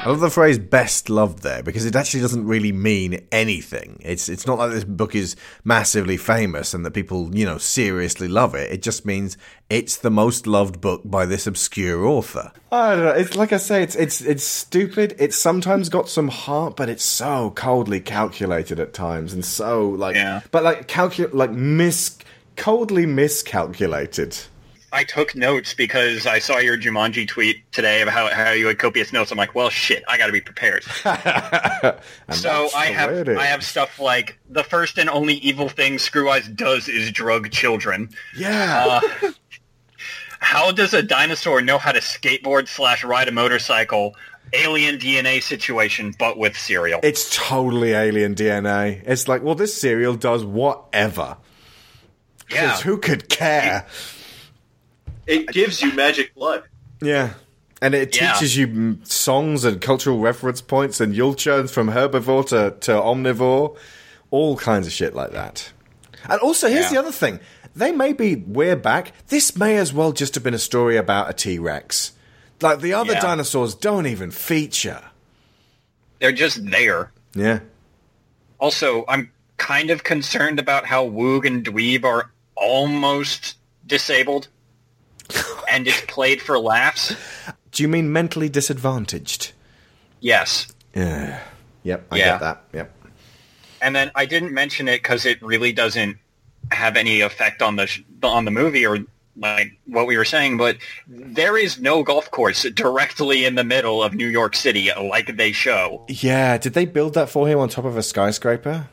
I 0.05 0.09
love 0.11 0.21
the 0.21 0.31
phrase 0.31 0.59
"best 0.59 1.09
loved" 1.09 1.43
there 1.43 1.63
because 1.63 1.87
it 1.87 1.97
actually 1.97 2.21
doesn't 2.21 2.47
really 2.47 2.73
mean 2.73 3.27
anything. 3.33 3.99
It's 4.05 4.29
it's 4.29 4.47
not 4.47 4.59
like 4.59 4.71
this 4.71 4.85
book 4.85 5.15
is 5.15 5.35
massively 5.65 6.17
famous 6.17 6.75
and 6.75 6.85
that 6.85 6.91
people 6.93 7.35
you 7.35 7.47
know 7.47 7.59
seriously 7.59 8.29
love 8.29 8.55
it. 8.55 8.71
It 8.71 8.83
just 8.83 9.07
means 9.07 9.37
it's 9.71 9.97
the 9.97 10.11
most 10.11 10.47
loved 10.47 10.81
book 10.81 11.03
by 11.05 11.25
this 11.27 11.47
obscure 11.47 12.05
author. 12.05 12.53
I 12.71 12.95
don't 12.97 13.05
know. 13.05 13.11
It's 13.13 13.35
like 13.35 13.53
I 13.53 13.57
say, 13.57 13.83
it's 13.83 13.95
it's 13.97 14.21
it's 14.21 14.45
stupid. 14.45 15.17
It's 15.19 15.37
sometimes 15.37 15.89
got 15.89 16.09
some 16.09 16.29
heart, 16.29 16.77
but 16.77 16.89
it's 16.89 17.05
so 17.05 17.51
coldly 17.51 18.01
calculated 18.01 18.79
at 18.79 18.93
times 18.93 19.33
and 19.33 19.45
so 19.45 19.89
like, 19.91 20.17
Yeah. 20.17 20.43
but 20.51 20.63
like 20.63 20.87
calcu 20.87 21.33
like 21.33 21.51
mis 21.51 22.19
coldly 22.57 23.07
miscalculated. 23.07 24.37
I 24.95 25.03
took 25.05 25.35
notes 25.35 25.75
because 25.75 26.25
I 26.27 26.39
saw 26.39 26.59
your 26.59 26.79
Jumanji 26.79 27.27
tweet 27.27 27.71
today 27.73 28.01
of 28.01 28.09
how, 28.09 28.29
how 28.33 28.53
you 28.53 28.69
had 28.69 28.79
copious 28.79 29.13
notes. 29.13 29.33
I'm 29.33 29.39
like, 29.39 29.55
well, 29.55 29.69
shit, 29.69 30.05
I 30.09 30.17
got 30.17 30.27
to 30.27 30.33
be 30.33 30.41
prepared. 30.41 30.85
So 32.31 32.69
I 32.75 32.87
have. 32.87 33.29
I 33.29 33.45
have 33.47 33.63
stuff 33.65 33.99
like 34.01 34.39
the 34.49 34.65
first 34.65 34.99
and 34.99 35.11
only 35.11 35.35
evil 35.35 35.69
thing 35.69 35.95
Screweyes 35.97 36.55
does 36.55 36.89
is 36.89 37.11
drug 37.13 37.51
children. 37.51 38.09
yeah. 38.37 39.01
Uh, 39.23 39.31
how 40.41 40.71
does 40.73 40.95
a 40.95 41.03
dinosaur 41.03 41.61
know 41.63 41.79
how 41.79 41.93
to 41.93 42.01
skateboard 42.01 42.69
slash 42.69 43.05
ride 43.05 43.29
a 43.29 43.33
motorcycle? 43.33 44.15
Alien 44.53 44.99
DNA 44.99 45.43
situation, 45.43 46.15
but 46.19 46.39
with 46.39 46.57
cereal. 46.57 47.01
It's 47.03 47.35
totally 47.35 47.93
alien 47.93 48.35
DNA. 48.35 49.03
It's 49.07 49.27
like, 49.27 49.43
well, 49.43 49.55
this 49.55 49.75
cereal 49.75 50.15
does 50.15 50.45
whatever. 50.45 51.39
yeah, 52.51 52.77
who 52.81 52.99
could 52.99 53.29
care? 53.29 53.87
It 53.87 53.93
gives 55.53 55.81
you 55.83 55.93
magic 55.93 56.35
blood. 56.35 56.65
Yeah. 57.03 57.35
And 57.83 57.95
it 57.95 58.17
Yeah. 58.17 58.33
teaches 58.33 58.57
you 58.57 58.99
songs 59.05 59.65
and 59.65 59.81
cultural 59.81 60.19
reference 60.19 60.61
points 60.61 61.01
and 61.01 61.15
you'll 61.15 61.35
from 61.35 61.91
herbivore 61.91 62.47
to, 62.49 62.75
to 62.81 62.93
omnivore, 62.93 63.77
all 64.31 64.57
kinds 64.57 64.87
of 64.87 64.93
shit 64.93 65.15
like 65.15 65.33
that. 65.33 65.73
And 66.29 66.41
also, 66.41 66.69
here's 66.69 66.85
Yeah. 66.87 66.93
the 66.93 66.99
other 67.01 67.13
thing. 67.13 67.41
They 67.77 67.93
may 67.93 68.13
be 68.13 68.37
we're 68.37 68.77
back. 68.77 69.13
This 69.29 69.57
may 69.57 69.77
as 69.77 69.93
well 69.93 70.13
just 70.13 70.35
have 70.37 70.45
been 70.45 70.55
a 70.55 70.59
story 70.59 70.97
about 70.97 71.29
a 71.29 71.33
T 71.33 71.59
Rex. 71.59 72.13
Like 72.63 72.81
the 72.81 72.95
other 72.95 73.15
Yeah. 73.15 73.21
dinosaurs 73.21 73.75
don't 73.75 74.07
even 74.07 74.31
feature. 74.31 75.03
they're 76.21 76.33
just 76.33 76.71
there. 76.71 77.13
Yeah. 77.35 77.59
Also, 78.59 79.05
I'm 79.09 79.31
kind 79.59 79.91
of 79.91 80.05
concerned 80.05 80.59
about 80.59 80.87
how 80.87 81.07
Woog 81.07 81.45
and 81.47 81.63
Dweeb 81.65 82.05
are 82.05 82.31
almost 82.57 83.57
disabled, 83.87 84.49
and 85.69 85.87
it's 85.87 86.01
played 86.03 86.41
for 86.41 86.59
laughs. 86.59 87.15
Do 87.73 87.83
you 87.83 87.89
mean 87.89 88.13
mentally 88.13 88.49
disadvantaged? 88.49 89.53
Yes. 90.21 90.69
Yeah. 90.95 91.41
Yep, 91.83 92.07
I 92.11 92.17
Yeah. 92.17 92.25
get 92.25 92.41
that. 92.41 92.65
Yep. 92.73 92.91
And 93.83 93.95
then 93.95 94.11
I 94.15 94.27
didn't 94.27 94.53
mention 94.53 94.89
it 94.89 95.03
because 95.03 95.27
it 95.27 95.43
really 95.43 95.73
doesn't 95.73 96.17
have 96.71 96.97
any 96.97 97.21
effect 97.21 97.61
on 97.63 97.77
the 97.77 97.87
sh- 97.87 98.03
on 98.23 98.45
the 98.45 98.51
movie 98.51 98.87
or 98.87 99.01
like 99.37 99.77
what 99.87 100.07
we 100.07 100.17
were 100.17 100.25
saying. 100.25 100.57
But 100.57 100.79
there 101.07 101.57
is 101.57 101.79
no 101.79 102.03
golf 102.03 102.31
course 102.31 102.63
directly 102.63 103.45
in 103.45 103.55
the 103.55 103.65
middle 103.65 104.03
of 104.03 104.15
New 104.15 104.29
York 104.29 104.57
City, 104.57 104.91
like 104.97 105.37
they 105.37 105.53
show. 105.53 106.05
Yeah, 106.09 106.57
did 106.59 106.75
they 106.75 106.87
build 106.87 107.15
that 107.15 107.29
for 107.29 107.47
him 107.47 107.59
on 107.59 107.69
top 107.69 107.85
of 107.85 107.97
a 107.97 108.03
skyscraper? 108.03 108.89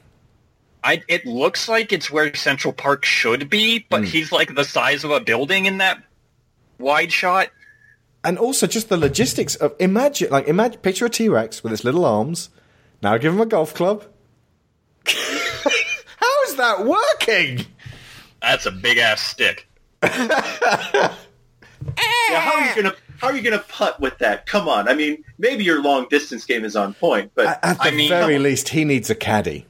I, 0.84 1.04
it 1.08 1.26
looks 1.26 1.70
like 1.70 1.94
it's 1.94 2.10
where 2.10 2.34
Central 2.36 2.74
Park 2.74 3.06
should 3.06 3.50
be, 3.50 3.86
but 3.90 4.00
hmm. 4.00 4.08
he's 4.08 4.32
like 4.32 4.56
the 4.56 4.64
size 4.64 5.04
of 5.04 5.12
a 5.12 5.20
building 5.20 5.68
in 5.68 5.78
that 5.78 6.02
wide 6.82 7.12
shot. 7.12 7.50
And 8.24 8.38
also 8.38 8.68
just 8.68 8.90
the 8.90 8.98
logistics 8.98 9.56
of 9.56 9.76
imagine 9.80 10.30
like 10.30 10.48
imagine 10.48 10.80
picture 10.82 11.06
a 11.06 11.10
T 11.10 11.30
Rex 11.30 11.64
with 11.64 11.74
its 11.74 11.84
little 11.84 12.06
arms. 12.06 12.50
Now 13.02 13.18
give 13.18 13.34
him 13.34 13.42
a 13.42 13.46
golf 13.46 13.74
club. 13.74 14.06
How 15.06 16.44
is 16.48 16.56
that 16.58 16.86
working? 16.86 17.66
That's 18.42 18.66
a 18.66 18.72
big 18.72 18.98
ass 18.98 19.22
stick. 19.22 19.68
Yeah, 20.04 21.16
how 22.40 22.60
are 22.60 22.68
you 22.68 22.76
gonna 22.76 22.96
how 23.20 23.28
are 23.28 23.36
you 23.36 23.42
gonna 23.42 23.64
putt 23.68 24.00
with 24.00 24.18
that? 24.20 24.46
Come 24.46 24.68
on. 24.68 24.88
I 24.88 24.94
mean, 24.94 25.24
maybe 25.38 25.64
your 25.64 25.82
long 25.82 26.08
distance 26.10 26.46
game 26.46 26.64
is 26.64 26.76
on 26.76 26.94
point, 26.94 27.32
but 27.36 27.60
At 27.64 27.82
the 27.82 28.08
very 28.08 28.40
least, 28.40 28.70
he 28.70 28.86
needs 28.86 29.10
a 29.10 29.16
caddy. 29.16 29.66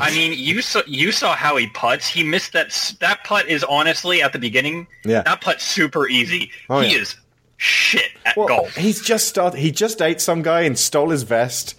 I 0.00 0.10
mean, 0.12 0.32
you 0.38 0.60
saw 0.62 0.82
you 0.86 1.12
saw 1.12 1.34
how 1.34 1.56
he 1.56 1.66
puts. 1.68 2.06
He 2.08 2.22
missed 2.22 2.52
that. 2.52 2.94
That 3.00 3.24
putt 3.24 3.48
is 3.48 3.64
honestly 3.64 4.22
at 4.22 4.32
the 4.32 4.38
beginning. 4.38 4.86
Yeah. 5.04 5.22
that 5.22 5.40
putt's 5.40 5.64
super 5.64 6.08
easy. 6.08 6.50
Oh, 6.70 6.80
he 6.80 6.92
yeah. 6.94 6.98
is 7.02 7.16
shit 7.56 8.10
at 8.24 8.36
Well, 8.36 8.48
golf. 8.48 8.74
he's 8.76 9.00
just 9.02 9.28
started. 9.28 9.58
He 9.58 9.70
just 9.70 10.00
ate 10.00 10.20
some 10.20 10.42
guy 10.42 10.62
and 10.62 10.78
stole 10.78 11.10
his 11.10 11.22
vest, 11.24 11.74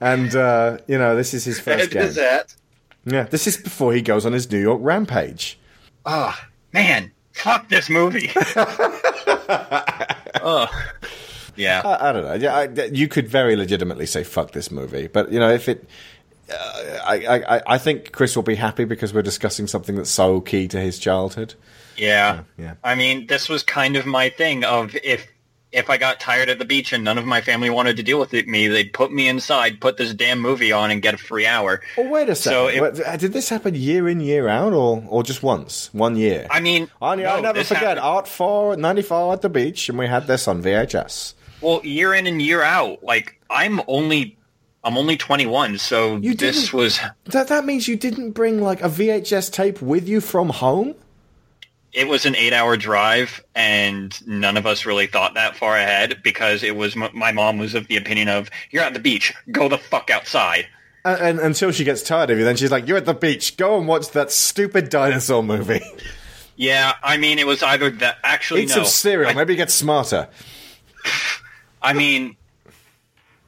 and 0.00 0.34
uh, 0.34 0.78
you 0.86 0.98
know 0.98 1.14
this 1.16 1.34
is 1.34 1.44
his 1.44 1.60
first 1.60 1.90
game. 1.90 2.02
his 2.02 2.16
hat. 2.16 2.54
Yeah, 3.06 3.22
this 3.24 3.46
is 3.46 3.56
before 3.56 3.92
he 3.94 4.02
goes 4.02 4.26
on 4.26 4.32
his 4.32 4.50
New 4.50 4.60
York 4.60 4.80
rampage. 4.82 5.58
Oh 6.04 6.34
man, 6.72 7.12
fuck 7.32 7.68
this 7.68 7.88
movie. 7.88 8.30
oh, 10.42 10.68
yeah. 11.56 11.82
I, 11.84 12.08
I 12.08 12.12
don't 12.12 12.24
know. 12.24 12.34
Yeah, 12.34 12.54
I, 12.56 12.64
you 12.86 13.08
could 13.08 13.28
very 13.28 13.56
legitimately 13.56 14.06
say 14.06 14.24
"fuck 14.24 14.52
this 14.52 14.70
movie," 14.70 15.06
but 15.06 15.32
you 15.32 15.38
know 15.38 15.50
if 15.50 15.68
it. 15.68 15.88
I, 16.52 17.42
I, 17.56 17.62
I 17.74 17.78
think 17.78 18.12
Chris 18.12 18.36
will 18.36 18.42
be 18.42 18.54
happy 18.56 18.84
because 18.84 19.12
we're 19.14 19.22
discussing 19.22 19.66
something 19.66 19.96
that's 19.96 20.10
so 20.10 20.40
key 20.40 20.68
to 20.68 20.80
his 20.80 20.98
childhood. 20.98 21.54
Yeah. 21.96 22.42
Yeah. 22.58 22.74
I 22.82 22.94
mean, 22.94 23.26
this 23.26 23.48
was 23.48 23.62
kind 23.62 23.96
of 23.96 24.06
my 24.06 24.30
thing 24.30 24.64
of 24.64 24.94
if 25.02 25.26
if 25.72 25.88
I 25.88 25.98
got 25.98 26.18
tired 26.18 26.48
at 26.48 26.58
the 26.58 26.64
beach 26.64 26.92
and 26.92 27.04
none 27.04 27.16
of 27.16 27.24
my 27.26 27.40
family 27.40 27.70
wanted 27.70 27.96
to 27.98 28.02
deal 28.02 28.18
with 28.18 28.34
it, 28.34 28.48
me, 28.48 28.66
they'd 28.66 28.92
put 28.92 29.12
me 29.12 29.28
inside, 29.28 29.80
put 29.80 29.98
this 29.98 30.12
damn 30.12 30.40
movie 30.40 30.72
on, 30.72 30.90
and 30.90 31.00
get 31.00 31.14
a 31.14 31.16
free 31.16 31.46
hour. 31.46 31.80
Well, 31.96 32.08
wait 32.10 32.28
a 32.28 32.34
second. 32.34 32.52
So 32.52 32.86
it- 32.86 33.06
uh, 33.06 33.16
did 33.16 33.32
this 33.32 33.50
happen 33.50 33.76
year 33.76 34.08
in, 34.08 34.18
year 34.20 34.48
out, 34.48 34.72
or, 34.72 35.04
or 35.08 35.22
just 35.22 35.44
once? 35.44 35.88
One 35.94 36.16
year? 36.16 36.48
I 36.50 36.58
mean, 36.58 36.90
I, 37.00 37.12
I 37.12 37.14
no, 37.14 37.40
never 37.40 37.62
forget 37.62 37.82
happened- 37.84 38.00
Art 38.00 38.26
4 38.26 38.78
94 38.78 39.32
at 39.34 39.42
the 39.42 39.48
beach, 39.48 39.88
and 39.88 39.96
we 39.96 40.08
had 40.08 40.26
this 40.26 40.48
on 40.48 40.60
VHS. 40.60 41.34
Well, 41.60 41.80
year 41.84 42.14
in 42.14 42.26
and 42.26 42.42
year 42.42 42.62
out, 42.62 43.04
like 43.04 43.40
I'm 43.48 43.80
only 43.86 44.36
I'm 44.82 44.96
only 44.96 45.16
21, 45.16 45.78
so 45.78 46.16
You 46.16 46.34
this 46.34 46.72
was 46.72 46.98
That, 47.26 47.48
that 47.48 47.64
means 47.66 47.86
you 47.86 47.96
didn't 47.96 48.30
bring 48.32 48.62
like 48.62 48.80
a 48.82 48.88
VHS 48.88 49.52
tape 49.52 49.82
with 49.82 50.08
you 50.08 50.20
from 50.20 50.48
home? 50.50 50.94
it 51.92 52.06
was 52.06 52.24
an 52.24 52.36
eight 52.36 52.52
hour 52.52 52.76
drive, 52.76 53.44
and 53.54 54.16
none 54.24 54.56
of 54.56 54.64
us 54.64 54.86
really 54.86 55.08
thought 55.08 55.34
that 55.34 55.56
far 55.56 55.76
ahead 55.76 56.20
because 56.22 56.62
it 56.62 56.76
was 56.76 56.96
m- 56.96 57.10
my 57.14 57.32
mom 57.32 57.58
was 57.58 57.74
of 57.74 57.88
the 57.88 57.96
opinion 57.96 58.28
of 58.28 58.48
you're 58.70 58.84
at 58.84 58.94
the 58.94 59.00
beach, 59.00 59.34
go 59.50 59.68
the 59.68 59.76
fuck 59.76 60.08
outside. 60.08 60.68
And, 61.04 61.20
and 61.20 61.40
until 61.40 61.72
she 61.72 61.82
gets 61.82 62.02
tired 62.02 62.30
of 62.30 62.38
you, 62.38 62.44
then 62.44 62.54
she's 62.56 62.70
like, 62.70 62.86
"You're 62.86 62.98
at 62.98 63.06
the 63.06 63.14
beach. 63.14 63.56
Go 63.56 63.76
and 63.76 63.88
watch 63.88 64.10
that 64.12 64.30
stupid 64.30 64.88
dinosaur 64.88 65.42
movie. 65.42 65.80
Yeah, 66.54 66.94
I 67.02 67.16
mean 67.16 67.38
it 67.40 67.46
was 67.46 67.60
either 67.62 67.90
that 67.90 68.18
actually 68.22 68.62
Eat 68.62 68.68
no. 68.68 68.74
some 68.76 68.84
cereal. 68.84 69.34
Maybe 69.34 69.56
get 69.56 69.70
smarter." 69.72 70.28
I 71.82 71.92
mean, 71.92 72.36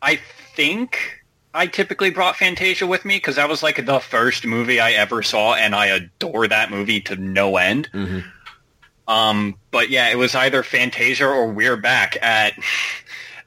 I 0.01 0.19
think 0.57 1.22
I 1.55 1.67
typically 1.67 2.11
brought 2.11 2.37
Fantasia 2.37 2.87
with 2.87 3.05
me 3.05 3.17
because 3.17 3.37
that 3.37 3.49
was 3.49 3.63
like 3.63 3.85
the 3.85 4.01
first 4.01 4.47
movie 4.47 4.81
I 4.81 4.93
ever 4.93 5.23
saw, 5.23 5.55
and 5.55 5.75
I 5.75 5.87
adore 5.87 6.49
that 6.49 6.71
movie 6.71 7.01
to 7.03 7.17
no 7.17 7.57
end. 7.59 7.91
Mm-hmm. 7.93 8.21
Um, 9.09 9.57
but 9.71 9.91
yeah, 9.91 10.09
it 10.11 10.17
was 10.17 10.35
either 10.35 10.63
Fantasia 10.63 11.27
or 11.27 11.53
We're 11.53 11.77
Back 11.77 12.17
at 12.23 12.55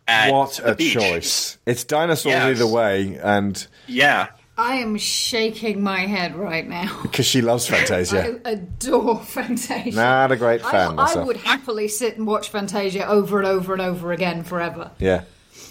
at 0.08 0.32
What 0.32 0.54
the 0.64 0.72
a 0.72 0.76
beach. 0.76 0.94
choice! 0.94 1.58
It's 1.66 1.84
dinosaurs 1.84 2.34
Yes. 2.34 2.44
either 2.62 2.68
way, 2.68 3.18
and 3.24 3.66
Yeah, 3.88 4.28
I 4.58 4.76
am 4.76 4.98
shaking 4.98 5.82
my 5.82 6.02
head 6.02 6.36
right 6.36 6.68
now. 6.68 7.00
because 7.02 7.26
she 7.26 7.42
loves 7.42 7.68
Fantasia. 7.68 8.40
I 8.46 8.50
adore 8.52 9.20
Fantasia. 9.22 9.96
Not 9.96 10.32
a 10.32 10.36
great 10.36 10.62
fan 10.62 11.00
I, 11.00 11.12
I 11.14 11.24
would 11.24 11.38
happily 11.38 11.88
sit 11.88 12.18
and 12.18 12.28
watch 12.28 12.50
Fantasia 12.50 13.08
over 13.08 13.40
and 13.40 13.48
over 13.48 13.74
and 13.74 13.82
over 13.82 14.12
again 14.12 14.44
forever. 14.44 14.92
Yeah, 15.00 15.24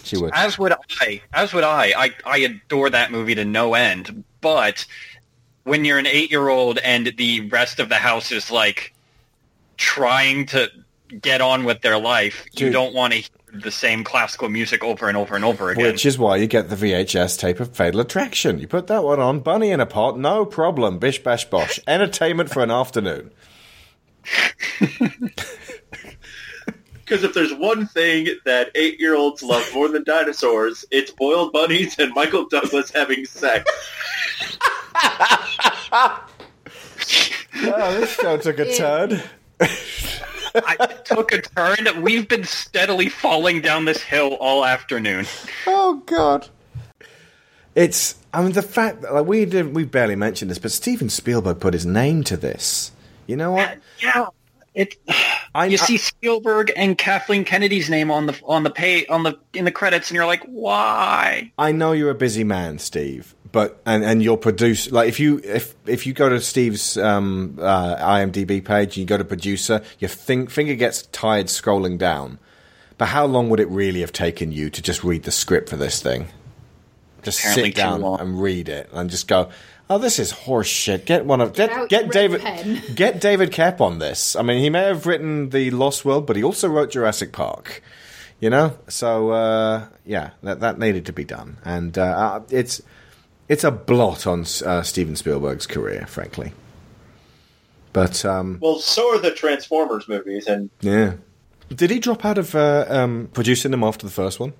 she 0.05 0.17
would. 0.17 0.31
as 0.33 0.57
would 0.57 0.73
I. 1.01 1.21
As 1.33 1.53
would 1.53 1.63
I. 1.63 1.93
I 1.97 2.11
I 2.25 2.37
adore 2.39 2.89
that 2.89 3.11
movie 3.11 3.35
to 3.35 3.45
no 3.45 3.73
end. 3.73 4.23
But 4.41 4.85
when 5.63 5.85
you're 5.85 5.97
an 5.97 6.07
eight 6.07 6.31
year 6.31 6.47
old 6.49 6.77
and 6.79 7.13
the 7.17 7.41
rest 7.49 7.79
of 7.79 7.89
the 7.89 7.95
house 7.95 8.31
is 8.31 8.51
like 8.51 8.93
trying 9.77 10.45
to 10.47 10.69
get 11.21 11.41
on 11.41 11.65
with 11.65 11.81
their 11.81 11.97
life, 11.97 12.45
you 12.53 12.71
don't 12.71 12.93
want 12.93 13.13
to 13.13 13.19
hear 13.19 13.29
the 13.61 13.71
same 13.71 14.03
classical 14.03 14.49
music 14.49 14.83
over 14.83 15.07
and 15.07 15.17
over 15.17 15.35
and 15.35 15.45
over 15.45 15.69
again. 15.69 15.85
Which 15.85 16.05
is 16.05 16.17
why 16.17 16.37
you 16.37 16.47
get 16.47 16.69
the 16.69 16.75
VHS 16.75 17.39
tape 17.39 17.59
of 17.59 17.75
Fatal 17.75 18.01
Attraction. 18.01 18.59
You 18.59 18.67
put 18.67 18.87
that 18.87 19.03
one 19.03 19.19
on, 19.19 19.39
bunny 19.39 19.71
in 19.71 19.79
a 19.79 19.85
pot, 19.85 20.19
no 20.19 20.45
problem. 20.45 20.99
Bish 20.99 21.23
bash 21.23 21.45
bosh. 21.45 21.79
Entertainment 21.87 22.49
for 22.49 22.63
an 22.63 22.71
afternoon. 22.71 23.31
Because 27.05 27.23
if 27.23 27.33
there's 27.35 27.53
one 27.53 27.85
thing 27.85 28.27
that 28.45 28.71
eight-year-olds 28.73 29.43
love 29.43 29.69
more 29.75 29.87
than 29.87 30.03
dinosaurs, 30.03 30.83
it's 30.89 31.11
boiled 31.11 31.53
bunnies 31.53 31.99
and 31.99 32.11
Michael 32.15 32.47
Douglas 32.47 32.91
having 32.91 33.25
sex. 33.25 33.71
Oh, 37.57 37.99
this 37.99 38.13
show 38.15 38.37
took 38.37 38.59
a 38.59 38.75
turn. 38.75 39.21
I 40.55 40.87
took 41.05 41.31
a 41.31 41.41
turn. 41.41 42.01
We've 42.01 42.27
been 42.27 42.43
steadily 42.43 43.09
falling 43.09 43.61
down 43.61 43.85
this 43.85 44.01
hill 44.01 44.33
all 44.39 44.65
afternoon. 44.65 45.25
Oh 45.65 46.01
God! 46.05 46.49
It's 47.73 48.15
I 48.33 48.41
mean 48.43 48.51
the 48.51 48.61
fact 48.61 49.01
that 49.01 49.13
like, 49.13 49.25
we 49.25 49.45
did 49.45 49.73
we 49.73 49.85
barely 49.85 50.15
mentioned 50.15 50.51
this, 50.51 50.59
but 50.59 50.71
Steven 50.71 51.09
Spielberg 51.09 51.59
put 51.59 51.73
his 51.73 51.85
name 51.85 52.23
to 52.25 52.37
this. 52.37 52.91
You 53.27 53.37
know 53.37 53.53
what? 53.53 53.77
Yeah, 54.01 54.27
it. 54.75 54.95
I, 55.55 55.67
You 55.67 55.77
see 55.77 55.95
Spielberg 55.97 56.73
and 56.75 56.97
Kathleen 56.97 57.45
Kennedy's 57.45 57.89
name 57.89 58.11
on 58.11 58.25
the 58.25 58.37
on 58.43 58.63
the 58.63 58.69
pay 58.69 59.05
on 59.05 59.23
the 59.23 59.39
in 59.53 59.63
the 59.63 59.71
credits, 59.71 60.09
and 60.09 60.15
you're 60.15 60.25
like, 60.25 60.43
why? 60.43 61.53
I 61.57 61.71
know 61.71 61.93
you're 61.93 62.09
a 62.09 62.15
busy 62.15 62.43
man, 62.43 62.77
Steve, 62.79 63.33
but 63.53 63.81
and 63.85 64.03
and 64.03 64.21
you're 64.21 64.35
produce 64.35 64.91
like 64.91 65.07
if 65.07 65.17
you 65.17 65.39
if 65.45 65.73
if 65.85 66.05
you 66.05 66.11
go 66.11 66.27
to 66.27 66.41
Steve's 66.41 66.97
um, 66.97 67.57
uh, 67.61 67.95
IMDb 67.95 68.63
page 68.63 68.97
and 68.97 68.97
you 68.97 69.05
go 69.05 69.17
to 69.17 69.23
producer, 69.23 69.81
your 69.99 70.09
thing, 70.09 70.47
finger 70.47 70.75
gets 70.75 71.03
tired 71.03 71.45
scrolling 71.45 71.97
down. 71.97 72.37
But 72.97 73.07
how 73.07 73.25
long 73.25 73.49
would 73.49 73.61
it 73.61 73.69
really 73.69 74.01
have 74.01 74.11
taken 74.11 74.51
you 74.51 74.69
to 74.69 74.81
just 74.81 75.05
read 75.05 75.23
the 75.23 75.31
script 75.31 75.69
for 75.69 75.77
this 75.77 76.01
thing? 76.01 76.27
Just 77.23 77.39
Apparently 77.39 77.71
sit 77.71 77.75
down 77.75 78.03
and 78.03 78.41
read 78.41 78.69
it 78.69 78.89
and 78.91 79.09
just 79.09 79.27
go. 79.27 79.49
Oh, 79.87 79.99
this 79.99 80.17
is 80.17 80.31
horse 80.31 80.67
shit. 80.67 81.05
Get 81.05 81.25
one 81.25 81.41
of 81.41 81.53
get 81.53 81.69
out 81.69 81.89
get 81.89 82.11
David 82.11 82.43
red 82.43 82.63
pen. 82.63 82.81
get 82.95 83.21
David 83.21 83.51
Koepp 83.51 83.79
on 83.81 83.99
this. 83.99 84.35
I 84.35 84.41
mean, 84.41 84.59
he 84.59 84.69
may 84.69 84.83
have 84.83 85.05
written 85.05 85.49
the 85.51 85.69
Lost 85.71 86.03
World, 86.03 86.25
but 86.25 86.35
he 86.35 86.43
also 86.43 86.67
wrote 86.67 86.91
Jurassic 86.91 87.31
Park. 87.31 87.83
You 88.39 88.49
know, 88.49 88.77
so 88.87 89.29
uh, 89.31 89.87
yeah, 90.05 90.31
that 90.43 90.59
that 90.59 90.79
needed 90.79 91.05
to 91.05 91.13
be 91.13 91.23
done, 91.23 91.57
and 91.63 91.97
uh, 91.97 92.03
uh, 92.03 92.41
it's 92.49 92.81
it's 93.47 93.63
a 93.63 93.71
blot 93.71 94.27
on 94.27 94.41
uh, 94.65 94.81
Steven 94.81 95.15
Spielberg's 95.15 95.67
career, 95.67 96.05
frankly. 96.07 96.51
But 97.93 98.25
um, 98.25 98.57
Well, 98.61 98.79
so 98.79 99.15
are 99.15 99.19
the 99.19 99.31
Transformers 99.31 100.09
movies, 100.09 100.47
and 100.47 100.69
yeah, 100.81 101.13
did 101.73 101.91
he 101.91 101.99
drop 101.99 102.25
out 102.25 102.37
of 102.37 102.55
uh, 102.55 102.85
um, 102.89 103.29
producing 103.33 103.71
them 103.71 103.83
after 103.83 104.05
the 104.05 104.11
first 104.11 104.39
one? 104.39 104.53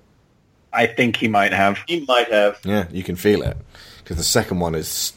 I 0.72 0.86
think 0.86 1.16
he 1.16 1.28
might 1.28 1.52
have. 1.52 1.78
he 1.86 2.04
might 2.06 2.32
have. 2.32 2.60
Yeah, 2.64 2.86
you 2.90 3.02
can 3.02 3.16
feel 3.16 3.42
it 3.42 3.56
because 4.06 4.18
the 4.18 4.22
second 4.22 4.60
one 4.60 4.76
is 4.76 5.14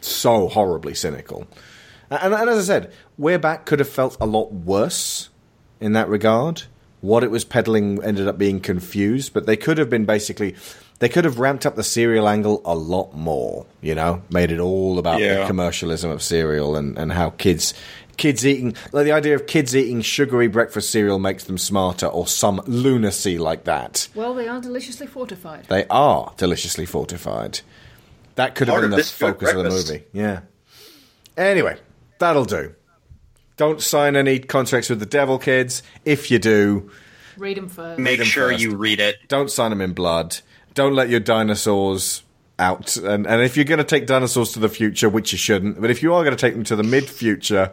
so 0.00 0.48
horribly 0.48 0.94
cynical. 0.94 1.46
And, 2.10 2.34
and 2.34 2.50
as 2.50 2.58
I 2.58 2.62
said, 2.74 2.92
We're 3.16 3.38
Back 3.38 3.66
could 3.66 3.78
have 3.78 3.88
felt 3.88 4.16
a 4.20 4.26
lot 4.26 4.52
worse 4.52 5.28
in 5.80 5.92
that 5.92 6.08
regard. 6.08 6.64
What 7.02 7.22
it 7.22 7.30
was 7.30 7.44
peddling 7.44 8.02
ended 8.02 8.26
up 8.26 8.38
being 8.38 8.58
confused, 8.58 9.32
but 9.32 9.46
they 9.46 9.56
could 9.56 9.78
have 9.78 9.88
been 9.88 10.06
basically. 10.06 10.56
They 10.98 11.08
could 11.08 11.24
have 11.24 11.38
ramped 11.38 11.66
up 11.66 11.74
the 11.74 11.82
cereal 11.82 12.28
angle 12.28 12.62
a 12.64 12.76
lot 12.76 13.12
more, 13.12 13.66
you 13.80 13.94
know, 13.94 14.22
made 14.30 14.52
it 14.52 14.60
all 14.60 15.00
about 15.00 15.18
the 15.18 15.44
commercialism 15.48 16.10
of 16.12 16.22
cereal 16.22 16.76
and, 16.76 16.96
and 16.96 17.12
how 17.12 17.30
kids 17.30 17.74
kids 18.16 18.46
eating 18.46 18.76
like 18.92 19.04
the 19.04 19.12
idea 19.12 19.34
of 19.34 19.46
kids 19.46 19.74
eating 19.74 20.00
sugary 20.00 20.46
breakfast 20.46 20.90
cereal 20.90 21.18
makes 21.18 21.44
them 21.44 21.58
smarter 21.58 22.06
or 22.06 22.26
some 22.26 22.60
lunacy 22.66 23.38
like 23.38 23.64
that. 23.64 24.08
Well, 24.14 24.34
they 24.34 24.46
are 24.46 24.60
deliciously 24.60 25.06
fortified. 25.06 25.64
They 25.66 25.86
are 25.90 26.32
deliciously 26.36 26.86
fortified. 26.86 27.60
That 28.36 28.54
could 28.54 28.68
have 28.68 28.80
been 28.80 28.90
the 28.90 29.04
focus 29.04 29.52
of 29.52 29.62
the 29.62 29.70
movie. 29.70 30.04
Yeah. 30.12 30.40
Anyway, 31.36 31.78
that'll 32.18 32.44
do. 32.44 32.74
Don't 33.56 33.80
sign 33.80 34.16
any 34.16 34.38
contracts 34.38 34.88
with 34.88 35.00
the 35.00 35.06
devil, 35.06 35.38
kids. 35.38 35.82
If 36.04 36.30
you 36.30 36.38
do, 36.38 36.90
Read 37.36 37.56
them 37.56 37.68
first. 37.68 37.98
Make 37.98 38.18
them 38.18 38.26
sure 38.26 38.50
first. 38.50 38.60
you 38.62 38.76
read 38.76 39.00
it. 39.00 39.16
don't 39.28 39.50
sign 39.50 39.70
them 39.70 39.80
in 39.80 39.92
blood. 39.94 40.38
Don't 40.74 40.94
let 40.94 41.08
your 41.08 41.20
dinosaurs 41.20 42.22
out. 42.58 42.96
And, 42.96 43.26
and 43.26 43.40
if 43.42 43.56
you're 43.56 43.64
going 43.64 43.78
to 43.78 43.84
take 43.84 44.06
dinosaurs 44.06 44.52
to 44.52 44.58
the 44.58 44.68
future, 44.68 45.08
which 45.08 45.32
you 45.32 45.38
shouldn't, 45.38 45.80
but 45.80 45.90
if 45.90 46.02
you 46.02 46.12
are 46.14 46.24
going 46.24 46.36
to 46.36 46.40
take 46.40 46.54
them 46.54 46.64
to 46.64 46.76
the 46.76 46.82
mid 46.82 47.08
future, 47.08 47.70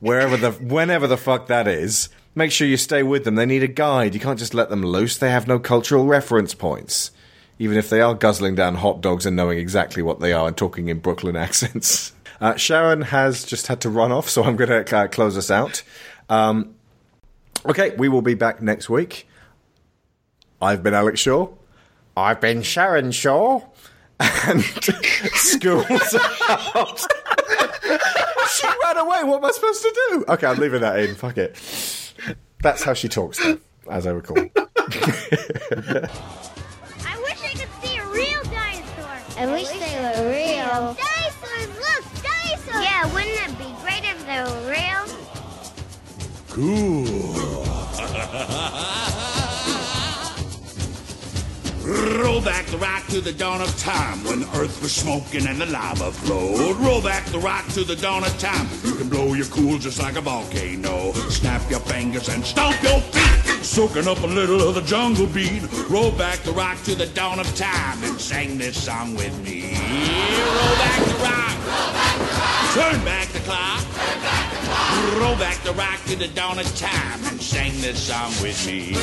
wherever 0.00 0.36
the 0.36 0.52
whenever 0.52 1.06
the 1.06 1.16
fuck 1.16 1.46
that 1.48 1.66
is, 1.68 2.08
make 2.34 2.50
sure 2.52 2.66
you 2.66 2.76
stay 2.76 3.02
with 3.02 3.24
them. 3.24 3.34
They 3.34 3.46
need 3.46 3.62
a 3.62 3.68
guide. 3.68 4.14
You 4.14 4.20
can't 4.20 4.38
just 4.38 4.54
let 4.54 4.70
them 4.70 4.82
loose. 4.82 5.18
They 5.18 5.30
have 5.30 5.46
no 5.48 5.58
cultural 5.58 6.04
reference 6.06 6.54
points. 6.54 7.10
Even 7.58 7.76
if 7.76 7.90
they 7.90 8.00
are 8.00 8.14
guzzling 8.14 8.54
down 8.54 8.76
hot 8.76 9.00
dogs 9.00 9.26
and 9.26 9.36
knowing 9.36 9.58
exactly 9.58 10.02
what 10.02 10.20
they 10.20 10.32
are 10.32 10.46
and 10.46 10.56
talking 10.56 10.88
in 10.88 10.98
Brooklyn 11.00 11.36
accents. 11.46 12.12
Uh, 12.40 12.54
Sharon 12.56 13.02
has 13.02 13.44
just 13.44 13.66
had 13.66 13.80
to 13.80 13.90
run 13.90 14.12
off, 14.12 14.28
so 14.28 14.44
I'm 14.44 14.56
going 14.56 14.70
to 14.70 14.96
uh, 14.96 15.08
close 15.08 15.36
us 15.36 15.50
out. 15.50 15.82
Um, 16.28 16.74
okay, 17.66 17.94
we 17.96 18.08
will 18.08 18.22
be 18.22 18.34
back 18.34 18.62
next 18.62 18.88
week. 18.88 19.26
I've 20.62 20.82
been 20.82 20.94
Alex 20.94 21.20
Shaw. 21.20 21.48
I've 22.16 22.40
been 22.40 22.62
Sharon 22.62 23.10
Shaw. 23.12 23.62
and 24.20 24.62
schools 25.34 26.16
out. 26.48 26.98
she 28.50 28.66
ran 28.66 28.98
away. 28.98 29.22
What 29.22 29.38
am 29.38 29.44
I 29.44 29.50
supposed 29.52 29.82
to 29.82 30.08
do? 30.10 30.24
Okay, 30.28 30.46
I'm 30.46 30.58
leaving 30.58 30.80
that 30.80 30.98
in. 30.98 31.14
Fuck 31.14 31.38
it. 31.38 31.56
That's 32.60 32.82
how 32.82 32.94
she 32.94 33.08
talks, 33.08 33.38
though, 33.38 33.58
as 33.88 34.06
I 34.06 34.10
recall. 34.10 34.48
Dinosaur. 39.38 39.48
I, 39.48 39.52
wish, 39.52 39.68
they 39.68 39.96
were 40.00 40.28
real. 40.30 40.94
Dinosaurs, 40.94 41.70
look, 41.78 42.04
dinosaurs. 42.22 42.84
Yeah, 42.84 43.02
wouldn't 43.12 43.38
it 43.48 43.54
be 43.58 43.70
great 43.82 44.04
if 44.04 44.18
they 44.26 44.40
were 44.42 44.62
real? 44.70 45.04
Cool. 46.48 47.04
Roll 52.22 52.42
back 52.42 52.66
the 52.66 52.76
rock 52.76 53.06
to 53.06 53.20
the 53.22 53.32
dawn 53.32 53.62
of 53.62 53.78
time 53.78 54.22
when 54.24 54.40
the 54.40 54.46
earth 54.58 54.82
was 54.82 54.94
smoking 54.94 55.46
and 55.46 55.58
the 55.58 55.66
lava 55.66 56.12
flowed. 56.12 56.76
Roll 56.76 57.00
back 57.00 57.24
the 57.26 57.38
rock 57.38 57.66
to 57.68 57.82
the 57.82 57.96
dawn 57.96 58.24
of 58.24 58.38
time. 58.38 58.68
You 58.84 58.94
can 58.94 59.08
blow 59.08 59.32
your 59.32 59.46
cool 59.46 59.78
just 59.78 59.98
like 59.98 60.16
a 60.16 60.20
volcano. 60.20 61.12
Snap 61.30 61.62
your 61.70 61.80
fingers 61.80 62.28
and 62.28 62.44
stomp 62.44 62.82
your 62.82 63.00
feet. 63.00 63.47
Soaking 63.62 64.08
up 64.08 64.22
a 64.22 64.26
little 64.26 64.60
of 64.66 64.74
the 64.74 64.82
jungle 64.82 65.26
beat. 65.26 65.62
Roll 65.88 66.10
back 66.12 66.38
the 66.40 66.52
rock 66.52 66.82
to 66.84 66.94
the 66.94 67.06
dawn 67.06 67.38
of 67.38 67.54
time 67.56 68.02
and 68.04 68.20
sing 68.20 68.58
this 68.58 68.82
song 68.84 69.14
with 69.14 69.36
me. 69.44 69.74
Roll 69.74 70.76
back 70.76 71.04
the 71.04 71.14
rock. 71.22 71.48
Turn 72.74 73.04
back 73.04 73.28
the 73.28 73.40
clock. 73.40 73.84
Roll 75.20 75.36
back 75.36 75.56
the 75.64 75.72
rock 75.72 76.02
to 76.06 76.16
the 76.16 76.28
dawn 76.28 76.58
of 76.58 76.76
time 76.76 77.24
and 77.26 77.40
sing 77.40 77.72
this 77.80 78.00
song 78.08 78.32
with 78.42 78.66
me. 78.66 78.94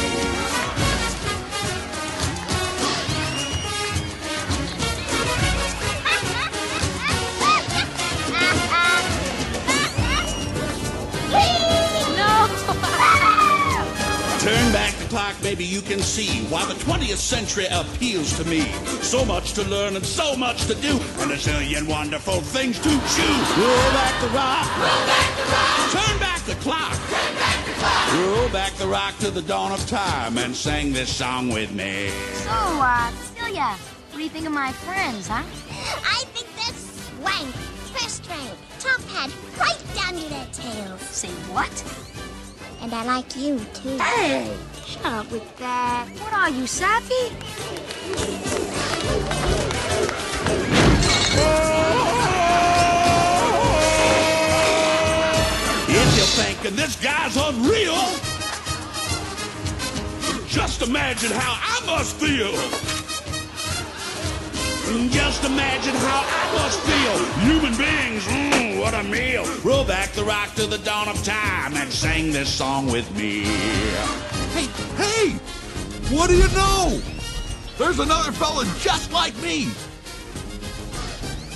Turn 14.46 14.72
back 14.72 14.94
the 14.98 15.06
clock, 15.06 15.36
maybe 15.42 15.66
you 15.66 15.82
can 15.82 15.98
see 15.98 16.46
why 16.54 16.64
the 16.68 16.76
20th 16.76 17.18
century 17.18 17.66
appeals 17.72 18.38
to 18.38 18.46
me. 18.46 18.62
So 19.02 19.26
much 19.26 19.54
to 19.54 19.64
learn 19.64 19.96
and 19.96 20.06
so 20.06 20.36
much 20.36 20.68
to 20.68 20.76
do, 20.76 21.00
and 21.18 21.32
a 21.32 21.36
zillion 21.36 21.88
wonderful 21.90 22.42
things 22.42 22.78
to 22.78 22.90
chew. 22.90 23.36
Roll 23.58 23.90
back 23.98 24.22
the 24.22 24.28
rock. 24.28 24.70
Roll 24.78 25.08
back 25.08 25.36
the 25.36 25.52
rock. 25.52 25.92
Turn 25.98 26.20
back 26.20 26.42
the 26.44 26.54
clock. 26.62 26.94
Turn 26.94 27.36
back 27.42 27.66
the 27.66 27.72
clock. 27.72 28.14
Roll 28.14 28.50
back 28.50 28.74
the 28.74 28.88
rock 28.88 29.18
to 29.18 29.32
the 29.32 29.42
dawn 29.42 29.72
of 29.72 29.84
time 29.88 30.38
and 30.38 30.56
sing 30.56 30.94
this 30.94 31.12
song 31.12 31.50
with 31.50 31.74
me. 31.74 32.10
So, 32.44 32.52
uh, 32.52 33.10
Celia, 33.34 33.76
what 34.12 34.18
do 34.18 34.24
you 34.24 34.30
think 34.30 34.46
of 34.46 34.54
my 34.54 34.72
friends, 34.74 35.28
huh? 35.28 35.42
I 36.06 36.24
think 36.36 36.46
they're 36.54 36.78
swank, 36.78 37.50
first-rank, 37.98 38.54
top-hat, 38.78 39.32
right 39.58 39.96
down 39.96 40.22
to 40.22 40.30
their 40.30 40.48
tails. 40.54 41.02
Say 41.02 41.30
what? 41.50 42.15
And 42.86 42.94
I 42.94 43.04
like 43.04 43.36
you, 43.36 43.58
too. 43.74 43.98
Hey! 43.98 44.56
Shut 44.86 45.06
up 45.08 45.32
with 45.32 45.58
that. 45.58 46.08
What 46.20 46.34
are 46.34 46.52
you, 46.52 46.68
sappy? 46.68 47.16
If 55.90 56.16
you're 56.16 56.32
thinking 56.38 56.76
this 56.76 56.96
guy's 57.02 57.36
unreal, 57.36 57.96
just 60.48 60.84
imagine 60.84 61.32
how 61.32 61.58
I 61.60 61.84
must 61.88 62.16
feel. 62.18 63.05
Just 64.86 65.44
imagine 65.44 65.96
how 65.96 66.24
I 66.28 66.54
must 66.54 66.80
feel. 66.82 67.18
Human 67.42 67.76
beings, 67.76 68.24
mm, 68.26 68.80
what 68.80 68.94
a 68.94 69.04
meal. 69.04 69.44
Roll 69.64 69.84
back 69.84 70.12
the 70.12 70.24
rock 70.24 70.54
to 70.56 70.68
the 70.68 70.78
dawn 70.78 71.08
of 71.08 71.24
time 71.24 71.74
and 71.76 71.92
sing 71.92 72.32
this 72.32 72.54
song 72.54 72.86
with 72.92 73.10
me. 73.18 73.46
Hey, 74.54 74.68
hey! 74.96 75.32
What 76.16 76.30
do 76.30 76.36
you 76.36 76.48
know? 76.50 77.02
There's 77.80 77.98
another 77.98 78.32
fella 78.32 78.64
just 78.80 79.12
like 79.12 79.36
me. 79.42 79.70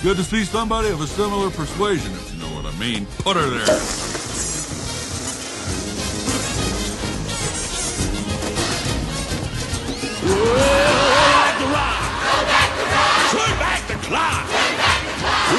Good 0.02 0.16
to 0.16 0.24
see 0.24 0.44
somebody 0.44 0.88
of 0.88 1.00
a 1.00 1.06
similar 1.06 1.50
persuasion, 1.50 2.10
if 2.12 2.34
you 2.34 2.40
know 2.40 2.48
what 2.48 2.66
I 2.66 2.76
mean. 2.78 3.06
Put 3.18 3.36
her 3.36 3.48
there. 3.48 3.66
Roll 10.26 10.89
clock. 14.10 14.46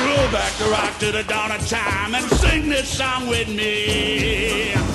Roll 0.06 0.30
back 0.32 0.52
the 0.60 0.66
rock 0.70 0.98
to 1.00 1.12
the 1.12 1.24
dawn 1.24 1.52
of 1.52 1.66
time 1.68 2.14
and 2.14 2.26
sing 2.32 2.68
this 2.68 2.90
song 2.90 3.28
with 3.28 3.48
me. 3.48 4.91